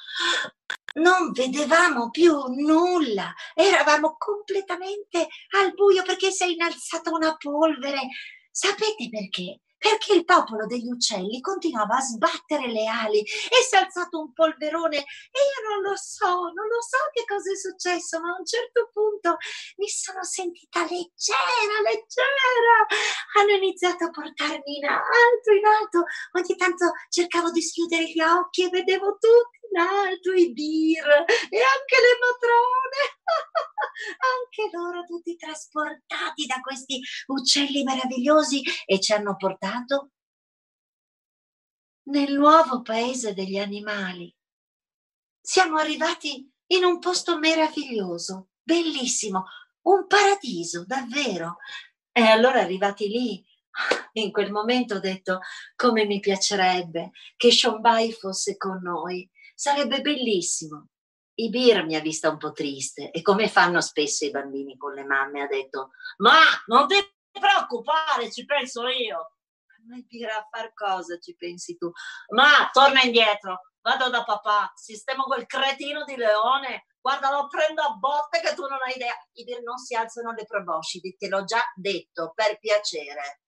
non 0.96 1.32
vedevamo 1.32 2.10
più 2.10 2.36
nulla. 2.48 3.34
Eravamo 3.54 4.16
completamente 4.18 5.28
al 5.60 5.74
buio 5.74 6.04
perché 6.04 6.32
si 6.32 6.44
è 6.44 6.48
innalzata 6.48 7.12
una 7.12 7.36
polvere. 7.38 8.08
Sapete 8.52 9.10
perché? 9.10 9.62
Perché 9.80 10.14
il 10.14 10.26
popolo 10.26 10.68
degli 10.68 10.92
uccelli 10.92 11.40
continuava 11.40 11.96
a 11.96 12.02
sbattere 12.02 12.68
le 12.68 12.86
ali 12.86 13.20
e 13.22 13.64
si 13.66 13.76
è 13.76 13.80
alzato 13.80 14.20
un 14.20 14.34
polverone 14.34 14.98
e 14.98 15.40
io 15.40 15.70
non 15.70 15.82
lo 15.82 15.96
so, 15.96 16.28
non 16.28 16.68
lo 16.68 16.82
so 16.84 17.00
che 17.14 17.24
cosa 17.26 17.52
è 17.52 17.56
successo, 17.56 18.20
ma 18.20 18.36
a 18.36 18.38
un 18.38 18.46
certo 18.46 18.90
punto 18.92 19.38
mi 19.78 19.88
sono 19.88 20.24
sentita 20.24 20.82
leggera, 20.82 21.80
leggera. 21.82 22.78
Hanno 23.40 23.56
iniziato 23.56 24.04
a 24.04 24.10
portarmi 24.10 24.78
in 24.78 24.86
alto, 24.86 25.52
in 25.56 25.66
alto. 25.66 26.04
Ogni 26.34 26.56
tanto 26.58 26.92
cercavo 27.08 27.50
di 27.52 27.62
schiudere 27.62 28.04
gli 28.04 28.22
occhi 28.22 28.66
e 28.66 28.70
vedevo 28.70 29.18
tutti 29.18 29.59
nato 29.72 30.34
i 30.34 30.52
bir 30.52 31.06
e 31.06 31.60
anche 31.62 31.98
le 32.00 32.16
matrone, 32.20 33.02
anche 34.36 34.70
loro 34.76 35.04
tutti 35.06 35.36
trasportati 35.36 36.46
da 36.46 36.60
questi 36.62 37.02
uccelli 37.28 37.84
meravigliosi 37.84 38.62
e 38.86 39.00
ci 39.00 39.14
hanno 39.14 39.36
portato 39.36 40.12
nel 42.10 42.34
nuovo 42.34 42.82
paese 42.82 43.34
degli 43.34 43.58
animali. 43.58 44.34
Siamo 45.40 45.78
arrivati 45.78 46.52
in 46.68 46.84
un 46.84 47.00
posto 47.00 47.40
meraviglioso, 47.40 48.50
bellissimo, 48.62 49.46
un 49.84 50.08
paradiso, 50.08 50.86
davvero. 50.86 51.58
E 52.12 52.22
allora 52.22 52.60
arrivati 52.60 53.08
lì, 53.08 53.44
in 54.14 54.32
quel 54.32 54.52
momento 54.52 54.96
ho 54.96 55.00
detto 55.00 55.40
come 55.76 56.06
mi 56.06 56.20
piacerebbe 56.20 57.12
che 57.38 57.52
Shombai 57.52 58.12
fosse 58.12 58.58
con 58.58 58.80
noi, 58.82 59.30
sarebbe 59.60 60.00
bellissimo. 60.00 60.88
Ibir 61.34 61.84
mi 61.84 61.96
ha 61.96 62.00
vista 62.00 62.30
un 62.30 62.38
po' 62.38 62.54
triste 62.54 63.12
e 63.12 63.22
come 63.22 63.50
fanno 63.50 63.82
spesso 63.82 64.24
i 64.24 64.32
bambini 64.32 64.78
con 64.78 64.94
le 64.94 65.04
mamme 65.04 65.42
ha 65.42 65.48
detto 65.48 65.92
ma 66.18 66.40
non 66.68 66.88
ti 66.88 66.96
preoccupare, 67.30 68.32
ci 68.32 68.46
penso 68.46 68.88
io. 68.88 69.36
Ma 69.88 69.98
Ibir 69.98 70.30
a 70.30 70.48
far 70.50 70.74
cosa 70.74 71.18
ci 71.18 71.36
pensi 71.36 71.76
tu? 71.76 71.92
Ma 72.36 72.70
torna 72.72 73.02
indietro, 73.02 73.72
vado 73.82 74.10
da 74.10 74.24
papà, 74.24 74.72
sistemo 74.76 75.24
quel 75.24 75.46
cretino 75.46 76.06
di 76.06 76.16
leone, 76.16 76.86
guarda 77.02 77.30
lo 77.30 77.48
prendo 77.48 77.82
a 77.82 77.96
botte 77.96 78.40
che 78.40 78.54
tu 78.54 78.62
non 78.62 78.80
hai 78.86 78.96
idea. 78.96 79.14
Ibir 79.34 79.62
non 79.62 79.78
si 79.78 79.94
alzano 79.94 80.32
le 80.32 80.46
proboscidi, 80.46 81.18
te 81.18 81.28
l'ho 81.28 81.44
già 81.44 81.62
detto, 81.76 82.32
per 82.34 82.60
piacere. 82.60 83.42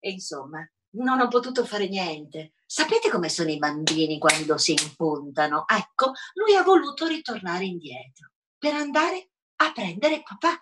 E 0.00 0.10
insomma, 0.10 0.60
non 0.94 1.20
ho 1.20 1.28
potuto 1.28 1.64
fare 1.64 1.88
niente. 1.88 2.54
Sapete 2.74 3.10
come 3.10 3.28
sono 3.28 3.50
i 3.50 3.58
bambini 3.58 4.18
quando 4.18 4.56
si 4.56 4.72
impuntano? 4.72 5.68
Ecco, 5.68 6.12
lui 6.32 6.54
ha 6.56 6.62
voluto 6.62 7.06
ritornare 7.06 7.66
indietro 7.66 8.30
per 8.56 8.72
andare 8.72 9.32
a 9.56 9.72
prendere 9.72 10.22
papà. 10.22 10.52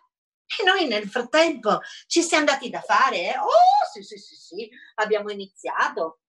E 0.45 0.65
noi 0.65 0.89
nel 0.89 1.09
frattempo 1.09 1.79
ci 2.09 2.23
siamo 2.23 2.47
dati 2.47 2.69
da 2.69 2.81
fare. 2.81 3.33
Eh? 3.33 3.39
Oh, 3.39 3.87
sì, 3.93 4.03
sì, 4.03 4.17
sì, 4.19 4.35
sì, 4.35 4.69
abbiamo 4.97 5.31
iniziato. 5.31 6.23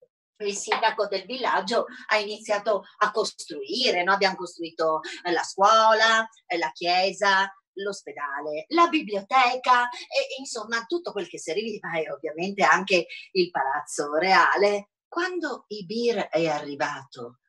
Il 0.44 0.56
sindaco 0.56 1.08
del 1.08 1.26
villaggio 1.26 1.88
ha 2.10 2.18
iniziato 2.18 2.84
a 3.00 3.10
costruire, 3.10 4.04
no? 4.04 4.14
abbiamo 4.14 4.36
costruito 4.36 5.00
la 5.32 5.42
scuola, 5.42 6.30
la 6.60 6.72
chiesa, 6.74 7.52
l'ospedale, 7.74 8.66
la 8.68 8.88
biblioteca 8.88 9.90
e 9.90 10.36
insomma 10.38 10.86
tutto 10.86 11.12
quel 11.12 11.28
che 11.28 11.40
serviva 11.40 11.98
e 11.98 12.12
ovviamente 12.12 12.62
anche 12.62 13.08
il 13.32 13.50
palazzo 13.50 14.14
reale. 14.14 14.92
Quando 15.12 15.66
Ibir 15.68 16.30
è 16.30 16.48
arrivato 16.48 17.40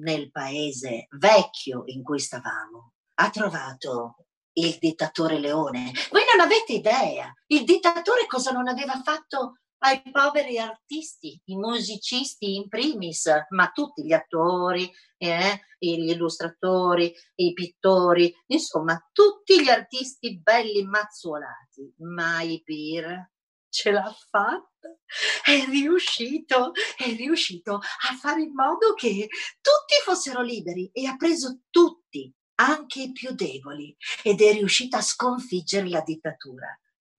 nel 0.00 0.30
paese 0.30 1.06
vecchio 1.12 1.84
in 1.86 2.02
cui 2.02 2.18
stavamo, 2.18 2.92
ha 3.14 3.30
trovato 3.30 4.26
il 4.52 4.76
dittatore 4.78 5.38
Leone. 5.38 5.92
Voi 6.10 6.24
non 6.30 6.44
avete 6.44 6.74
idea, 6.74 7.32
il 7.46 7.64
dittatore 7.64 8.26
cosa 8.26 8.50
non 8.50 8.68
aveva 8.68 9.00
fatto 9.00 9.60
ai 9.78 10.02
poveri 10.10 10.58
artisti, 10.58 11.40
i 11.46 11.56
musicisti 11.56 12.56
in 12.56 12.68
primis, 12.68 13.30
ma 13.48 13.70
tutti 13.70 14.04
gli 14.04 14.12
attori, 14.12 14.92
eh, 15.16 15.62
gli 15.78 16.10
illustratori, 16.10 17.14
i 17.36 17.54
pittori, 17.54 18.30
insomma, 18.48 18.94
tutti 19.10 19.62
gli 19.62 19.70
artisti 19.70 20.38
belli 20.38 20.84
mazzuolati. 20.84 21.94
Ma 22.00 22.42
Ibir 22.42 23.35
ce 23.68 23.90
l'ha 23.90 24.14
fatta, 24.30 24.96
è 25.44 25.64
riuscito, 25.66 26.72
è 26.96 27.14
riuscito 27.14 27.74
a 27.74 28.14
fare 28.18 28.42
in 28.42 28.52
modo 28.52 28.94
che 28.94 29.28
tutti 29.60 29.94
fossero 30.04 30.42
liberi 30.42 30.90
e 30.92 31.06
ha 31.06 31.16
preso 31.16 31.60
tutti, 31.70 32.32
anche 32.56 33.02
i 33.02 33.12
più 33.12 33.32
deboli, 33.32 33.94
ed 34.22 34.40
è 34.40 34.52
riuscito 34.52 34.96
a 34.96 35.02
sconfiggere 35.02 35.88
la 35.88 36.00
dittatura, 36.00 36.68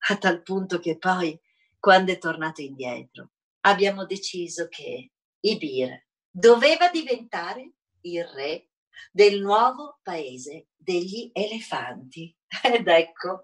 a 0.09 0.17
tal 0.17 0.41
punto 0.41 0.79
che 0.79 0.97
poi 0.97 1.39
quando 1.79 2.11
è 2.11 2.17
tornato 2.17 2.61
indietro, 2.61 3.31
abbiamo 3.61 4.05
deciso 4.05 4.67
che 4.67 5.11
Ibir 5.39 6.05
doveva 6.29 6.89
diventare 6.89 7.71
il 8.01 8.25
re 8.25 8.69
del 9.11 9.39
nuovo 9.41 9.99
paese 10.01 10.67
degli 10.75 11.29
elefanti. 11.33 12.35
Ed 12.63 12.87
ecco 12.87 13.41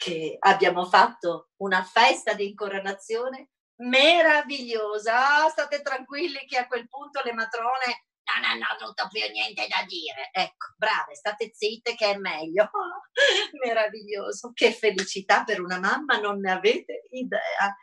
che 0.00 0.36
abbiamo 0.38 0.86
fatto 0.86 1.50
una 1.56 1.84
festa 1.84 2.32
di 2.32 2.48
incoronazione 2.48 3.50
meravigliosa. 3.82 5.44
Ah, 5.44 5.48
state 5.50 5.82
tranquilli 5.82 6.46
che 6.46 6.56
a 6.56 6.66
quel 6.66 6.88
punto 6.88 7.20
le 7.22 7.34
matrone 7.34 8.06
non 8.34 8.44
hanno 8.44 8.64
avuto 8.64 9.08
più 9.08 9.20
niente 9.30 9.66
da 9.68 9.84
dire. 9.84 10.30
Ecco, 10.32 10.72
brave, 10.78 11.14
state 11.14 11.50
zitte 11.52 11.94
che 11.96 12.12
è 12.12 12.16
meglio. 12.16 12.70
Meraviglioso, 13.62 14.52
che 14.54 14.72
felicità 14.72 15.44
per 15.44 15.60
una 15.60 15.78
mamma, 15.78 16.18
non 16.18 16.40
ne 16.40 16.50
avete 16.50 17.06
idea. 17.10 17.76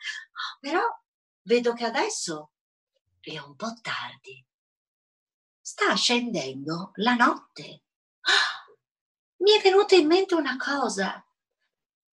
Però 0.60 0.82
vedo 1.44 1.74
che 1.74 1.86
adesso 1.86 2.54
è 3.22 3.38
un 3.38 3.56
po' 3.56 3.78
tardi. 3.80 4.44
Sta 5.62 5.94
scendendo 5.94 6.94
la 6.96 7.14
notte. 7.14 7.84
Mi 9.38 9.52
è 9.52 9.62
venuta 9.62 9.94
in 9.94 10.08
mente 10.08 10.34
una 10.34 10.58
cosa. 10.58 11.22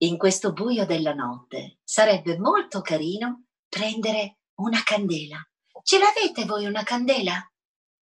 In 0.03 0.17
questo 0.17 0.51
buio 0.51 0.85
della 0.85 1.13
notte 1.13 1.79
sarebbe 1.81 2.37
molto 2.37 2.81
carino 2.81 3.45
prendere 3.69 4.39
una 4.55 4.81
candela. 4.83 5.37
Ce 5.81 5.97
l'avete 5.97 6.43
voi 6.43 6.65
una 6.65 6.83
candela? 6.83 7.41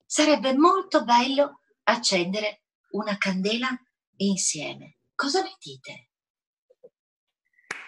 sarebbe 0.04 0.54
molto 0.54 1.04
bello 1.04 1.60
accendere 1.84 2.64
una 2.94 3.18
candela 3.18 3.70
insieme. 4.18 4.98
Cosa 5.14 5.42
ne 5.42 5.56
dite? 5.60 6.10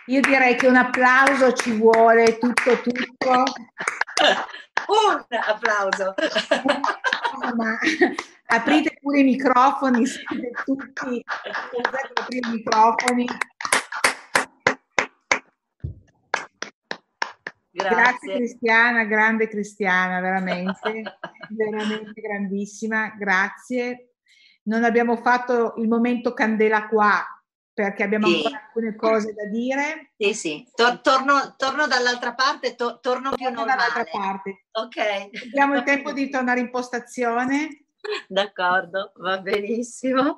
Io 0.06 0.22
direi 0.22 0.56
che 0.57 0.68
un 0.68 0.76
applauso 0.76 1.52
ci 1.53 1.72
vuole, 1.72 2.38
tutto, 2.38 2.80
tutto. 2.81 3.44
un 4.88 5.26
applauso. 5.30 6.14
Ma 7.56 7.77
aprite 8.45 8.98
pure 9.02 9.19
i 9.19 9.23
microfoni, 9.23 10.06
siete 10.06 10.52
tutti, 10.64 11.23
aprire 12.22 12.48
i 12.48 12.52
microfoni. 12.52 13.26
Grazie. 17.73 17.95
Grazie 17.95 18.35
Cristiana, 18.35 19.03
grande 19.05 19.47
Cristiana, 19.47 20.19
veramente, 20.19 21.01
veramente 21.49 22.21
grandissima, 22.21 23.09
grazie. 23.17 24.13
Non 24.65 24.83
abbiamo 24.83 25.17
fatto 25.17 25.73
il 25.77 25.87
momento 25.87 26.33
candela 26.33 26.87
qua 26.87 27.25
perché 27.73 28.03
abbiamo 28.03 28.27
sì. 28.27 28.35
ancora 28.35 28.61
alcune 28.63 28.95
cose 28.95 29.33
da 29.33 29.45
dire. 29.47 30.13
Sì, 30.15 30.33
sì, 30.35 30.69
Tor- 30.75 31.01
torno, 31.01 31.55
torno, 31.57 31.87
dall'altra 31.87 32.35
parte, 32.35 32.75
to- 32.75 32.99
torno 33.01 33.31
più 33.31 33.43
torno 33.45 33.65
normale. 33.65 33.87
dall'altra 33.87 34.19
parte. 34.19 34.65
Ok. 34.71 34.97
Abbiamo 35.47 35.75
il 35.75 35.83
tempo 35.83 36.13
di 36.13 36.29
tornare 36.29 36.59
in 36.59 36.69
postazione. 36.69 37.85
D'accordo, 38.27 39.13
va 39.15 39.39
benissimo. 39.39 40.37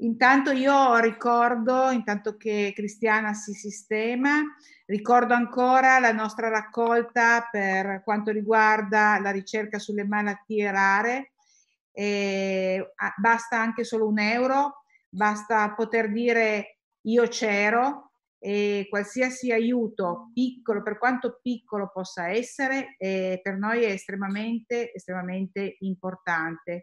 Intanto 0.00 0.50
io 0.50 0.98
ricordo, 0.98 1.90
intanto 1.90 2.36
che 2.36 2.72
Cristiana 2.74 3.32
si 3.32 3.52
sistema, 3.52 4.42
ricordo 4.84 5.32
ancora 5.32 5.98
la 5.98 6.12
nostra 6.12 6.48
raccolta 6.48 7.48
per 7.50 8.02
quanto 8.04 8.30
riguarda 8.30 9.18
la 9.20 9.30
ricerca 9.30 9.78
sulle 9.78 10.04
malattie 10.04 10.70
rare. 10.70 11.32
E 11.92 12.92
basta 13.16 13.58
anche 13.58 13.84
solo 13.84 14.06
un 14.06 14.18
euro, 14.18 14.84
basta 15.08 15.72
poter 15.72 16.12
dire 16.12 16.80
io 17.06 17.26
c'ero 17.28 18.10
e 18.38 18.86
qualsiasi 18.90 19.50
aiuto 19.50 20.30
piccolo, 20.34 20.82
per 20.82 20.98
quanto 20.98 21.38
piccolo 21.40 21.90
possa 21.90 22.28
essere, 22.28 22.96
eh, 22.98 23.40
per 23.42 23.56
noi 23.56 23.82
è 23.84 23.92
estremamente, 23.92 24.92
estremamente 24.92 25.76
importante 25.80 26.82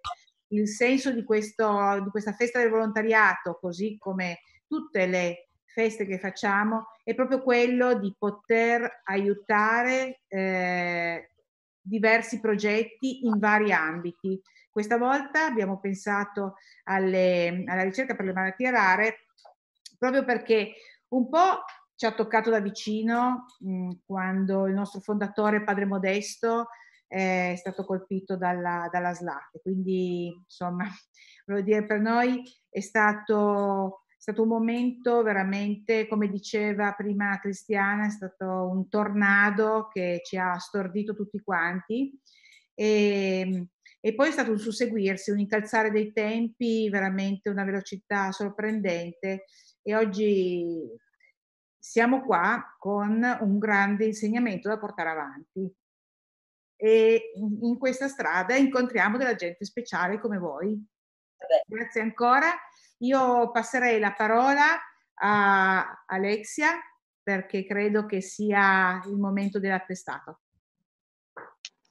il 0.54 0.68
senso 0.68 1.12
di, 1.12 1.24
questo, 1.24 2.02
di 2.04 2.10
questa 2.10 2.34
festa 2.34 2.60
del 2.60 2.70
volontariato, 2.70 3.58
così 3.60 3.98
come 3.98 4.40
tutte 4.68 5.06
le 5.06 5.50
feste 5.66 6.06
che 6.06 6.20
facciamo, 6.20 6.88
è 7.04 7.16
proprio 7.16 7.42
quello 7.42 7.96
di 7.96 8.14
poter 8.18 9.02
aiutare 9.06 10.22
eh, 10.28 11.30
diversi 11.82 12.40
progetti 12.40 13.26
in 13.26 13.40
vari 13.40 13.72
ambiti. 13.72 14.40
Questa 14.70 14.98
volta 14.98 15.46
abbiamo 15.46 15.80
pensato 15.80 16.56
alle, 16.84 17.64
alla 17.66 17.84
ricerca 17.84 18.16
per 18.16 18.26
le 18.26 18.34
malattie 18.34 18.72
rare 18.72 19.28
proprio 19.98 20.26
perché 20.26 20.74
un 21.10 21.30
po' 21.30 21.64
ci 21.96 22.06
ha 22.06 22.14
toccato 22.14 22.50
da 22.50 22.60
vicino 22.60 23.46
mh, 23.60 23.92
quando 24.06 24.68
il 24.68 24.74
nostro 24.74 25.00
fondatore, 25.00 25.64
padre 25.64 25.86
Modesto, 25.86 26.68
è 27.08 27.54
stato 27.58 27.86
colpito 27.86 28.38
dalla, 28.38 28.88
dalla 28.92 29.14
SLA. 29.14 29.50
quindi, 29.62 30.34
insomma, 30.44 30.86
voglio 31.46 31.62
dire, 31.62 31.86
per 31.86 32.00
noi 32.00 32.44
è 32.70 32.80
stato, 32.80 34.04
è 34.08 34.16
stato 34.18 34.44
un 34.44 34.50
momento 34.50 35.22
veramente, 35.24 36.08
come 36.08 36.28
diceva 36.28 36.94
prima 36.94 37.40
Cristiana, 37.40 38.08
è 38.08 38.10
stato 38.10 38.70
un 38.70 38.90
tornado 38.90 39.88
che 39.92 40.22
ci 40.24 40.38
ha 40.38 40.58
stordito 40.58 41.16
tutti 41.16 41.40
quanti 41.42 42.20
E, 42.76 43.68
e 44.06 44.16
poi 44.16 44.30
è 44.30 44.32
stato 44.32 44.52
un 44.52 44.60
susseguirsi, 44.60 45.32
un 45.32 45.40
incalzare 45.40 45.92
dei 45.92 46.12
tempi, 46.12 46.90
veramente 46.90 47.50
una 47.50 47.64
velocità 47.64 48.32
sorprendente 48.32 49.46
e 49.82 49.96
oggi 49.96 50.66
siamo 51.78 52.22
qua 52.24 52.76
con 52.80 53.22
un 53.42 53.60
grande 53.60 54.06
insegnamento 54.06 54.70
da 54.70 54.80
portare 54.80 55.10
avanti. 55.10 55.70
E 56.76 57.32
in 57.36 57.78
questa 57.78 58.08
strada 58.08 58.56
incontriamo 58.56 59.18
della 59.18 59.36
gente 59.36 59.66
speciale 59.66 60.20
come 60.20 60.38
voi. 60.38 60.82
Grazie 61.66 62.02
ancora. 62.02 62.52
Io 63.00 63.52
passerei 63.52 64.00
la 64.00 64.14
parola 64.14 64.80
a 65.16 66.04
Alexia 66.06 66.72
perché 67.22 67.66
credo 67.66 68.06
che 68.06 68.22
sia 68.22 69.02
il 69.06 69.16
momento 69.16 69.60
dell'attestato. 69.60 70.42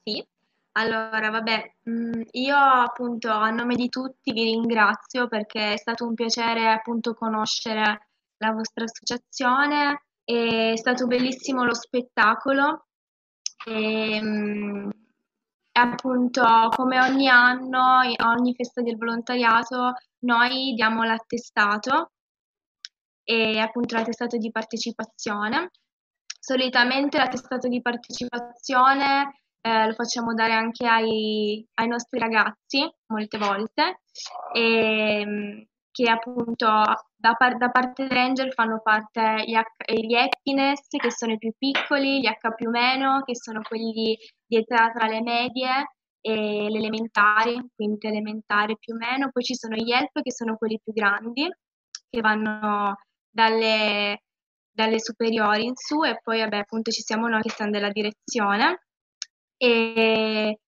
Sì, 0.03 0.25
allora 0.73 1.31
vabbè, 1.31 1.75
mm, 1.89 2.23
io 2.33 2.57
appunto 2.57 3.31
a 3.31 3.51
nome 3.51 3.77
di 3.77 3.89
tutti 3.89 4.33
vi 4.33 4.45
ringrazio 4.45 5.29
perché 5.29 5.75
è 5.75 5.77
stato 5.77 6.07
un 6.07 6.15
piacere 6.15 6.71
appunto 6.71 7.15
conoscere 7.15 8.09
la 8.39 8.51
vostra 8.53 8.85
associazione, 8.85 10.05
è 10.25 10.73
stato 10.77 11.07
bellissimo 11.07 11.65
lo 11.65 11.75
spettacolo 11.75 12.87
e, 13.67 14.21
mm, 14.23 14.91
appunto 15.73 16.43
come 16.75 17.01
ogni 17.01 17.29
anno, 17.29 18.01
ogni 18.25 18.55
festa 18.55 18.83
del 18.83 18.97
volontariato, 18.97 19.95
noi 20.21 20.75
diamo 20.75 21.05
l'attestato 21.05 22.13
e 23.25 23.59
appunto 23.59 23.95
l'attestato 23.95 24.37
di 24.37 24.51
partecipazione. 24.51 25.71
Solitamente 26.41 27.19
l'attestato 27.19 27.69
di 27.69 27.81
partecipazione 27.81 29.43
eh, 29.61 29.87
lo 29.87 29.93
facciamo 29.95 30.35
dare 30.35 30.55
anche 30.55 30.87
ai, 30.87 31.65
ai 31.75 31.87
nostri 31.87 32.19
ragazzi 32.19 32.81
molte 33.07 33.39
volte 33.39 34.01
e, 34.53 35.21
ehm, 35.21 35.67
che 35.93 36.09
appunto 36.11 36.67
da, 37.15 37.35
par- 37.35 37.59
da 37.59 37.71
parte 37.71 38.09
Ranger 38.09 38.53
fanno 38.55 38.81
parte 38.83 39.45
gli, 39.47 39.55
H- 39.55 39.93
gli 39.93 40.15
happiness 40.15 40.89
che 40.89 41.13
sono 41.13 41.33
i 41.33 41.39
più 41.39 41.53
piccoli, 41.57 42.21
gli 42.21 42.27
H 42.27 42.55
più 42.57 42.71
meno 42.71 43.23
che 43.25 43.37
sono 43.37 43.61
quelli 43.63 44.17
di 44.47 44.57
età 44.57 44.91
tra 44.91 45.07
le 45.07 45.21
medie 45.23 45.93
e 46.21 46.69
le 46.71 46.79
elementari, 46.79 47.61
quinta 47.75 48.09
elementare 48.09 48.77
più 48.79 48.95
o 48.95 48.97
meno, 48.97 49.31
poi 49.31 49.43
ci 49.43 49.55
sono 49.55 49.77
gli 49.77 49.93
help 49.93 50.23
che 50.23 50.33
sono 50.33 50.57
quelli 50.57 50.81
più 50.83 50.93
grandi 50.93 51.49
che 52.09 52.21
vanno 52.21 52.97
dalle, 53.29 54.23
dalle 54.71 55.01
superiori 55.01 55.65
in 55.65 55.75
su 55.75 56.05
e 56.05 56.21
poi 56.23 56.41
vabbè 56.41 56.59
appunto 56.59 56.91
ci 56.91 57.03
siamo 57.03 57.29
noi 57.29 57.43
che 57.43 57.51
stiamo 57.51 57.73
nella 57.73 57.91
direzione. 57.91 58.87
E 59.57 60.59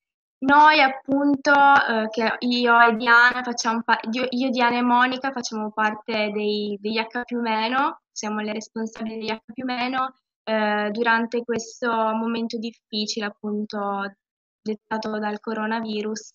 noi 0.44 0.80
appunto, 0.80 1.52
eh, 1.52 2.08
che 2.10 2.36
io 2.40 2.80
e 2.80 2.94
Diana 2.96 3.42
facciamo 3.42 3.82
pa- 3.82 4.00
io, 4.10 4.26
io, 4.30 4.50
Diana 4.50 4.78
e 4.78 4.82
Monica 4.82 5.32
facciamo 5.32 5.70
parte 5.72 6.30
dei, 6.32 6.78
degli 6.80 6.98
H 6.98 7.22
più 7.24 7.40
meno, 7.40 8.00
siamo 8.10 8.40
le 8.40 8.52
responsabili 8.52 9.18
degli 9.18 9.30
H 9.30 9.42
più 9.52 9.64
meno, 9.64 10.14
eh, 10.44 10.90
durante 10.92 11.42
questo 11.44 11.90
momento 11.90 12.58
difficile 12.58 13.26
appunto 13.26 14.14
dettato 14.60 15.18
dal 15.18 15.40
coronavirus. 15.40 16.32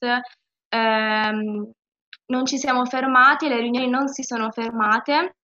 Ehm, 0.70 1.72
non 2.28 2.46
ci 2.46 2.58
siamo 2.58 2.86
fermati, 2.86 3.48
le 3.48 3.60
riunioni 3.60 3.90
non 3.90 4.08
si 4.08 4.24
sono 4.24 4.52
fermate 4.52 5.38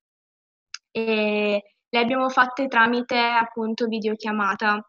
e 0.91 1.63
le 1.89 1.99
abbiamo 1.99 2.29
fatte 2.29 2.67
tramite 2.67 3.17
appunto 3.19 3.87
videochiamata. 3.87 4.87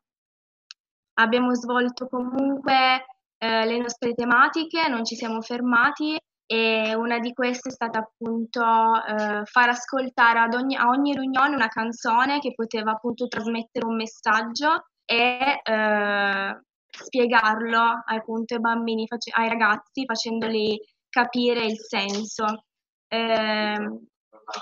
Abbiamo 1.18 1.54
svolto 1.54 2.06
comunque 2.08 3.15
eh, 3.38 3.66
le 3.66 3.78
nostre 3.78 4.14
tematiche, 4.14 4.88
non 4.88 5.04
ci 5.04 5.14
siamo 5.14 5.40
fermati 5.40 6.16
e 6.48 6.94
una 6.94 7.18
di 7.18 7.32
queste 7.32 7.70
è 7.70 7.72
stata 7.72 7.98
appunto 7.98 8.62
eh, 8.62 9.44
far 9.44 9.68
ascoltare 9.68 10.38
ad 10.38 10.54
ogni, 10.54 10.76
a 10.76 10.88
ogni 10.88 11.12
riunione 11.12 11.54
una 11.54 11.66
canzone 11.66 12.38
che 12.38 12.54
poteva 12.54 12.92
appunto 12.92 13.26
trasmettere 13.26 13.84
un 13.84 13.96
messaggio 13.96 14.86
e 15.04 15.60
eh, 15.62 16.60
spiegarlo 16.88 18.02
appunto 18.04 18.54
ai 18.54 18.60
bambini, 18.60 19.06
ai 19.34 19.48
ragazzi, 19.48 20.04
facendoli 20.04 20.80
capire 21.08 21.64
il 21.64 21.78
senso. 21.78 22.64
Eh, 23.08 24.00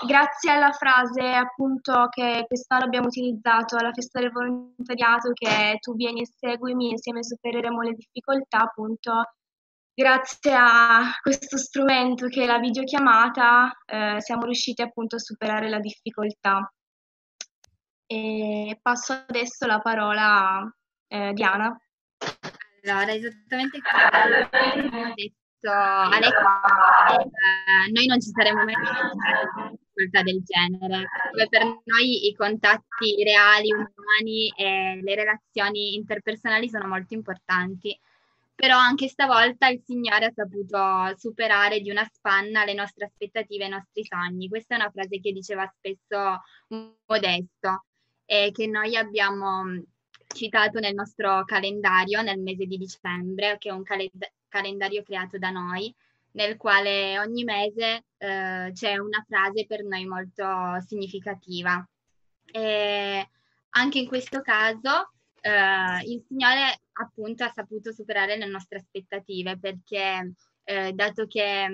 grazie 0.05 0.51
alla 0.51 0.71
frase 0.71 1.21
appunto 1.21 2.07
che 2.09 2.45
quest'anno 2.47 2.85
abbiamo 2.85 3.07
utilizzato 3.07 3.75
alla 3.77 3.91
festa 3.93 4.19
del 4.19 4.31
volontariato 4.31 5.31
che 5.33 5.77
tu 5.79 5.95
vieni 5.95 6.21
e 6.21 6.27
seguimi 6.27 6.89
insieme 6.89 7.23
supereremo 7.23 7.81
le 7.81 7.93
difficoltà 7.93 8.61
appunto 8.61 9.23
grazie 9.95 10.53
a 10.53 11.17
questo 11.21 11.57
strumento 11.57 12.27
che 12.27 12.43
è 12.43 12.45
la 12.45 12.59
videochiamata 12.59 13.71
eh, 13.85 14.17
siamo 14.19 14.43
riusciti 14.43 14.81
appunto 14.81 15.15
a 15.15 15.19
superare 15.19 15.69
la 15.69 15.79
difficoltà. 15.79 16.69
E 18.07 18.77
passo 18.81 19.13
adesso 19.13 19.65
la 19.65 19.79
parola 19.79 20.57
a 20.57 20.75
eh, 21.07 21.33
Diana. 21.33 21.75
Allora 22.83 23.13
esattamente 23.13 23.79
come 23.81 25.03
ha 25.03 25.13
detto 25.15 25.44
Alessia, 25.71 27.19
eh, 27.19 27.91
noi 27.91 28.05
non 28.05 28.19
ci 28.19 28.29
saremmo 28.29 28.63
mai 28.63 28.75
difficoltà 28.75 30.23
del 30.23 30.43
genere, 30.43 31.09
dove 31.31 31.47
per 31.49 31.63
noi 31.63 32.27
i 32.27 32.35
contatti 32.35 33.23
reali, 33.23 33.71
umani 33.71 34.49
e 34.55 34.99
le 35.01 35.15
relazioni 35.15 35.95
interpersonali 35.95 36.69
sono 36.69 36.87
molto 36.87 37.13
importanti. 37.13 37.97
Però 38.55 38.77
anche 38.77 39.09
stavolta 39.09 39.67
il 39.67 39.81
Signore 39.83 40.25
ha 40.25 40.31
saputo 40.33 41.13
superare 41.17 41.81
di 41.81 41.89
una 41.89 42.05
spanna 42.05 42.63
le 42.63 42.73
nostre 42.73 43.05
aspettative 43.05 43.65
e 43.65 43.67
i 43.67 43.69
nostri 43.69 44.05
sogni. 44.05 44.47
Questa 44.47 44.75
è 44.75 44.77
una 44.77 44.89
frase 44.89 45.19
che 45.19 45.33
diceva 45.33 45.69
spesso 45.77 46.41
Modesto 47.05 47.83
e 48.23 48.51
che 48.53 48.67
noi 48.67 48.95
abbiamo 48.95 49.65
citato 50.35 50.79
nel 50.79 50.93
nostro 50.93 51.43
calendario 51.45 52.21
nel 52.21 52.39
mese 52.39 52.65
di 52.65 52.77
dicembre, 52.77 53.57
che 53.57 53.69
è 53.69 53.71
un 53.71 53.83
calend- 53.83 54.31
calendario 54.47 55.01
creato 55.01 55.39
da 55.39 55.49
noi, 55.49 55.93
nel 56.31 56.57
quale 56.57 57.17
ogni 57.17 57.43
mese 57.43 58.05
eh, 58.17 58.71
c'è 58.73 58.97
una 58.97 59.23
frase 59.27 59.65
per 59.65 59.83
noi 59.83 60.05
molto 60.05 60.45
significativa. 60.85 61.87
E 62.51 63.29
anche 63.69 63.99
in 63.99 64.07
questo 64.07 64.41
caso 64.41 65.11
eh, 65.41 66.01
il 66.05 66.23
Signore 66.27 66.81
appunto 66.93 67.43
ha 67.43 67.51
saputo 67.53 67.91
superare 67.91 68.37
le 68.37 68.45
nostre 68.45 68.79
aspettative 68.79 69.57
perché 69.57 70.33
eh, 70.63 70.91
dato 70.93 71.25
che 71.27 71.67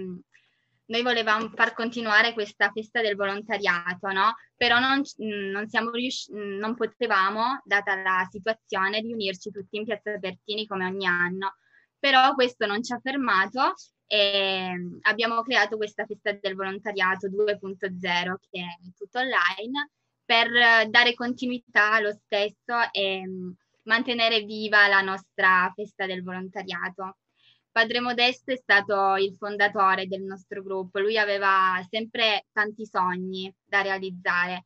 noi 0.92 1.04
volevamo 1.04 1.50
far 1.56 1.74
continuare 1.74 2.34
questa 2.34 2.70
festa 2.72 3.02
del 3.02 3.16
volontariato, 3.16 4.12
no? 4.12 4.36
Però 4.58 4.78
non, 4.78 5.02
non, 5.18 5.92
riusci- 5.92 6.32
non 6.34 6.76
potevamo, 6.76 7.62
data 7.64 7.96
la 7.96 8.28
situazione, 8.30 9.00
riunirci 9.00 9.52
tutti 9.52 9.78
in 9.78 9.86
Piazza 9.86 10.18
Bertini 10.18 10.68
come 10.68 10.86
ogni 10.86 11.08
anno. 11.08 11.56
Però 11.98 12.34
questo 12.34 12.66
non 12.66 12.84
ci 12.84 12.92
ha 12.92 13.00
fermato 13.02 13.74
e 14.06 14.70
abbiamo 15.04 15.42
creato 15.44 15.78
questa 15.78 16.06
festa 16.06 16.34
del 16.34 16.56
volontariato 16.56 17.30
2.0 17.30 18.36
che 18.50 18.60
è 18.60 18.92
tutto 18.98 19.20
online 19.20 19.92
per 20.26 20.50
dare 20.90 21.14
continuità 21.14 21.94
allo 21.94 22.12
stesso 22.12 22.92
e 22.92 23.24
mantenere 23.84 24.42
viva 24.42 24.88
la 24.88 25.02
nostra 25.02 25.72
festa 25.74 26.06
del 26.06 26.24
volontariato. 26.24 27.16
Padre 27.72 28.02
Modesto 28.02 28.52
è 28.52 28.58
stato 28.58 29.16
il 29.16 29.36
fondatore 29.38 30.06
del 30.06 30.24
nostro 30.24 30.62
gruppo, 30.62 31.00
lui 31.00 31.18
aveva 31.18 31.82
sempre 31.90 32.48
tanti 32.52 32.86
sogni 32.86 33.54
da 33.64 33.82
realizzare. 33.82 34.66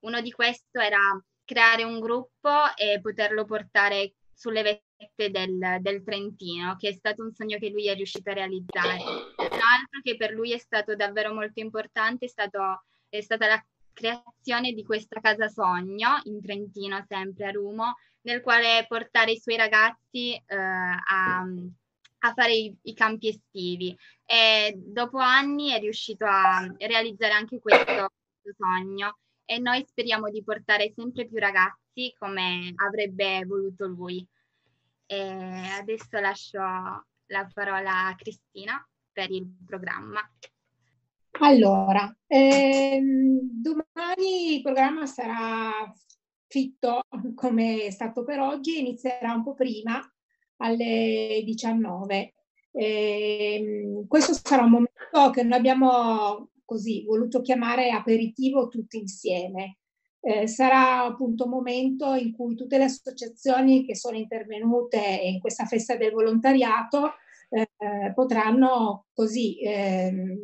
Uno 0.00 0.20
di 0.20 0.32
questi 0.32 0.66
era 0.72 1.22
creare 1.44 1.84
un 1.84 2.00
gruppo 2.00 2.50
e 2.76 3.00
poterlo 3.00 3.44
portare 3.44 4.14
sulle 4.34 4.62
vette 4.62 5.30
del, 5.30 5.78
del, 5.80 6.02
Trentino, 6.02 6.74
che 6.76 6.88
è 6.88 6.92
stato 6.92 7.22
un 7.22 7.32
sogno 7.32 7.58
che 7.58 7.68
lui 7.68 7.86
è 7.86 7.94
riuscito 7.94 8.30
a 8.30 8.34
realizzare. 8.34 8.96
Un 8.96 9.60
altro 9.60 10.00
che 10.02 10.16
per 10.16 10.32
lui 10.32 10.52
è 10.52 10.58
stato 10.58 10.96
davvero 10.96 11.32
molto 11.32 11.60
importante 11.60 12.24
è, 12.24 12.28
stato, 12.28 12.82
è 13.08 13.20
stata 13.20 13.46
la 13.46 13.64
creazione 13.92 14.72
di 14.72 14.82
questa 14.82 15.20
casa 15.20 15.46
sogno 15.48 16.20
in 16.24 16.42
Trentino, 16.42 17.04
sempre 17.06 17.46
a 17.46 17.50
Rumo, 17.52 17.94
nel 18.22 18.40
quale 18.40 18.84
portare 18.88 19.30
i 19.30 19.38
suoi 19.38 19.56
ragazzi 19.56 20.34
eh, 20.34 20.56
a 20.56 21.44
a 22.24 22.32
fare 22.34 22.54
i, 22.54 22.76
i, 22.82 22.94
campi 22.94 23.28
estivi 23.28 23.96
e 24.24 24.74
dopo 24.76 25.18
anni 25.18 25.70
è 25.70 25.80
riuscito 25.80 26.24
a 26.24 26.72
realizzare 26.78 27.32
anche 27.32 27.58
questo, 27.58 28.12
sogno 28.56 29.18
e 29.44 29.58
noi 29.58 29.84
speriamo 29.86 30.28
di 30.30 30.42
portare 30.42 30.92
sempre 30.94 31.26
più 31.26 31.38
ragazzi 31.38 32.14
come 32.18 32.72
avrebbe 32.76 33.44
voluto 33.44 33.86
lui. 33.86 34.26
E 35.06 35.20
adesso 35.78 36.18
lascio 36.18 36.58
la 36.58 37.50
parola 37.52 38.06
a 38.06 38.14
Cristina 38.14 38.84
per 39.12 39.30
il 39.30 39.46
programma. 39.66 40.20
Allora, 41.40 42.14
ehm, 42.26 43.38
domani 43.40 44.56
il 44.56 44.62
programma 44.62 45.06
sarà 45.06 45.92
fitto 46.46 47.02
come 47.34 47.84
è 47.84 47.90
stato 47.90 48.24
per 48.24 48.38
oggi, 48.38 48.78
inizierà 48.78 49.32
un 49.32 49.42
po' 49.42 49.54
prima 49.54 50.00
alle 50.62 51.42
19. 51.44 52.34
E, 52.72 54.04
questo 54.08 54.32
sarà 54.32 54.62
un 54.62 54.70
momento 54.70 55.30
che 55.32 55.42
noi 55.42 55.58
abbiamo 55.58 56.48
così 56.64 57.04
voluto 57.04 57.40
chiamare 57.42 57.90
aperitivo 57.90 58.68
tutti 58.68 58.98
insieme. 58.98 59.78
Eh, 60.24 60.46
sarà 60.46 61.02
appunto 61.02 61.44
un 61.44 61.50
momento 61.50 62.14
in 62.14 62.32
cui 62.32 62.54
tutte 62.54 62.78
le 62.78 62.84
associazioni 62.84 63.84
che 63.84 63.96
sono 63.96 64.16
intervenute 64.16 64.98
in 64.98 65.40
questa 65.40 65.64
festa 65.66 65.96
del 65.96 66.12
volontariato 66.12 67.14
eh, 67.50 68.12
potranno 68.14 69.06
così 69.12 69.60
eh, 69.60 70.38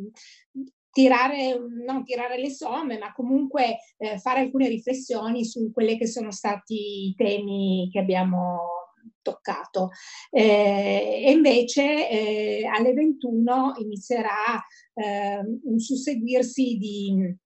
tirare, 0.90 1.56
non 1.86 2.02
tirare 2.02 2.38
le 2.38 2.50
somme, 2.50 2.98
ma 2.98 3.12
comunque 3.12 3.78
eh, 3.98 4.18
fare 4.18 4.40
alcune 4.40 4.68
riflessioni 4.68 5.44
su 5.44 5.70
quelli 5.72 5.96
che 5.96 6.08
sono 6.08 6.32
stati 6.32 7.06
i 7.06 7.14
temi 7.16 7.88
che 7.92 8.00
abbiamo 8.00 8.87
toccato. 9.28 9.90
Eh, 10.30 11.24
e 11.26 11.30
invece 11.30 12.08
eh, 12.10 12.66
alle 12.66 12.92
21 12.92 13.74
inizierà 13.80 14.62
eh, 14.94 15.40
un 15.64 15.78
susseguirsi 15.78 16.76
di, 16.76 17.36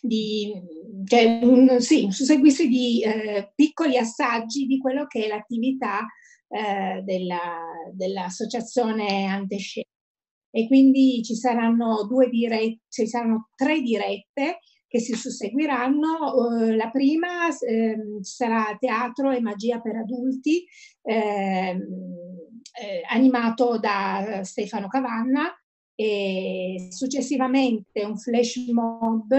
di, 0.00 0.52
cioè 1.04 1.40
un, 1.42 1.80
sì, 1.80 2.04
un 2.04 2.12
susseguirsi 2.12 2.68
di 2.68 3.02
eh, 3.02 3.52
piccoli 3.54 3.96
assaggi 3.96 4.66
di 4.66 4.78
quello 4.78 5.06
che 5.06 5.24
è 5.24 5.28
l'attività 5.28 6.06
eh, 6.48 7.02
della, 7.02 7.60
dell'associazione 7.92 9.26
Antescena 9.26 9.86
e 10.52 10.66
quindi 10.66 11.22
ci 11.22 11.36
saranno 11.36 12.06
due 12.06 12.28
dirette, 12.28 12.80
ci 12.88 13.06
saranno 13.06 13.50
tre 13.54 13.80
dirette 13.80 14.58
che 14.90 14.98
si 14.98 15.14
susseguiranno. 15.14 16.34
Uh, 16.34 16.74
la 16.74 16.90
prima 16.90 17.48
eh, 17.48 17.96
sarà 18.22 18.76
Teatro 18.76 19.30
e 19.30 19.40
Magia 19.40 19.80
per 19.80 19.94
adulti, 19.94 20.66
eh, 21.02 21.70
eh, 21.70 23.02
animato 23.08 23.78
da 23.78 24.40
Stefano 24.42 24.88
Cavanna, 24.88 25.54
e 25.94 26.88
successivamente 26.90 28.04
un 28.04 28.18
flash 28.18 28.56
mob 28.72 29.32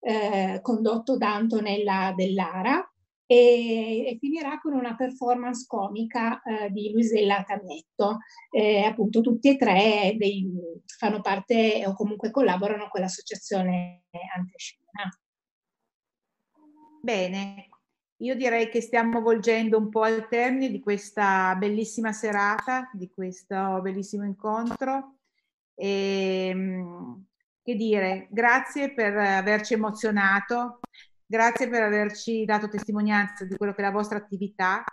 eh, 0.00 0.60
condotto 0.62 1.18
da 1.18 1.34
Antonella 1.34 2.14
Dellara 2.16 2.90
e, 3.26 4.06
e, 4.06 4.16
finirà 4.20 4.58
con 4.60 4.72
una 4.72 4.94
performance 4.94 5.64
comica 5.66 6.40
eh, 6.42 6.70
di 6.70 6.92
Luisella 6.92 7.42
Tamietto. 7.42 8.18
Eh, 8.50 8.82
appunto 8.82 9.20
tutti 9.20 9.48
e 9.48 9.56
tre 9.56 10.14
dei, 10.16 10.48
fanno 10.98 11.20
parte 11.20 11.84
o 11.86 11.94
comunque 11.94 12.30
collaborano 12.30 12.88
con 12.88 13.00
l'associazione 13.00 14.04
Antescena. 14.34 15.10
Bene, 17.02 17.68
io 18.20 18.34
direi 18.34 18.68
che 18.68 18.80
stiamo 18.80 19.20
volgendo 19.20 19.76
un 19.76 19.90
po' 19.90 20.02
al 20.02 20.26
termine 20.28 20.70
di 20.70 20.80
questa 20.80 21.54
bellissima 21.56 22.12
serata, 22.12 22.90
di 22.92 23.10
questo 23.10 23.80
bellissimo 23.82 24.24
incontro. 24.24 25.18
E, 25.74 26.48
ehm, 26.48 27.26
che 27.62 27.74
dire, 27.74 28.28
grazie 28.30 28.94
per 28.94 29.16
averci 29.16 29.74
emozionato, 29.74 30.78
Grazie 31.28 31.68
per 31.68 31.82
averci 31.82 32.44
dato 32.44 32.68
testimonianza 32.68 33.44
di 33.44 33.56
quello 33.56 33.72
che 33.74 33.82
è 33.82 33.84
la 33.84 33.90
vostra 33.90 34.16
attività 34.16 34.84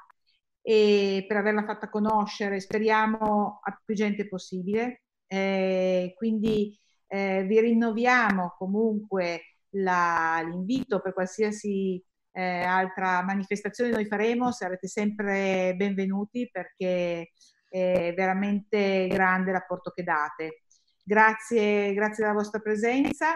e 0.62 1.26
per 1.28 1.38
averla 1.38 1.64
fatta 1.64 1.90
conoscere, 1.90 2.60
speriamo, 2.60 3.60
a 3.62 3.82
più 3.86 3.94
gente 3.94 4.28
possibile. 4.28 5.04
Eh, 5.28 6.14
quindi 6.18 6.76
eh, 7.08 7.44
vi 7.44 7.60
rinnoviamo 7.60 8.56
comunque 8.58 9.42
la, 9.76 10.42
l'invito 10.44 11.02
per 11.02 11.14
qualsiasi 11.14 12.04
eh, 12.32 12.64
altra 12.64 13.22
manifestazione 13.22 13.92
noi 13.92 14.06
faremo, 14.08 14.52
sarete 14.52 14.88
sempre 14.88 15.76
benvenuti 15.76 16.50
perché 16.52 17.32
è 17.70 18.14
veramente 18.16 19.08
grande 19.08 19.52
l'apporto 19.52 19.92
che 19.92 20.02
date. 20.04 20.64
Grazie, 21.04 21.94
grazie 21.94 22.24
della 22.24 22.36
vostra 22.36 22.60
presenza 22.60 23.36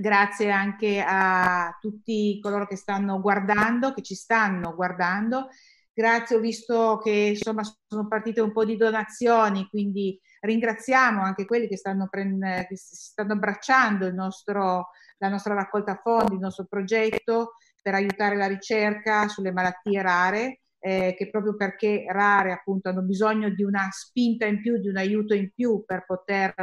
grazie 0.00 0.50
anche 0.52 1.04
a 1.04 1.76
tutti 1.80 2.38
coloro 2.40 2.66
che 2.66 2.76
stanno 2.76 3.20
guardando, 3.20 3.92
che 3.92 4.02
ci 4.02 4.14
stanno 4.14 4.74
guardando. 4.74 5.48
Grazie, 5.92 6.36
ho 6.36 6.38
visto 6.40 7.00
che 7.02 7.10
insomma 7.10 7.62
sono 7.64 8.06
partite 8.06 8.40
un 8.40 8.52
po' 8.52 8.64
di 8.64 8.76
donazioni, 8.76 9.66
quindi 9.68 10.16
ringraziamo 10.40 11.20
anche 11.20 11.44
quelli 11.44 11.66
che 11.66 11.76
stanno, 11.76 12.06
prend- 12.08 12.68
che 12.68 12.76
stanno 12.76 13.32
abbracciando 13.32 14.08
nostro, 14.12 14.90
la 15.18 15.28
nostra 15.28 15.54
raccolta 15.54 15.96
fondi, 16.00 16.34
il 16.34 16.40
nostro 16.40 16.66
progetto 16.68 17.54
per 17.82 17.94
aiutare 17.94 18.36
la 18.36 18.46
ricerca 18.46 19.26
sulle 19.26 19.50
malattie 19.50 20.00
rare. 20.00 20.60
Eh, 20.80 21.16
che 21.18 21.28
proprio 21.28 21.56
perché 21.56 22.04
rare 22.08 22.52
appunto 22.52 22.88
hanno 22.88 23.02
bisogno 23.02 23.50
di 23.50 23.64
una 23.64 23.88
spinta 23.90 24.46
in 24.46 24.60
più, 24.60 24.78
di 24.78 24.86
un 24.86 24.96
aiuto 24.96 25.34
in 25.34 25.50
più 25.52 25.82
per 25.84 26.04
poter 26.06 26.54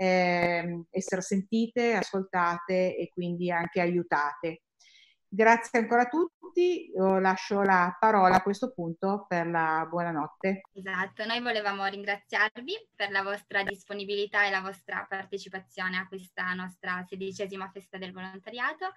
eh, 0.00 0.84
essere 0.88 1.20
sentite, 1.20 1.92
ascoltate 1.92 2.96
e 2.96 3.10
quindi 3.12 3.50
anche 3.50 3.82
aiutate. 3.82 4.62
Grazie 5.28 5.78
ancora 5.78 6.02
a 6.02 6.08
tutti, 6.08 6.90
Io 6.94 7.18
lascio 7.18 7.60
la 7.60 7.94
parola 8.00 8.36
a 8.36 8.42
questo 8.42 8.72
punto 8.72 9.26
per 9.28 9.46
la 9.46 9.86
buonanotte. 9.88 10.62
Esatto, 10.72 11.26
noi 11.26 11.40
volevamo 11.42 11.84
ringraziarvi 11.84 12.88
per 12.94 13.10
la 13.10 13.22
vostra 13.22 13.62
disponibilità 13.62 14.46
e 14.46 14.50
la 14.50 14.62
vostra 14.62 15.04
partecipazione 15.06 15.98
a 15.98 16.08
questa 16.08 16.54
nostra 16.54 17.04
sedicesima 17.06 17.70
festa 17.70 17.98
del 17.98 18.12
volontariato 18.12 18.94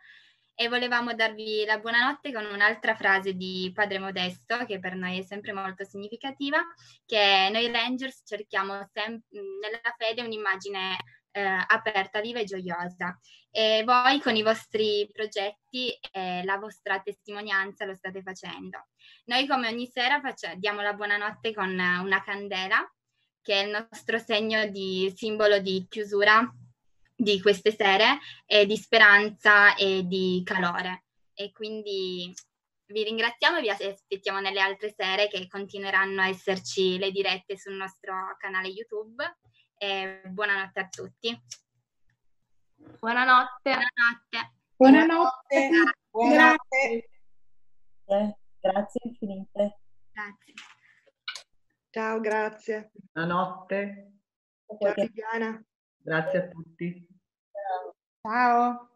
e 0.56 0.68
volevamo 0.68 1.14
darvi 1.14 1.66
la 1.66 1.80
buonanotte 1.80 2.32
con 2.32 2.46
un'altra 2.46 2.96
frase 2.96 3.34
di 3.34 3.72
Padre 3.74 4.00
Modesto 4.00 4.66
che 4.66 4.80
per 4.80 4.96
noi 4.96 5.20
è 5.20 5.22
sempre 5.24 5.52
molto 5.52 5.84
significativa, 5.84 6.60
che 7.06 7.50
noi 7.52 7.72
Rangers 7.72 8.22
cerchiamo 8.26 8.88
sem- 8.92 9.22
nella 9.30 9.94
fede 9.98 10.22
un'immagine 10.22 10.98
eh, 11.32 11.66
aperta, 11.68 12.22
viva 12.22 12.40
e 12.40 12.44
gioiosa 12.44 13.20
e 13.50 13.84
voi 13.86 14.20
con 14.20 14.36
i 14.36 14.42
vostri 14.42 15.08
progetti 15.12 15.92
e 16.12 16.44
la 16.44 16.58
vostra 16.58 17.00
testimonianza 17.00 17.86
lo 17.86 17.94
state 17.94 18.22
facendo. 18.22 18.88
Noi 19.26 19.48
come 19.48 19.68
ogni 19.68 19.88
sera 19.88 20.20
faccia- 20.22 20.56
diamo 20.56 20.82
la 20.82 20.94
buonanotte 20.94 21.54
con 21.54 21.70
una 21.70 22.24
candela 22.24 22.84
che 23.42 23.62
è 23.62 23.66
il 23.66 23.72
nostro 23.72 24.18
segno 24.20 24.66
di 24.68 25.12
simbolo 25.16 25.60
di 25.60 25.86
chiusura 25.90 26.52
di 27.15 27.41
queste 27.41 27.72
sere 27.72 28.19
e 28.45 28.65
di 28.65 28.77
speranza 28.77 29.76
e 29.76 30.03
di 30.06 30.41
calore. 30.44 31.06
E 31.34 31.52
quindi 31.52 32.34
vi 32.85 33.03
ringraziamo 33.03 33.57
e 33.57 33.61
vi 33.61 33.69
aspettiamo 33.69 34.40
nelle 34.40 34.60
altre 34.60 34.94
sere 34.95 35.27
che 35.27 35.48
continueranno 35.48 36.22
a 36.22 36.27
esserci 36.27 36.98
le 36.98 37.11
dirette 37.11 37.57
sul 37.57 37.73
nostro 37.76 38.35
canale 38.38 38.68
YouTube. 38.68 39.38
E 39.77 40.22
buonanotte 40.26 40.80
a 40.80 40.88
tutti. 40.88 41.41
Buonanotte. 42.99 43.72
Buonanotte. 43.72 44.53
Buonanotte. 44.76 45.69
Buonanotte. 46.10 47.10
Grazie, 48.06 48.40
grazie 48.60 49.02
infinite. 49.03 49.80
Grazie. 50.11 50.53
Ciao, 51.90 52.19
grazie. 52.19 52.91
Buonanotte. 53.11 54.11
Ciao 54.68 54.94
Viviana. 54.94 55.64
Grazie 56.06 56.40
a 56.40 56.48
tutti. 56.50 57.08
Ciao. 58.22 58.90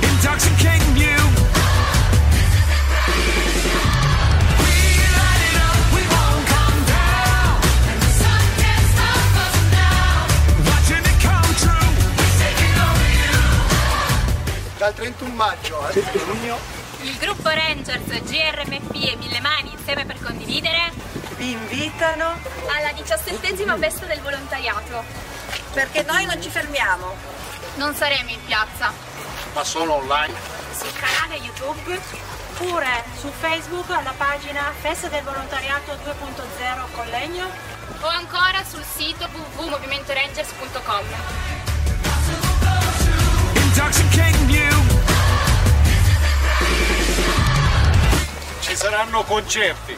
Intoxicating 0.00 0.96
you. 0.96 1.30
Dal 14.78 14.94
31 14.94 15.34
maggio 15.34 15.80
al 15.80 15.92
7 15.92 16.18
giugno 16.18 16.56
il 17.02 17.16
gruppo 17.18 17.48
Rangers 17.48 18.22
GRMP 18.22 18.94
e 18.94 19.16
Mille 19.16 19.40
Mani 19.40 19.72
insieme 19.72 20.04
per 20.04 20.20
condividere 20.22 20.90
vi 21.42 21.50
invitano 21.50 22.38
alla 22.68 22.92
diciassettesima 22.94 23.76
festa 23.76 24.06
del 24.06 24.20
volontariato. 24.20 25.02
Perché 25.72 26.04
noi 26.04 26.24
non 26.24 26.40
ci 26.40 26.48
fermiamo. 26.48 27.16
Non 27.74 27.94
saremo 27.96 28.30
in 28.30 28.44
piazza. 28.44 28.92
Ma 29.52 29.64
solo 29.64 29.94
online. 29.94 30.34
Sul 30.72 30.92
canale 30.92 31.34
YouTube. 31.42 32.00
Pure 32.56 33.02
su 33.18 33.28
Facebook 33.40 33.90
alla 33.90 34.14
pagina 34.16 34.72
Festa 34.80 35.08
del 35.08 35.24
Volontariato 35.24 35.92
2.0 36.04 36.94
Collegno. 36.94 37.50
O 38.02 38.06
ancora 38.06 38.62
sul 38.64 38.84
sito 38.84 39.28
www.movimentorangers.com. 39.56 41.04
Ci 48.60 48.76
saranno 48.76 49.22
concerti, 49.24 49.94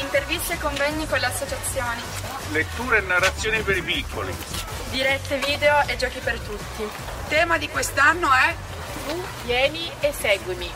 interviste 0.00 0.54
e 0.54 0.58
convegni 0.58 1.06
con 1.06 1.18
le 1.18 1.26
associazioni, 1.26 2.00
letture 2.52 2.98
e 2.98 3.00
narrazioni 3.02 3.60
per 3.62 3.76
i 3.76 3.82
piccoli, 3.82 4.34
dirette 4.90 5.38
video 5.38 5.86
e 5.86 5.96
giochi 5.96 6.18
per 6.18 6.38
tutti. 6.38 6.88
Tema 7.28 7.58
di 7.58 7.68
quest'anno 7.68 8.32
è 8.32 8.54
Tu 9.06 9.24
vieni 9.44 9.90
e 10.00 10.12
seguimi. 10.12 10.70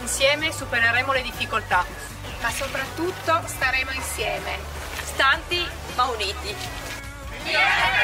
Insieme 0.00 0.52
supereremo 0.52 1.12
le 1.12 1.22
difficoltà, 1.22 1.84
ma 2.42 2.50
soprattutto 2.50 3.42
staremo 3.46 3.90
insieme, 3.92 4.58
stanti 5.02 5.66
ma 5.94 6.04
uniti. 6.04 6.54
Yeah, 7.46 7.94